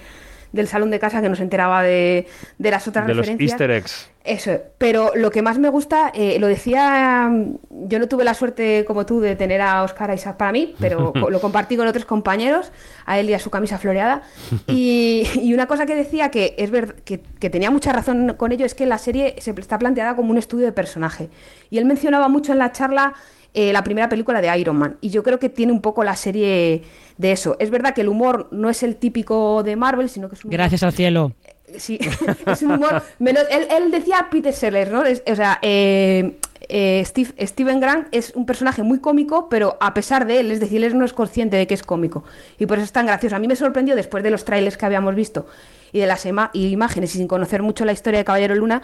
del 0.53 0.69
salón 0.69 0.91
de 0.91 0.99
casa 0.99 1.21
que 1.23 1.29
no 1.29 1.37
se 1.37 1.43
enteraba 1.43 1.83
de, 1.83 2.27
de 2.59 2.71
las 2.71 2.87
otras 2.89 3.07
de 3.07 3.15
referencias. 3.15 3.41
Los 3.41 3.51
easter 3.53 3.71
eggs. 3.71 4.11
Eso, 4.23 4.59
pero 4.77 5.13
lo 5.15 5.31
que 5.31 5.41
más 5.41 5.59
me 5.59 5.71
gusta, 5.71 6.13
eh, 6.15 6.39
lo 6.39 6.47
decía, 6.47 7.31
yo 7.71 7.99
no 7.99 8.07
tuve 8.07 8.23
la 8.23 8.35
suerte 8.35 8.85
como 8.87 9.07
tú 9.07 9.21
de 9.21 9.35
tener 9.35 9.63
a 9.63 9.83
Oscar 9.83 10.13
Isaac 10.13 10.37
para 10.37 10.53
mí, 10.53 10.75
pero 10.79 11.15
lo 11.31 11.41
compartí 11.41 11.77
con 11.77 11.89
otros 11.89 12.05
compañeros, 12.05 12.71
a 13.07 13.19
él 13.19 13.31
y 13.31 13.35
a 13.35 13.39
su 13.39 13.51
camisa 13.51 13.79
floreada. 13.79 14.23
Y, 14.67 15.27
y 15.43 15.53
una 15.53 15.67
cosa 15.67 15.85
que 15.85 15.95
decía 15.95 16.31
que 16.31 16.55
es 16.57 16.71
verdad, 16.71 16.95
que, 17.05 17.21
que, 17.21 17.51
tenía 17.51 17.71
mucha 17.71 17.93
razón 17.93 18.35
con 18.37 18.53
ello, 18.53 18.65
es 18.65 18.75
que 18.75 18.87
la 18.87 18.99
serie 18.99 19.35
se 19.39 19.51
está 19.51 19.79
planteada 19.79 20.15
como 20.15 20.31
un 20.31 20.39
estudio 20.39 20.67
de 20.67 20.73
personaje. 20.73 21.29
Y 21.71 21.79
él 21.79 21.87
mencionaba 21.87 22.29
mucho 22.29 22.53
en 22.53 22.59
la 22.59 22.73
charla 22.73 23.15
eh, 23.55 23.73
la 23.73 23.83
primera 23.83 24.09
película 24.09 24.41
de 24.41 24.59
Iron 24.59 24.77
Man. 24.77 24.97
Y 25.01 25.11
yo 25.11 25.23
creo 25.23 25.39
que 25.39 25.49
tiene 25.49 25.73
un 25.73 25.81
poco 25.81 26.05
la 26.05 26.17
serie 26.17 26.83
de 27.19 27.33
eso. 27.33 27.57
Es 27.59 27.71
verdad 27.71 27.95
que 27.95 28.03
el 28.03 28.09
humor 28.09 28.49
no 28.51 28.71
es 28.71 28.83
el 28.83 28.97
típico 28.97 29.63
de 29.63 29.77
Marvel, 29.77 30.09
sino 30.09 30.29
que 30.29 30.37
es 30.37 30.45
un 30.45 30.51
Gracias 30.51 30.83
al 30.83 30.93
cielo. 30.93 31.33
Sí, 31.77 31.99
es 32.47 32.63
un 32.63 32.73
humor 32.73 33.03
menos... 33.19 33.45
Él, 33.51 33.67
él 33.71 33.91
decía 33.91 34.29
Peter 34.31 34.53
Sellers, 34.53 34.91
¿no? 34.91 35.05
Es, 35.05 35.23
o 35.27 35.37
sea, 35.37 35.59
eh, 35.63 36.39
eh, 36.69 37.03
Steve, 37.05 37.35
Steven 37.47 37.81
Grant 37.81 38.09
es 38.13 38.33
un 38.37 38.47
personaje 38.47 38.83
muy 38.83 39.01
cómico, 39.01 39.49
pero 39.49 39.77
a 39.81 39.93
pesar 39.93 40.27
de 40.27 40.41
él, 40.41 40.53
es 40.53 40.61
decir, 40.61 40.85
él 40.85 40.97
no 40.97 41.05
es 41.05 41.13
consciente 41.13 41.57
de 41.57 41.67
que 41.67 41.75
es 41.75 41.83
cómico. 41.83 42.25
Y 42.59 42.67
por 42.67 42.79
eso 42.79 42.85
es 42.85 42.93
tan 42.93 43.07
gracioso. 43.07 43.35
A 43.35 43.39
mí 43.41 43.49
me 43.49 43.57
sorprendió 43.57 43.97
después 43.97 44.23
de 44.23 44.31
los 44.31 44.45
trailers 44.45 44.77
que 44.77 44.87
habíamos 44.87 45.15
visto 45.15 45.47
y 45.93 45.99
de 45.99 46.07
las 46.07 46.25
imágenes 46.27 47.15
y 47.15 47.19
sin 47.19 47.27
conocer 47.27 47.63
mucho 47.63 47.85
la 47.85 47.93
historia 47.93 48.21
de 48.21 48.25
Caballero 48.25 48.55
Luna, 48.55 48.83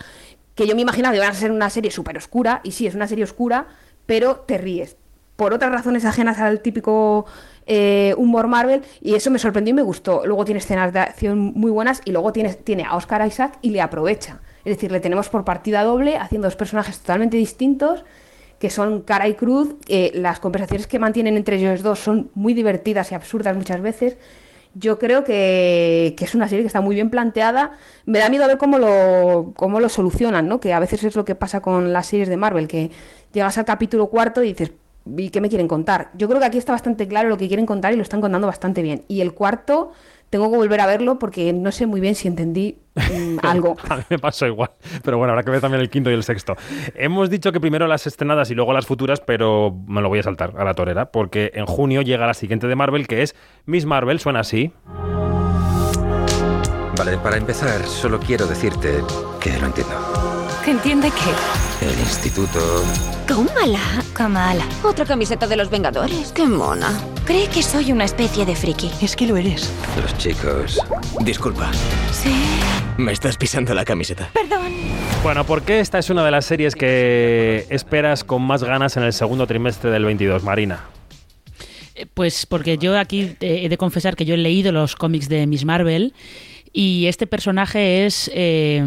que 0.56 0.66
yo 0.66 0.74
me 0.74 0.82
imaginaba 0.82 1.12
que 1.12 1.18
iba 1.18 1.28
a 1.28 1.34
ser 1.34 1.52
una 1.52 1.70
serie 1.70 1.90
súper 1.90 2.16
oscura, 2.16 2.60
y 2.64 2.72
sí, 2.72 2.86
es 2.86 2.94
una 2.94 3.06
serie 3.06 3.22
oscura, 3.22 3.68
pero 4.06 4.36
te 4.36 4.58
ríes. 4.58 4.96
Por 5.36 5.52
otras 5.52 5.70
razones 5.70 6.04
ajenas 6.06 6.38
al 6.38 6.60
típico 6.60 7.26
eh, 7.66 8.14
humor 8.16 8.46
Marvel, 8.46 8.82
y 9.02 9.14
eso 9.14 9.30
me 9.30 9.38
sorprendió 9.38 9.72
y 9.72 9.74
me 9.74 9.82
gustó. 9.82 10.24
Luego 10.24 10.44
tiene 10.44 10.60
escenas 10.60 10.92
de 10.92 11.00
acción 11.00 11.38
muy 11.38 11.70
buenas 11.70 12.00
y 12.04 12.12
luego 12.12 12.32
tiene, 12.32 12.54
tiene 12.54 12.84
a 12.84 12.96
Oscar 12.96 13.26
Isaac 13.26 13.58
y 13.60 13.70
le 13.70 13.82
aprovecha. 13.82 14.40
Es 14.64 14.76
decir, 14.76 14.90
le 14.90 15.00
tenemos 15.00 15.28
por 15.28 15.44
partida 15.44 15.82
doble, 15.84 16.16
haciendo 16.16 16.46
dos 16.46 16.56
personajes 16.56 17.00
totalmente 17.00 17.36
distintos, 17.36 18.04
que 18.58 18.70
son 18.70 19.02
cara 19.02 19.28
y 19.28 19.34
cruz. 19.34 19.76
Las 20.14 20.40
conversaciones 20.40 20.86
que 20.86 20.98
mantienen 20.98 21.36
entre 21.36 21.56
ellos 21.56 21.82
dos 21.82 21.98
son 21.98 22.30
muy 22.34 22.54
divertidas 22.54 23.12
y 23.12 23.14
absurdas 23.14 23.56
muchas 23.56 23.80
veces. 23.82 24.16
Yo 24.78 24.98
creo 24.98 25.24
que, 25.24 26.14
es 26.18 26.34
una 26.34 26.48
serie 26.48 26.62
que 26.62 26.66
está 26.66 26.82
muy 26.82 26.94
bien 26.94 27.08
planteada. 27.08 27.78
Me 28.04 28.18
da 28.18 28.28
miedo 28.28 28.46
ver 28.46 28.58
cómo 28.58 28.78
lo, 28.78 29.54
cómo 29.56 29.80
lo 29.80 29.88
solucionan, 29.88 30.48
¿no? 30.48 30.60
Que 30.60 30.74
a 30.74 30.80
veces 30.80 31.02
es 31.02 31.16
lo 31.16 31.24
que 31.24 31.34
pasa 31.34 31.60
con 31.60 31.94
las 31.94 32.08
series 32.08 32.28
de 32.28 32.36
Marvel, 32.36 32.68
que 32.68 32.90
llegas 33.32 33.56
al 33.56 33.64
capítulo 33.64 34.08
cuarto 34.08 34.42
y 34.42 34.48
dices, 34.48 34.72
¿y 35.16 35.30
qué 35.30 35.40
me 35.40 35.48
quieren 35.48 35.66
contar? 35.66 36.10
Yo 36.14 36.28
creo 36.28 36.40
que 36.40 36.46
aquí 36.46 36.58
está 36.58 36.72
bastante 36.72 37.08
claro 37.08 37.30
lo 37.30 37.38
que 37.38 37.48
quieren 37.48 37.64
contar 37.64 37.94
y 37.94 37.96
lo 37.96 38.02
están 38.02 38.20
contando 38.20 38.46
bastante 38.46 38.82
bien. 38.82 39.04
Y 39.08 39.22
el 39.22 39.32
cuarto, 39.32 39.92
tengo 40.30 40.50
que 40.50 40.56
volver 40.56 40.80
a 40.80 40.86
verlo 40.86 41.18
porque 41.18 41.52
no 41.52 41.72
sé 41.72 41.86
muy 41.86 42.00
bien 42.00 42.14
si 42.14 42.28
entendí 42.28 42.78
mmm, 42.94 43.38
algo. 43.42 43.76
a 43.88 43.96
mí 43.96 44.02
me 44.10 44.18
pasó 44.18 44.46
igual. 44.46 44.70
Pero 45.04 45.18
bueno, 45.18 45.32
habrá 45.32 45.42
que 45.44 45.50
ver 45.50 45.60
también 45.60 45.80
el 45.80 45.90
quinto 45.90 46.10
y 46.10 46.14
el 46.14 46.22
sexto. 46.22 46.56
Hemos 46.94 47.30
dicho 47.30 47.52
que 47.52 47.60
primero 47.60 47.86
las 47.86 48.06
estrenadas 48.06 48.50
y 48.50 48.54
luego 48.54 48.72
las 48.72 48.86
futuras, 48.86 49.20
pero 49.20 49.74
me 49.86 50.00
lo 50.00 50.08
voy 50.08 50.18
a 50.18 50.22
saltar 50.22 50.54
a 50.56 50.64
la 50.64 50.74
torera 50.74 51.10
porque 51.10 51.52
en 51.54 51.66
junio 51.66 52.02
llega 52.02 52.26
la 52.26 52.34
siguiente 52.34 52.66
de 52.66 52.76
Marvel 52.76 53.06
que 53.06 53.22
es 53.22 53.34
Miss 53.64 53.86
Marvel, 53.86 54.18
suena 54.20 54.40
así. 54.40 54.72
Vale, 56.98 57.18
para 57.18 57.36
empezar, 57.36 57.84
solo 57.84 58.18
quiero 58.18 58.46
decirte 58.46 59.02
que 59.40 59.58
lo 59.58 59.66
entiendo. 59.66 59.94
¿Que 60.64 60.70
entiende 60.70 61.10
qué? 61.10 61.65
El 61.80 61.98
instituto. 62.00 62.84
Kamala. 63.26 64.02
Kamala. 64.14 64.64
Otra 64.82 65.04
camiseta 65.04 65.46
de 65.46 65.56
los 65.56 65.68
Vengadores. 65.68 66.32
Qué 66.32 66.46
mona. 66.46 66.88
Cree 67.26 67.48
que 67.48 67.62
soy 67.62 67.92
una 67.92 68.04
especie 68.04 68.46
de 68.46 68.56
friki. 68.56 68.90
Es 69.02 69.14
que 69.14 69.26
lo 69.26 69.36
eres. 69.36 69.70
Los 70.00 70.16
chicos. 70.16 70.80
Disculpa. 71.20 71.70
Sí. 72.12 72.34
Me 72.96 73.12
estás 73.12 73.36
pisando 73.36 73.74
la 73.74 73.84
camiseta. 73.84 74.30
Perdón. 74.32 74.72
Bueno, 75.22 75.44
¿por 75.44 75.62
qué 75.62 75.80
esta 75.80 75.98
es 75.98 76.08
una 76.08 76.24
de 76.24 76.30
las 76.30 76.46
series 76.46 76.74
que 76.74 77.66
esperas 77.68 78.24
con 78.24 78.42
más 78.42 78.64
ganas 78.64 78.96
en 78.96 79.02
el 79.02 79.12
segundo 79.12 79.46
trimestre 79.46 79.90
del 79.90 80.04
22, 80.06 80.42
Marina? 80.44 80.84
Pues 82.14 82.46
porque 82.46 82.78
yo 82.78 82.98
aquí 82.98 83.36
he 83.40 83.68
de 83.68 83.78
confesar 83.78 84.16
que 84.16 84.24
yo 84.24 84.34
he 84.34 84.38
leído 84.38 84.72
los 84.72 84.96
cómics 84.96 85.28
de 85.28 85.46
Miss 85.46 85.64
Marvel 85.64 86.14
y 86.78 87.06
este 87.06 87.26
personaje 87.26 88.04
es, 88.04 88.30
eh, 88.34 88.84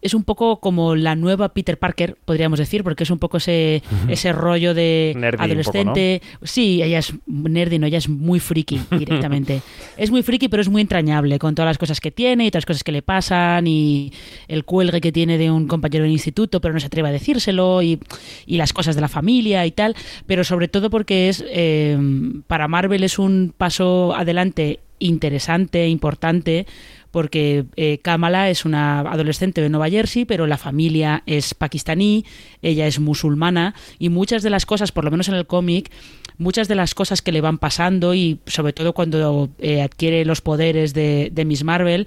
es 0.00 0.14
un 0.14 0.22
poco 0.22 0.60
como 0.60 0.94
la 0.94 1.16
nueva 1.16 1.48
Peter 1.48 1.76
Parker, 1.76 2.16
podríamos 2.24 2.60
decir, 2.60 2.84
porque 2.84 3.02
es 3.02 3.10
un 3.10 3.18
poco 3.18 3.38
ese, 3.38 3.82
ese 4.06 4.32
rollo 4.32 4.74
de 4.74 5.14
nerdy 5.16 5.42
adolescente. 5.42 6.20
Poco, 6.22 6.38
¿no? 6.42 6.46
Sí, 6.46 6.80
ella 6.84 7.00
es 7.00 7.12
nerdy, 7.26 7.80
no, 7.80 7.88
ella 7.88 7.98
es 7.98 8.08
muy 8.08 8.38
friki 8.38 8.80
directamente. 8.96 9.60
es 9.96 10.12
muy 10.12 10.22
friki, 10.22 10.46
pero 10.46 10.60
es 10.60 10.68
muy 10.68 10.82
entrañable 10.82 11.40
con 11.40 11.56
todas 11.56 11.70
las 11.70 11.78
cosas 11.78 12.00
que 12.00 12.12
tiene 12.12 12.46
y 12.46 12.50
todas 12.52 12.62
las 12.62 12.66
cosas 12.66 12.84
que 12.84 12.92
le 12.92 13.02
pasan 13.02 13.66
y 13.66 14.12
el 14.46 14.64
cuelgue 14.64 15.00
que 15.00 15.10
tiene 15.10 15.36
de 15.36 15.50
un 15.50 15.66
compañero 15.66 16.04
de 16.04 16.10
instituto, 16.10 16.60
pero 16.60 16.74
no 16.74 16.78
se 16.78 16.86
atreve 16.86 17.08
a 17.08 17.12
decírselo 17.12 17.82
y, 17.82 17.98
y 18.46 18.56
las 18.56 18.72
cosas 18.72 18.94
de 18.94 19.00
la 19.00 19.08
familia 19.08 19.66
y 19.66 19.72
tal. 19.72 19.96
Pero 20.28 20.44
sobre 20.44 20.68
todo 20.68 20.90
porque 20.90 21.28
es 21.28 21.44
eh, 21.48 21.98
para 22.46 22.68
Marvel 22.68 23.02
es 23.02 23.18
un 23.18 23.52
paso 23.58 24.14
adelante 24.14 24.78
interesante, 25.00 25.88
importante, 25.88 26.66
porque 27.10 27.64
eh, 27.76 27.98
Kamala 28.02 28.50
es 28.50 28.64
una 28.64 29.00
adolescente 29.00 29.60
de 29.60 29.68
Nueva 29.68 29.90
Jersey, 29.90 30.24
pero 30.24 30.46
la 30.46 30.58
familia 30.58 31.22
es 31.26 31.54
pakistaní, 31.54 32.24
ella 32.62 32.86
es 32.86 33.00
musulmana 33.00 33.74
y 33.98 34.08
muchas 34.08 34.42
de 34.42 34.50
las 34.50 34.66
cosas, 34.66 34.92
por 34.92 35.04
lo 35.04 35.10
menos 35.10 35.28
en 35.28 35.34
el 35.34 35.46
cómic, 35.46 35.90
muchas 36.38 36.68
de 36.68 36.74
las 36.74 36.94
cosas 36.94 37.22
que 37.22 37.32
le 37.32 37.40
van 37.40 37.58
pasando 37.58 38.14
y 38.14 38.38
sobre 38.46 38.72
todo 38.72 38.92
cuando 38.92 39.50
eh, 39.58 39.82
adquiere 39.82 40.24
los 40.24 40.40
poderes 40.40 40.94
de, 40.94 41.30
de 41.32 41.44
Miss 41.44 41.64
Marvel, 41.64 42.06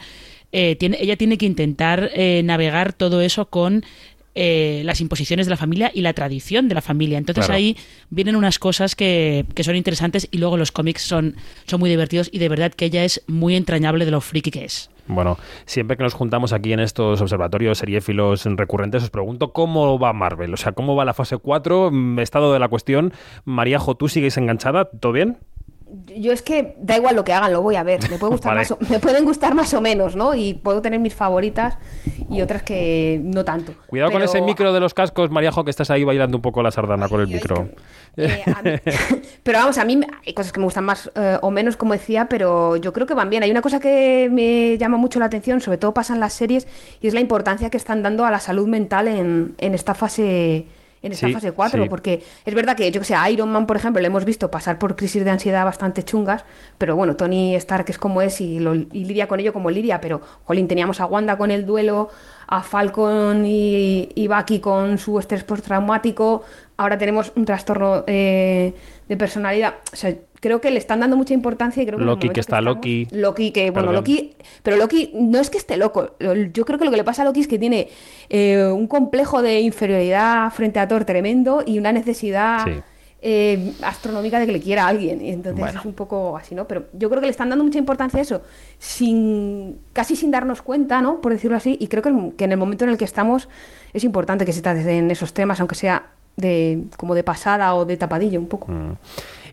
eh, 0.51 0.75
tiene, 0.75 0.97
ella 0.99 1.17
tiene 1.17 1.37
que 1.37 1.47
intentar 1.47 2.11
eh, 2.13 2.41
navegar 2.43 2.93
todo 2.93 3.21
eso 3.21 3.47
con 3.47 3.83
eh, 4.35 4.81
las 4.85 5.01
imposiciones 5.01 5.45
de 5.45 5.51
la 5.51 5.57
familia 5.57 5.91
y 5.93 6.01
la 6.01 6.13
tradición 6.13 6.67
de 6.67 6.75
la 6.75 6.81
familia. 6.81 7.17
Entonces 7.17 7.45
Claro. 7.45 7.57
ahí 7.57 7.77
vienen 8.09 8.35
unas 8.35 8.57
cosas 8.59 8.95
que, 8.95 9.45
que 9.53 9.63
son 9.63 9.75
interesantes 9.75 10.27
y 10.31 10.37
luego 10.37 10.57
los 10.57 10.71
cómics 10.71 11.03
son, 11.03 11.35
son 11.67 11.79
muy 11.79 11.89
divertidos 11.89 12.29
y 12.31 12.39
de 12.39 12.49
verdad 12.49 12.71
que 12.73 12.85
ella 12.85 13.03
es 13.03 13.21
muy 13.27 13.55
entrañable 13.55 14.05
de 14.05 14.11
lo 14.11 14.21
friki 14.21 14.49
que 14.51 14.65
es. 14.65 14.89
Bueno, 15.07 15.37
siempre 15.65 15.97
que 15.97 16.03
nos 16.03 16.13
juntamos 16.13 16.53
aquí 16.53 16.71
en 16.71 16.79
estos 16.79 17.21
observatorios 17.21 17.77
seriéfilos 17.77 18.45
recurrentes, 18.45 19.03
os 19.03 19.09
pregunto 19.09 19.51
cómo 19.51 19.99
va 19.99 20.13
Marvel, 20.13 20.53
o 20.53 20.57
sea, 20.57 20.71
cómo 20.71 20.95
va 20.95 21.03
la 21.03 21.13
fase 21.13 21.37
4, 21.37 21.91
mm, 21.91 22.19
estado 22.19 22.53
de 22.53 22.59
la 22.59 22.69
cuestión. 22.69 23.13
Maríajo, 23.43 23.95
¿tú 23.95 24.07
sigues 24.07 24.37
enganchada? 24.37 24.85
¿Todo 24.85 25.11
bien? 25.11 25.39
Yo 26.17 26.31
es 26.31 26.41
que 26.41 26.75
da 26.79 26.97
igual 26.97 27.15
lo 27.15 27.23
que 27.23 27.33
hagan, 27.33 27.51
lo 27.53 27.61
voy 27.61 27.75
a 27.75 27.83
ver. 27.83 27.99
Me, 28.09 28.17
puede 28.17 28.31
gustar 28.33 28.55
más 28.55 28.75
me 28.89 28.99
pueden 28.99 29.25
gustar 29.25 29.53
más 29.53 29.73
o 29.73 29.81
menos, 29.81 30.15
¿no? 30.15 30.33
Y 30.33 30.55
puedo 30.55 30.81
tener 30.81 30.99
mis 30.99 31.13
favoritas 31.13 31.77
y 32.29 32.41
otras 32.41 32.63
que 32.63 33.19
no 33.23 33.45
tanto. 33.45 33.73
Cuidado 33.87 34.11
con 34.11 34.21
ese 34.21 34.41
micro 34.41 34.73
de 34.73 34.79
los 34.79 34.93
cascos, 34.93 35.29
Mariajo, 35.29 35.63
que 35.63 35.69
estás 35.69 35.89
ahí 35.91 36.03
bailando 36.03 36.37
un 36.37 36.41
poco 36.41 36.63
la 36.63 36.71
sardana 36.71 37.07
con 37.07 37.21
el 37.21 37.27
micro. 37.27 37.69
Eh, 38.17 38.43
pero 39.43 39.59
vamos, 39.59 39.77
a 39.77 39.85
mí 39.85 39.99
hay 40.25 40.33
cosas 40.33 40.51
que 40.51 40.59
me 40.59 40.65
gustan 40.65 40.85
más 40.85 41.11
eh, 41.15 41.37
o 41.41 41.51
menos, 41.51 41.77
como 41.77 41.93
decía, 41.93 42.27
pero 42.27 42.75
yo 42.77 42.93
creo 42.93 43.05
que 43.05 43.13
van 43.13 43.29
bien. 43.29 43.43
Hay 43.43 43.51
una 43.51 43.61
cosa 43.61 43.79
que 43.79 44.29
me 44.31 44.77
llama 44.77 44.97
mucho 44.97 45.19
la 45.19 45.25
atención, 45.25 45.61
sobre 45.61 45.77
todo 45.77 45.93
pasa 45.93 46.13
en 46.13 46.19
las 46.19 46.33
series, 46.33 46.67
y 47.01 47.07
es 47.07 47.13
la 47.13 47.19
importancia 47.19 47.69
que 47.69 47.77
están 47.77 48.03
dando 48.03 48.25
a 48.25 48.31
la 48.31 48.39
salud 48.39 48.67
mental 48.67 49.07
en, 49.07 49.55
en 49.57 49.73
esta 49.73 49.93
fase 49.93 50.65
en 51.03 51.11
esta 51.11 51.29
fase 51.29 51.51
4, 51.51 51.89
porque 51.89 52.23
es 52.45 52.55
verdad 52.55 52.77
que, 52.77 52.89
yo 52.89 53.01
que 53.01 53.05
sé, 53.05 53.15
Iron 53.29 53.51
Man, 53.51 53.67
por 53.67 53.75
ejemplo, 53.75 54.01
le 54.01 54.07
hemos 54.07 54.23
visto 54.23 54.49
pasar 54.49 54.79
por 54.79 54.95
crisis 54.95 55.23
de 55.23 55.29
ansiedad 55.29 55.65
bastante 55.65 56.03
chungas, 56.03 56.45
pero 56.77 56.95
bueno, 56.95 57.17
Tony 57.17 57.55
Stark 57.55 57.85
es 57.89 57.97
como 57.97 58.21
es 58.21 58.39
y, 58.39 58.59
lo, 58.59 58.73
lidia 58.73 59.27
con 59.27 59.41
ello 59.41 59.51
como 59.51 59.69
lidia, 59.69 59.99
pero, 59.99 60.21
jolín, 60.45 60.69
teníamos 60.69 61.01
a 61.01 61.05
Wanda 61.05 61.37
con 61.37 61.51
el 61.51 61.65
duelo, 61.65 62.09
a 62.47 62.63
Falcon 62.63 63.45
y, 63.45 64.09
y 64.15 64.27
Bucky 64.27 64.59
con 64.59 64.97
su 64.97 65.19
estrés 65.19 65.43
postraumático, 65.43 66.43
ahora 66.77 66.97
tenemos 66.97 67.33
un 67.35 67.43
trastorno 67.45 68.05
eh, 68.07 68.73
de 69.07 69.17
personalidad, 69.17 69.75
o 69.91 69.95
sea, 69.95 70.15
creo 70.43 70.59
que 70.59 70.71
le 70.71 70.77
están 70.77 70.99
dando 70.99 71.15
mucha 71.15 71.33
importancia 71.33 71.81
y 71.81 71.85
creo 71.85 71.97
que 71.97 72.03
Loki 72.03 72.27
que 72.27 72.41
está 72.41 72.59
Loki. 72.59 73.07
Loki 73.11 73.51
que 73.51 73.71
bueno 73.71 73.93
Loki 73.93 74.35
pero 74.61 74.75
Loki 74.75 75.11
no 75.13 75.39
es 75.39 75.49
que 75.49 75.57
esté 75.57 75.77
loco. 75.77 76.17
Yo 76.19 76.65
creo 76.65 76.77
que 76.77 76.83
lo 76.83 76.91
que 76.91 76.97
le 76.97 77.05
pasa 77.05 77.21
a 77.21 77.25
Loki 77.25 77.39
es 77.39 77.47
que 77.47 77.57
tiene 77.57 77.87
eh, 78.27 78.65
un 78.65 78.87
complejo 78.87 79.41
de 79.41 79.61
inferioridad 79.61 80.51
frente 80.51 80.81
a 80.81 80.87
Thor 80.89 81.05
tremendo 81.05 81.63
y 81.65 81.79
una 81.79 81.93
necesidad 81.93 82.65
eh, 83.21 83.73
astronómica 83.83 84.37
de 84.37 84.45
que 84.45 84.51
le 84.51 84.59
quiera 84.59 84.83
a 84.83 84.89
alguien. 84.89 85.21
Y 85.21 85.29
entonces 85.29 85.75
es 85.75 85.85
un 85.85 85.93
poco 85.93 86.35
así 86.35 86.55
no 86.55 86.67
pero 86.67 86.87
yo 86.91 87.09
creo 87.09 87.21
que 87.21 87.27
le 87.27 87.31
están 87.31 87.47
dando 87.47 87.63
mucha 87.63 87.79
importancia 87.79 88.19
a 88.19 88.21
eso 88.21 88.41
sin 88.79 89.79
casi 89.93 90.17
sin 90.17 90.29
darnos 90.29 90.61
cuenta 90.61 91.01
no 91.01 91.21
por 91.21 91.31
decirlo 91.31 91.55
así. 91.55 91.77
Y 91.79 91.87
creo 91.87 92.03
que, 92.03 92.09
en 92.09 92.51
el 92.51 92.57
momento 92.57 92.83
en 92.83 92.89
el 92.89 92.97
que 92.97 93.05
estamos 93.05 93.47
es 93.93 94.03
importante 94.03 94.45
que 94.45 94.51
se 94.51 94.61
traten 94.61 95.09
esos 95.09 95.33
temas 95.33 95.61
aunque 95.61 95.75
sea 95.75 96.11
de 96.35 96.83
como 96.97 97.15
de 97.15 97.23
pasada 97.23 97.75
o 97.75 97.85
de 97.85 97.97
tapadillo 97.97 98.39
un 98.39 98.47
poco 98.47 98.71
mm. 98.71 98.97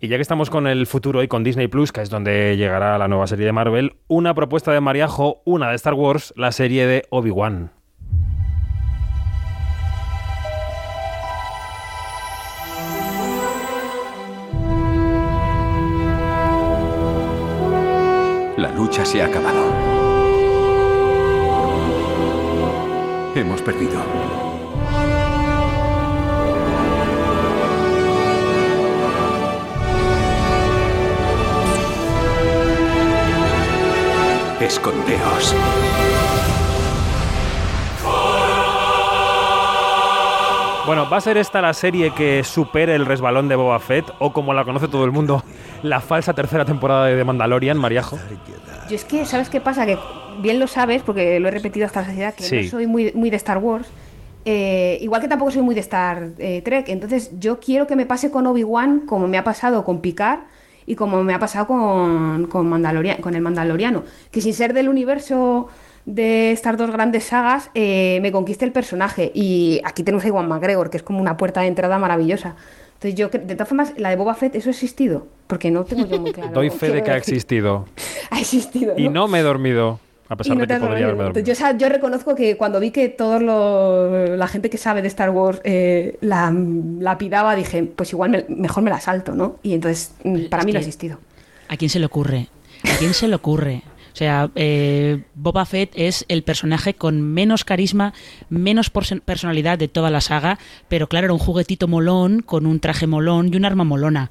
Y 0.02 0.08
ya 0.08 0.16
que 0.16 0.22
estamos 0.22 0.48
con 0.48 0.66
el 0.66 0.86
futuro 0.86 1.22
y 1.22 1.28
con 1.28 1.44
Disney 1.44 1.68
Plus, 1.68 1.92
que 1.92 2.00
es 2.00 2.08
donde 2.08 2.56
llegará 2.56 2.96
la 2.96 3.06
nueva 3.06 3.26
serie 3.26 3.44
de 3.44 3.52
Marvel, 3.52 3.96
una 4.08 4.32
propuesta 4.32 4.72
de 4.72 4.80
Mariajo, 4.80 5.42
una 5.44 5.68
de 5.68 5.76
Star 5.76 5.92
Wars, 5.92 6.32
la 6.36 6.52
serie 6.52 6.86
de 6.86 7.04
Obi-Wan. 7.10 7.70
La 18.56 18.72
lucha 18.72 19.04
se 19.04 19.20
ha 19.20 19.26
acabado. 19.26 20.00
Hemos 23.34 23.60
perdido. 23.62 24.19
Escondeos. 34.60 35.54
Bueno, 40.86 41.08
¿va 41.08 41.16
a 41.16 41.20
ser 41.22 41.38
esta 41.38 41.62
la 41.62 41.72
serie 41.72 42.12
que 42.12 42.44
supere 42.44 42.94
el 42.94 43.06
resbalón 43.06 43.48
de 43.48 43.56
Boba 43.56 43.78
Fett 43.80 44.04
o 44.18 44.34
como 44.34 44.52
la 44.52 44.64
conoce 44.64 44.88
todo 44.88 45.06
el 45.06 45.12
mundo, 45.12 45.42
la 45.82 46.00
falsa 46.00 46.34
tercera 46.34 46.66
temporada 46.66 47.06
de 47.06 47.16
The 47.16 47.24
Mandalorian, 47.24 47.78
Mariajo? 47.78 48.18
Yo 48.90 48.96
es 48.96 49.06
que, 49.06 49.24
¿sabes 49.24 49.48
qué 49.48 49.62
pasa? 49.62 49.86
Que 49.86 49.96
bien 50.42 50.58
lo 50.58 50.66
sabes, 50.66 51.02
porque 51.02 51.40
lo 51.40 51.48
he 51.48 51.52
repetido 51.52 51.86
hasta 51.86 52.00
la 52.00 52.06
saciedad, 52.08 52.34
que 52.34 52.62
no 52.62 52.68
soy 52.68 52.86
muy, 52.86 53.12
muy 53.14 53.30
de 53.30 53.36
Star 53.36 53.58
Wars. 53.58 53.88
Eh, 54.44 54.98
igual 55.00 55.22
que 55.22 55.28
tampoco 55.28 55.52
soy 55.52 55.62
muy 55.62 55.74
de 55.74 55.80
Star 55.80 56.32
eh, 56.38 56.60
Trek. 56.62 56.88
Entonces, 56.90 57.30
yo 57.38 57.60
quiero 57.60 57.86
que 57.86 57.96
me 57.96 58.04
pase 58.04 58.30
con 58.30 58.46
Obi-Wan 58.46 59.06
como 59.06 59.26
me 59.26 59.38
ha 59.38 59.44
pasado 59.44 59.84
con 59.84 60.00
Picard 60.00 60.40
y 60.90 60.96
como 60.96 61.22
me 61.22 61.34
ha 61.34 61.38
pasado 61.38 61.68
con, 61.68 62.48
con, 62.48 62.68
con 63.20 63.34
el 63.36 63.40
Mandaloriano, 63.42 64.02
que 64.32 64.40
sin 64.40 64.52
ser 64.52 64.74
del 64.74 64.88
universo 64.88 65.68
de 66.04 66.50
estas 66.50 66.76
dos 66.76 66.90
grandes 66.90 67.22
sagas, 67.22 67.70
eh, 67.74 68.18
me 68.22 68.32
conquiste 68.32 68.64
el 68.64 68.72
personaje. 68.72 69.30
Y 69.32 69.80
aquí 69.84 70.02
tenemos 70.02 70.24
a 70.24 70.26
Iwan 70.26 70.48
McGregor, 70.48 70.90
que 70.90 70.96
es 70.96 71.04
como 71.04 71.20
una 71.20 71.36
puerta 71.36 71.60
de 71.60 71.68
entrada 71.68 71.96
maravillosa. 72.00 72.56
Entonces 72.94 73.14
yo, 73.14 73.28
de 73.28 73.54
todas 73.54 73.68
formas, 73.68 73.94
la 73.98 74.10
de 74.10 74.16
Boba 74.16 74.34
Fett, 74.34 74.56
¿eso 74.56 74.68
ha 74.68 74.72
existido? 74.72 75.28
Porque 75.46 75.70
no 75.70 75.84
tengo 75.84 76.08
yo 76.08 76.18
muy 76.18 76.32
claro. 76.34 76.50
Doy 76.54 76.70
fe 76.70 76.90
de 76.90 77.04
que 77.04 77.12
ha 77.12 77.16
existido. 77.16 77.86
ha 78.32 78.40
existido. 78.40 78.94
Y 78.98 79.08
no 79.08 79.28
me 79.28 79.38
he 79.38 79.42
dormido. 79.42 80.00
A 80.30 80.36
pesar 80.36 80.56
de 80.56 80.64
que 80.64 80.76
podría 80.76 81.06
haberme 81.06 81.24
dormido. 81.24 81.44
Yo, 81.44 81.76
yo, 81.76 81.88
reconozco 81.88 82.36
que 82.36 82.56
cuando 82.56 82.78
vi 82.78 82.92
que 82.92 83.08
toda 83.08 83.40
la 83.40 84.46
gente 84.46 84.70
que 84.70 84.78
sabe 84.78 85.02
de 85.02 85.08
Star 85.08 85.30
Wars 85.30 85.60
eh, 85.64 86.18
la, 86.20 86.54
la, 87.00 87.18
pidaba, 87.18 87.56
dije, 87.56 87.82
pues 87.82 88.12
igual 88.12 88.46
mejor 88.48 88.84
me 88.84 88.90
la 88.90 89.00
salto, 89.00 89.34
¿no? 89.34 89.56
Y 89.64 89.74
entonces, 89.74 90.12
mm, 90.22 90.44
para 90.44 90.62
mí 90.62 90.72
no 90.72 90.78
ha 90.78 90.82
existido. 90.82 91.18
¿A 91.66 91.76
quién 91.76 91.90
se 91.90 91.98
le 91.98 92.06
ocurre? 92.06 92.46
¿A 92.84 92.96
quién 92.98 93.12
se 93.12 93.26
le 93.26 93.34
ocurre? 93.34 93.82
O 94.12 94.16
sea, 94.16 94.50
eh, 94.54 95.24
Boba 95.34 95.66
Fett 95.66 95.90
es 95.96 96.24
el 96.28 96.44
personaje 96.44 96.94
con 96.94 97.20
menos 97.20 97.64
carisma, 97.64 98.14
menos 98.48 98.88
personalidad 98.90 99.78
de 99.78 99.88
toda 99.88 100.10
la 100.10 100.20
saga, 100.20 100.60
pero 100.88 101.08
claro, 101.08 101.24
era 101.24 101.32
un 101.32 101.40
juguetito 101.40 101.88
molón, 101.88 102.42
con 102.42 102.66
un 102.66 102.78
traje 102.78 103.08
molón 103.08 103.52
y 103.52 103.56
un 103.56 103.64
arma 103.64 103.82
molona 103.82 104.30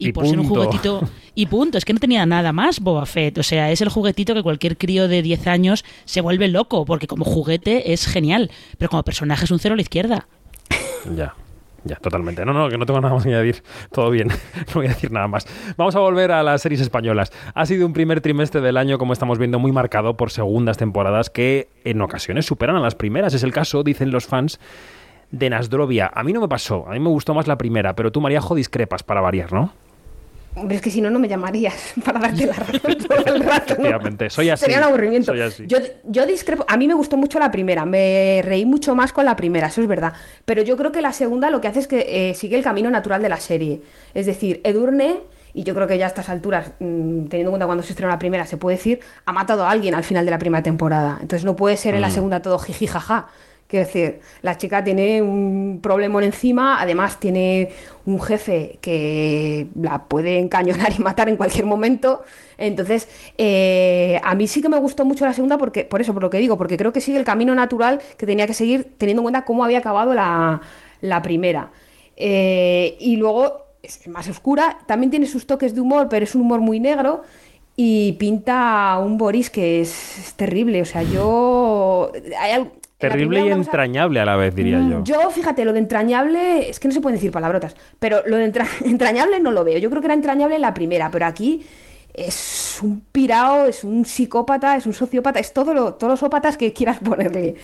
y, 0.00 0.12
por 0.12 0.26
ser 0.26 0.40
un 0.40 0.48
juguetito. 0.48 1.08
Y 1.34 1.46
punto, 1.46 1.78
es 1.78 1.84
que 1.84 1.92
no 1.92 2.00
tenía 2.00 2.26
nada 2.26 2.52
más 2.52 2.80
Boba 2.80 3.06
Fett. 3.06 3.38
O 3.38 3.42
sea, 3.42 3.70
es 3.70 3.80
el 3.82 3.90
juguetito 3.90 4.34
que 4.34 4.42
cualquier 4.42 4.76
crío 4.76 5.06
de 5.06 5.22
10 5.22 5.46
años 5.46 5.84
se 6.06 6.20
vuelve 6.20 6.48
loco, 6.48 6.84
porque 6.84 7.06
como 7.06 7.24
juguete 7.24 7.92
es 7.92 8.06
genial, 8.06 8.50
pero 8.78 8.88
como 8.88 9.02
personaje 9.04 9.44
es 9.44 9.50
un 9.50 9.58
cero 9.58 9.74
a 9.74 9.76
la 9.76 9.82
izquierda. 9.82 10.26
Ya. 11.14 11.34
Ya, 11.84 11.96
totalmente. 11.96 12.44
No, 12.44 12.52
no, 12.52 12.68
que 12.68 12.76
no 12.76 12.84
tengo 12.84 13.00
nada 13.00 13.14
más 13.14 13.22
que 13.24 13.30
añadir. 13.30 13.62
Todo 13.90 14.10
bien. 14.10 14.28
No 14.68 14.74
voy 14.74 14.86
a 14.86 14.90
decir 14.90 15.10
nada 15.10 15.28
más. 15.28 15.46
Vamos 15.76 15.94
a 15.96 16.00
volver 16.00 16.30
a 16.32 16.42
las 16.42 16.62
series 16.62 16.80
españolas. 16.80 17.32
Ha 17.54 17.66
sido 17.66 17.86
un 17.86 17.92
primer 17.92 18.20
trimestre 18.20 18.60
del 18.60 18.76
año, 18.76 18.98
como 18.98 19.12
estamos 19.12 19.38
viendo, 19.38 19.58
muy 19.58 19.72
marcado 19.72 20.16
por 20.16 20.30
segundas 20.30 20.76
temporadas 20.76 21.30
que 21.30 21.68
en 21.84 22.00
ocasiones 22.02 22.46
superan 22.46 22.76
a 22.76 22.80
las 22.80 22.94
primeras. 22.94 23.34
Es 23.34 23.42
el 23.42 23.52
caso, 23.52 23.82
dicen 23.82 24.10
los 24.10 24.26
fans, 24.26 24.60
de 25.30 25.50
Nasdrovia. 25.50 26.10
A 26.14 26.22
mí 26.22 26.32
no 26.32 26.40
me 26.40 26.48
pasó. 26.48 26.86
A 26.88 26.92
mí 26.92 27.00
me 27.00 27.08
gustó 27.08 27.34
más 27.34 27.46
la 27.46 27.56
primera, 27.56 27.94
pero 27.94 28.12
tú, 28.12 28.20
Maríajo, 28.20 28.54
discrepas 28.54 29.02
para 29.02 29.20
variar, 29.20 29.52
¿no? 29.52 29.72
Hombre, 30.56 30.76
es 30.76 30.82
que 30.82 30.90
si 30.90 31.00
no, 31.00 31.10
no 31.10 31.18
me 31.18 31.28
llamarías 31.28 31.94
para 32.04 32.18
darte 32.18 32.46
la 32.46 32.54
razón 32.54 32.98
todo 33.08 33.34
el 33.34 33.42
rato. 33.42 33.76
Soy 34.28 34.50
así. 34.50 34.64
Sería 34.64 34.78
un 34.78 34.84
aburrimiento. 34.84 35.34
Yo, 35.34 35.78
yo, 36.04 36.26
discrepo. 36.26 36.64
A 36.68 36.76
mí 36.76 36.88
me 36.88 36.94
gustó 36.94 37.16
mucho 37.16 37.38
la 37.38 37.50
primera. 37.50 37.84
Me 37.84 38.42
reí 38.44 38.64
mucho 38.64 38.94
más 38.94 39.12
con 39.12 39.24
la 39.24 39.36
primera, 39.36 39.68
eso 39.68 39.80
es 39.80 39.86
verdad. 39.86 40.12
Pero 40.44 40.62
yo 40.62 40.76
creo 40.76 40.92
que 40.92 41.00
la 41.00 41.12
segunda 41.12 41.50
lo 41.50 41.60
que 41.60 41.68
hace 41.68 41.80
es 41.80 41.86
que 41.86 42.30
eh, 42.30 42.34
sigue 42.34 42.56
el 42.56 42.64
camino 42.64 42.90
natural 42.90 43.22
de 43.22 43.28
la 43.28 43.38
serie. 43.38 43.82
Es 44.14 44.26
decir, 44.26 44.60
Edurne. 44.64 45.18
Y 45.52 45.64
yo 45.64 45.74
creo 45.74 45.88
que 45.88 45.98
ya 45.98 46.04
a 46.04 46.08
estas 46.08 46.28
alturas, 46.28 46.74
mm, 46.78 47.24
teniendo 47.26 47.48
en 47.48 47.50
cuenta 47.50 47.66
cuando 47.66 47.82
se 47.82 47.90
estrenó 47.90 48.08
la 48.12 48.20
primera, 48.20 48.46
se 48.46 48.56
puede 48.56 48.76
decir, 48.76 49.00
ha 49.24 49.32
matado 49.32 49.64
a 49.64 49.70
alguien 49.72 49.96
al 49.96 50.04
final 50.04 50.24
de 50.24 50.30
la 50.30 50.38
primera 50.38 50.62
temporada. 50.62 51.18
Entonces 51.20 51.44
no 51.44 51.56
puede 51.56 51.76
ser 51.76 51.96
en 51.96 52.02
la 52.02 52.08
mm. 52.08 52.12
segunda 52.12 52.40
todo 52.40 52.56
jiji 52.60 52.86
jaja. 52.86 53.26
Quiero 53.70 53.86
decir, 53.86 54.18
la 54.42 54.56
chica 54.56 54.82
tiene 54.82 55.22
un 55.22 55.78
problema 55.80 56.24
encima, 56.24 56.82
además 56.82 57.20
tiene 57.20 57.68
un 58.04 58.20
jefe 58.20 58.80
que 58.80 59.68
la 59.80 60.06
puede 60.06 60.40
encañonar 60.40 60.92
y 60.98 61.00
matar 61.00 61.28
en 61.28 61.36
cualquier 61.36 61.66
momento. 61.66 62.24
Entonces, 62.58 63.08
eh, 63.38 64.20
a 64.24 64.34
mí 64.34 64.48
sí 64.48 64.60
que 64.60 64.68
me 64.68 64.76
gustó 64.78 65.04
mucho 65.04 65.24
la 65.24 65.32
segunda, 65.34 65.56
porque, 65.56 65.84
por 65.84 66.00
eso, 66.00 66.12
por 66.12 66.24
lo 66.24 66.30
que 66.30 66.38
digo, 66.38 66.58
porque 66.58 66.76
creo 66.76 66.92
que 66.92 67.00
sigue 67.00 67.16
el 67.16 67.24
camino 67.24 67.54
natural 67.54 68.00
que 68.16 68.26
tenía 68.26 68.48
que 68.48 68.54
seguir 68.54 68.94
teniendo 68.98 69.20
en 69.20 69.24
cuenta 69.24 69.44
cómo 69.44 69.64
había 69.64 69.78
acabado 69.78 70.14
la, 70.14 71.22
primera. 71.22 71.70
Eh, 72.16 72.96
y 72.98 73.16
luego 73.16 73.66
es 73.84 74.08
más 74.08 74.28
oscura, 74.28 74.78
también 74.86 75.10
tiene 75.10 75.26
sus 75.26 75.46
toques 75.46 75.76
de 75.76 75.80
humor, 75.80 76.08
pero 76.10 76.24
es 76.24 76.34
un 76.34 76.40
humor 76.42 76.58
muy 76.58 76.80
negro 76.80 77.22
y 77.76 78.12
pinta 78.18 78.98
un 78.98 79.16
Boris 79.16 79.48
que 79.48 79.80
es, 79.80 80.34
terrible. 80.36 80.82
O 80.82 80.84
sea, 80.84 81.02
yo. 81.02 82.12
Hay, 82.38 82.70
Terrible 83.00 83.40
y 83.46 83.48
entrañable 83.50 84.20
a 84.20 84.24
la 84.24 84.36
vez, 84.36 84.54
diría 84.54 84.78
mm, 84.78 84.90
yo. 84.90 85.04
Yo, 85.04 85.30
fíjate, 85.30 85.64
lo 85.64 85.72
de 85.72 85.78
entrañable, 85.78 86.68
es 86.68 86.78
que 86.78 86.86
no 86.88 86.94
se 86.94 87.00
pueden 87.00 87.16
decir 87.16 87.32
palabrotas, 87.32 87.74
pero 87.98 88.22
lo 88.26 88.36
de 88.36 88.44
entrañable 88.84 89.40
no 89.40 89.50
lo 89.50 89.64
veo. 89.64 89.78
Yo 89.78 89.88
creo 89.90 90.00
que 90.02 90.06
era 90.06 90.14
entrañable 90.14 90.56
en 90.56 90.62
la 90.62 90.74
primera, 90.74 91.10
pero 91.10 91.26
aquí 91.26 91.64
es 92.12 92.78
un 92.82 93.00
pirao, 93.12 93.66
es 93.66 93.84
un 93.84 94.04
psicópata, 94.04 94.76
es 94.76 94.86
un 94.86 94.92
sociópata, 94.92 95.38
es 95.40 95.52
todo 95.52 95.72
lo, 95.72 95.94
todos 95.94 96.10
los 96.12 96.22
ópatas 96.22 96.56
que 96.56 96.72
quieras 96.72 96.98
ponerle. 97.04 97.54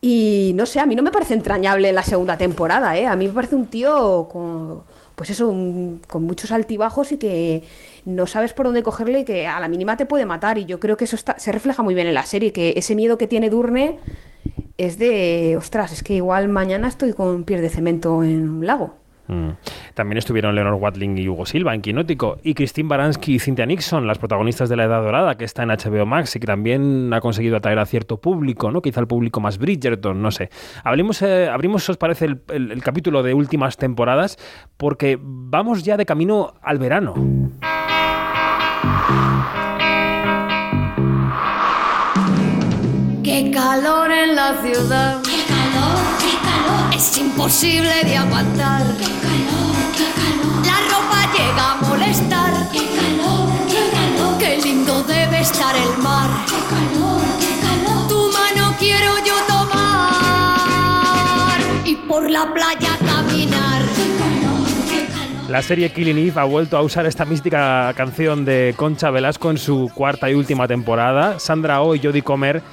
Y 0.00 0.52
no 0.54 0.64
sé, 0.64 0.78
a 0.80 0.86
mí 0.86 0.94
no 0.94 1.02
me 1.02 1.10
parece 1.10 1.34
entrañable 1.34 1.88
en 1.88 1.94
la 1.94 2.02
segunda 2.04 2.38
temporada, 2.38 2.96
¿eh? 2.96 3.06
A 3.06 3.16
mí 3.16 3.26
me 3.26 3.32
parece 3.34 3.56
un 3.56 3.66
tío 3.66 4.28
con, 4.30 4.82
pues 5.16 5.30
eso, 5.30 5.48
un- 5.48 6.00
con 6.06 6.22
muchos 6.22 6.52
altibajos 6.52 7.10
y 7.12 7.16
que 7.18 7.64
no 8.04 8.26
sabes 8.28 8.52
por 8.52 8.66
dónde 8.66 8.84
cogerle 8.84 9.20
y 9.20 9.24
que 9.24 9.46
a 9.48 9.58
la 9.58 9.66
mínima 9.68 9.96
te 9.96 10.06
puede 10.06 10.24
matar. 10.24 10.56
Y 10.56 10.66
yo 10.66 10.78
creo 10.78 10.96
que 10.96 11.04
eso 11.04 11.16
está, 11.16 11.36
se 11.40 11.50
refleja 11.50 11.82
muy 11.82 11.94
bien 11.94 12.06
en 12.06 12.14
la 12.14 12.24
serie, 12.24 12.52
que 12.52 12.74
ese 12.76 12.94
miedo 12.94 13.18
que 13.18 13.26
tiene 13.26 13.50
Durne 13.50 13.98
es 14.78 14.98
de, 14.98 15.56
ostras, 15.58 15.92
es 15.92 16.02
que 16.02 16.14
igual 16.14 16.48
mañana 16.48 16.88
estoy 16.88 17.12
con 17.12 17.44
pies 17.44 17.60
de 17.60 17.68
cemento 17.68 18.22
en 18.24 18.48
un 18.48 18.66
lago. 18.66 18.94
Mm. 19.26 19.50
También 19.92 20.16
estuvieron 20.16 20.54
Leonor 20.54 20.74
Watling 20.76 21.18
y 21.18 21.28
Hugo 21.28 21.44
Silva 21.44 21.74
en 21.74 21.82
Quinótico 21.82 22.38
y 22.42 22.54
Christine 22.54 22.88
Baranski 22.88 23.34
y 23.34 23.38
Cynthia 23.38 23.66
Nixon, 23.66 24.06
las 24.06 24.16
protagonistas 24.16 24.70
de 24.70 24.76
La 24.76 24.84
Edad 24.84 25.02
Dorada, 25.02 25.36
que 25.36 25.44
está 25.44 25.64
en 25.64 25.68
HBO 25.68 26.06
Max 26.06 26.34
y 26.36 26.40
que 26.40 26.46
también 26.46 27.12
ha 27.12 27.20
conseguido 27.20 27.58
atraer 27.58 27.78
a 27.78 27.84
cierto 27.84 28.18
público, 28.22 28.70
¿no? 28.70 28.80
Quizá 28.80 29.00
el 29.00 29.06
público 29.06 29.40
más 29.40 29.58
Bridgerton, 29.58 30.22
no 30.22 30.30
sé. 30.30 30.48
Hablemos, 30.82 31.20
eh, 31.20 31.46
abrimos, 31.50 31.86
os 31.90 31.98
parece, 31.98 32.24
el- 32.24 32.40
el 32.48 32.82
capítulo 32.82 33.22
de 33.22 33.34
últimas 33.34 33.76
temporadas 33.76 34.38
porque 34.78 35.18
vamos 35.20 35.82
ya 35.82 35.98
de 35.98 36.06
camino 36.06 36.54
al 36.62 36.78
verano. 36.78 37.12
Qué 43.38 43.52
calor 43.52 44.10
en 44.10 44.34
la 44.34 44.60
ciudad. 44.60 45.22
Qué 45.22 45.44
calor, 45.46 45.94
qué 46.18 46.34
calor. 46.42 46.90
Es 46.92 47.16
imposible 47.18 48.02
de 48.02 48.16
aguantar. 48.16 48.82
Qué 48.98 49.04
calor, 49.04 49.76
qué 49.96 50.10
calor. 50.18 50.66
La 50.66 50.80
ropa 50.90 51.22
llega 51.32 51.70
a 51.70 51.76
molestar. 51.76 52.52
Qué 52.72 52.84
calor, 52.98 53.46
qué 53.68 53.90
calor. 53.92 54.38
Qué 54.40 54.58
lindo 54.60 55.04
debe 55.04 55.38
estar 55.38 55.76
el 55.76 55.98
mar. 56.02 56.28
Qué 56.46 56.58
calor, 56.68 57.22
qué 57.38 57.60
calor. 57.62 58.08
Tu 58.08 58.28
mano 58.32 58.74
quiero 58.76 59.18
yo 59.24 59.36
tomar. 59.46 61.60
Y 61.84 61.94
por 61.94 62.28
la 62.28 62.52
playa 62.52 62.98
caminar. 63.06 63.82
Qué 63.94 64.16
calor, 64.18 64.66
qué 64.90 65.06
calor. 65.12 65.48
La 65.48 65.62
serie 65.62 65.92
Killing 65.92 66.18
Eve 66.18 66.40
ha 66.40 66.44
vuelto 66.44 66.76
a 66.76 66.82
usar 66.82 67.06
esta 67.06 67.24
mística 67.24 67.94
canción 67.96 68.44
de 68.44 68.74
Concha 68.76 69.12
Velasco 69.12 69.48
en 69.52 69.58
su 69.58 69.92
cuarta 69.94 70.28
y 70.28 70.34
última 70.34 70.66
temporada. 70.66 71.38
Sandra 71.38 71.82
Oh 71.82 71.94
y 71.94 72.00
Jodie 72.02 72.22
Comer 72.22 72.64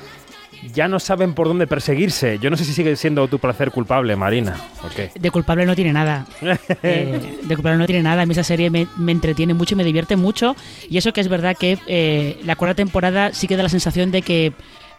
ya 0.74 0.88
no 0.88 1.00
saben 1.00 1.34
por 1.34 1.48
dónde 1.48 1.68
perseguirse. 1.68 2.40
Yo 2.40 2.50
no 2.50 2.58
sé 2.58 2.66
si 2.66 2.74
sigue 2.74 2.96
siendo 2.96 3.28
tu 3.28 3.40
placer 3.40 3.72
culpable, 3.72 4.16
Marina. 4.16 4.56
¿O 4.84 4.90
qué? 4.96 5.12
De 5.20 5.32
culpable 5.32 5.66
no 5.66 5.76
tiene 5.76 5.94
nada. 5.94 6.26
Eh, 6.84 7.40
de 7.44 7.56
culpable 7.56 7.78
no 7.80 7.86
tiene 7.86 8.04
nada. 8.04 8.22
A 8.24 8.26
mí 8.26 8.34
esa 8.34 8.44
serie 8.44 8.70
me, 8.70 8.88
me 8.98 9.12
entretiene 9.12 9.54
mucho 9.54 9.74
y 9.74 9.78
me 9.78 9.84
divierte 9.84 10.16
mucho. 10.16 10.56
Y 10.90 10.98
eso 10.98 11.14
que 11.14 11.22
es 11.22 11.28
verdad 11.28 11.56
que 11.58 11.78
eh, 11.88 12.40
la 12.44 12.56
cuarta 12.56 12.76
temporada 12.76 13.34
sí 13.34 13.48
que 13.48 13.58
da 13.58 13.64
la 13.64 13.70
sensación 13.70 14.12
de 14.12 14.22
que 14.22 14.54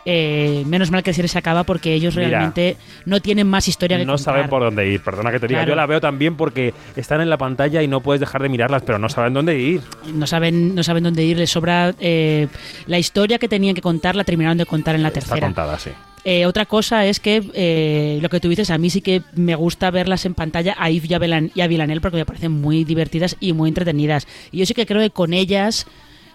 eh, 0.07 0.63
menos 0.67 0.91
mal 0.91 1.03
que 1.03 1.13
se 1.13 1.39
acaba 1.39 1.65
porque 1.65 1.93
ellos 1.93 2.15
Mira. 2.17 2.29
realmente 2.29 2.77
no 3.05 3.21
tienen 3.21 3.47
más 3.49 3.67
historia 3.69 3.99
que 3.99 4.07
No 4.07 4.15
contar. 4.15 4.35
saben 4.35 4.49
por 4.49 4.63
dónde 4.63 4.89
ir, 4.89 5.03
perdona 5.03 5.33
que 5.33 5.41
te 5.41 5.49
diga. 5.49 5.61
Claro. 5.61 5.71
Yo 5.71 5.77
la 5.77 5.87
veo 5.87 6.01
también 6.01 6.37
porque 6.37 6.73
están 6.95 7.21
en 7.21 7.29
la 7.29 7.37
pantalla 7.37 7.83
y 7.83 7.89
no 7.89 8.01
puedes 8.01 8.21
dejar 8.21 8.43
de 8.43 8.49
mirarlas, 8.49 8.83
pero 8.83 8.99
no 8.99 9.09
saben 9.09 9.35
dónde 9.35 9.59
ir. 9.59 9.81
No 10.15 10.27
saben, 10.27 10.75
no 10.75 10.83
saben 10.83 11.05
dónde 11.05 11.25
ir, 11.25 11.37
les 11.37 11.51
sobra 11.51 11.95
eh, 11.99 12.47
la 12.87 12.99
historia 12.99 13.39
que 13.39 13.49
tenían 13.49 13.75
que 13.75 13.83
contar, 13.83 14.15
la 14.15 14.25
terminaron 14.25 14.57
de 14.57 14.65
contar 14.65 14.95
en 14.95 15.03
la 15.03 15.09
Está 15.09 15.21
tercera. 15.21 15.41
contada, 15.41 15.79
sí. 15.79 15.91
Eh, 16.29 16.45
otra 16.45 16.67
cosa 16.67 17.07
es 17.07 17.21
que 17.21 17.41
eh, 17.55 18.19
lo 18.21 18.29
que 18.29 18.41
tú 18.41 18.49
dices, 18.49 18.71
a 18.71 18.79
mí 18.79 18.91
sí 18.91 19.01
que 19.01 19.23
me 19.37 19.55
gusta 19.55 19.93
verlas 19.93 20.27
en 20.27 20.35
pantalla 20.35 20.75
a 20.77 20.91
Yves 20.91 21.09
y 21.09 21.61
a, 21.61 21.67
Villanelle 21.69 22.01
porque 22.01 22.17
me 22.17 22.25
parecen 22.27 22.51
muy 22.51 22.83
divertidas 22.83 23.37
y 23.39 23.53
muy 23.53 23.69
entretenidas. 23.69 24.27
Y 24.51 24.59
yo 24.59 24.67
sí 24.67 24.75
que 24.75 24.87
creo 24.87 25.01
que 25.01 25.11
con 25.11 25.33
ellas, 25.33 25.87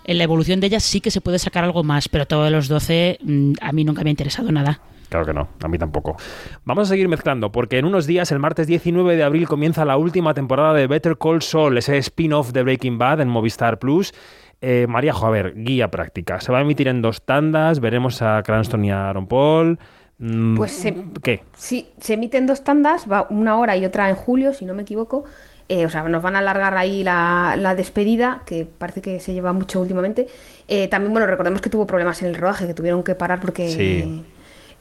en 0.05 0.17
la 0.17 0.23
evolución 0.23 0.59
de 0.59 0.67
ellas, 0.67 0.83
sí 0.83 1.01
que 1.01 1.11
se 1.11 1.21
puede 1.21 1.39
sacar 1.39 1.63
algo 1.63 1.83
más, 1.83 2.09
pero 2.09 2.25
todos 2.25 2.51
los 2.51 2.67
12 2.67 3.19
mm, 3.23 3.53
a 3.61 3.71
mí 3.71 3.83
nunca 3.83 4.03
me 4.03 4.09
ha 4.09 4.11
interesado 4.11 4.51
nada. 4.51 4.81
Claro 5.09 5.25
que 5.25 5.33
no, 5.33 5.49
a 5.61 5.67
mí 5.67 5.77
tampoco. 5.77 6.15
Vamos 6.63 6.87
a 6.87 6.91
seguir 6.91 7.09
mezclando, 7.09 7.51
porque 7.51 7.77
en 7.77 7.85
unos 7.85 8.07
días, 8.07 8.31
el 8.31 8.39
martes 8.39 8.65
19 8.67 9.17
de 9.17 9.23
abril, 9.23 9.45
comienza 9.45 9.83
la 9.83 9.97
última 9.97 10.33
temporada 10.33 10.73
de 10.73 10.87
Better 10.87 11.17
Call 11.17 11.41
Saul, 11.41 11.77
ese 11.77 11.97
spin-off 11.97 12.51
de 12.53 12.63
Breaking 12.63 12.97
Bad 12.97 13.19
en 13.19 13.27
Movistar 13.27 13.77
Plus. 13.77 14.13
Eh, 14.61 14.85
María, 14.87 15.11
jo, 15.11 15.27
a 15.27 15.31
ver, 15.31 15.53
guía 15.57 15.91
práctica. 15.91 16.39
Se 16.39 16.51
va 16.53 16.59
a 16.59 16.61
emitir 16.61 16.87
en 16.87 17.01
dos 17.01 17.25
tandas, 17.25 17.81
veremos 17.81 18.21
a 18.21 18.41
Cranston 18.43 18.85
y 18.85 18.91
a 18.91 19.09
Aaron 19.09 19.27
Paul. 19.27 19.79
Mm, 20.19 20.55
Pues 20.55 20.71
se, 20.71 20.95
¿Qué? 21.21 21.43
Sí, 21.57 21.89
se 21.99 22.13
emiten 22.13 22.45
dos 22.47 22.63
tandas, 22.63 23.11
va 23.11 23.27
una 23.29 23.57
hora 23.57 23.75
y 23.75 23.83
otra 23.83 24.07
en 24.07 24.15
julio, 24.15 24.53
si 24.53 24.65
no 24.65 24.73
me 24.73 24.83
equivoco. 24.83 25.25
Eh, 25.73 25.85
o 25.85 25.89
sea, 25.89 26.03
nos 26.03 26.21
van 26.21 26.35
a 26.35 26.39
alargar 26.39 26.75
ahí 26.75 27.01
la, 27.01 27.55
la 27.57 27.75
despedida, 27.75 28.41
que 28.45 28.65
parece 28.65 29.01
que 29.01 29.19
se 29.21 29.31
lleva 29.31 29.53
mucho 29.53 29.79
últimamente. 29.79 30.27
Eh, 30.67 30.89
también, 30.89 31.13
bueno, 31.13 31.27
recordemos 31.27 31.61
que 31.61 31.69
tuvo 31.69 31.87
problemas 31.87 32.21
en 32.21 32.27
el 32.27 32.35
rodaje, 32.35 32.67
que 32.67 32.73
tuvieron 32.73 33.03
que 33.03 33.15
parar 33.15 33.39
porque 33.39 33.69
Sí. 33.69 34.23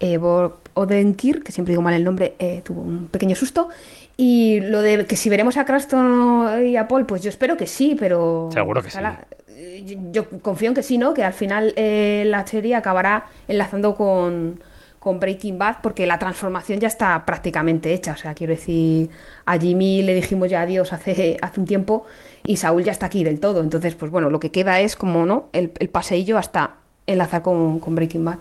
eh, 0.00 0.16
Bob 0.16 0.54
Odenkirk, 0.74 1.44
que 1.44 1.52
siempre 1.52 1.72
digo 1.72 1.82
mal 1.82 1.94
el 1.94 2.02
nombre, 2.02 2.34
tuvo 2.64 2.80
un 2.82 3.06
pequeño 3.06 3.36
susto. 3.36 3.68
Y 4.16 4.60
lo 4.62 4.82
de 4.82 5.06
que 5.06 5.14
si 5.16 5.30
veremos 5.30 5.56
a 5.58 5.64
Cranston 5.64 6.66
y 6.66 6.76
a 6.76 6.88
Paul, 6.88 7.06
pues 7.06 7.22
yo 7.22 7.28
espero 7.30 7.56
que 7.56 7.66
sí, 7.68 7.96
pero... 7.98 8.48
Seguro 8.52 8.82
que 8.82 8.90
sí. 8.90 8.98
ojalá- 8.98 9.24
yo- 9.84 9.98
Yo 10.10 10.28
confío 10.42 10.68
en 10.70 10.74
que 10.74 10.82
sí, 10.82 10.98
¿no? 10.98 11.14
Que 11.14 11.22
al 11.22 11.32
final 11.34 11.72
la 11.76 12.46
serie 12.46 12.74
acabará 12.74 13.26
enlazando 13.46 13.94
con, 13.94 14.60
con 15.00 15.18
Breaking 15.18 15.58
Bad 15.58 15.78
porque 15.82 16.06
la 16.06 16.18
transformación 16.18 16.78
ya 16.78 16.86
está 16.86 17.24
prácticamente 17.26 17.92
hecha. 17.92 18.12
O 18.12 18.16
sea, 18.16 18.34
quiero 18.34 18.52
decir, 18.52 19.10
a 19.46 19.58
Jimmy 19.58 20.02
le 20.02 20.14
dijimos 20.14 20.48
ya 20.48 20.60
adiós 20.60 20.92
hace, 20.92 21.38
hace 21.42 21.58
un 21.58 21.66
tiempo 21.66 22.06
y 22.44 22.58
Saúl 22.58 22.84
ya 22.84 22.92
está 22.92 23.06
aquí 23.06 23.24
del 23.24 23.40
todo. 23.40 23.60
Entonces, 23.62 23.96
pues 23.96 24.12
bueno, 24.12 24.30
lo 24.30 24.38
que 24.38 24.52
queda 24.52 24.78
es 24.80 24.94
como, 24.94 25.26
¿no? 25.26 25.48
El, 25.52 25.72
el 25.80 25.88
paseillo 25.88 26.38
hasta 26.38 26.76
enlazar 27.06 27.42
con, 27.42 27.80
con 27.80 27.96
Breaking 27.96 28.24
Bad. 28.24 28.38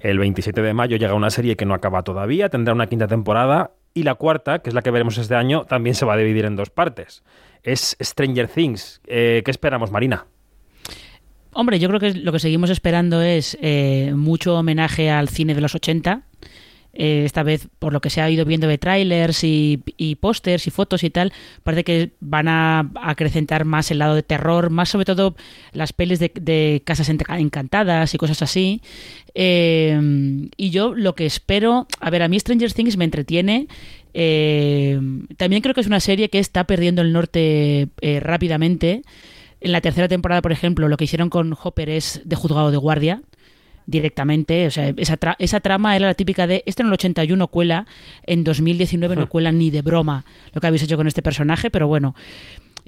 El 0.00 0.18
27 0.20 0.62
de 0.62 0.74
mayo 0.74 0.96
llega 0.96 1.14
una 1.14 1.30
serie 1.30 1.56
que 1.56 1.66
no 1.66 1.74
acaba 1.74 2.02
todavía, 2.02 2.50
tendrá 2.50 2.72
una 2.72 2.86
quinta 2.86 3.08
temporada 3.08 3.72
y 3.92 4.04
la 4.04 4.14
cuarta, 4.14 4.60
que 4.60 4.70
es 4.70 4.74
la 4.74 4.82
que 4.82 4.92
veremos 4.92 5.18
este 5.18 5.34
año, 5.34 5.64
también 5.64 5.96
se 5.96 6.06
va 6.06 6.14
a 6.14 6.16
dividir 6.16 6.44
en 6.44 6.54
dos 6.54 6.70
partes. 6.70 7.24
Es 7.64 7.96
Stranger 8.00 8.46
Things. 8.46 9.00
Eh, 9.08 9.42
¿Qué 9.44 9.50
esperamos, 9.50 9.90
Marina? 9.90 10.26
Hombre, 11.52 11.78
yo 11.78 11.88
creo 11.88 12.00
que 12.00 12.14
lo 12.14 12.32
que 12.32 12.38
seguimos 12.38 12.70
esperando 12.70 13.22
es 13.22 13.58
eh, 13.60 14.12
mucho 14.14 14.56
homenaje 14.56 15.10
al 15.10 15.28
cine 15.28 15.54
de 15.54 15.60
los 15.60 15.74
80. 15.74 16.22
Eh, 16.94 17.22
esta 17.24 17.42
vez, 17.42 17.68
por 17.78 17.92
lo 17.92 18.00
que 18.00 18.10
se 18.10 18.20
ha 18.20 18.30
ido 18.30 18.44
viendo 18.44 18.66
de 18.66 18.78
trailers 18.78 19.44
y, 19.44 19.82
y 19.96 20.16
pósters 20.16 20.66
y 20.66 20.70
fotos 20.70 21.04
y 21.04 21.10
tal, 21.10 21.32
parece 21.62 21.84
que 21.84 22.10
van 22.20 22.48
a 22.48 22.90
acrecentar 23.00 23.64
más 23.64 23.90
el 23.90 23.98
lado 23.98 24.14
de 24.14 24.22
terror, 24.22 24.70
más 24.70 24.88
sobre 24.88 25.04
todo 25.04 25.36
las 25.72 25.92
pelis 25.92 26.18
de, 26.18 26.32
de 26.34 26.82
casas 26.84 27.08
encantadas 27.08 28.14
y 28.14 28.18
cosas 28.18 28.42
así. 28.42 28.82
Eh, 29.34 30.48
y 30.56 30.70
yo 30.70 30.94
lo 30.94 31.14
que 31.14 31.26
espero, 31.26 31.86
a 32.00 32.10
ver, 32.10 32.22
a 32.22 32.28
mí 32.28 32.40
Stranger 32.40 32.72
Things 32.72 32.96
me 32.96 33.04
entretiene. 33.04 33.68
Eh, 34.14 34.98
también 35.36 35.62
creo 35.62 35.74
que 35.74 35.80
es 35.80 35.86
una 35.86 36.00
serie 36.00 36.28
que 36.28 36.40
está 36.40 36.64
perdiendo 36.64 37.02
el 37.02 37.12
norte 37.12 37.88
eh, 38.00 38.20
rápidamente. 38.20 39.02
En 39.60 39.72
la 39.72 39.80
tercera 39.80 40.08
temporada, 40.08 40.42
por 40.42 40.52
ejemplo, 40.52 40.88
lo 40.88 40.96
que 40.96 41.04
hicieron 41.04 41.30
con 41.30 41.56
Hopper 41.62 41.90
es 41.90 42.20
de 42.24 42.36
juzgado 42.36 42.70
de 42.70 42.76
guardia 42.76 43.22
directamente. 43.86 44.66
O 44.66 44.70
sea, 44.70 44.92
esa, 44.96 45.18
tra- 45.18 45.36
esa 45.38 45.60
trama 45.60 45.96
era 45.96 46.06
la 46.06 46.14
típica 46.14 46.46
de 46.46 46.62
esto 46.66 46.82
en 46.82 46.88
el 46.88 46.92
81 46.94 47.48
cuela, 47.48 47.86
en 48.26 48.44
2019 48.44 49.16
no 49.16 49.28
cuela 49.30 49.50
ni 49.52 49.70
de 49.70 49.82
broma 49.82 50.24
lo 50.52 50.60
que 50.60 50.66
habéis 50.66 50.82
hecho 50.82 50.96
con 50.96 51.06
este 51.06 51.22
personaje, 51.22 51.70
pero 51.70 51.88
bueno. 51.88 52.14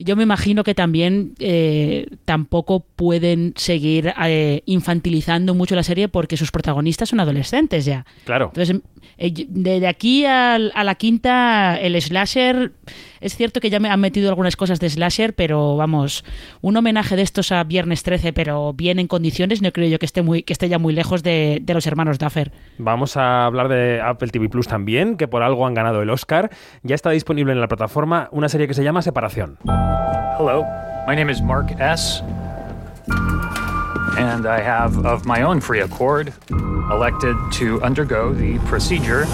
Yo 0.03 0.17
me 0.17 0.23
imagino 0.23 0.65
que 0.65 0.75
también 0.75 1.35
eh, 1.41 2.07
tampoco 2.25 2.81
pueden 2.81 3.53
seguir 3.57 4.15
eh, 4.25 4.63
infantilizando 4.65 5.55
mucho 5.55 5.75
la 5.77 5.83
serie 5.83 6.09
porque 6.09 6.39
sus 6.39 6.51
protagonistas 6.51 7.11
son 7.11 7.21
adolescentes 7.21 7.85
ya. 7.85 8.07
Claro. 8.25 8.47
Entonces, 8.55 8.81
eh, 9.19 9.31
yo- 9.33 9.45
de, 9.49 9.79
de 9.81 9.87
aquí 9.87 10.25
al- 10.25 10.73
a 10.75 10.85
la 10.85 10.95
quinta, 10.95 11.79
el 11.79 12.01
slasher, 12.01 12.73
es 13.21 13.37
cierto 13.37 13.61
que 13.61 13.71
ya 13.71 13.81
me 13.81 13.91
han 13.91 14.01
metido 14.01 14.29
algunas 14.29 14.57
cosas 14.57 14.81
de 14.81 14.89
slasher, 14.89 15.35
pero 15.35 15.77
vamos, 15.77 16.25
un 16.63 16.77
homenaje 16.77 17.17
de 17.17 17.23
estos 17.23 17.53
a 17.53 17.63
Viernes 17.65 18.03
13, 18.03 18.33
pero 18.33 18.73
bien 18.73 18.99
en 18.99 19.07
condiciones, 19.07 19.63
no 19.63 19.73
creo 19.73 19.89
yo 19.89 19.99
que 19.99 20.07
esté, 20.07 20.23
muy, 20.23 20.43
que 20.43 20.53
esté 20.53 20.69
ya 20.69 20.79
muy 20.79 20.95
lejos 20.95 21.23
de, 21.23 21.59
de 21.63 21.75
los 21.75 21.87
hermanos 21.87 22.19
Duffer. 22.19 22.53
Vamos 22.79 23.17
a 23.17 23.45
hablar 23.45 23.69
de 23.69 24.01
Apple 24.01 24.29
TV 24.29 24.49
Plus 24.49 24.67
también, 24.69 25.17
que 25.17 25.29
por 25.29 25.43
algo 25.43 25.67
han 25.67 25.75
ganado 25.75 26.03
el 26.03 26.11
Oscar. 26.11 26.51
Ya 26.83 26.95
está 26.95 27.11
disponible 27.11 27.53
en 27.53 27.61
la 27.61 27.69
plataforma 27.69 28.29
una 28.33 28.49
serie 28.49 28.67
que 28.67 28.75
se 28.75 28.85
llama 28.85 29.03
Separación. 29.03 29.59
Hello, 30.39 30.65
my 31.07 31.15
name 31.15 31.31
is 31.31 31.43
Mark 31.43 31.77
S. 31.79 32.23
And 34.19 34.47
I 34.47 34.61
have, 34.61 34.99
of 35.07 35.25
my 35.25 35.43
own 35.43 35.61
free 35.61 35.81
accord, 35.81 36.33
elected 36.91 37.37
to 37.53 37.81
undergo 37.83 38.35
the 38.35 38.59
procedure 38.69 39.27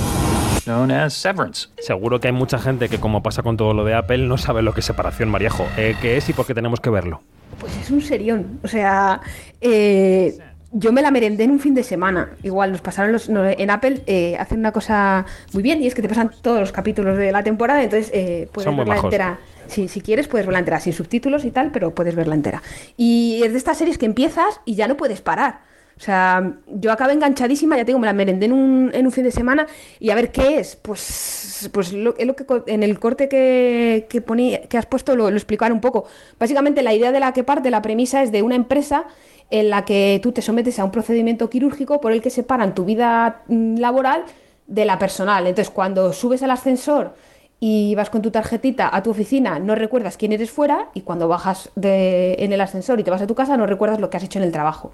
known 0.67 0.91
as 0.91 1.15
severance. 1.15 1.69
Seguro 1.79 2.21
que 2.21 2.29
hay 2.29 2.33
mucha 2.33 2.59
gente 2.59 2.89
que, 2.89 2.99
como 2.99 3.23
pasa 3.23 3.43
con 3.43 3.57
todo 3.57 3.73
lo 3.75 3.85
de 3.85 3.95
Apple, 3.95 4.19
no 4.19 4.37
sabe 4.39 4.63
lo 4.63 4.75
que 4.75 4.81
es 4.81 4.87
separación, 4.87 5.29
Mariejo. 5.31 5.67
Eh, 5.77 5.97
¿Qué 6.01 6.17
es 6.17 6.29
y 6.29 6.33
por 6.33 6.47
qué 6.47 6.55
tenemos 6.55 6.81
que 6.81 6.91
verlo? 6.91 7.23
Pues 7.59 7.77
es 7.77 7.91
un 7.91 8.03
serión. 8.03 8.61
O 8.63 8.69
sea, 8.69 9.21
eh, 9.61 10.39
yo 10.73 10.93
me 10.93 11.01
la 11.01 11.11
merendé 11.11 11.45
en 11.45 11.53
un 11.53 11.61
fin 11.61 11.75
de 11.75 11.83
semana. 11.83 12.31
Igual 12.43 12.73
nos 12.73 12.81
pasaron 12.81 13.13
los. 13.13 13.29
no, 13.29 13.45
en 13.45 13.71
Apple 13.71 14.03
eh, 14.07 14.37
hacen 14.39 14.59
una 14.59 14.73
cosa 14.73 15.25
muy 15.53 15.63
bien 15.63 15.83
y 15.83 15.87
es 15.87 15.95
que 15.95 16.03
te 16.03 16.09
pasan 16.09 16.31
todos 16.43 16.61
los 16.61 16.73
capítulos 16.73 17.17
de 17.17 17.33
la 17.33 17.43
temporada, 17.43 17.83
entonces 17.83 18.11
eh, 18.13 18.49
puedes 18.53 18.67
Son 18.67 18.77
verla 18.77 18.97
entera. 18.97 19.39
Sí, 19.69 19.89
si 19.89 20.01
quieres 20.01 20.29
puedes 20.29 20.47
verla 20.47 20.61
entera, 20.61 20.79
sin 20.79 20.93
subtítulos 20.93 21.45
y 21.45 21.51
tal, 21.51 21.73
pero 21.73 21.95
puedes 21.95 22.15
verla 22.15 22.35
entera. 22.35 22.63
Y 22.97 23.41
es 23.43 23.53
de 23.53 23.59
estas 23.59 23.79
series 23.79 23.99
que 23.99 24.07
empiezas 24.07 24.61
y 24.65 24.75
ya 24.75 24.87
no 24.87 24.97
puedes 24.97 25.23
parar. 25.23 25.61
O 25.99 26.01
sea, 26.01 26.53
yo 26.67 26.93
acabé 26.93 27.15
enganchadísima, 27.15 27.77
ya 27.77 27.85
tengo, 27.87 27.99
me 27.99 28.07
la 28.07 28.13
merendé 28.13 28.45
en 28.47 28.53
un, 28.53 28.91
en 28.93 29.07
un 29.07 29.13
fin 29.13 29.25
de 29.25 29.31
semana 29.31 29.67
y 29.99 30.11
a 30.11 30.15
ver 30.15 30.31
qué 30.31 30.59
es. 30.59 30.77
Pues, 30.77 31.71
pues 31.73 31.93
lo, 31.95 32.15
es 32.19 32.27
lo 32.27 32.37
que 32.37 32.45
en 32.67 32.83
el 32.83 32.99
corte 32.99 33.29
que, 33.31 34.07
que, 34.11 34.25
poní- 34.25 34.69
que 34.69 34.77
has 34.77 34.85
puesto 34.87 35.17
lo, 35.17 35.31
lo 35.31 35.41
un 35.73 35.81
poco. 35.81 36.05
Básicamente 36.39 36.83
la 36.83 36.93
idea 36.93 37.13
de 37.13 37.21
la 37.21 37.33
que 37.33 37.45
parte, 37.45 37.71
la 37.71 37.81
premisa 37.81 38.23
es 38.23 38.31
de 38.31 38.43
una 38.43 38.57
empresa 38.57 39.07
en 39.51 39.71
la 39.71 39.85
que 39.87 40.21
tú 40.23 40.33
te 40.33 40.43
sometes 40.43 40.79
a 40.79 40.85
un 40.85 40.91
procedimiento 40.91 41.49
quirúrgico 41.49 42.01
por 42.01 42.13
el 42.13 42.21
que 42.21 42.31
separan 42.31 42.75
tu 42.75 42.85
vida 42.85 43.43
mm, 43.49 43.79
laboral 43.79 44.25
de 44.67 44.85
la 44.85 44.99
personal. 44.99 45.47
Entonces, 45.47 45.73
cuando 45.73 46.13
subes 46.13 46.43
al 46.43 46.51
ascensor 46.51 47.15
y 47.59 47.95
vas 47.95 48.11
con 48.11 48.21
tu 48.21 48.31
tarjetita 48.31 48.95
a 48.95 49.03
tu 49.03 49.11
oficina, 49.11 49.59
no 49.59 49.75
recuerdas 49.75 50.17
quién 50.19 50.33
eres 50.33 50.51
fuera 50.51 50.89
y 50.95 51.03
cuando 51.03 51.27
bajas 51.29 51.71
de- 51.75 52.35
en 52.41 52.53
el 52.53 52.61
ascensor 52.61 53.01
y 53.01 53.05
te 53.05 53.11
vas 53.11 53.23
a 53.23 53.27
tu 53.27 53.35
casa, 53.35 53.57
no 53.57 53.67
recuerdas 53.67 53.99
lo 54.01 54.11
que 54.11 54.17
has 54.19 54.25
hecho 54.25 54.39
en 54.39 54.45
el 54.45 54.53
trabajo. 54.53 54.93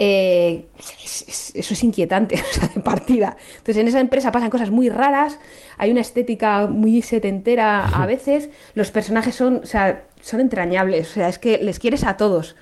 Eh, 0.00 0.66
es- 1.04 1.24
es- 1.28 1.52
eso 1.56 1.74
es 1.74 1.82
inquietante, 1.82 2.36
o 2.50 2.54
sea, 2.54 2.68
de 2.68 2.80
partida. 2.80 3.36
Entonces, 3.58 3.76
en 3.78 3.88
esa 3.88 4.00
empresa 4.00 4.30
pasan 4.30 4.50
cosas 4.50 4.70
muy 4.70 4.88
raras, 4.88 5.38
hay 5.76 5.90
una 5.90 6.00
estética 6.02 6.66
muy 6.68 7.02
setentera 7.02 7.84
a 7.86 8.06
veces, 8.06 8.48
los 8.74 8.90
personajes 8.92 9.34
son, 9.34 9.56
o 9.64 9.66
sea, 9.66 10.04
son 10.20 10.40
entrañables, 10.40 11.10
o 11.10 11.14
sea, 11.14 11.28
es 11.28 11.38
que 11.38 11.58
les 11.58 11.78
quieres 11.78 12.04
a 12.04 12.16
todos. 12.16 12.56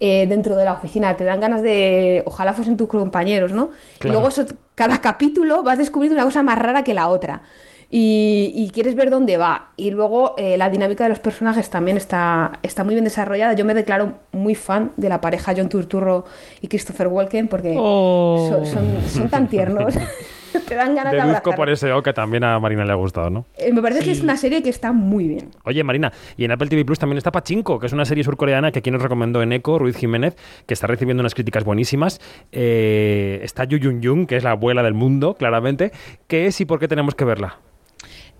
eh, 0.00 0.28
dentro 0.28 0.54
de 0.54 0.64
la 0.64 0.74
oficina, 0.74 1.16
te 1.16 1.24
dan 1.24 1.40
ganas 1.40 1.60
de, 1.60 2.22
ojalá 2.24 2.52
fuesen 2.52 2.76
tus 2.76 2.86
compañeros, 2.88 3.50
¿no? 3.50 3.70
Y 4.04 4.12
luego 4.12 4.28
eso- 4.28 4.46
cada 4.76 5.00
capítulo 5.00 5.64
vas 5.64 5.76
descubriendo 5.76 6.14
una 6.14 6.24
cosa 6.24 6.44
más 6.44 6.56
rara 6.56 6.84
que 6.84 6.94
la 6.94 7.08
otra 7.08 7.42
y, 7.90 8.52
y 8.54 8.70
quieres 8.70 8.94
ver 8.94 9.10
dónde 9.10 9.36
va. 9.36 9.70
Y 9.76 9.90
luego 9.90 10.34
eh, 10.36 10.56
la 10.58 10.68
dinámica 10.70 11.04
de 11.04 11.10
los 11.10 11.20
personajes 11.20 11.70
también 11.70 11.96
está, 11.96 12.52
está 12.62 12.84
muy 12.84 12.94
bien 12.94 13.04
desarrollada. 13.04 13.54
Yo 13.54 13.64
me 13.64 13.74
declaro 13.74 14.14
muy 14.32 14.54
fan 14.54 14.92
de 14.96 15.08
la 15.08 15.20
pareja 15.20 15.54
John 15.56 15.68
Turturro 15.68 16.24
y 16.60 16.68
Christopher 16.68 17.08
Walken 17.08 17.48
porque 17.48 17.74
Oh. 17.78 18.48
son, 18.50 18.66
son- 18.66 19.02
son 19.08 19.28
tan 19.28 19.48
tiernos. 19.48 19.94
Te 20.66 20.74
dan 20.74 20.94
ganas 20.94 21.12
de 21.12 21.18
Deduzco 21.18 21.50
abrazar. 21.50 21.56
por 21.56 21.68
ese 21.70 21.92
O 21.92 22.02
que 22.02 22.14
también 22.14 22.42
a 22.42 22.58
Marina 22.58 22.82
le 22.84 22.92
ha 22.92 22.94
gustado, 22.94 23.28
¿no? 23.28 23.44
Eh, 23.58 23.70
me 23.70 23.82
parece 23.82 24.02
que 24.02 24.10
es 24.10 24.22
una 24.22 24.34
serie 24.38 24.62
que 24.62 24.70
está 24.70 24.92
muy 24.92 25.28
bien. 25.28 25.50
Oye, 25.64 25.84
Marina, 25.84 26.10
y 26.38 26.44
en 26.46 26.52
Apple 26.52 26.68
TV 26.68 26.86
Plus 26.86 26.98
también 26.98 27.18
está 27.18 27.30
Pachinko, 27.30 27.78
que 27.78 27.86
es 27.86 27.92
una 27.92 28.06
serie 28.06 28.24
surcoreana 28.24 28.72
que 28.72 28.78
aquí 28.78 28.90
nos 28.90 29.02
recomendó 29.02 29.42
en 29.42 29.52
Eco, 29.52 29.78
Ruiz 29.78 29.96
Jiménez, 29.96 30.36
que 30.66 30.72
está 30.72 30.86
recibiendo 30.86 31.20
unas 31.20 31.34
críticas 31.34 31.64
buenísimas. 31.64 32.18
Eh, 32.50 33.40
está 33.42 33.64
Yu 33.64 33.76
Yun 33.76 34.00
Yun, 34.00 34.26
que 34.26 34.36
es 34.36 34.42
la 34.44 34.52
abuela 34.52 34.82
del 34.82 34.94
mundo, 34.94 35.34
claramente. 35.34 35.92
¿Qué 36.26 36.46
es 36.46 36.58
y 36.62 36.64
por 36.64 36.78
qué 36.80 36.88
tenemos 36.88 37.14
que 37.14 37.24
verla? 37.26 37.58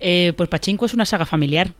Eh, 0.01 0.33
pues 0.37 0.49
Pachinko 0.49 0.87
es 0.87 0.95
una 0.95 1.05
saga 1.05 1.27
familiar. 1.27 1.73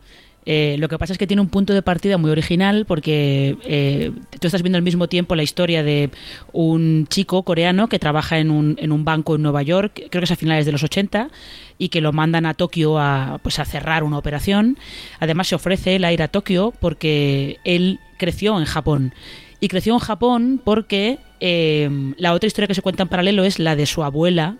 Eh, 0.45 0.77
lo 0.79 0.87
que 0.87 0.97
pasa 0.97 1.13
es 1.13 1.19
que 1.19 1.27
tiene 1.27 1.41
un 1.41 1.49
punto 1.49 1.73
de 1.73 1.81
partida 1.81 2.17
muy 2.17 2.31
original 2.31 2.85
porque 2.85 3.57
eh, 3.65 4.11
tú 4.39 4.47
estás 4.47 4.63
viendo 4.63 4.77
al 4.77 4.83
mismo 4.83 5.07
tiempo 5.07 5.35
la 5.35 5.43
historia 5.43 5.83
de 5.83 6.09
un 6.53 7.07
chico 7.07 7.43
coreano 7.43 7.87
que 7.89 7.99
trabaja 7.99 8.39
en 8.39 8.49
un, 8.49 8.77
en 8.79 8.91
un 8.91 9.03
banco 9.03 9.35
en 9.35 9.41
Nueva 9.41 9.61
York, 9.63 9.93
creo 10.09 10.21
que 10.21 10.25
es 10.25 10.31
a 10.31 10.35
finales 10.35 10.65
de 10.65 10.71
los 10.71 10.83
80, 10.83 11.29
y 11.77 11.89
que 11.89 12.01
lo 12.01 12.13
mandan 12.13 12.45
a 12.45 12.53
Tokio 12.53 12.99
a, 12.99 13.39
pues, 13.43 13.59
a 13.59 13.65
cerrar 13.65 14.03
una 14.03 14.17
operación. 14.17 14.77
Además 15.19 15.47
se 15.47 15.55
ofrece 15.55 15.95
él 15.95 16.05
a 16.05 16.13
ir 16.13 16.23
a 16.23 16.29
Tokio 16.29 16.73
porque 16.79 17.57
él 17.63 17.99
creció 18.17 18.57
en 18.57 18.65
Japón. 18.65 19.13
Y 19.59 19.67
creció 19.67 19.93
en 19.93 19.99
Japón 19.99 20.61
porque 20.63 21.19
eh, 21.41 21.89
la 22.17 22.33
otra 22.33 22.47
historia 22.47 22.67
que 22.67 22.73
se 22.75 22.81
cuenta 22.81 23.03
en 23.03 23.09
paralelo 23.09 23.43
es 23.43 23.59
la 23.59 23.75
de 23.75 23.85
su 23.85 24.03
abuela, 24.03 24.55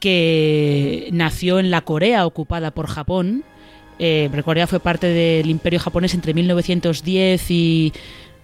que 0.00 1.08
nació 1.12 1.58
en 1.58 1.70
la 1.70 1.80
Corea 1.82 2.26
ocupada 2.26 2.70
por 2.70 2.86
Japón. 2.86 3.44
Eh, 3.98 4.30
Corea 4.44 4.66
fue 4.66 4.80
parte 4.80 5.08
del 5.08 5.50
imperio 5.50 5.80
japonés 5.80 6.14
entre 6.14 6.34
1910 6.34 7.50
y 7.50 7.92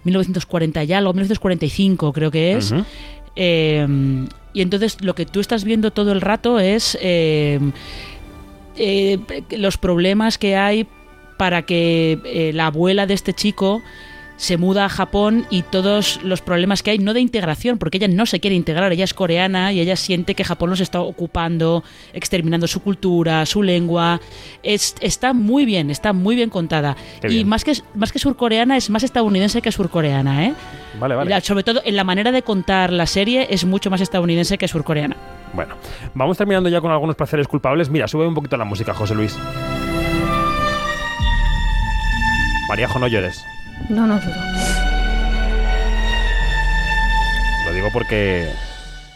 1940 0.05 0.85
y 0.85 0.93
algo, 0.93 1.13
1945 1.13 2.13
creo 2.13 2.31
que 2.31 2.53
es. 2.55 2.75
Eh, 3.37 3.87
y 4.53 4.61
entonces 4.61 4.99
lo 5.01 5.15
que 5.15 5.27
tú 5.27 5.41
estás 5.41 5.65
viendo 5.65 5.91
todo 5.91 6.13
el 6.13 6.21
rato 6.21 6.59
es 6.59 6.99
eh, 7.01 7.59
los 9.51 9.79
problemas 9.79 10.39
que 10.39 10.57
hay 10.57 10.87
para 11.37 11.63
que 11.63 12.51
la 12.55 12.67
abuela 12.67 13.07
de 13.07 13.15
este 13.15 13.33
chico 13.33 13.83
se 14.37 14.57
muda 14.57 14.85
a 14.85 14.89
Japón 14.89 15.47
y 15.49 15.63
todos 15.63 16.21
los 16.25 16.41
problemas 16.43 16.83
que 16.83 16.91
hay, 16.91 16.99
no 16.99 17.15
de 17.15 17.21
integración, 17.21 17.79
porque 17.79 17.99
ella 17.99 18.09
no 18.09 18.27
se 18.27 18.41
quiere 18.41 18.57
integrar, 18.57 18.93
ella 18.93 19.05
es 19.05 19.15
coreana 19.15 19.73
y 19.73 19.81
ella 19.81 19.95
siente 19.97 20.35
que 20.35 20.43
Japón 20.45 20.71
los 20.71 20.81
está 20.81 21.01
ocupando, 21.01 21.85
exterminando 22.13 22.67
su 22.67 22.81
cultura, 22.81 23.47
su 23.47 23.63
lengua. 23.63 24.21
Es- 24.63 24.97
está 25.01 25.33
muy 25.33 25.65
bien, 25.65 25.91
está 25.91 26.13
muy 26.13 26.35
bien 26.35 26.51
contada. 26.51 26.97
Qué 27.21 27.29
y 27.29 27.35
bien. 27.35 27.49
más 27.49 27.65
que, 27.65 27.75
más 27.95 28.11
que 28.13 28.19
surcoreana, 28.19 28.77
es 28.77 28.91
más 28.91 29.03
estadounidense 29.05 29.63
que 29.63 29.71
surcoreana, 29.71 30.47
¿eh? 30.47 30.55
Vale, 30.99 31.15
vale. 31.15 31.31
La- 31.31 31.41
sobre 31.41 31.63
todo 31.63 31.81
en 31.85 31.97
la 31.97 32.05
manera 32.05 32.33
de 32.33 32.43
contar 32.43 32.93
la 32.93 33.07
serie 33.07 33.47
es 33.51 33.65
mucho 33.65 33.91
más 33.91 34.01
estadounidense 34.01 34.59
que 34.59 34.67
surcoreana. 34.69 35.17
Bueno, 35.53 35.77
vamos 36.15 36.37
terminando 36.37 36.69
ya 36.69 36.81
con 36.81 36.91
algunos 36.91 37.15
placeres 37.15 37.47
culpables. 37.47 37.89
Mira, 37.89 38.09
sube 38.09 38.27
un 38.27 38.35
poquito 38.35 38.57
la 38.57 38.65
música, 38.65 38.93
José 38.95 39.15
Luis. 39.15 39.37
Maríajo, 42.69 42.99
no 42.99 43.07
llores. 43.07 43.45
No, 43.89 44.07
no, 44.07 44.15
no. 44.15 44.21
Lo 47.67 47.73
digo 47.73 47.89
porque 47.93 48.49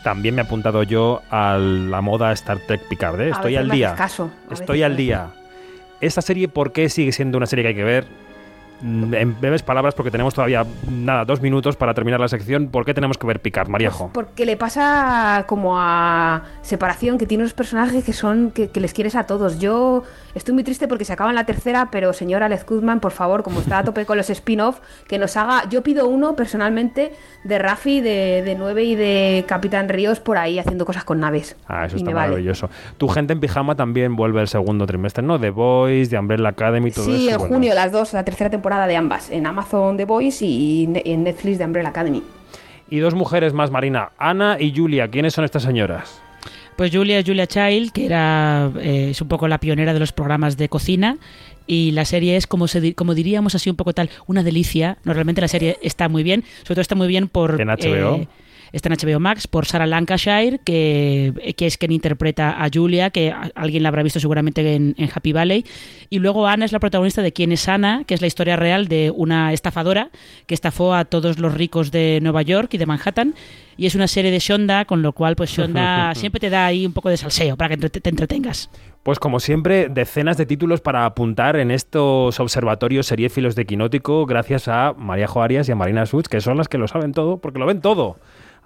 también 0.03 0.35
me 0.35 0.43
he 0.43 0.45
apuntado 0.45 0.83
yo 0.83 1.23
a 1.31 1.57
la 1.59 2.01
moda 2.01 2.33
Star 2.33 2.59
Trek 2.67 2.83
Picard. 2.89 3.21
¿eh? 3.21 3.31
Estoy 3.31 3.57
al 3.57 3.71
día. 3.71 3.95
caso, 3.95 4.31
Estoy 4.51 4.83
al 4.83 4.97
día. 4.97 5.31
¿Esta 6.01 6.23
serie 6.23 6.49
por 6.49 6.73
qué 6.73 6.89
sigue 6.89 7.13
siendo 7.13 7.39
una 7.39 7.47
serie 7.47 7.65
que 7.65 7.69
hay 7.69 7.75
que 7.75 7.85
ver? 7.85 8.07
Mm, 8.81 9.15
En 9.15 9.41
breves 9.41 9.63
palabras, 9.63 9.95
porque 9.95 10.11
tenemos 10.11 10.35
todavía, 10.35 10.65
nada, 10.91 11.25
dos 11.25 11.41
minutos 11.41 11.77
para 11.77 11.95
terminar 11.95 12.21
la 12.21 12.29
sección. 12.29 12.69
¿Por 12.69 12.85
qué 12.85 12.95
tenemos 12.95 13.19
que 13.19 13.27
ver 13.27 13.41
Picard, 13.41 13.69
Maríajo? 13.69 14.11
Porque 14.13 14.47
le 14.47 14.57
pasa 14.57 15.45
como 15.49 15.79
a 15.81 16.43
separación, 16.63 17.19
que 17.19 17.27
tiene 17.27 17.43
unos 17.43 17.55
personajes 17.55 18.05
que 18.05 18.13
son 18.13 18.51
que, 18.53 18.69
que 18.71 18.81
les 18.81 18.93
quieres 18.93 19.17
a 19.17 19.25
todos. 19.27 19.59
Yo 19.59 20.05
estoy 20.35 20.55
muy 20.55 20.63
triste 20.63 20.87
porque 20.87 21.05
se 21.05 21.13
acaba 21.13 21.31
en 21.31 21.37
la 21.37 21.45
tercera, 21.45 21.89
pero 21.91 22.13
señor 22.13 22.43
Alex 22.45 22.65
Goodman, 22.67 23.01
por 23.01 23.11
favor, 23.13 23.43
como 23.43 23.61
está 23.61 23.79
a 23.79 23.85
tope 23.85 24.07
con 24.07 24.17
los 24.17 24.31
spin-off, 24.31 24.79
que 25.09 25.19
nos 25.19 25.37
haga. 25.37 25.69
Yo 25.69 25.83
pido 25.83 26.07
uno 26.09 26.37
personalmente 26.37 27.13
de 27.45 27.59
Rafi, 27.59 28.01
de, 28.01 28.43
de 28.45 28.55
9 28.57 28.85
y 28.85 28.95
de 28.95 29.45
Capitán 29.49 29.89
Ríos 29.89 30.21
por 30.21 30.39
ahí 30.39 30.59
haciendo 30.59 30.85
cosas 30.87 31.03
con 31.05 31.19
naves. 31.21 31.57
Ah, 31.67 31.87
eso 31.87 31.97
Y 31.97 32.01
está 32.01 32.13
vale. 32.13 32.29
maravilloso. 32.29 32.71
Tu 32.97 33.09
gente 33.09 33.33
en 33.33 33.41
pijama 33.41 33.75
también 33.75 34.15
vuelve 34.15 34.41
el 34.41 34.49
segundo 34.49 34.87
trimestre, 34.87 35.25
¿no? 35.25 35.41
The 35.41 35.51
Boys, 35.51 36.11
The 36.11 36.19
Umbrella 36.19 36.51
Academy, 36.51 36.91
todo 36.93 37.07
Sí, 37.07 37.27
eso. 37.27 37.31
en 37.33 37.39
vuelve. 37.39 37.55
junio 37.57 37.75
las 37.75 37.91
dos, 37.91 38.13
la 38.13 38.23
tercera 38.25 38.51
temporada 38.51 38.68
de 38.87 38.97
ambas, 38.97 39.31
en 39.31 39.47
Amazon 39.47 39.97
The 39.97 40.05
Voice 40.05 40.45
y 40.45 40.89
en 41.05 41.25
Netflix 41.25 41.59
de 41.59 41.65
Umbrella 41.65 41.89
Academy. 41.89 42.23
Y 42.91 42.99
dos 42.99 43.15
mujeres 43.15 43.53
más, 43.53 43.71
Marina. 43.71 44.11
Ana 44.19 44.57
y 44.61 44.75
Julia. 44.75 45.09
¿Quiénes 45.09 45.35
son 45.35 45.45
estas 45.45 45.63
señoras? 45.63 46.21
Pues 46.77 46.91
Julia 46.95 47.19
es 47.19 47.25
Julia 47.27 47.47
Child, 47.47 47.93
que 47.93 48.07
era 48.07 48.71
eh, 48.81 49.09
es 49.11 49.21
un 49.21 49.29
poco 49.29 49.49
la 49.49 49.59
pionera 49.59 49.93
de 49.93 49.99
los 50.01 50.13
programas 50.13 50.57
de 50.57 50.69
cocina. 50.69 51.17
Y 51.67 51.91
la 51.91 52.05
serie 52.05 52.37
es, 52.37 52.47
como, 52.47 52.67
se, 52.69 52.81
di- 52.81 52.95
como 52.95 53.15
diríamos 53.15 53.55
así 53.55 53.69
un 53.69 53.77
poco 53.77 53.93
tal, 53.93 54.09
una 54.27 54.43
delicia. 54.43 54.97
No, 55.05 55.13
realmente 55.13 55.41
la 55.41 55.49
serie 55.49 55.77
está 55.83 56.09
muy 56.09 56.23
bien. 56.23 56.45
Sobre 56.63 56.77
todo 56.77 56.81
está 56.81 56.95
muy 56.95 57.09
bien 57.09 57.29
por... 57.29 57.61
En 57.61 57.69
HBO. 57.69 58.15
eh, 58.17 58.29
está 58.73 58.89
en 58.89 58.97
HBO 58.97 59.21
Max 59.21 59.47
por 59.47 59.67
Sarah 59.67 59.87
Lancashire, 59.87 60.61
que, 60.65 61.55
que 61.57 61.67
es 61.67 61.79
quien 61.79 61.93
interpreta 61.93 62.63
a 62.63 62.69
Julia, 62.73 63.11
que 63.11 63.35
alguien 63.55 63.83
la 63.83 63.89
habrá 63.89 64.03
visto 64.03 64.21
seguramente 64.21 64.75
en, 64.75 64.95
en 64.99 65.11
Happy 65.15 65.33
Valley. 65.33 65.65
Y 66.11 66.19
luego 66.19 66.47
Ana 66.47 66.65
es 66.65 66.73
la 66.73 66.81
protagonista 66.81 67.23
de 67.23 67.33
Quién 67.33 67.53
es 67.53 67.69
Ana, 67.69 68.05
que 68.07 68.15
es 68.15 68.21
la 68.21 68.27
historia 68.27 68.57
real 68.57 68.89
de 68.89 69.13
una 69.15 69.53
estafadora 69.53 70.11
que 70.47 70.55
estafó 70.55 70.95
a 70.95 71.05
todos 71.05 71.39
los 71.39 71.55
ricos 71.55 71.91
de 71.91 72.19
Nueva 72.23 72.43
York 72.43 72.75
y 72.75 72.79
de 72.79 72.87
Manhattan. 72.87 73.35
Y 73.77 73.87
es 73.87 73.95
una 73.95 74.09
serie 74.09 74.33
de 74.33 74.41
Shonda, 74.41 74.87
con 74.87 75.03
lo 75.03 75.13
cual 75.13 75.37
pues 75.37 75.51
Shonda 75.51 76.13
siempre 76.17 76.41
te 76.41 76.51
da 76.51 76.67
ahí 76.67 76.85
un 76.85 76.93
poco 76.93 77.11
de 77.11 77.17
salseo 77.17 77.57
para 77.57 77.77
que 77.77 77.89
te 77.89 78.11
entretengas. 78.11 78.71
Pues 79.03 79.19
como 79.19 79.41
siempre, 79.41 79.89
decenas 79.89 80.37
de 80.37 80.45
títulos 80.45 80.81
para 80.81 81.07
apuntar 81.07 81.57
en 81.57 81.71
estos 81.71 82.39
observatorios 82.41 83.07
seriéfilos 83.07 83.55
de 83.55 83.65
Quinótico, 83.65 84.27
gracias 84.27 84.69
a 84.69 84.95
María 84.99 85.29
Arias 85.35 85.69
y 85.69 85.73
a 85.73 85.77
Marina 85.77 86.05
Such, 86.05 86.27
que 86.27 86.41
son 86.41 86.57
las 86.59 86.69
que 86.69 86.77
lo 86.77 86.89
saben 86.89 87.13
todo, 87.13 87.39
porque 87.39 87.59
lo 87.59 87.67
ven 87.67 87.81
todo. 87.81 88.19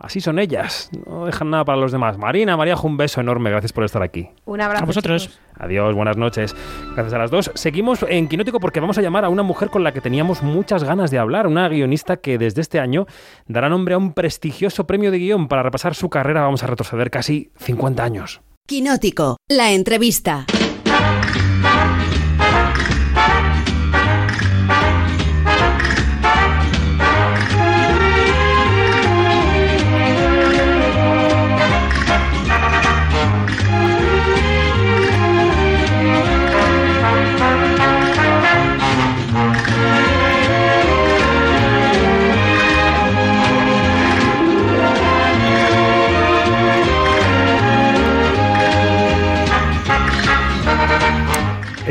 Así 0.03 0.21
son 0.21 0.41
ellas, 0.41 0.91
no 1.07 1.27
dejan 1.27 1.51
nada 1.51 1.65
para 1.65 1.79
los 1.79 1.93
demás. 1.93 2.19
Marina, 2.19 2.57
María, 2.57 2.75
un 2.83 2.97
beso 2.97 3.21
enorme, 3.21 3.51
gracias 3.51 3.73
por 3.73 3.85
estar 3.85 4.03
aquí. 4.03 4.29
Un 4.45 4.61
abrazo. 4.61 4.83
A 4.83 4.87
vosotros. 4.87 5.23
chicos. 5.23 5.41
Adiós, 5.57 5.95
buenas 5.95 6.17
noches. 6.17 6.57
Gracias 6.95 7.15
a 7.15 7.19
las 7.19 7.31
dos. 7.31 7.53
Seguimos 7.55 8.05
en 8.09 8.27
Quinótico 8.27 8.59
porque 8.59 8.81
vamos 8.81 8.99
a 8.99 9.01
llamar 9.01 9.25
a 9.25 9.29
una 9.29 9.45
mujer 9.45 9.71
con 9.71 9.85
la 9.85 9.93
que 9.93 10.01
teníamos 10.01 10.43
muchas 10.43 10.83
ganas 10.83 11.13
de 11.13 11.21
hablar, 11.21 11.47
una 11.47 11.69
guionista 11.69 12.17
que 12.17 12.37
desde 12.37 12.63
este 12.63 12.81
año 12.81 13.07
dará 13.47 13.69
nombre 13.69 13.95
a 13.95 13.99
un 13.99 14.13
prestigioso 14.13 14.89
premio 14.89 15.13
de 15.13 15.19
guion. 15.19 15.47
Para 15.47 15.63
repasar 15.63 15.95
su 15.95 16.11
carrera 16.11 16.43
vamos 16.43 16.65
a 16.65 16.67
retroceder 16.67 17.09
casi 17.09 17.53
50 17.59 18.03
años. 18.03 18.41
Quinótico, 18.67 19.37
la 19.49 19.71
entrevista. 19.71 20.47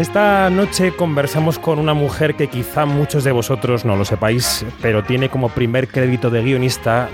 Esta 0.02 0.50
noche 0.50 0.96
conversamos 0.96 1.60
con 1.60 1.78
una 1.78 1.94
mujer 1.94 2.34
que 2.34 2.48
quizá 2.48 2.88
muchos 2.88 3.24
de 3.24 3.32
vosotros 3.32 3.86
no 3.86 3.96
lo 3.96 4.04
sepáis, 4.04 4.66
pero 4.82 5.04
tiene 5.04 5.30
como 5.30 5.50
primer 5.50 5.88
crédito 5.88 6.32
de 6.32 6.42
guionista 6.42 7.08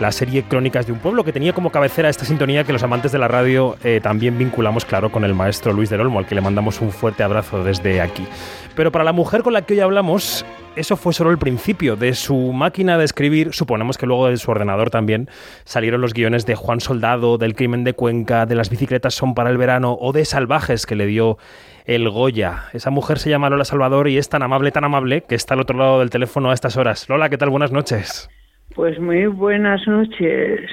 la 0.00 0.12
serie 0.12 0.42
Crónicas 0.42 0.86
de 0.86 0.92
un 0.92 0.98
Pueblo, 0.98 1.24
que 1.24 1.32
tenía 1.32 1.52
como 1.52 1.70
cabecera 1.70 2.08
esta 2.08 2.24
sintonía 2.24 2.64
que 2.64 2.72
los 2.72 2.82
amantes 2.82 3.12
de 3.12 3.18
la 3.18 3.28
radio 3.28 3.76
eh, 3.82 4.00
también 4.02 4.36
vinculamos, 4.36 4.84
claro, 4.84 5.10
con 5.10 5.24
el 5.24 5.34
maestro 5.34 5.72
Luis 5.72 5.88
del 5.88 6.02
Olmo, 6.02 6.18
al 6.18 6.26
que 6.26 6.34
le 6.34 6.40
mandamos 6.40 6.80
un 6.80 6.90
fuerte 6.90 7.22
abrazo 7.22 7.64
desde 7.64 8.00
aquí. 8.00 8.26
Pero 8.74 8.92
para 8.92 9.04
la 9.04 9.12
mujer 9.12 9.42
con 9.42 9.54
la 9.54 9.62
que 9.62 9.74
hoy 9.74 9.80
hablamos, 9.80 10.44
eso 10.76 10.96
fue 10.96 11.14
solo 11.14 11.30
el 11.30 11.38
principio. 11.38 11.96
De 11.96 12.14
su 12.14 12.52
máquina 12.52 12.98
de 12.98 13.04
escribir, 13.06 13.54
suponemos 13.54 13.96
que 13.96 14.04
luego 14.04 14.28
de 14.28 14.36
su 14.36 14.50
ordenador 14.50 14.90
también, 14.90 15.30
salieron 15.64 16.02
los 16.02 16.12
guiones 16.12 16.44
de 16.44 16.54
Juan 16.54 16.80
Soldado, 16.80 17.38
del 17.38 17.54
Crimen 17.54 17.84
de 17.84 17.94
Cuenca, 17.94 18.44
de 18.44 18.54
Las 18.54 18.68
bicicletas 18.68 19.14
son 19.14 19.34
para 19.34 19.48
el 19.48 19.56
verano 19.56 19.96
o 19.98 20.12
de 20.12 20.26
Salvajes 20.26 20.84
que 20.84 20.94
le 20.94 21.06
dio 21.06 21.38
el 21.86 22.10
Goya. 22.10 22.64
Esa 22.74 22.90
mujer 22.90 23.18
se 23.18 23.30
llama 23.30 23.48
Lola 23.48 23.64
Salvador 23.64 24.08
y 24.08 24.18
es 24.18 24.28
tan 24.28 24.42
amable, 24.42 24.72
tan 24.72 24.84
amable, 24.84 25.22
que 25.22 25.34
está 25.36 25.54
al 25.54 25.60
otro 25.60 25.78
lado 25.78 26.00
del 26.00 26.10
teléfono 26.10 26.50
a 26.50 26.54
estas 26.54 26.76
horas. 26.76 27.08
Lola, 27.08 27.30
¿qué 27.30 27.38
tal? 27.38 27.48
Buenas 27.48 27.72
noches. 27.72 28.28
Pues 28.76 29.00
muy 29.00 29.24
buenas 29.24 29.88
noches. 29.88 30.70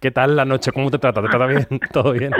¿Qué 0.00 0.10
tal 0.10 0.34
la 0.34 0.46
noche? 0.46 0.72
¿Cómo 0.72 0.90
te 0.90 0.98
trata? 0.98 1.20
¿Te 1.20 1.28
trata 1.28 1.46
bien? 1.46 1.66
¿Todo 1.92 2.12
bien? 2.12 2.32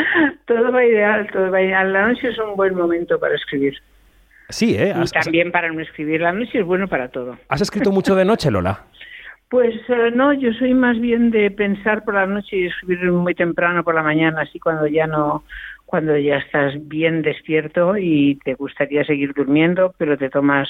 todo 0.46 0.72
va 0.72 0.82
ideal, 0.82 1.28
todo 1.30 1.50
va 1.50 1.60
ideal. 1.60 1.92
La 1.92 2.08
noche 2.08 2.30
es 2.30 2.38
un 2.38 2.56
buen 2.56 2.74
momento 2.74 3.20
para 3.20 3.34
escribir. 3.34 3.74
Sí, 4.48 4.74
¿eh? 4.74 4.94
y 4.96 5.08
también 5.10 5.52
para 5.52 5.70
no 5.70 5.80
escribir. 5.80 6.22
La 6.22 6.32
noche 6.32 6.60
es 6.60 6.64
bueno 6.64 6.88
para 6.88 7.08
todo. 7.08 7.36
¿Has 7.50 7.60
escrito 7.60 7.92
mucho 7.92 8.14
de 8.16 8.24
noche, 8.24 8.50
Lola? 8.50 8.84
Pues 9.50 9.74
eh, 9.88 10.10
no, 10.12 10.32
yo 10.32 10.52
soy 10.54 10.74
más 10.74 10.98
bien 10.98 11.30
de 11.30 11.48
pensar 11.48 12.02
por 12.02 12.14
la 12.14 12.26
noche 12.26 12.56
y 12.56 12.66
escribir 12.66 13.12
muy 13.12 13.36
temprano 13.36 13.84
por 13.84 13.94
la 13.94 14.02
mañana, 14.02 14.40
así 14.40 14.58
cuando 14.58 14.88
ya 14.88 15.06
no, 15.06 15.44
cuando 15.84 16.16
ya 16.16 16.38
estás 16.38 16.74
bien 16.88 17.22
despierto 17.22 17.96
y 17.96 18.36
te 18.42 18.54
gustaría 18.54 19.04
seguir 19.04 19.32
durmiendo, 19.32 19.94
pero 19.96 20.16
te 20.16 20.28
tomas 20.28 20.68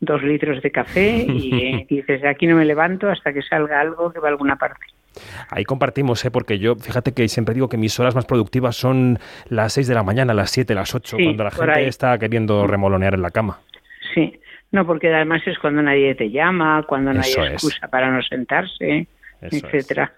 dos 0.00 0.22
litros 0.22 0.62
de 0.62 0.70
café 0.70 1.26
y 1.28 1.84
dices, 1.90 2.24
aquí 2.24 2.46
no 2.46 2.56
me 2.56 2.64
levanto 2.64 3.08
hasta 3.08 3.32
que 3.32 3.42
salga 3.42 3.80
algo 3.80 4.12
que 4.12 4.20
va 4.20 4.28
a 4.28 4.30
alguna 4.32 4.56
parte. 4.56 4.86
Ahí 5.50 5.64
compartimos, 5.64 6.24
¿eh? 6.24 6.30
porque 6.30 6.58
yo, 6.58 6.76
fíjate 6.76 7.12
que 7.12 7.26
siempre 7.28 7.54
digo 7.54 7.68
que 7.68 7.76
mis 7.76 7.98
horas 7.98 8.14
más 8.14 8.26
productivas 8.26 8.76
son 8.76 9.18
las 9.48 9.72
6 9.72 9.88
de 9.88 9.94
la 9.94 10.02
mañana, 10.02 10.34
las 10.34 10.50
7, 10.50 10.74
las 10.74 10.94
8, 10.94 11.16
cuando 11.22 11.44
la 11.44 11.50
gente 11.50 11.88
está 11.88 12.18
queriendo 12.18 12.66
remolonear 12.66 13.14
en 13.14 13.22
la 13.22 13.30
cama. 13.30 13.60
Sí, 14.14 14.38
no, 14.72 14.86
porque 14.86 15.12
además 15.12 15.42
es 15.46 15.58
cuando 15.58 15.82
nadie 15.82 16.14
te 16.14 16.30
llama, 16.30 16.84
cuando 16.86 17.12
no 17.12 17.20
hay 17.20 17.32
excusa 17.32 17.88
para 17.88 18.10
no 18.10 18.22
sentarse. 18.22 19.06
Etcétera. 19.40 20.12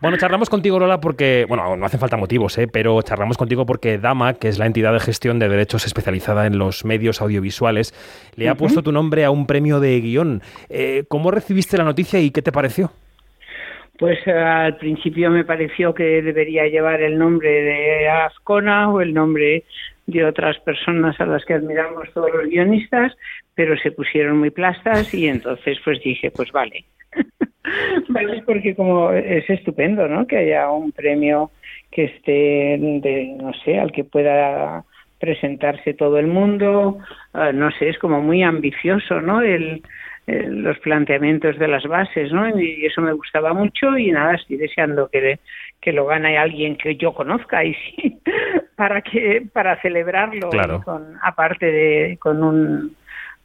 Bueno, 0.00 0.16
charlamos 0.16 0.48
contigo, 0.48 0.78
Lola, 0.78 1.00
porque, 1.00 1.44
bueno, 1.48 1.76
no 1.76 1.86
hacen 1.86 2.00
falta 2.00 2.16
motivos, 2.16 2.56
¿eh? 2.58 2.66
pero 2.72 3.00
charlamos 3.02 3.36
contigo 3.36 3.66
porque 3.66 3.98
Dama, 3.98 4.34
que 4.34 4.48
es 4.48 4.58
la 4.58 4.66
entidad 4.66 4.92
de 4.92 5.00
gestión 5.00 5.38
de 5.38 5.48
derechos 5.48 5.86
especializada 5.86 6.46
en 6.46 6.58
los 6.58 6.84
medios 6.84 7.20
audiovisuales, 7.20 7.92
le 8.36 8.48
ha 8.48 8.54
puesto 8.54 8.82
tu 8.82 8.92
nombre 8.92 9.24
a 9.24 9.30
un 9.30 9.46
premio 9.46 9.80
de 9.80 10.00
guion. 10.00 10.42
Eh, 10.68 11.04
¿Cómo 11.08 11.30
recibiste 11.30 11.76
la 11.76 11.84
noticia 11.84 12.20
y 12.20 12.30
qué 12.30 12.42
te 12.42 12.52
pareció? 12.52 12.90
Pues 13.98 14.18
eh, 14.26 14.32
al 14.32 14.78
principio 14.78 15.30
me 15.30 15.44
pareció 15.44 15.92
que 15.92 16.22
debería 16.22 16.66
llevar 16.66 17.02
el 17.02 17.18
nombre 17.18 17.50
de 17.50 18.08
Azcona 18.08 18.90
o 18.90 19.02
el 19.02 19.12
nombre 19.12 19.64
de 20.06 20.24
otras 20.24 20.58
personas 20.60 21.20
a 21.20 21.26
las 21.26 21.44
que 21.44 21.54
admiramos 21.54 22.08
todos 22.14 22.30
los 22.32 22.46
guionistas, 22.46 23.12
pero 23.54 23.76
se 23.76 23.92
pusieron 23.92 24.38
muy 24.38 24.50
plastas 24.50 25.12
y 25.12 25.28
entonces 25.28 25.78
pues 25.84 26.00
dije, 26.02 26.30
pues 26.30 26.50
vale. 26.50 26.86
Vale, 28.08 28.42
porque 28.44 28.74
como 28.74 29.12
es 29.12 29.48
estupendo, 29.48 30.08
¿no? 30.08 30.26
Que 30.26 30.38
haya 30.38 30.70
un 30.70 30.92
premio 30.92 31.50
que 31.90 32.04
esté, 32.04 32.78
de, 32.78 33.34
no 33.36 33.52
sé, 33.64 33.78
al 33.78 33.92
que 33.92 34.04
pueda 34.04 34.84
presentarse 35.18 35.92
todo 35.94 36.18
el 36.18 36.26
mundo, 36.26 36.98
uh, 37.34 37.52
no 37.52 37.70
sé, 37.72 37.90
es 37.90 37.98
como 37.98 38.22
muy 38.22 38.42
ambicioso, 38.42 39.20
¿no? 39.20 39.42
El, 39.42 39.82
los 40.26 40.78
planteamientos 40.78 41.58
de 41.58 41.68
las 41.68 41.84
bases, 41.84 42.32
¿no? 42.32 42.48
Y 42.58 42.86
eso 42.86 43.00
me 43.00 43.12
gustaba 43.12 43.52
mucho 43.52 43.96
y 43.96 44.12
nada, 44.12 44.34
estoy 44.34 44.56
deseando 44.56 45.08
que, 45.08 45.38
que 45.80 45.92
lo 45.92 46.06
gane 46.06 46.38
alguien 46.38 46.76
que 46.76 46.96
yo 46.96 47.12
conozca 47.12 47.64
y 47.64 47.74
sí, 47.74 48.18
para 48.76 49.02
que 49.02 49.46
para 49.52 49.80
celebrarlo 49.80 50.50
con 50.84 51.16
aparte 51.22 51.66
de 51.66 52.18
con 52.20 52.42
un 52.42 52.96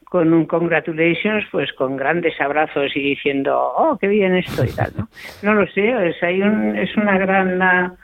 con 0.08 0.32
un 0.32 0.46
congratulations, 0.46 1.44
pues 1.50 1.72
con 1.72 1.96
grandes 1.96 2.40
abrazos 2.40 2.96
y 2.96 3.00
diciendo, 3.00 3.58
oh, 3.76 3.98
qué 4.00 4.08
bien 4.08 4.36
esto 4.36 4.64
y 4.64 4.70
tal, 4.70 4.92
¿no? 4.96 5.08
No 5.42 5.54
lo 5.54 5.66
sé, 5.68 6.08
es, 6.08 6.22
hay 6.22 6.42
un, 6.42 6.76
es 6.76 6.96
una 6.96 7.18
gran 7.18 7.96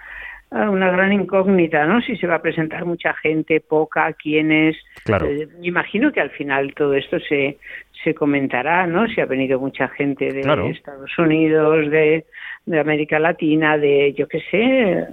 una 0.50 0.90
gran 0.90 1.12
incógnita, 1.12 1.86
¿no? 1.86 2.02
Si 2.02 2.16
se 2.16 2.26
va 2.26 2.34
a 2.34 2.42
presentar 2.42 2.84
mucha 2.84 3.14
gente, 3.14 3.60
poca, 3.60 4.12
quiénes. 4.12 4.76
Claro. 5.04 5.26
Eh, 5.26 5.48
imagino 5.62 6.12
que 6.12 6.20
al 6.20 6.30
final 6.30 6.74
todo 6.74 6.92
esto 6.92 7.18
se, 7.20 7.58
se 8.04 8.14
comentará, 8.14 8.86
¿no? 8.86 9.06
Si 9.08 9.20
ha 9.20 9.26
venido 9.26 9.58
mucha 9.58 9.88
gente 9.88 10.30
de 10.30 10.40
Estados 10.70 11.18
Unidos, 11.18 11.90
de, 11.90 12.26
de, 12.66 12.80
América 12.80 13.18
Latina, 13.18 13.78
de, 13.78 14.12
yo 14.12 14.28
qué 14.28 14.40
sé, 14.50 15.06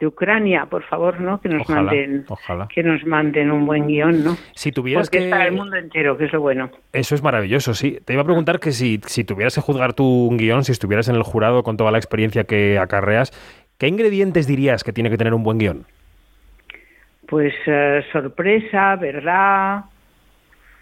de 0.00 0.06
Ucrania, 0.06 0.66
por 0.66 0.82
favor, 0.82 1.20
¿no? 1.20 1.40
Que 1.40 1.50
nos 1.50 1.68
manden, 1.68 2.24
que 2.74 2.82
nos 2.82 3.04
manden 3.06 3.50
un 3.50 3.66
buen 3.66 3.86
guion, 3.86 4.24
¿no? 4.24 4.36
Si 4.54 4.72
tuvieras 4.72 5.08
Porque 5.08 5.18
que 5.18 5.24
es 5.26 5.30
para 5.30 5.46
el 5.46 5.52
mundo 5.52 5.76
entero, 5.76 6.16
que 6.16 6.24
es 6.24 6.32
lo 6.32 6.40
bueno. 6.40 6.70
Eso 6.92 7.14
es 7.14 7.22
maravilloso, 7.22 7.74
sí. 7.74 7.98
Te 8.04 8.14
iba 8.14 8.22
a 8.22 8.24
preguntar 8.24 8.58
que 8.58 8.72
si, 8.72 9.00
si 9.04 9.24
tuvieras 9.24 9.54
que 9.54 9.60
juzgar 9.60 9.92
tu 9.92 10.30
guion, 10.36 10.64
si 10.64 10.72
estuvieras 10.72 11.08
en 11.08 11.16
el 11.16 11.22
jurado 11.22 11.62
con 11.62 11.76
toda 11.76 11.90
la 11.90 11.98
experiencia 11.98 12.44
que 12.44 12.78
acarreas, 12.78 13.30
¿Qué 13.80 13.88
ingredientes 13.88 14.46
dirías 14.46 14.84
que 14.84 14.92
tiene 14.92 15.08
que 15.08 15.16
tener 15.16 15.32
un 15.32 15.42
buen 15.42 15.56
guion? 15.56 15.86
Pues 17.26 17.54
eh, 17.64 18.04
sorpresa, 18.12 18.94
verdad, 18.96 19.84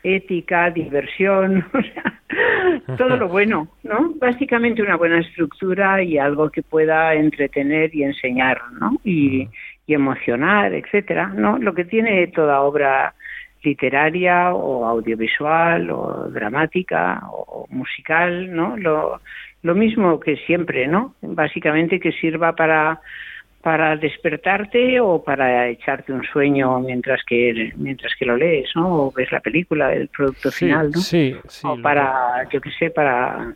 ética, 0.02 0.70
diversión, 0.70 1.64
o 1.72 1.82
sea, 1.82 2.96
todo 2.96 3.16
lo 3.16 3.28
bueno, 3.28 3.68
¿no? 3.82 4.12
Básicamente 4.16 4.82
una 4.82 4.96
buena 4.96 5.20
estructura 5.20 6.02
y 6.02 6.18
algo 6.18 6.50
que 6.50 6.62
pueda 6.62 7.14
entretener 7.14 7.94
y 7.94 8.04
enseñar, 8.04 8.60
¿no? 8.80 8.92
Y, 9.04 9.48
y 9.86 9.94
emocionar, 9.94 10.74
etcétera, 10.74 11.28
¿no? 11.28 11.58
Lo 11.58 11.74
que 11.74 11.84
tiene 11.84 12.26
toda 12.28 12.60
obra 12.60 13.14
literaria 13.62 14.54
o 14.54 14.84
audiovisual 14.86 15.90
o 15.90 16.28
dramática 16.30 17.20
o 17.30 17.66
musical, 17.70 18.54
¿no? 18.54 18.76
Lo, 18.76 19.20
lo 19.62 19.74
mismo 19.74 20.20
que 20.20 20.36
siempre, 20.36 20.86
¿no? 20.86 21.14
Básicamente 21.22 21.98
que 21.98 22.12
sirva 22.12 22.54
para 22.54 23.00
para 23.62 23.96
despertarte 23.96 25.00
o 25.00 25.22
para 25.22 25.68
echarte 25.68 26.12
un 26.12 26.24
sueño 26.24 26.78
mientras 26.80 27.22
que 27.24 27.72
mientras 27.76 28.14
que 28.16 28.24
lo 28.24 28.36
lees, 28.36 28.70
¿no? 28.74 29.06
O 29.06 29.12
ves 29.12 29.30
la 29.32 29.40
película, 29.40 29.92
el 29.92 30.08
producto 30.08 30.50
final, 30.50 30.90
¿no? 30.92 31.00
Sí, 31.00 31.34
sí. 31.48 31.66
O 31.66 31.80
para, 31.80 32.48
yo 32.52 32.60
qué 32.60 32.70
sé, 32.78 32.90
para 32.90 33.54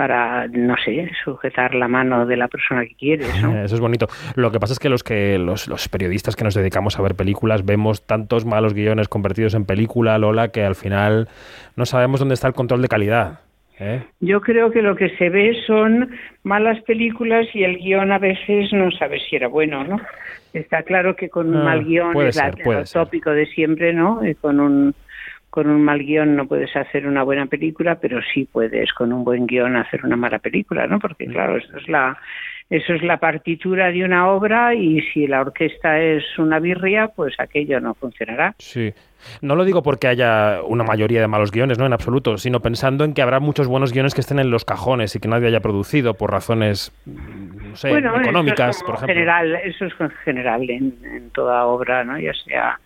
para, 0.00 0.48
no 0.48 0.76
sé, 0.82 1.10
sujetar 1.22 1.74
la 1.74 1.86
mano 1.86 2.24
de 2.24 2.34
la 2.34 2.48
persona 2.48 2.86
que 2.86 2.94
quieres. 2.94 3.42
¿no? 3.42 3.54
Eso 3.64 3.74
es 3.74 3.80
bonito. 3.82 4.08
Lo 4.34 4.50
que 4.50 4.58
pasa 4.58 4.72
es 4.72 4.78
que 4.78 4.88
los 4.88 5.02
que 5.02 5.36
los, 5.38 5.68
los, 5.68 5.90
periodistas 5.90 6.36
que 6.36 6.44
nos 6.44 6.54
dedicamos 6.54 6.98
a 6.98 7.02
ver 7.02 7.14
películas 7.14 7.66
vemos 7.66 8.06
tantos 8.06 8.46
malos 8.46 8.72
guiones 8.72 9.08
convertidos 9.08 9.52
en 9.52 9.66
película, 9.66 10.16
Lola, 10.16 10.48
que 10.48 10.64
al 10.64 10.74
final 10.74 11.28
no 11.76 11.84
sabemos 11.84 12.20
dónde 12.20 12.32
está 12.32 12.48
el 12.48 12.54
control 12.54 12.80
de 12.80 12.88
calidad. 12.88 13.40
¿Eh? 13.80 14.02
Yo 14.20 14.42
creo 14.42 14.70
que 14.70 14.82
lo 14.82 14.94
que 14.94 15.08
se 15.16 15.30
ve 15.30 15.56
son 15.66 16.10
malas 16.42 16.80
películas 16.82 17.46
y 17.54 17.64
el 17.64 17.78
guion 17.78 18.12
a 18.12 18.18
veces 18.18 18.70
no 18.74 18.90
sabe 18.90 19.18
si 19.20 19.36
era 19.36 19.48
bueno, 19.48 19.84
¿no? 19.84 19.98
Está 20.52 20.82
claro 20.82 21.16
que 21.16 21.30
con 21.30 21.48
un 21.48 21.62
ah, 21.62 21.64
mal 21.64 21.84
guion 21.84 22.14
es 22.20 22.36
el 22.36 22.84
tópico 22.92 23.30
de 23.30 23.46
siempre, 23.46 23.94
¿no? 23.94 24.24
Y 24.24 24.34
con 24.34 24.60
un 24.60 24.94
con 25.48 25.68
un 25.68 25.82
mal 25.82 25.98
guion 25.98 26.36
no 26.36 26.46
puedes 26.46 26.76
hacer 26.76 27.06
una 27.06 27.22
buena 27.22 27.46
película, 27.46 27.98
pero 27.98 28.20
sí 28.34 28.46
puedes 28.50 28.92
con 28.92 29.12
un 29.12 29.24
buen 29.24 29.46
guion 29.46 29.76
hacer 29.76 30.04
una 30.04 30.14
mala 30.14 30.38
película, 30.38 30.86
¿no? 30.86 31.00
Porque 31.00 31.26
claro, 31.26 31.56
eso 31.56 31.76
es 31.76 31.88
la 31.88 32.18
eso 32.70 32.94
es 32.94 33.02
la 33.02 33.18
partitura 33.18 33.90
de 33.90 34.04
una 34.04 34.30
obra 34.30 34.74
y 34.76 35.00
si 35.12 35.26
la 35.26 35.40
orquesta 35.40 36.00
es 36.00 36.22
una 36.38 36.60
birria, 36.60 37.08
pues 37.08 37.34
aquello 37.38 37.80
no 37.80 37.94
funcionará. 37.94 38.54
Sí. 38.58 38.94
No 39.42 39.56
lo 39.56 39.64
digo 39.64 39.82
porque 39.82 40.06
haya 40.06 40.60
una 40.62 40.84
mayoría 40.84 41.20
de 41.20 41.26
malos 41.26 41.50
guiones, 41.50 41.78
no 41.78 41.86
en 41.86 41.92
absoluto, 41.92 42.38
sino 42.38 42.60
pensando 42.60 43.04
en 43.04 43.12
que 43.12 43.22
habrá 43.22 43.40
muchos 43.40 43.66
buenos 43.66 43.92
guiones 43.92 44.14
que 44.14 44.20
estén 44.20 44.38
en 44.38 44.50
los 44.50 44.64
cajones 44.64 45.16
y 45.16 45.18
que 45.18 45.26
nadie 45.26 45.48
haya 45.48 45.58
producido 45.58 46.14
por 46.14 46.30
razones 46.30 46.92
no 47.06 47.74
sé, 47.74 47.90
económicas, 47.90 48.82
por 48.84 48.94
ejemplo. 48.94 49.14
General, 49.14 49.54
eso 49.64 49.86
es 49.86 49.94
general 50.24 50.70
en, 50.70 50.94
en 51.04 51.30
toda 51.30 51.66
obra, 51.66 52.04
¿no? 52.04 52.20
Ya 52.20 52.32
sea 52.34 52.78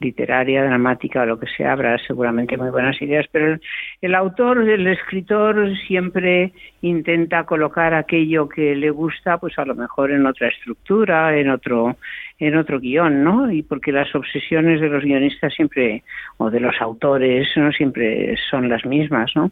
literaria, 0.00 0.64
dramática 0.64 1.22
o 1.22 1.26
lo 1.26 1.38
que 1.38 1.46
sea, 1.46 1.72
habrá 1.72 1.98
seguramente 1.98 2.56
muy 2.56 2.70
buenas 2.70 3.00
ideas, 3.02 3.26
pero 3.30 3.58
el, 4.00 4.14
autor, 4.14 4.68
el 4.68 4.86
escritor 4.86 5.76
siempre 5.86 6.52
intenta 6.80 7.44
colocar 7.44 7.94
aquello 7.94 8.48
que 8.48 8.74
le 8.74 8.90
gusta, 8.90 9.38
pues 9.38 9.58
a 9.58 9.64
lo 9.64 9.74
mejor 9.74 10.10
en 10.10 10.26
otra 10.26 10.48
estructura, 10.48 11.36
en 11.36 11.50
otro, 11.50 11.96
en 12.38 12.56
otro 12.56 12.80
guion, 12.80 13.22
¿no? 13.22 13.52
Y 13.52 13.62
porque 13.62 13.92
las 13.92 14.12
obsesiones 14.14 14.80
de 14.80 14.88
los 14.88 15.04
guionistas 15.04 15.52
siempre, 15.54 16.02
o 16.38 16.50
de 16.50 16.60
los 16.60 16.74
autores, 16.80 17.48
no 17.56 17.70
siempre 17.72 18.36
son 18.50 18.68
las 18.68 18.84
mismas, 18.86 19.30
¿no? 19.34 19.50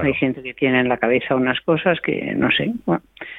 Hay 0.00 0.14
gente 0.14 0.42
que 0.42 0.54
tiene 0.54 0.80
en 0.80 0.88
la 0.88 0.96
cabeza 0.96 1.36
unas 1.36 1.60
cosas 1.60 2.00
que 2.00 2.34
no 2.34 2.50
sé. 2.50 2.72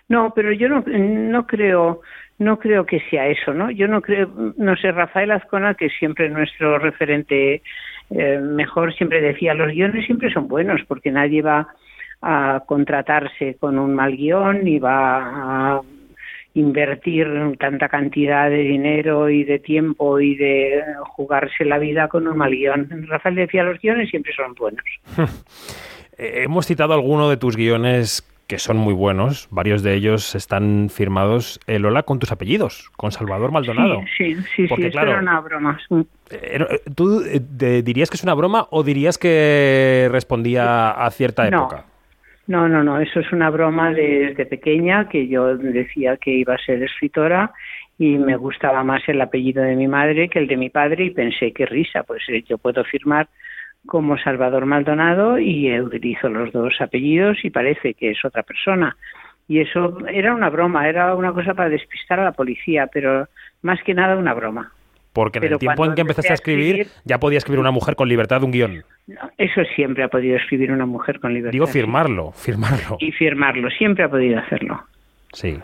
no, 0.07 0.33
pero 0.33 0.51
yo 0.53 0.69
no, 0.69 0.83
no 0.87 1.45
creo 1.45 2.01
no 2.37 2.59
creo 2.59 2.85
que 2.85 2.99
sea 3.09 3.27
eso, 3.27 3.53
¿no? 3.53 3.71
Yo 3.71 3.87
no 3.87 4.01
creo, 4.01 4.29
no 4.57 4.75
sé, 4.75 4.91
Rafael 4.91 5.31
Azcona, 5.31 5.75
que 5.75 5.89
siempre 5.89 6.29
nuestro 6.29 6.79
referente 6.79 7.61
eh, 8.09 8.39
mejor, 8.39 8.93
siempre 8.93 9.21
decía, 9.21 9.53
los 9.53 9.71
guiones 9.71 10.05
siempre 10.05 10.31
son 10.31 10.47
buenos 10.47 10.81
porque 10.87 11.11
nadie 11.11 11.41
va 11.41 11.67
a 12.21 12.63
contratarse 12.65 13.55
con 13.59 13.79
un 13.79 13.93
mal 13.93 14.15
guion 14.15 14.63
ni 14.63 14.79
va 14.79 15.77
a 15.77 15.81
invertir 16.55 17.27
tanta 17.59 17.89
cantidad 17.89 18.49
de 18.49 18.59
dinero 18.59 19.29
y 19.29 19.43
de 19.43 19.59
tiempo 19.59 20.19
y 20.19 20.35
de 20.35 20.83
jugarse 21.03 21.65
la 21.65 21.77
vida 21.77 22.07
con 22.07 22.27
un 22.27 22.37
mal 22.37 22.51
guion. 22.51 23.07
Rafael 23.07 23.35
decía, 23.35 23.63
los 23.63 23.79
guiones 23.79 24.09
siempre 24.09 24.33
son 24.33 24.53
buenos. 24.55 24.85
Eh, 26.17 26.43
hemos 26.43 26.65
citado 26.65 26.93
alguno 26.93 27.29
de 27.29 27.37
tus 27.37 27.55
guiones 27.55 28.29
que 28.47 28.59
son 28.59 28.77
muy 28.77 28.93
buenos. 28.93 29.47
Varios 29.51 29.81
de 29.81 29.95
ellos 29.95 30.35
están 30.35 30.89
firmados, 30.89 31.59
el 31.67 31.81
Lola, 31.81 32.03
con 32.03 32.19
tus 32.19 32.31
apellidos, 32.31 32.91
con 32.95 33.11
Salvador 33.11 33.51
Maldonado. 33.51 34.01
Sí, 34.17 34.35
sí, 34.55 34.67
sí, 34.67 34.89
claro, 34.91 35.11
era 35.11 35.19
una 35.19 35.39
broma. 35.39 35.79
Eh, 36.29 36.59
¿Tú 36.95 37.21
dirías 37.21 38.09
que 38.09 38.17
es 38.17 38.23
una 38.23 38.35
broma 38.35 38.67
o 38.69 38.83
dirías 38.83 39.17
que 39.17 40.07
respondía 40.11 40.91
a 40.91 41.09
cierta 41.09 41.47
época? 41.47 41.85
No, 42.47 42.69
no, 42.69 42.83
no, 42.83 42.99
eso 42.99 43.19
es 43.19 43.31
una 43.31 43.49
broma 43.49 43.91
desde 43.91 44.45
pequeña 44.45 45.09
que 45.09 45.27
yo 45.27 45.57
decía 45.57 46.17
que 46.17 46.29
iba 46.29 46.53
a 46.53 46.59
ser 46.59 46.83
escritora 46.83 47.51
y 47.97 48.17
me 48.17 48.35
gustaba 48.35 48.83
más 48.83 49.01
el 49.07 49.19
apellido 49.21 49.63
de 49.63 49.75
mi 49.75 49.87
madre 49.87 50.29
que 50.29 50.37
el 50.37 50.47
de 50.47 50.57
mi 50.57 50.69
padre 50.69 51.05
y 51.05 51.09
pensé 51.09 51.53
qué 51.53 51.65
risa, 51.65 52.03
pues 52.03 52.21
eh, 52.27 52.43
yo 52.43 52.59
puedo 52.59 52.83
firmar 52.83 53.27
como 53.85 54.17
Salvador 54.17 54.65
Maldonado 54.65 55.37
y 55.39 55.79
utilizo 55.79 56.29
los 56.29 56.51
dos 56.51 56.73
apellidos 56.79 57.43
y 57.43 57.49
parece 57.49 57.93
que 57.93 58.11
es 58.11 58.25
otra 58.25 58.43
persona. 58.43 58.95
Y 59.47 59.59
eso 59.59 59.97
era 60.07 60.33
una 60.33 60.49
broma, 60.49 60.87
era 60.89 61.13
una 61.15 61.31
cosa 61.31 61.53
para 61.53 61.69
despistar 61.69 62.19
a 62.19 62.23
la 62.23 62.31
policía, 62.31 62.87
pero 62.91 63.27
más 63.61 63.81
que 63.83 63.93
nada 63.93 64.17
una 64.17 64.33
broma. 64.33 64.71
Porque 65.13 65.39
en 65.39 65.45
el 65.45 65.59
tiempo 65.59 65.85
en 65.85 65.93
que 65.93 66.01
empezaste 66.01 66.31
a 66.31 66.33
escribir, 66.33 66.87
ya 67.05 67.19
podía 67.19 67.37
escribir 67.37 67.59
una 67.59 67.71
mujer 67.71 67.95
con 67.95 68.09
libertad 68.09 68.43
un 68.43 68.51
guion. 68.51 68.83
eso 69.37 69.61
siempre 69.75 70.03
ha 70.03 70.09
podido 70.09 70.35
escribir 70.35 70.73
una 70.73 70.85
mujer 70.85 71.21
con 71.21 71.33
libertad. 71.33 71.53
Digo 71.53 71.67
firmarlo, 71.67 72.31
firmarlo. 72.33 72.97
Y 72.99 73.11
firmarlo, 73.13 73.69
siempre 73.69 74.03
ha 74.03 74.09
podido 74.09 74.39
hacerlo. 74.39 74.83
Sí. 75.31 75.57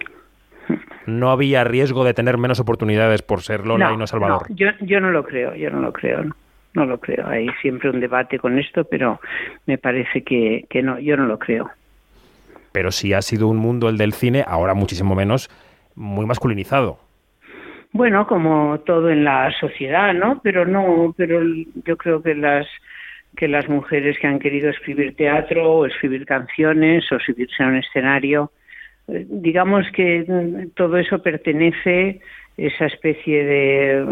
No 1.05 1.31
había 1.31 1.63
riesgo 1.63 2.05
de 2.05 2.13
tener 2.13 2.37
menos 2.37 2.59
oportunidades 2.59 3.23
por 3.23 3.41
ser 3.41 3.65
Lola 3.65 3.91
y 3.93 3.97
no 3.97 4.07
Salvador. 4.07 4.45
yo, 4.49 4.67
yo 4.79 5.01
no 5.01 5.11
lo 5.11 5.23
creo, 5.23 5.53
yo 5.55 5.69
no 5.69 5.81
lo 5.81 5.91
creo. 5.91 6.23
No, 6.23 6.35
lo 6.73 6.99
creo. 6.99 7.27
Hay 7.27 7.49
siempre 7.61 7.89
un 7.89 7.99
debate 7.99 8.39
con 8.39 8.57
esto, 8.57 8.83
pero 8.85 9.19
me 9.65 9.77
parece 9.77 10.23
que, 10.23 10.65
que 10.69 10.81
no, 10.81 10.99
yo 10.99 11.17
no 11.17 11.25
lo 11.25 11.37
creo. 11.37 11.69
Pero 12.71 12.91
si 12.91 13.13
ha 13.13 13.21
sido 13.21 13.47
un 13.47 13.57
mundo 13.57 13.89
el 13.89 13.97
del 13.97 14.13
cine, 14.13 14.43
ahora 14.47 14.73
muchísimo 14.73 15.15
menos, 15.15 15.49
muy 15.95 16.25
masculinizado. 16.25 16.99
Bueno, 17.93 18.25
como 18.25 18.79
todo 18.79 19.09
en 19.09 19.25
la 19.25 19.51
sociedad, 19.59 20.13
¿no? 20.13 20.39
Pero 20.41 20.65
no, 20.65 21.13
pero 21.17 21.41
yo 21.85 21.97
creo 21.97 22.21
que 22.21 22.35
las 22.35 22.65
que 23.35 23.47
las 23.47 23.67
mujeres 23.69 24.17
que 24.19 24.27
han 24.27 24.39
querido 24.39 24.69
escribir 24.69 25.15
teatro 25.15 25.71
o 25.71 25.85
escribir 25.85 26.25
canciones 26.25 27.09
o 27.11 27.19
subirse 27.19 27.63
a 27.63 27.67
un 27.67 27.77
escenario, 27.77 28.51
eh, 29.07 29.25
digamos 29.29 29.85
que 29.93 30.67
todo 30.75 30.97
eso 30.97 31.21
pertenece 31.21 32.19
esa 32.57 32.85
especie 32.85 33.45
de 33.45 34.05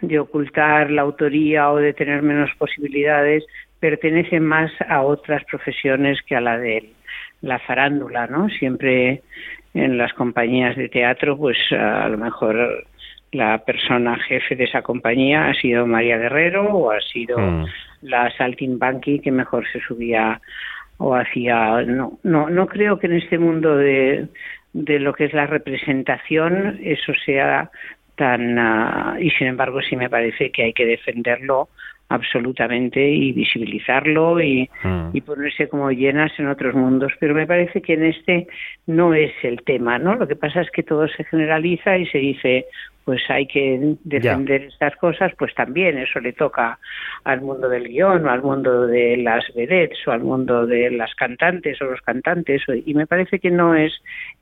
de 0.00 0.18
ocultar 0.18 0.90
la 0.90 1.02
autoría 1.02 1.70
o 1.70 1.76
de 1.76 1.92
tener 1.92 2.22
menos 2.22 2.50
posibilidades 2.58 3.44
pertenece 3.80 4.40
más 4.40 4.70
a 4.88 5.02
otras 5.02 5.44
profesiones 5.44 6.20
que 6.22 6.36
a 6.36 6.40
la 6.40 6.58
de 6.58 6.90
la 7.42 7.58
farándula, 7.60 8.26
¿no? 8.26 8.48
Siempre 8.48 9.22
en 9.74 9.98
las 9.98 10.12
compañías 10.14 10.76
de 10.76 10.88
teatro, 10.88 11.36
pues 11.36 11.56
a 11.70 12.08
lo 12.08 12.18
mejor 12.18 12.84
la 13.32 13.58
persona 13.58 14.16
jefe 14.16 14.56
de 14.56 14.64
esa 14.64 14.82
compañía 14.82 15.48
ha 15.48 15.54
sido 15.54 15.86
María 15.86 16.16
Guerrero 16.16 16.64
o 16.64 16.90
ha 16.90 17.00
sido 17.00 17.38
mm. 17.38 17.66
la 18.02 18.30
Saltimbanqui 18.36 19.20
que 19.20 19.30
mejor 19.30 19.66
se 19.70 19.80
subía 19.80 20.40
o 20.96 21.14
hacía 21.14 21.82
no 21.82 22.18
no 22.22 22.48
no 22.48 22.66
creo 22.66 22.98
que 22.98 23.06
en 23.06 23.14
este 23.14 23.38
mundo 23.38 23.76
de 23.76 24.28
de 24.72 24.98
lo 24.98 25.12
que 25.12 25.26
es 25.26 25.34
la 25.34 25.46
representación 25.46 26.78
eso 26.82 27.12
sea 27.24 27.70
tan 28.18 28.58
ah, 28.58 29.16
y 29.18 29.30
sin 29.30 29.46
embargo 29.46 29.80
sí 29.80 29.96
me 29.96 30.10
parece 30.10 30.50
que 30.50 30.64
hay 30.64 30.72
que 30.72 30.84
defenderlo 30.84 31.68
absolutamente 32.10 33.06
y 33.06 33.32
visibilizarlo 33.32 34.40
y, 34.40 34.68
mm. 34.82 35.10
y, 35.12 35.20
ponerse 35.20 35.68
como 35.68 35.90
llenas 35.90 36.32
en 36.38 36.48
otros 36.48 36.74
mundos. 36.74 37.12
Pero 37.20 37.34
me 37.34 37.46
parece 37.46 37.82
que 37.82 37.94
en 37.94 38.04
este 38.04 38.46
no 38.86 39.14
es 39.14 39.32
el 39.42 39.62
tema, 39.62 39.98
¿no? 39.98 40.14
Lo 40.14 40.26
que 40.26 40.36
pasa 40.36 40.62
es 40.62 40.70
que 40.70 40.82
todo 40.82 41.06
se 41.08 41.24
generaliza 41.24 41.98
y 41.98 42.06
se 42.06 42.18
dice, 42.18 42.66
pues 43.08 43.22
hay 43.30 43.46
que 43.46 43.96
defender 44.04 44.64
estas 44.64 44.94
cosas, 44.96 45.32
pues 45.38 45.54
también 45.54 45.96
eso 45.96 46.20
le 46.20 46.34
toca 46.34 46.78
al 47.24 47.40
mundo 47.40 47.66
del 47.68 47.88
guion 47.88 48.26
o 48.26 48.30
al 48.30 48.42
mundo 48.42 48.86
de 48.86 49.16
las 49.16 49.44
vedettes 49.54 50.06
o 50.06 50.12
al 50.12 50.20
mundo 50.20 50.66
de 50.66 50.90
las 50.90 51.14
cantantes 51.14 51.80
o 51.80 51.86
los 51.86 52.02
cantantes 52.02 52.62
y 52.84 52.92
me 52.92 53.06
parece 53.06 53.38
que 53.38 53.50
no 53.50 53.74
es 53.74 53.94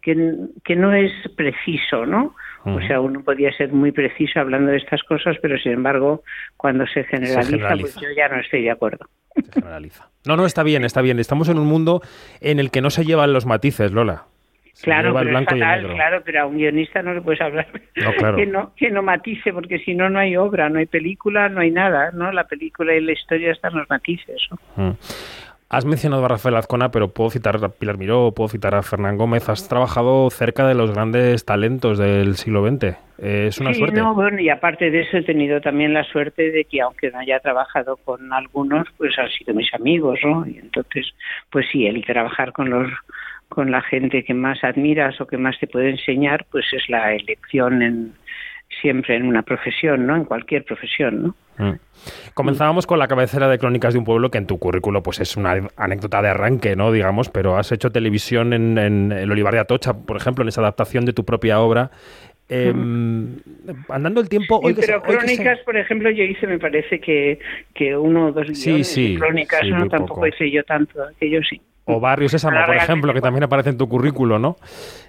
que, 0.02 0.34
que 0.64 0.74
no 0.74 0.92
es 0.92 1.12
preciso, 1.36 2.06
¿no? 2.06 2.34
O 2.74 2.80
sea, 2.80 3.00
uno 3.00 3.22
podía 3.22 3.52
ser 3.52 3.72
muy 3.72 3.92
preciso 3.92 4.40
hablando 4.40 4.72
de 4.72 4.78
estas 4.78 5.02
cosas, 5.04 5.36
pero 5.40 5.56
sin 5.56 5.72
embargo, 5.72 6.24
cuando 6.56 6.84
se 6.88 7.04
generaliza, 7.04 7.76
pues 7.78 7.94
yo 7.94 8.08
ya 8.16 8.28
no 8.28 8.40
estoy 8.40 8.62
de 8.62 8.72
acuerdo. 8.72 9.06
Se 9.34 9.52
generaliza. 9.52 10.08
No, 10.26 10.36
no, 10.36 10.46
está 10.46 10.64
bien, 10.64 10.84
está 10.84 11.00
bien. 11.00 11.20
Estamos 11.20 11.48
en 11.48 11.58
un 11.58 11.66
mundo 11.66 12.02
en 12.40 12.58
el 12.58 12.72
que 12.72 12.80
no 12.80 12.90
se 12.90 13.04
llevan 13.04 13.32
los 13.32 13.46
matices, 13.46 13.92
Lola. 13.92 14.24
claro, 14.82 15.14
pero 15.14 15.38
es 15.38 15.44
fatal, 15.44 15.86
claro, 15.94 16.22
pero 16.24 16.42
a 16.42 16.46
un 16.46 16.56
guionista 16.56 17.02
no 17.02 17.14
le 17.14 17.20
puedes 17.20 17.40
hablar 17.40 17.68
que, 18.36 18.46
no, 18.46 18.74
que 18.74 18.90
no 18.90 19.02
matice, 19.02 19.52
porque 19.52 19.78
si 19.78 19.94
no, 19.94 20.10
no 20.10 20.18
hay 20.18 20.36
obra, 20.36 20.68
no 20.68 20.80
hay 20.80 20.86
película, 20.86 21.48
no 21.48 21.60
hay 21.60 21.70
nada, 21.70 22.10
¿no? 22.12 22.32
La 22.32 22.48
película 22.48 22.94
y 22.96 23.00
la 23.00 23.12
historia 23.12 23.52
están 23.52 23.74
los 23.74 23.88
matices. 23.88 24.48
¿no? 24.50 24.90
Mm. 24.90 24.96
Has 25.68 25.84
mencionado 25.84 26.24
a 26.24 26.28
Rafael 26.28 26.54
Azcona, 26.54 26.92
pero 26.92 27.08
puedo 27.08 27.30
citar 27.30 27.56
a 27.64 27.68
Pilar 27.68 27.98
Miró, 27.98 28.30
puedo 28.30 28.48
citar 28.48 28.76
a 28.76 28.82
Fernán 28.82 29.16
Gómez. 29.16 29.48
Has 29.48 29.68
trabajado 29.68 30.30
cerca 30.30 30.64
de 30.68 30.76
los 30.76 30.92
grandes 30.92 31.44
talentos 31.44 31.98
del 31.98 32.36
siglo 32.36 32.64
XX. 32.64 32.96
es 33.18 33.58
una 33.58 33.74
suerte. 33.74 34.00
No, 34.00 34.14
bueno, 34.14 34.38
y 34.40 34.48
aparte 34.48 34.92
de 34.92 35.00
eso 35.00 35.16
he 35.16 35.22
tenido 35.22 35.60
también 35.60 35.92
la 35.92 36.04
suerte 36.04 36.52
de 36.52 36.66
que 36.66 36.80
aunque 36.80 37.10
no 37.10 37.18
haya 37.18 37.40
trabajado 37.40 37.96
con 37.96 38.32
algunos, 38.32 38.86
pues 38.96 39.18
han 39.18 39.28
sido 39.30 39.54
mis 39.54 39.74
amigos, 39.74 40.20
¿no? 40.22 40.46
Y 40.46 40.58
entonces, 40.58 41.12
pues 41.50 41.66
sí, 41.72 41.84
el 41.86 42.04
trabajar 42.04 42.52
con 42.52 42.70
los 42.70 42.88
con 43.48 43.70
la 43.70 43.82
gente 43.82 44.24
que 44.24 44.34
más 44.34 44.62
admiras 44.62 45.20
o 45.20 45.26
que 45.26 45.38
más 45.38 45.58
te 45.58 45.66
puede 45.66 45.90
enseñar, 45.90 46.46
pues 46.50 46.66
es 46.72 46.88
la 46.88 47.14
elección 47.14 47.82
en, 47.82 48.12
siempre 48.80 49.16
en 49.16 49.26
una 49.26 49.42
profesión, 49.42 50.06
¿no? 50.06 50.16
En 50.16 50.24
cualquier 50.24 50.64
profesión, 50.64 51.22
¿no? 51.22 51.34
Mm. 51.58 51.72
Comenzábamos 52.34 52.86
con 52.86 52.98
la 52.98 53.08
cabecera 53.08 53.48
de 53.48 53.58
Crónicas 53.58 53.94
de 53.94 53.98
un 53.98 54.04
pueblo, 54.04 54.30
que 54.30 54.38
en 54.38 54.46
tu 54.46 54.58
currículo 54.58 55.02
pues 55.02 55.20
es 55.20 55.36
una 55.36 55.54
anécdota 55.76 56.22
de 56.22 56.28
arranque, 56.28 56.76
¿no? 56.76 56.92
Digamos, 56.92 57.28
pero 57.30 57.56
has 57.56 57.72
hecho 57.72 57.90
televisión 57.90 58.52
en, 58.52 59.12
El 59.12 59.30
Olivar 59.30 59.54
de 59.54 59.60
Atocha, 59.60 59.94
por 59.94 60.16
ejemplo, 60.16 60.42
en 60.42 60.48
esa 60.48 60.60
adaptación 60.60 61.04
de 61.04 61.12
tu 61.12 61.24
propia 61.24 61.60
obra. 61.60 61.90
Em, 62.48 63.36
andando 63.88 64.20
el 64.20 64.28
tiempo... 64.28 64.60
pero 64.62 65.02
Crónicas, 65.02 65.58
por 65.64 65.76
ejemplo, 65.76 66.10
yo 66.10 66.22
hice, 66.22 66.46
me 66.46 66.60
parece 66.60 67.00
que, 67.00 67.40
que 67.74 67.96
uno 67.96 68.26
o 68.26 68.32
dos 68.32 68.46
guiones 68.46 68.86
sí, 68.88 69.16
Crónicas, 69.18 69.62
¿no? 69.66 69.88
Tampoco 69.88 70.26
hice 70.26 70.50
yo 70.50 70.62
tanto, 70.62 71.00
yo 71.20 71.40
sí. 71.48 71.60
O 71.88 72.00
Barrio 72.00 72.28
Sésamo, 72.28 72.58
por 72.66 72.74
ejemplo, 72.74 73.14
que 73.14 73.20
también 73.20 73.44
aparece 73.44 73.70
en 73.70 73.78
tu 73.78 73.88
currículo, 73.88 74.40
¿no? 74.40 74.56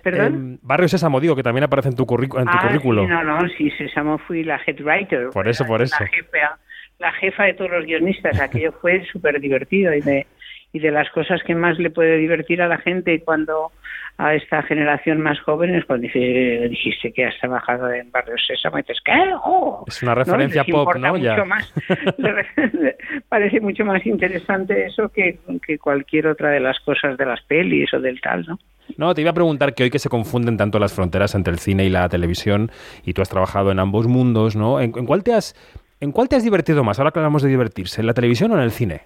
¿Perdón? 0.04 0.54
Eh, 0.54 0.60
Barrio 0.62 0.88
Sésamo, 0.88 1.20
digo, 1.20 1.36
que 1.36 1.42
también 1.42 1.64
aparece 1.64 1.90
en 1.90 1.96
tu, 1.96 2.04
en 2.04 2.30
tu 2.30 2.38
ah, 2.38 2.68
currículo. 2.68 3.04
Sí, 3.04 3.08
no, 3.08 3.24
no, 3.24 3.50
sí, 3.50 3.72
Sésamo 3.72 4.20
fui 4.20 4.44
la 4.44 4.62
head 4.66 4.80
writer. 4.82 5.30
Por 5.34 5.48
eso, 5.48 5.66
por 5.66 5.82
eso. 5.82 5.96
La 6.00 6.08
jefa, 6.08 6.60
la 7.00 7.12
jefa 7.14 7.44
de 7.46 7.54
todos 7.56 7.72
los 7.72 7.86
guionistas. 7.86 8.40
Aquello 8.40 8.74
fue 8.74 9.04
súper 9.12 9.40
divertido 9.40 9.92
y 9.92 10.02
de, 10.02 10.28
y 10.72 10.80
de 10.80 10.92
las 10.92 11.10
cosas 11.10 11.42
que 11.44 11.56
más 11.56 11.80
le 11.80 11.90
puede 11.90 12.18
divertir 12.18 12.62
a 12.62 12.68
la 12.68 12.78
gente 12.78 13.22
cuando 13.26 13.72
a 14.18 14.34
esta 14.34 14.64
generación 14.64 15.22
más 15.22 15.40
joven 15.42 15.76
es 15.76 15.86
cuando 15.86 16.08
dijiste 16.08 17.14
que 17.14 17.26
has 17.26 17.38
trabajado 17.40 17.92
en 17.92 18.12
Barrio 18.12 18.36
Sésamo 18.38 18.80
y 18.80 18.82
dices, 18.82 18.98
¿qué? 19.06 19.14
Oh". 19.44 19.86
es 19.88 20.02
una 20.02 20.16
referencia 20.16 20.64
pop, 20.64 20.96
¿no? 20.96 21.14
Mucho 21.14 21.46
Más, 21.46 21.72
parece 23.30 23.62
mucho 23.62 23.86
más 23.86 24.06
interesante 24.06 24.88
eso 24.88 25.10
que, 25.10 25.40
que 25.66 25.78
cualquier 25.78 26.28
otra 26.28 26.50
de 26.50 26.60
las 26.60 26.80
cosas 26.80 27.18
de 27.18 27.26
las 27.26 27.42
pelis 27.44 27.94
o 27.94 28.00
del 28.00 28.20
tal, 28.20 28.46
¿no? 28.48 28.60
No, 28.96 29.14
te 29.14 29.22
iba 29.22 29.32
a 29.32 29.34
preguntar 29.34 29.76
que 29.76 29.84
hoy 29.84 29.90
que 29.90 30.00
se 30.00 30.10
confunden 30.10 30.58
tanto 30.58 30.80
las 30.80 30.94
fronteras 30.94 31.36
entre 31.36 31.52
el 31.52 31.60
cine 31.60 31.86
y 31.86 31.90
la 31.90 32.08
televisión 32.10 32.72
y 33.06 33.14
tú 33.14 33.22
has 33.22 33.30
trabajado 33.30 33.72
en 33.72 33.80
ambos 33.80 34.08
mundos, 34.08 34.56
¿no? 34.56 34.80
¿En, 34.80 34.92
cuál 34.92 35.24
te 35.24 35.34
has 35.34 35.56
en 36.00 36.12
cuál 36.12 36.30
te 36.30 36.36
has 36.36 36.44
divertido 36.44 36.84
más? 36.84 36.98
Ahora 36.98 37.12
que 37.12 37.20
hablamos 37.20 37.44
de 37.44 37.50
divertirse, 37.50 38.02
¿en 38.02 38.08
la 38.08 38.14
televisión 38.14 38.52
o 38.52 38.56
en 38.56 38.62
el 38.62 38.72
cine? 38.72 39.02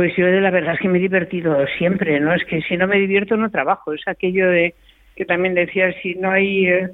Pues 0.00 0.16
yo 0.16 0.24
de 0.24 0.40
la 0.40 0.50
verdad 0.50 0.72
es 0.72 0.80
que 0.80 0.88
me 0.88 0.96
he 0.96 1.02
divertido 1.02 1.54
siempre, 1.76 2.18
¿no? 2.20 2.32
Es 2.32 2.42
que 2.46 2.62
si 2.62 2.74
no 2.78 2.86
me 2.86 2.96
divierto 2.96 3.36
no 3.36 3.50
trabajo, 3.50 3.92
es 3.92 4.00
aquello 4.08 4.48
de 4.48 4.74
que 5.14 5.26
también 5.26 5.52
decía 5.52 5.92
si 6.00 6.14
no 6.14 6.30
hay 6.30 6.68
eh, 6.68 6.88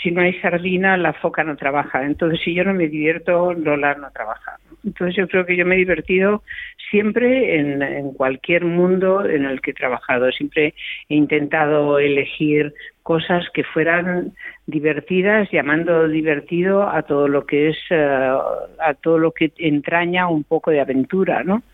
si 0.00 0.12
no 0.12 0.22
hay 0.22 0.34
sardina 0.34 0.96
la 0.96 1.12
foca 1.12 1.42
no 1.42 1.56
trabaja, 1.56 2.04
entonces 2.04 2.38
si 2.44 2.54
yo 2.54 2.62
no 2.62 2.72
me 2.72 2.86
divierto 2.86 3.52
Lola 3.52 3.96
no 3.96 4.12
trabaja. 4.12 4.58
Entonces 4.84 5.16
yo 5.16 5.26
creo 5.26 5.44
que 5.44 5.56
yo 5.56 5.66
me 5.66 5.74
he 5.74 5.78
divertido 5.78 6.44
siempre 6.88 7.56
en, 7.58 8.12
cualquier 8.12 8.64
mundo 8.64 9.26
en 9.26 9.44
el 9.44 9.60
que 9.60 9.72
he 9.72 9.74
trabajado. 9.74 10.30
Siempre 10.30 10.74
he 11.08 11.16
intentado 11.16 11.98
elegir 11.98 12.74
cosas 13.02 13.44
que 13.52 13.64
fueran 13.64 14.34
divertidas, 14.66 15.50
llamando 15.50 16.06
divertido 16.06 16.88
a 16.88 17.02
todo 17.02 17.26
lo 17.26 17.44
que 17.44 17.70
es, 17.70 17.78
eh, 17.90 18.38
a 18.78 18.94
todo 19.02 19.18
lo 19.18 19.32
que 19.32 19.50
entraña 19.56 20.28
un 20.28 20.44
poco 20.44 20.70
de 20.70 20.80
aventura, 20.80 21.42
¿no? 21.42 21.64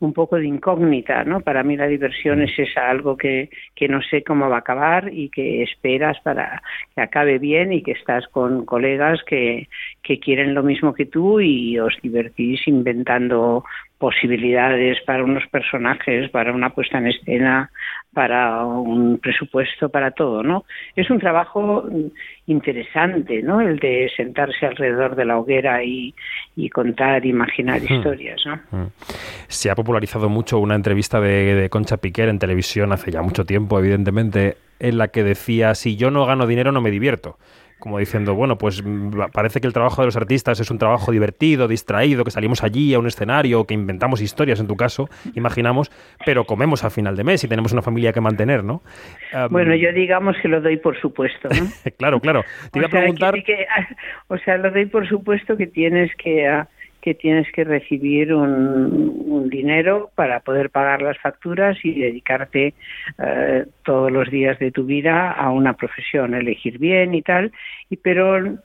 Un 0.00 0.12
poco 0.12 0.36
de 0.36 0.46
incógnita, 0.46 1.24
¿no? 1.24 1.40
Para 1.40 1.62
mí 1.62 1.76
la 1.76 1.86
diversión 1.86 2.42
es 2.42 2.56
esa, 2.58 2.88
algo 2.88 3.16
que, 3.16 3.50
que 3.74 3.88
no 3.88 4.00
sé 4.02 4.22
cómo 4.22 4.48
va 4.48 4.56
a 4.56 4.60
acabar 4.60 5.12
y 5.12 5.28
que 5.28 5.62
esperas 5.62 6.18
para 6.20 6.62
que 6.94 7.00
acabe 7.00 7.38
bien 7.38 7.72
y 7.72 7.82
que 7.82 7.92
estás 7.92 8.26
con 8.28 8.64
colegas 8.64 9.20
que, 9.24 9.68
que 10.08 10.18
quieren 10.18 10.54
lo 10.54 10.62
mismo 10.62 10.94
que 10.94 11.04
tú 11.04 11.38
y 11.38 11.78
os 11.78 11.92
divertís 12.02 12.66
inventando 12.66 13.62
posibilidades 13.98 14.96
para 15.04 15.22
unos 15.22 15.46
personajes, 15.48 16.30
para 16.30 16.54
una 16.54 16.70
puesta 16.70 16.96
en 16.96 17.08
escena, 17.08 17.70
para 18.14 18.64
un 18.64 19.18
presupuesto, 19.18 19.90
para 19.90 20.12
todo, 20.12 20.42
¿no? 20.42 20.64
Es 20.96 21.10
un 21.10 21.18
trabajo 21.18 21.84
interesante, 22.46 23.42
¿no? 23.42 23.60
El 23.60 23.78
de 23.80 24.10
sentarse 24.16 24.64
alrededor 24.64 25.14
de 25.14 25.26
la 25.26 25.36
hoguera 25.36 25.84
y, 25.84 26.14
y 26.56 26.70
contar, 26.70 27.26
imaginar 27.26 27.82
historias, 27.82 28.40
¿no? 28.46 28.90
Se 29.48 29.68
ha 29.68 29.74
popularizado 29.74 30.30
mucho 30.30 30.58
una 30.58 30.74
entrevista 30.74 31.20
de, 31.20 31.54
de 31.54 31.68
Concha 31.68 31.98
Piquer 31.98 32.30
en 32.30 32.38
televisión 32.38 32.92
hace 32.92 33.10
ya 33.10 33.20
mucho 33.20 33.44
tiempo, 33.44 33.78
evidentemente, 33.78 34.56
en 34.80 34.96
la 34.96 35.08
que 35.08 35.22
decía, 35.22 35.74
si 35.74 35.96
yo 35.96 36.10
no 36.10 36.24
gano 36.24 36.46
dinero 36.46 36.72
no 36.72 36.80
me 36.80 36.90
divierto. 36.90 37.36
Como 37.78 37.98
diciendo, 37.98 38.34
bueno, 38.34 38.58
pues 38.58 38.82
mm, 38.84 39.30
parece 39.32 39.60
que 39.60 39.66
el 39.68 39.72
trabajo 39.72 40.02
de 40.02 40.06
los 40.06 40.16
artistas 40.16 40.58
es 40.58 40.70
un 40.70 40.78
trabajo 40.78 41.12
divertido, 41.12 41.68
distraído, 41.68 42.24
que 42.24 42.30
salimos 42.32 42.64
allí 42.64 42.92
a 42.92 42.98
un 42.98 43.06
escenario, 43.06 43.64
que 43.66 43.74
inventamos 43.74 44.20
historias, 44.20 44.58
en 44.58 44.66
tu 44.66 44.76
caso, 44.76 45.08
imaginamos, 45.34 45.90
pero 46.26 46.44
comemos 46.44 46.82
al 46.82 46.90
final 46.90 47.16
de 47.16 47.22
mes 47.24 47.44
y 47.44 47.48
tenemos 47.48 47.72
una 47.72 47.82
familia 47.82 48.12
que 48.12 48.20
mantener, 48.20 48.64
¿no? 48.64 48.82
Bueno, 49.50 49.74
yo 49.76 49.92
digamos 49.92 50.36
que 50.42 50.48
lo 50.48 50.60
doy 50.60 50.76
por 50.78 51.00
supuesto, 51.00 51.48
¿no? 51.50 51.68
claro, 51.98 52.18
claro. 52.20 52.42
Te 52.72 52.78
iba 52.80 52.88
a 52.88 52.90
preguntar... 52.90 53.34
que- 53.34 53.42
que- 53.44 53.66
o 54.28 54.38
sea, 54.38 54.56
lo 54.58 54.70
doy 54.72 54.86
por 54.86 55.08
supuesto 55.08 55.56
que 55.56 55.66
tienes 55.68 56.10
que 56.16 56.48
ah, 56.48 56.68
que 57.00 57.14
tienes 57.14 57.50
que 57.52 57.64
recibir 57.64 58.34
un, 58.34 59.24
un 59.26 59.48
dinero 59.48 60.10
para 60.14 60.40
poder 60.40 60.70
pagar 60.70 61.02
las 61.02 61.18
facturas 61.18 61.76
y 61.84 62.00
dedicarte 62.00 62.74
eh, 63.18 63.66
todos 63.84 64.10
los 64.10 64.30
días 64.30 64.58
de 64.58 64.70
tu 64.70 64.84
vida 64.84 65.30
a 65.30 65.50
una 65.50 65.74
profesión, 65.74 66.34
elegir 66.34 66.78
bien 66.78 67.14
y 67.14 67.22
tal. 67.22 67.52
Y 67.90 67.96
pero 67.96 68.58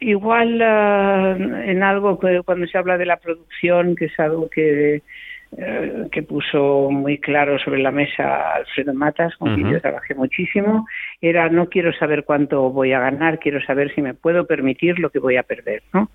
igual 0.00 0.60
ah, 0.62 1.36
en 1.38 1.82
algo 1.82 2.18
que 2.18 2.42
cuando 2.44 2.66
se 2.66 2.78
habla 2.78 2.98
de 2.98 3.06
la 3.06 3.18
producción, 3.18 3.96
que 3.96 4.06
es 4.06 4.18
algo 4.18 4.48
que 4.48 5.02
eh, 5.54 6.08
que 6.10 6.22
puso 6.22 6.88
muy 6.90 7.18
claro 7.18 7.58
sobre 7.58 7.82
la 7.82 7.90
mesa 7.90 8.54
Alfredo 8.54 8.94
Matas, 8.94 9.36
con 9.36 9.54
quien 9.54 9.70
yo 9.70 9.82
trabajé 9.82 10.14
muchísimo, 10.14 10.86
era 11.20 11.50
no 11.50 11.68
quiero 11.68 11.92
saber 11.92 12.24
cuánto 12.24 12.70
voy 12.70 12.94
a 12.94 13.00
ganar, 13.00 13.38
quiero 13.38 13.60
saber 13.62 13.94
si 13.94 14.00
me 14.00 14.14
puedo 14.14 14.46
permitir 14.46 14.98
lo 14.98 15.10
que 15.10 15.18
voy 15.18 15.36
a 15.36 15.42
perder, 15.42 15.82
¿no? 15.92 16.08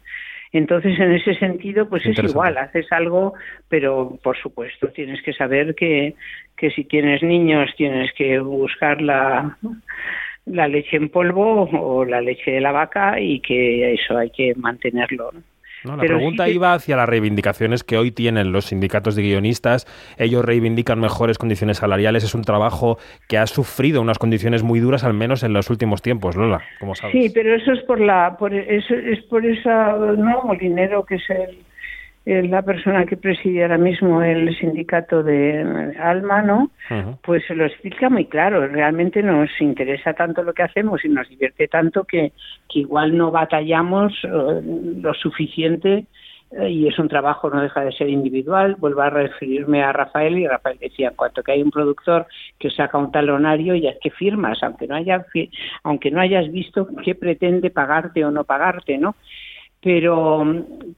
Entonces, 0.51 0.99
en 0.99 1.11
ese 1.11 1.35
sentido, 1.35 1.89
pues 1.89 2.05
es 2.05 2.17
igual, 2.23 2.57
haces 2.57 2.91
algo, 2.91 3.33
pero 3.67 4.17
por 4.23 4.37
supuesto 4.37 4.87
tienes 4.89 5.21
que 5.21 5.33
saber 5.33 5.75
que, 5.75 6.15
que 6.55 6.71
si 6.71 6.85
tienes 6.85 7.21
niños 7.23 7.69
tienes 7.75 8.11
que 8.13 8.39
buscar 8.39 9.01
la, 9.01 9.57
la 10.45 10.67
leche 10.67 10.97
en 10.97 11.09
polvo 11.09 11.69
o 11.71 12.05
la 12.05 12.21
leche 12.21 12.51
de 12.51 12.61
la 12.61 12.71
vaca 12.71 13.19
y 13.19 13.39
que 13.41 13.93
eso 13.93 14.17
hay 14.17 14.29
que 14.29 14.53
mantenerlo. 14.55 15.31
¿no? 15.33 15.56
No, 15.87 15.95
la 15.95 16.01
Pero 16.01 16.15
sí 16.15 16.17
pregunta 16.19 16.45
que- 16.45 16.51
iba 16.51 16.73
hacia 16.73 16.95
las 16.97 17.07
reivindicaciones 17.09 17.83
que 17.83 17.97
hoy 17.97 18.11
tienen 18.11 18.51
los 18.51 18.65
sindicatos 18.65 19.15
de 19.15 19.23
guionistas. 19.23 19.87
Ellos 20.17 20.43
reivindican 20.45 20.99
mejores 20.99 21.37
condiciones 21.37 21.77
salariales. 21.77 22.23
Es 22.23 22.35
un 22.35 22.43
trabajo 22.43 22.97
que 23.27 23.37
ha 23.37 23.47
sufrido 23.47 24.01
unas 24.01 24.19
condiciones 24.19 24.63
muy 24.63 24.79
duras, 24.79 25.03
al 25.03 25.13
menos 25.13 25.43
en 25.43 25.53
los 25.53 25.69
últimos 25.69 26.01
tiempos, 26.01 26.35
Lola, 26.35 26.61
como 26.79 26.93
sabes. 26.95 27.13
Sí, 27.13 27.31
pero 27.33 27.55
eso 27.55 27.71
es 27.71 27.81
por 27.83 27.99
la, 27.99 28.35
por 28.37 28.53
eso 28.53 28.93
es 28.93 29.23
por 29.25 29.45
esa, 29.45 29.93
no, 29.97 30.43
Molinero, 30.43 31.05
que 31.05 31.15
es 31.15 31.29
el- 31.29 31.57
la 32.27 32.61
persona 32.61 33.05
que 33.05 33.15
preside 33.15 33.63
ahora 33.63 33.77
mismo 33.77 34.21
el 34.21 34.53
sindicato 34.57 35.23
de 35.23 35.95
Alma, 35.97 36.41
¿no? 36.41 36.71
Pues 37.23 37.45
se 37.47 37.55
lo 37.55 37.65
explica 37.65 38.09
muy 38.09 38.25
claro. 38.25 38.67
Realmente 38.67 39.23
nos 39.23 39.49
interesa 39.61 40.13
tanto 40.13 40.43
lo 40.43 40.53
que 40.53 40.63
hacemos 40.63 41.05
y 41.05 41.09
nos 41.09 41.29
divierte 41.29 41.69
tanto 41.69 42.03
que, 42.03 42.33
que 42.67 42.79
igual 42.79 43.17
no 43.17 43.31
batallamos 43.31 44.13
eh, 44.23 44.61
lo 45.01 45.13
suficiente 45.13 46.05
eh, 46.51 46.69
y 46.69 46.87
es 46.87 46.97
un 46.99 47.07
trabajo, 47.07 47.49
no 47.49 47.61
deja 47.61 47.81
de 47.81 47.91
ser 47.93 48.09
individual. 48.09 48.75
Vuelvo 48.77 49.01
a 49.01 49.09
referirme 49.09 49.83
a 49.83 49.93
Rafael 49.93 50.37
y 50.37 50.47
Rafael 50.47 50.77
decía, 50.79 51.09
en 51.09 51.15
cuanto 51.15 51.43
que 51.43 51.53
hay 51.53 51.61
un 51.61 51.71
productor 51.71 52.27
que 52.59 52.69
saca 52.69 52.97
un 52.97 53.11
talonario, 53.11 53.73
ya 53.75 53.91
es 53.91 53.99
que 54.01 54.11
firmas, 54.11 54.61
aunque 54.63 54.87
no, 54.87 54.95
haya, 54.95 55.25
aunque 55.83 56.11
no 56.11 56.19
hayas 56.19 56.51
visto 56.51 56.89
qué 57.05 57.15
pretende 57.15 57.69
pagarte 57.69 58.25
o 58.25 58.31
no 58.31 58.43
pagarte, 58.43 58.97
¿no? 58.97 59.15
Pero 59.87 60.43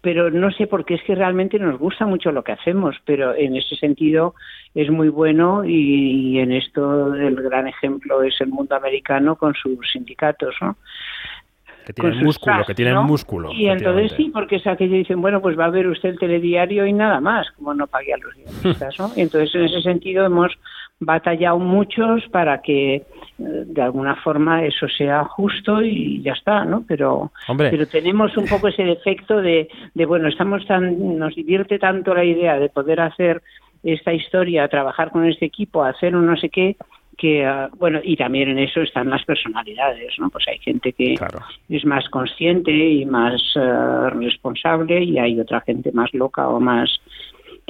pero 0.01 0.31
no 0.31 0.49
sé 0.49 0.65
porque 0.65 0.95
es 0.95 1.03
que 1.03 1.13
realmente 1.13 1.59
nos 1.59 1.77
gusta 1.77 2.07
mucho 2.07 2.31
lo 2.31 2.43
que 2.43 2.53
hacemos 2.53 2.95
pero 3.05 3.35
en 3.35 3.55
ese 3.55 3.75
sentido 3.75 4.33
es 4.73 4.89
muy 4.89 5.09
bueno 5.09 5.63
y, 5.63 6.31
y 6.31 6.39
en 6.39 6.51
esto 6.51 7.13
el 7.13 7.35
gran 7.35 7.67
ejemplo 7.67 8.23
es 8.23 8.41
el 8.41 8.47
mundo 8.47 8.75
americano 8.75 9.35
con 9.35 9.53
sus 9.53 9.77
sindicatos 9.91 10.55
no 10.59 10.75
Que 11.85 11.93
tienen 11.93 12.23
músculo, 12.23 12.65
que 12.65 12.73
tienen 12.73 12.95
¿no? 12.95 13.03
músculo. 13.03 13.51
y 13.53 13.67
entonces 13.67 14.11
sí 14.17 14.31
porque 14.33 14.55
es 14.55 14.65
aquello 14.65 14.95
dicen 14.95 15.21
bueno 15.21 15.39
pues 15.39 15.55
va 15.57 15.65
a 15.65 15.69
ver 15.69 15.85
usted 15.85 16.09
el 16.09 16.19
telediario 16.19 16.87
y 16.87 16.93
nada 16.93 17.21
más 17.21 17.51
como 17.51 17.75
no 17.75 17.85
pague 17.85 18.11
a 18.15 18.17
los 18.17 18.33
guionistas 18.63 18.97
¿no? 18.97 19.11
y 19.15 19.21
entonces 19.21 19.53
en 19.53 19.65
ese 19.65 19.81
sentido 19.83 20.25
hemos 20.25 20.57
batallado 20.99 21.59
muchos 21.59 22.27
para 22.29 22.61
que 22.61 22.95
eh, 22.95 23.03
de 23.37 23.81
alguna 23.81 24.15
forma 24.17 24.65
eso 24.65 24.87
sea 24.89 25.23
justo 25.23 25.81
y 25.81 26.21
ya 26.21 26.33
está 26.33 26.65
no 26.65 26.83
pero 26.85 27.31
Hombre. 27.47 27.69
pero 27.69 27.87
tenemos 27.87 28.35
un 28.35 28.45
poco 28.45 28.67
ese 28.67 28.83
defecto 28.83 29.41
de, 29.41 29.69
de 29.93 30.05
bueno 30.05 30.27
estamos 30.27 30.65
tan 30.65 31.17
nos 31.17 31.35
divierte 31.35 31.79
tanto 31.79 32.13
la 32.13 32.25
idea 32.25 32.59
de 32.59 32.69
poder 32.69 32.99
hacer 32.99 33.41
esta 33.81 34.13
historia 34.13 34.67
trabajar 34.67 35.11
con 35.11 35.25
este 35.25 35.45
equipo 35.45 35.83
hacer 35.83 36.15
un 36.15 36.25
no 36.25 36.35
sé 36.35 36.49
qué 36.49 36.75
que 37.17 37.45
ah, 37.45 37.69
bueno 37.77 37.99
y 38.03 38.17
también 38.17 38.49
en 38.49 38.59
eso 38.59 38.81
están 38.81 39.09
las 39.09 39.23
personalidades 39.23 40.13
no 40.19 40.29
pues 40.29 40.45
hay 40.49 40.59
gente 40.59 40.91
que 40.91 41.15
es 41.69 41.85
más 41.85 42.09
consciente 42.09 42.71
y 42.71 43.05
más 43.05 43.41
eh, 43.55 44.09
responsable 44.11 45.01
y 45.01 45.17
hay 45.17 45.39
otra 45.39 45.61
gente 45.61 45.93
más 45.93 46.13
loca 46.13 46.49
o 46.49 46.59
más 46.59 46.89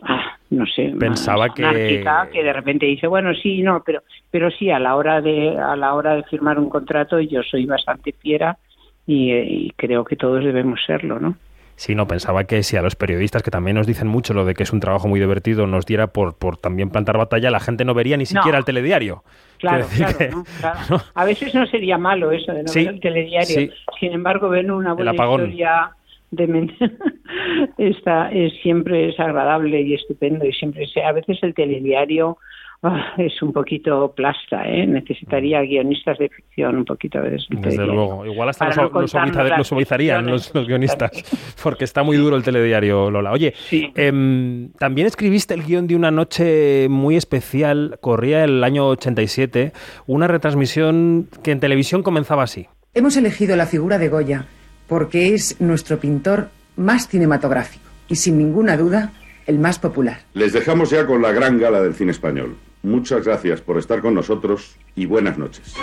ah, 0.04 0.38
no 0.50 0.66
sé 0.66 0.94
Pensaba 1.00 1.48
más 1.48 1.56
que- 1.56 2.04
que 2.32 2.44
de 2.44 2.54
repente 2.54 2.86
dice 2.86 3.08
bueno 3.08 3.34
sí 3.36 3.62
no 3.62 3.84
pero 3.86 4.02
pero 4.32 4.50
sí 4.52 4.70
a 4.72 4.80
la 4.80 4.96
hora 4.96 5.22
de 5.22 5.58
a 5.58 5.76
la 5.76 5.94
hora 5.94 6.16
de 6.16 6.24
firmar 6.24 6.58
un 6.60 6.70
contrato 6.70 7.20
yo 7.20 7.42
soy 7.44 7.66
bastante 7.66 8.14
fiera 8.14 8.58
y, 9.06 9.32
eh, 9.32 9.46
y 9.48 9.70
creo 9.72 10.04
que 10.06 10.16
todos 10.16 10.44
debemos 10.44 10.80
serlo 10.86 11.20
no 11.20 11.36
Sí, 11.76 11.96
no, 11.96 12.08
pensaba 12.08 12.44
que 12.44 12.62
si 12.62 12.76
a 12.76 12.82
los 12.82 12.98
periodistas, 12.98 13.42
que 13.42 13.52
también 13.52 13.78
nos 13.78 13.88
dicen 13.88 14.06
mucho 14.06 14.34
lo 14.34 14.44
de 14.44 14.54
que 14.54 14.64
es 14.64 14.74
un 14.74 14.82
trabajo 14.82 15.08
muy 15.08 15.18
divertido, 15.18 15.66
nos 15.66 15.86
diera 15.86 16.08
por, 16.08 16.38
por 16.38 16.58
también 16.58 16.90
plantar 16.90 17.18
batalla, 17.18 17.50
la 17.52 17.62
gente 17.62 17.86
no 17.86 17.94
vería 17.94 18.18
ni 18.18 18.26
siquiera 18.26 18.58
el 18.58 18.66
telediario. 18.66 19.24
Claro, 19.60 19.86
claro, 19.96 20.18
que- 20.18 20.28
¿no? 20.28 20.44
Claro. 20.60 21.02
A 21.16 21.24
veces 21.24 21.56
no 21.56 21.66
sería 21.68 21.98
malo 21.98 22.34
eso 22.34 22.52
de 22.52 22.64
no 22.64 22.68
Sí, 22.68 22.84
ver 22.84 22.96
el 22.96 23.00
telediario. 23.00 23.46
sí. 23.48 23.72
Sin 23.98 24.12
embargo, 24.12 24.50
ven 24.50 24.70
una 24.72 24.92
buena 24.92 25.12
historia 25.14 25.92
de 26.32 26.70
Esta 27.78 28.30
es 28.32 28.54
siempre 28.62 29.10
es 29.10 29.20
agradable 29.20 29.82
y 29.82 29.94
estupendo 29.94 30.46
y 30.46 30.54
siempre 30.54 30.88
se- 30.88 31.04
a 31.04 31.12
veces 31.12 31.40
el 31.42 31.54
telediario 31.54 32.38
ah, 32.84 33.14
es 33.18 33.42
un 33.42 33.52
poquito 33.52 34.14
plasta, 34.14 34.64
¿eh? 34.68 34.86
Necesitaría 34.86 35.62
guionistas 35.62 36.18
de 36.18 36.30
ficción 36.30 36.78
un 36.78 36.86
poquito 36.86 37.18
a 37.20 37.22
veces. 37.22 37.46
Desde 37.50 37.86
luego. 37.86 38.26
Igual 38.26 38.50
hasta 38.50 38.70
Para 38.70 38.84
los, 38.84 39.14
no 39.14 39.26
los, 39.26 39.58
los 39.58 39.68
suavizarían 39.68 40.28
los, 40.28 40.54
guionistas, 40.54 41.12
porque 41.64 41.84
está 41.84 42.04
muy 42.04 42.18
duro 42.18 42.36
el 42.36 42.44
telediario, 42.44 43.10
Lola. 43.10 43.32
Oye, 43.32 43.54
em, 43.72 44.72
también 44.74 45.08
escribiste 45.08 45.54
el 45.54 45.64
guion 45.64 45.88
de 45.88 45.96
una 45.96 46.12
noche 46.12 46.88
muy 46.90 47.16
especial, 47.16 47.98
corría 48.02 48.44
el 48.44 48.64
año 48.64 48.88
87, 48.88 49.72
una 50.08 50.28
retransmisión 50.28 51.28
que 51.44 51.52
en 51.52 51.60
televisión 51.60 52.04
comenzaba 52.04 52.44
así. 52.44 52.68
Hemos 52.94 53.18
elegido 53.18 53.56
la 53.56 53.66
figura 53.66 53.98
de 53.98 54.10
Goya 54.10 54.46
porque 54.90 55.34
es 55.34 55.62
nuestro 55.62 56.00
pintor 56.00 56.50
más 56.76 57.08
cinematográfico 57.08 57.86
y 58.10 58.18
sin 58.18 58.38
ninguna 58.38 58.76
duda 58.76 59.14
el 59.46 59.60
más 59.60 59.80
popular. 59.80 60.24
Les 60.34 60.52
dejamos 60.52 60.90
ya 60.90 61.06
con 61.06 61.22
la 61.22 61.32
gran 61.32 61.58
gala 61.60 61.82
del 61.82 61.94
cine 61.94 62.12
español. 62.12 62.58
Muchas 62.82 63.26
gracias 63.26 63.62
por 63.62 63.78
estar 63.78 64.02
con 64.02 64.14
nosotros 64.14 64.76
y 64.96 65.06
buenas 65.06 65.38
noches. 65.38 65.76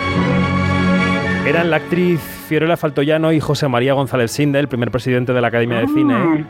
Eran 1.45 1.69
la 1.69 1.77
actriz 1.77 2.19
Fiorella 2.47 2.75
Faltoyano 2.75 3.31
y 3.31 3.39
José 3.39 3.67
María 3.67 3.93
González 3.93 4.31
Sinde, 4.31 4.59
el 4.59 4.67
primer 4.67 4.91
presidente 4.91 5.31
de 5.31 5.41
la 5.41 5.47
Academia 5.47 5.79
de 5.79 5.87
Cine, 5.87 6.45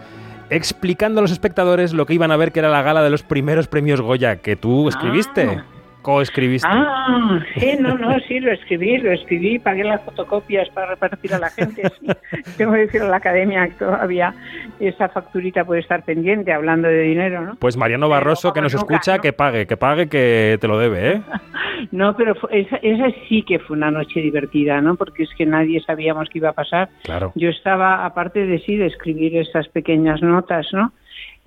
explicando 0.50 1.20
a 1.20 1.22
los 1.22 1.32
espectadores 1.32 1.94
lo 1.94 2.06
que 2.08 2.16
iban 2.16 2.32
a 2.32 2.38
ver 2.38 2.52
que 2.52 2.60
era 2.60 2.70
la 2.70 2.82
gala 2.82 3.04
de 3.04 3.12
los 3.12 3.22
primeros 3.22 3.68
premios 3.68 4.02
Goya 4.02 4.38
que 4.38 4.56
tú 4.56 4.90
escribiste. 4.90 5.62
Coescribiste. 6.08 6.66
Ah, 6.72 7.40
sí, 7.58 7.72
no, 7.82 7.98
no, 7.98 8.18
sí, 8.22 8.40
lo 8.40 8.54
escribí, 8.54 8.98
lo 8.98 9.12
escribí, 9.12 9.60
pagué 9.60 9.84
las 9.84 10.02
fotocopias 10.04 10.70
para 10.70 10.88
repartir 10.92 11.34
a 11.34 11.40
la 11.40 11.50
gente. 11.50 11.84
sí. 12.00 12.08
Tengo 12.58 12.72
que 12.72 12.80
decir 12.80 13.02
a 13.02 13.10
la 13.10 13.18
academia 13.18 13.68
que 13.68 13.74
todavía 13.74 14.34
esa 14.80 15.10
facturita 15.10 15.66
puede 15.66 15.82
estar 15.82 16.04
pendiente, 16.06 16.54
hablando 16.54 16.88
de 16.88 17.02
dinero, 17.02 17.42
¿no? 17.42 17.56
Pues 17.56 17.76
Mariano 17.76 18.08
Barroso, 18.08 18.54
que 18.54 18.62
nos 18.62 18.74
nunca, 18.74 18.96
escucha, 18.96 19.20
que 19.20 19.34
pague, 19.34 19.68
que 19.68 19.76
pague, 19.76 20.08
que 20.08 20.58
te 20.62 20.68
lo 20.70 20.78
debe, 20.78 21.12
¿eh? 21.12 21.22
No, 21.92 22.16
pero 22.16 22.34
fue- 22.36 22.62
esa, 22.62 22.78
esa 22.78 23.06
sí 23.28 23.44
que 23.44 23.60
fue 23.60 23.76
una 23.76 23.92
noche 23.92 24.22
divertida, 24.22 24.80
¿no? 24.82 24.96
Porque 24.96 25.24
es 25.24 25.30
que 25.38 25.46
nadie 25.46 25.82
sabíamos 25.82 26.30
qué 26.30 26.38
iba 26.40 26.50
a 26.50 26.54
pasar. 26.54 26.88
Claro. 27.04 27.34
Yo 27.36 27.50
estaba, 27.50 28.06
aparte 28.06 28.46
de 28.46 28.60
sí, 28.60 28.78
de 28.78 28.88
escribir 28.88 29.36
estas 29.38 29.68
pequeñas 29.68 30.22
notas, 30.22 30.68
¿no? 30.72 30.92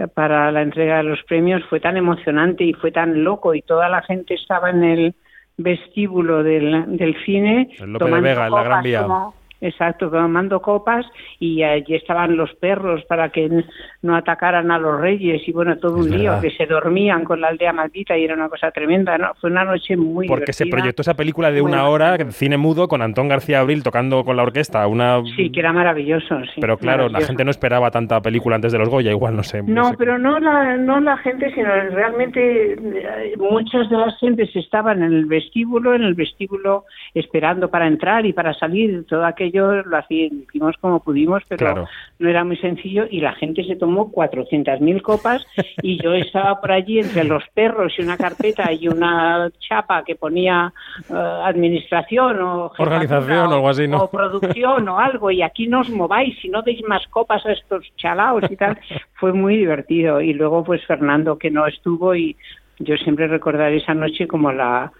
Para 0.08 0.50
la 0.52 0.62
entrega 0.62 0.98
de 0.98 1.04
los 1.04 1.22
premios, 1.24 1.62
fue 1.68 1.80
tan 1.80 1.96
emocionante 1.96 2.64
y 2.64 2.72
fue 2.72 2.92
tan 2.92 3.22
loco 3.24 3.54
y 3.54 3.62
toda 3.62 3.88
la 3.88 4.02
gente 4.02 4.34
estaba 4.34 4.70
en 4.70 4.84
el 4.84 5.14
vestíbulo 5.56 6.42
del, 6.42 6.96
del 6.96 7.16
cine. 7.24 7.70
El 7.78 7.92
Lope 7.92 8.04
de 8.06 8.20
Vega, 8.20 8.46
en 8.46 8.52
la 8.52 8.62
Gran 8.62 8.82
Vía. 8.82 9.02
como- 9.02 9.34
Exacto, 9.60 10.10
tomando 10.10 10.62
copas 10.62 11.04
y 11.38 11.62
allí 11.62 11.94
estaban 11.94 12.36
los 12.36 12.52
perros 12.54 13.04
para 13.04 13.28
que 13.28 13.64
no 14.02 14.16
atacaran 14.16 14.70
a 14.70 14.78
los 14.78 14.98
reyes 15.00 15.46
y 15.46 15.52
bueno, 15.52 15.76
todo 15.78 16.00
Es 16.00 16.06
un 16.06 16.10
lío, 16.10 16.30
verdad. 16.30 16.40
que 16.40 16.50
se 16.52 16.66
dormían 16.66 17.24
con 17.24 17.40
la 17.40 17.48
aldea 17.48 17.72
maldita 17.72 18.16
y 18.16 18.24
era 18.24 18.34
una 18.34 18.48
cosa 18.48 18.70
tremenda, 18.70 19.18
¿no? 19.18 19.32
Fue 19.40 19.50
una 19.50 19.64
noche 19.64 19.96
muy 19.96 20.26
Porque 20.26 20.52
se 20.52 20.66
proyectó 20.66 21.02
esa 21.02 21.14
película 21.14 21.50
de 21.50 21.60
una 21.60 21.88
hora, 21.88 22.16
cine 22.30 22.56
mudo, 22.56 22.88
con 22.88 23.02
Antón 23.02 23.28
García 23.28 23.60
Abril 23.60 23.82
tocando 23.82 24.24
con 24.24 24.36
la 24.36 24.44
orquesta. 24.44 24.86
Una... 24.86 25.22
Sí, 25.36 25.50
que 25.50 25.60
era 25.60 25.72
maravilloso, 25.72 26.40
sí. 26.54 26.60
Pero 26.60 26.78
claro, 26.78 27.08
la 27.08 27.20
gente 27.20 27.44
no 27.44 27.50
esperaba 27.50 27.90
tanta 27.90 28.20
película 28.22 28.56
antes 28.56 28.72
de 28.72 28.78
los 28.78 28.88
Goya, 28.88 29.10
igual, 29.10 29.36
no 29.36 29.42
sé. 29.42 29.62
No, 29.62 29.90
sé. 29.90 29.96
pero 29.98 30.18
no 30.18 30.38
la, 30.38 30.76
no 30.78 31.00
la 31.00 31.18
gente, 31.18 31.52
sino 31.54 31.68
realmente 31.68 32.72
eh, 32.72 33.34
muchas 33.36 33.90
de 33.90 33.96
las 33.96 34.18
gentes 34.18 34.54
estaban 34.56 35.02
en 35.02 35.12
el 35.12 35.26
vestíbulo, 35.26 35.94
en 35.94 36.02
el 36.02 36.14
vestíbulo 36.14 36.84
esperando 37.14 37.70
para 37.70 37.86
entrar 37.86 38.24
y 38.24 38.32
para 38.32 38.54
salir. 38.54 39.04
Todo 39.06 39.24
aquello 39.24 39.49
lo 39.58 39.96
hacía- 39.96 40.26
hicimos 40.26 40.76
como 40.80 41.00
pudimos, 41.00 41.42
pero 41.48 41.58
Claro. 41.66 41.88
no 42.18 42.28
era 42.28 42.44
muy 42.44 42.56
sencillo 42.56 43.06
y 43.10 43.20
la 43.20 43.32
gente 43.32 43.64
se 43.64 43.76
tomó 43.76 44.10
400.000 44.12 45.02
copas 45.02 45.46
y 45.82 46.02
yo 46.02 46.14
estaba 46.14 46.60
por 46.60 46.72
allí 46.72 46.98
entre 47.00 47.24
los 47.24 47.42
perros 47.54 47.92
y 47.98 48.02
una 48.02 48.16
carpeta 48.16 48.72
y 48.72 48.88
una 48.88 49.50
chapa 49.58 50.04
que 50.04 50.16
ponía 50.16 50.72
eh, 51.08 51.14
administración 51.44 52.40
o 52.40 52.72
Organización 52.78 53.46
o 53.48 53.54
algo 53.54 53.68
así, 53.68 53.88
¿no? 53.88 53.98
o 54.04 54.10
producción 54.10 54.88
o 54.88 54.98
algo 54.98 55.30
y 55.30 55.42
aquí 55.42 55.66
no 55.66 55.80
os 55.80 55.90
mováis 55.90 56.42
y 56.44 56.48
no 56.48 56.62
deis 56.62 56.82
más 56.88 57.06
copas 57.08 57.44
a 57.46 57.52
estos 57.52 57.84
chalaos 57.96 58.44
y 58.50 58.56
tal 58.56 58.78
fue 59.14 59.32
muy 59.32 59.56
divertido 59.56 60.20
y 60.20 60.32
luego 60.32 60.64
pues 60.64 60.84
Fernando 60.86 61.38
que 61.38 61.50
no 61.50 61.66
estuvo 61.66 62.14
y 62.14 62.36
yo 62.78 62.96
siempre 62.96 63.26
recordaré 63.26 63.76
esa 63.76 63.94
noche 63.94 64.26
como 64.26 64.52
la 64.52 64.90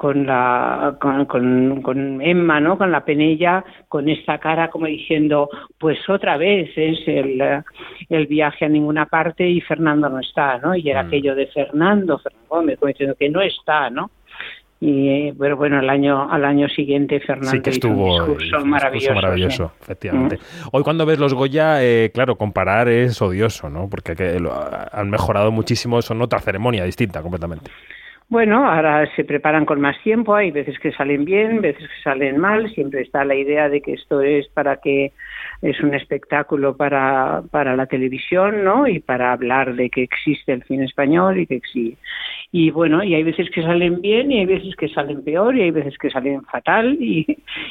con 0.00 0.24
la 0.26 0.96
con, 0.98 1.26
con, 1.26 1.82
con 1.82 2.22
Emma 2.22 2.58
no 2.58 2.78
con 2.78 2.90
la 2.90 3.04
penella 3.04 3.62
con 3.86 4.08
esta 4.08 4.38
cara 4.38 4.70
como 4.70 4.86
diciendo 4.86 5.50
pues 5.76 5.98
otra 6.08 6.38
vez 6.38 6.70
es 6.74 7.06
el, 7.06 7.42
el 8.08 8.26
viaje 8.26 8.64
a 8.64 8.68
ninguna 8.70 9.04
parte 9.04 9.46
y 9.46 9.60
Fernando 9.60 10.08
no 10.08 10.18
está 10.20 10.56
no 10.56 10.74
y 10.74 10.84
Mm. 10.84 10.88
era 10.88 11.00
aquello 11.02 11.34
de 11.34 11.48
Fernando 11.48 12.18
Fernando 12.18 12.46
Gómez 12.48 12.78
como 12.78 12.88
diciendo 12.88 13.14
que 13.18 13.28
no 13.28 13.42
está 13.42 13.90
no 13.90 14.10
y 14.80 15.32
pero 15.32 15.58
bueno 15.58 15.78
al 15.78 15.90
año 15.90 16.32
al 16.32 16.46
año 16.46 16.66
siguiente 16.70 17.20
Fernando 17.20 17.50
Sí 17.50 17.60
que 17.60 17.68
estuvo 17.68 18.14
hizo 18.14 18.24
un 18.24 18.38
discurso 18.38 18.64
maravilloso, 18.66 19.14
maravilloso, 19.14 19.72
sí. 19.76 19.82
efectivamente. 19.82 20.38
Hoy 20.72 20.82
cuando 20.82 21.04
ves 21.04 21.18
los 21.18 21.34
Goya, 21.34 21.84
eh, 21.84 22.10
claro, 22.14 22.36
comparar 22.36 22.88
es 22.88 23.20
odioso, 23.20 23.68
¿no? 23.68 23.90
Porque 23.90 24.16
que 24.16 24.40
lo- 24.40 24.54
han 24.92 25.10
mejorado 25.10 25.52
muchísimo, 25.52 26.00
son 26.00 26.22
otra 26.22 26.38
ceremonia 26.38 26.84
distinta 26.84 27.20
completamente. 27.20 27.70
Bueno, 28.30 28.64
ahora 28.64 29.12
se 29.16 29.24
preparan 29.24 29.66
con 29.66 29.80
más 29.80 30.00
tiempo, 30.04 30.36
hay 30.36 30.52
veces 30.52 30.78
que 30.78 30.92
salen 30.92 31.24
bien, 31.24 31.60
veces 31.60 31.82
que 31.82 32.02
salen 32.04 32.38
mal, 32.38 32.70
siempre 32.70 33.00
está 33.00 33.24
la 33.24 33.34
idea 33.34 33.68
de 33.68 33.80
que 33.80 33.94
esto 33.94 34.20
es 34.20 34.46
para 34.50 34.76
que 34.76 35.10
es 35.62 35.80
un 35.80 35.94
espectáculo 35.94 36.76
para, 36.76 37.42
para 37.50 37.74
la 37.74 37.86
televisión, 37.86 38.62
¿no? 38.62 38.86
Y 38.86 39.00
para 39.00 39.32
hablar 39.32 39.74
de 39.74 39.90
que 39.90 40.04
existe 40.04 40.52
el 40.52 40.62
cine 40.62 40.84
español 40.84 41.40
y 41.40 41.46
que 41.48 41.56
existe. 41.56 41.98
Y 42.52 42.70
bueno, 42.70 43.02
y 43.02 43.16
hay 43.16 43.24
veces 43.24 43.50
que 43.50 43.62
salen 43.62 44.00
bien 44.00 44.30
y 44.30 44.38
hay 44.38 44.46
veces 44.46 44.76
que 44.76 44.88
salen 44.88 45.24
peor 45.24 45.56
y 45.56 45.62
hay 45.62 45.72
veces 45.72 45.98
que 45.98 46.10
salen 46.10 46.42
fatal 46.42 46.98
y, 47.00 47.26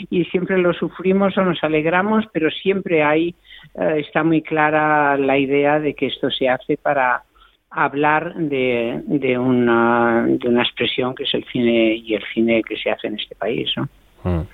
y 0.10 0.26
siempre 0.26 0.58
lo 0.58 0.74
sufrimos 0.74 1.38
o 1.38 1.46
nos 1.46 1.64
alegramos, 1.64 2.26
pero 2.34 2.52
siempre 2.52 3.02
hay, 3.02 3.34
eh, 3.76 3.96
está 4.00 4.26
muy 4.26 4.42
clara 4.42 5.16
la 5.16 5.38
idea 5.38 5.80
de 5.80 5.94
que 5.94 6.08
esto 6.08 6.30
se 6.30 6.50
hace 6.50 6.76
para 6.76 7.24
hablar 7.72 8.36
de, 8.36 9.02
de, 9.06 9.38
una, 9.38 10.26
de 10.28 10.48
una 10.48 10.64
expresión 10.64 11.14
que 11.16 11.24
es 11.24 11.34
el 11.34 11.46
cine 11.52 11.96
y 11.96 12.16
el 12.16 12.24
cine 12.34 12.64
que 12.64 12.78
se 12.78 12.90
hace 12.90 13.08
en 13.08 13.20
este 13.20 13.36
país, 13.36 13.70
¿no? 13.76 13.90
Mm. 14.24 14.48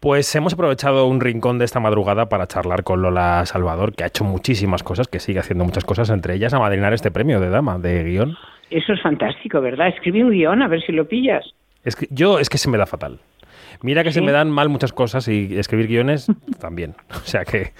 Pues 0.00 0.34
hemos 0.34 0.52
aprovechado 0.52 1.06
un 1.06 1.20
rincón 1.20 1.58
de 1.58 1.64
esta 1.64 1.80
madrugada 1.80 2.28
para 2.28 2.46
charlar 2.46 2.84
con 2.84 3.00
Lola 3.00 3.46
Salvador, 3.46 3.94
que 3.94 4.04
ha 4.04 4.08
hecho 4.08 4.22
muchísimas 4.22 4.82
cosas, 4.82 5.08
que 5.08 5.18
sigue 5.18 5.38
haciendo 5.38 5.64
muchas 5.64 5.84
cosas, 5.84 6.10
entre 6.10 6.34
ellas 6.34 6.52
amadrinar 6.52 6.92
este 6.92 7.10
premio 7.10 7.40
de 7.40 7.48
dama, 7.48 7.78
de 7.78 8.04
guion. 8.04 8.36
Eso 8.68 8.92
es 8.92 9.00
fantástico, 9.00 9.62
¿verdad? 9.62 9.88
Escribe 9.88 10.22
un 10.22 10.30
guion 10.30 10.60
a 10.60 10.68
ver 10.68 10.82
si 10.82 10.92
lo 10.92 11.08
pillas. 11.08 11.54
Es 11.84 11.96
que 11.96 12.06
yo 12.10 12.38
es 12.38 12.50
que 12.50 12.58
se 12.58 12.68
me 12.68 12.76
da 12.76 12.84
fatal. 12.84 13.20
Mira 13.80 14.04
que 14.04 14.12
se 14.12 14.20
me 14.20 14.32
dan 14.32 14.50
mal 14.50 14.68
muchas 14.68 14.92
cosas 14.92 15.26
y 15.28 15.58
escribir 15.58 15.88
guiones 15.88 16.26
también. 16.60 16.94
O 17.10 17.26
sea 17.26 17.44
que 17.46 17.72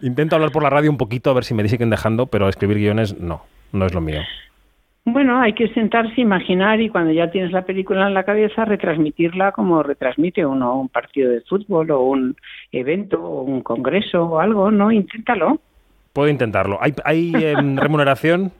intento 0.00 0.34
hablar 0.34 0.52
por 0.52 0.62
la 0.62 0.70
radio 0.70 0.90
un 0.90 0.96
poquito 0.96 1.30
a 1.30 1.34
ver 1.34 1.44
si 1.44 1.52
me 1.52 1.68
siguen 1.68 1.90
dejando, 1.90 2.26
pero 2.26 2.48
escribir 2.48 2.78
guiones 2.78 3.18
no, 3.18 3.42
no 3.72 3.86
es 3.86 3.94
lo 3.94 4.00
mío. 4.00 4.20
Bueno, 5.08 5.40
hay 5.40 5.52
que 5.52 5.68
sentarse, 5.68 6.20
imaginar 6.20 6.80
y 6.80 6.88
cuando 6.88 7.12
ya 7.12 7.30
tienes 7.30 7.52
la 7.52 7.62
película 7.62 8.08
en 8.08 8.14
la 8.14 8.24
cabeza, 8.24 8.64
retransmitirla 8.64 9.52
como 9.52 9.84
retransmite 9.84 10.44
uno 10.44 10.80
un 10.80 10.88
partido 10.88 11.30
de 11.30 11.42
fútbol 11.42 11.92
o 11.92 12.02
un 12.02 12.36
evento 12.72 13.22
o 13.22 13.42
un 13.42 13.60
congreso 13.60 14.24
o 14.24 14.40
algo, 14.40 14.72
¿no? 14.72 14.90
Inténtalo. 14.90 15.60
Puedo 16.12 16.28
intentarlo. 16.28 16.78
¿Hay, 16.80 16.92
hay 17.04 17.32
em, 17.36 17.76
remuneración? 17.76 18.50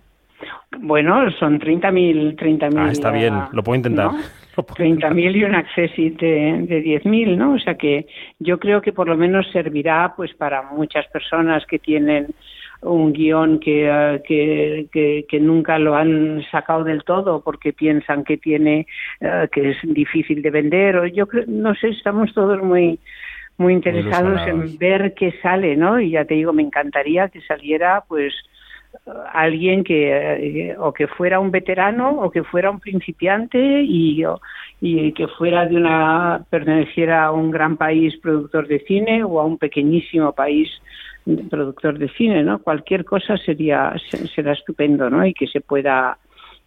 Bueno, 0.78 1.28
son 1.32 1.58
30.000 1.58 2.36
30.000 2.36 2.78
Ah, 2.78 2.92
está 2.92 3.10
bien, 3.10 3.34
lo 3.50 3.64
puedo 3.64 3.76
intentar. 3.76 4.12
¿no? 4.12 4.18
30.000 4.56 5.36
y 5.36 5.44
un 5.44 5.54
accessit 5.56 6.20
de, 6.20 6.64
de 6.68 6.84
10.000, 6.84 7.36
¿no? 7.36 7.54
O 7.54 7.58
sea 7.58 7.74
que 7.74 8.06
yo 8.38 8.60
creo 8.60 8.80
que 8.80 8.92
por 8.92 9.08
lo 9.08 9.16
menos 9.16 9.46
servirá 9.52 10.14
pues 10.16 10.32
para 10.34 10.62
muchas 10.62 11.06
personas 11.08 11.66
que 11.66 11.80
tienen 11.80 12.28
un 12.82 13.12
guion 13.12 13.58
que, 13.58 13.88
eh, 13.88 14.22
que, 14.26 14.86
que, 14.92 15.24
que 15.28 15.40
nunca 15.40 15.78
lo 15.78 15.96
han 15.96 16.44
sacado 16.50 16.84
del 16.84 17.04
todo 17.04 17.40
porque 17.40 17.72
piensan 17.72 18.24
que 18.24 18.36
tiene 18.36 18.86
eh, 19.20 19.48
que 19.50 19.70
es 19.70 19.76
difícil 19.82 20.42
de 20.42 20.50
vender 20.50 20.96
o 20.96 21.06
yo 21.06 21.26
creo, 21.26 21.44
no 21.46 21.74
sé, 21.74 21.88
estamos 21.88 22.32
todos 22.34 22.62
muy 22.62 22.98
muy 23.58 23.72
interesados 23.72 24.46
en 24.46 24.76
ver 24.76 25.14
qué 25.14 25.32
sale, 25.40 25.76
¿no? 25.76 25.98
Y 25.98 26.10
ya 26.10 26.26
te 26.26 26.34
digo, 26.34 26.52
me 26.52 26.62
encantaría 26.62 27.30
que 27.30 27.40
saliera 27.40 28.04
pues 28.06 28.34
alguien 29.32 29.84
que 29.84 30.70
eh, 30.70 30.76
o 30.78 30.92
que 30.92 31.06
fuera 31.06 31.40
un 31.40 31.50
veterano 31.50 32.20
o 32.20 32.30
que 32.30 32.42
fuera 32.42 32.70
un 32.70 32.80
principiante 32.80 33.58
y, 33.82 34.24
y 34.80 35.12
que 35.12 35.28
fuera 35.28 35.66
de 35.66 35.76
una 35.76 36.44
perteneciera 36.50 37.24
a 37.24 37.32
un 37.32 37.50
gran 37.50 37.76
país 37.76 38.16
productor 38.18 38.66
de 38.68 38.80
cine 38.80 39.24
o 39.24 39.40
a 39.40 39.44
un 39.44 39.58
pequeñísimo 39.58 40.32
país 40.32 40.68
productor 41.50 41.98
de 41.98 42.08
cine, 42.10 42.42
¿no? 42.42 42.58
Cualquier 42.60 43.04
cosa 43.04 43.36
sería 43.36 43.92
se- 44.10 44.26
será 44.28 44.52
estupendo, 44.52 45.10
¿no? 45.10 45.26
Y 45.26 45.34
que 45.34 45.46
se 45.46 45.60
pueda 45.60 46.18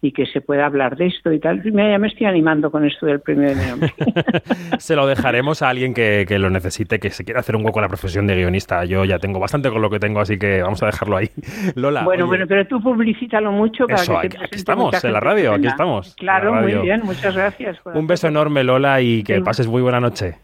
y 0.02 0.12
que 0.12 0.24
se 0.24 0.40
pueda 0.40 0.64
hablar 0.64 0.96
de 0.96 1.08
esto 1.08 1.30
y 1.30 1.38
tal. 1.38 1.60
Mira, 1.62 1.90
ya 1.90 1.98
me 1.98 2.08
estoy 2.08 2.26
animando 2.26 2.70
con 2.70 2.86
esto 2.86 3.04
del 3.04 3.20
premio 3.20 3.50
de 3.50 3.54
mi 3.54 3.66
nombre. 3.66 3.92
Se 4.78 4.96
lo 4.96 5.06
dejaremos 5.06 5.60
a 5.60 5.68
alguien 5.68 5.92
que, 5.92 6.24
que 6.26 6.38
lo 6.38 6.48
necesite, 6.48 6.98
que 6.98 7.10
se 7.10 7.22
quiera 7.22 7.40
hacer 7.40 7.54
un 7.54 7.66
hueco 7.66 7.80
a 7.80 7.82
la 7.82 7.88
profesión 7.88 8.26
de 8.26 8.34
guionista. 8.34 8.86
Yo 8.86 9.04
ya 9.04 9.18
tengo 9.18 9.38
bastante 9.38 9.68
con 9.68 9.82
lo 9.82 9.90
que 9.90 9.98
tengo, 9.98 10.20
así 10.20 10.38
que 10.38 10.62
vamos 10.62 10.82
a 10.82 10.86
dejarlo 10.86 11.18
ahí. 11.18 11.28
Lola. 11.74 12.02
bueno, 12.04 12.24
oye, 12.24 12.28
bueno, 12.30 12.46
pero 12.48 12.66
tú 12.66 12.80
publicítalo 12.82 13.52
mucho 13.52 13.86
para 13.86 14.00
Eso, 14.00 14.12
que 14.22 14.26
aquí- 14.28 14.38
te 14.38 14.44
aquí 14.46 14.56
estamos, 14.56 15.04
en 15.04 15.12
la 15.12 15.20
radio, 15.20 15.52
aquí 15.52 15.66
estamos, 15.66 16.08
en 16.08 16.14
Claro, 16.14 16.54
la 16.54 16.62
muy 16.62 16.74
bien, 16.76 17.02
muchas 17.04 17.36
gracias. 17.36 17.76
un 17.84 18.06
beso 18.06 18.26
enorme, 18.26 18.64
Lola, 18.64 19.02
y 19.02 19.22
que 19.22 19.34
Sí. 19.36 19.42
pases 19.42 19.66
muy 19.68 19.82
buena 19.82 20.00
noche. 20.00 20.36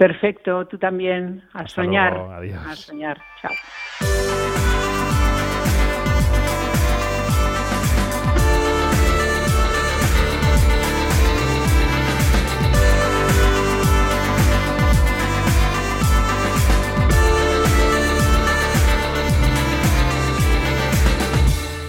Perfecto, 0.00 0.66
tú 0.66 0.78
también. 0.78 1.42
A 1.52 1.58
Hasta 1.58 1.82
soñar. 1.82 2.14
luego, 2.14 2.32
adiós. 2.32 2.66
A 2.66 2.74
soñar. 2.74 3.18
Chao. 3.42 4.39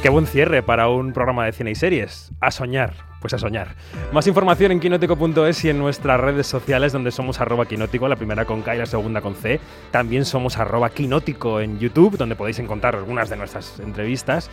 Qué 0.02 0.10
buen 0.10 0.26
cierre 0.26 0.64
para 0.64 0.90
un 0.90 1.14
programa 1.14 1.46
de 1.46 1.52
cine 1.52 1.70
y 1.70 1.76
series. 1.76 2.32
A 2.40 2.50
soñar, 2.50 2.96
pues 3.20 3.36
a 3.36 3.38
soñar. 3.38 3.76
Más 4.12 4.26
información 4.26 4.72
en 4.72 4.80
quinótico.es 4.80 5.64
y 5.64 5.70
en 5.70 5.78
nuestras 5.78 6.20
redes 6.20 6.48
sociales 6.48 6.92
donde 6.92 7.12
somos 7.12 7.40
arroba 7.40 7.68
quinótico, 7.68 8.08
la 8.08 8.16
primera 8.16 8.46
con 8.46 8.64
K 8.64 8.74
y 8.74 8.80
la 8.80 8.88
segunda 8.88 9.22
con 9.22 9.36
C. 9.36 9.60
También 9.92 10.26
somos 10.26 10.58
arroba 10.58 10.90
quinótico 10.90 11.60
en 11.60 11.78
YouTube, 11.78 12.18
donde 12.18 12.36
podéis 12.36 12.58
encontrar 12.58 12.96
algunas 12.96 13.30
de 13.30 13.38
nuestras 13.38 13.80
entrevistas. 13.80 14.50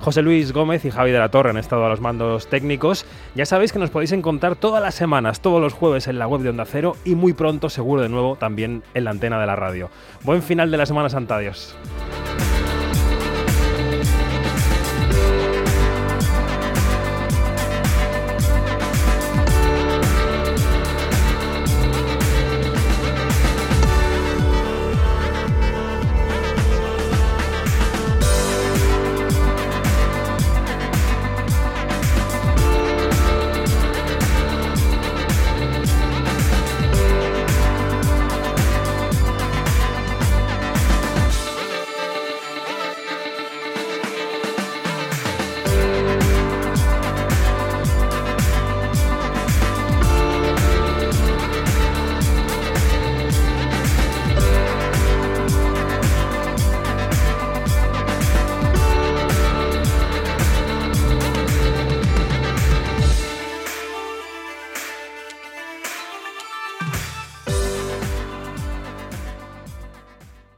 José 0.00 0.20
Luis 0.20 0.52
Gómez 0.52 0.84
y 0.84 0.90
Javi 0.90 1.12
de 1.12 1.18
la 1.18 1.30
Torre 1.30 1.48
han 1.48 1.56
estado 1.56 1.86
a 1.86 1.88
los 1.88 2.02
mandos 2.02 2.48
técnicos. 2.48 3.06
Ya 3.34 3.46
sabéis 3.46 3.72
que 3.72 3.78
nos 3.78 3.88
podéis 3.88 4.12
encontrar 4.12 4.54
todas 4.54 4.82
las 4.82 4.94
semanas, 4.94 5.40
todos 5.40 5.62
los 5.62 5.72
jueves 5.72 6.08
en 6.08 6.18
la 6.18 6.26
web 6.26 6.42
de 6.42 6.50
Onda 6.50 6.66
Cero 6.66 6.96
y 7.06 7.14
muy 7.14 7.32
pronto, 7.32 7.70
seguro 7.70 8.02
de 8.02 8.10
nuevo, 8.10 8.36
también 8.36 8.82
en 8.92 9.04
la 9.04 9.12
antena 9.12 9.40
de 9.40 9.46
la 9.46 9.56
radio. 9.56 9.88
Buen 10.24 10.42
final 10.42 10.70
de 10.70 10.76
la 10.76 10.84
Semana 10.84 11.08
Santa, 11.08 11.36
adiós. 11.36 11.74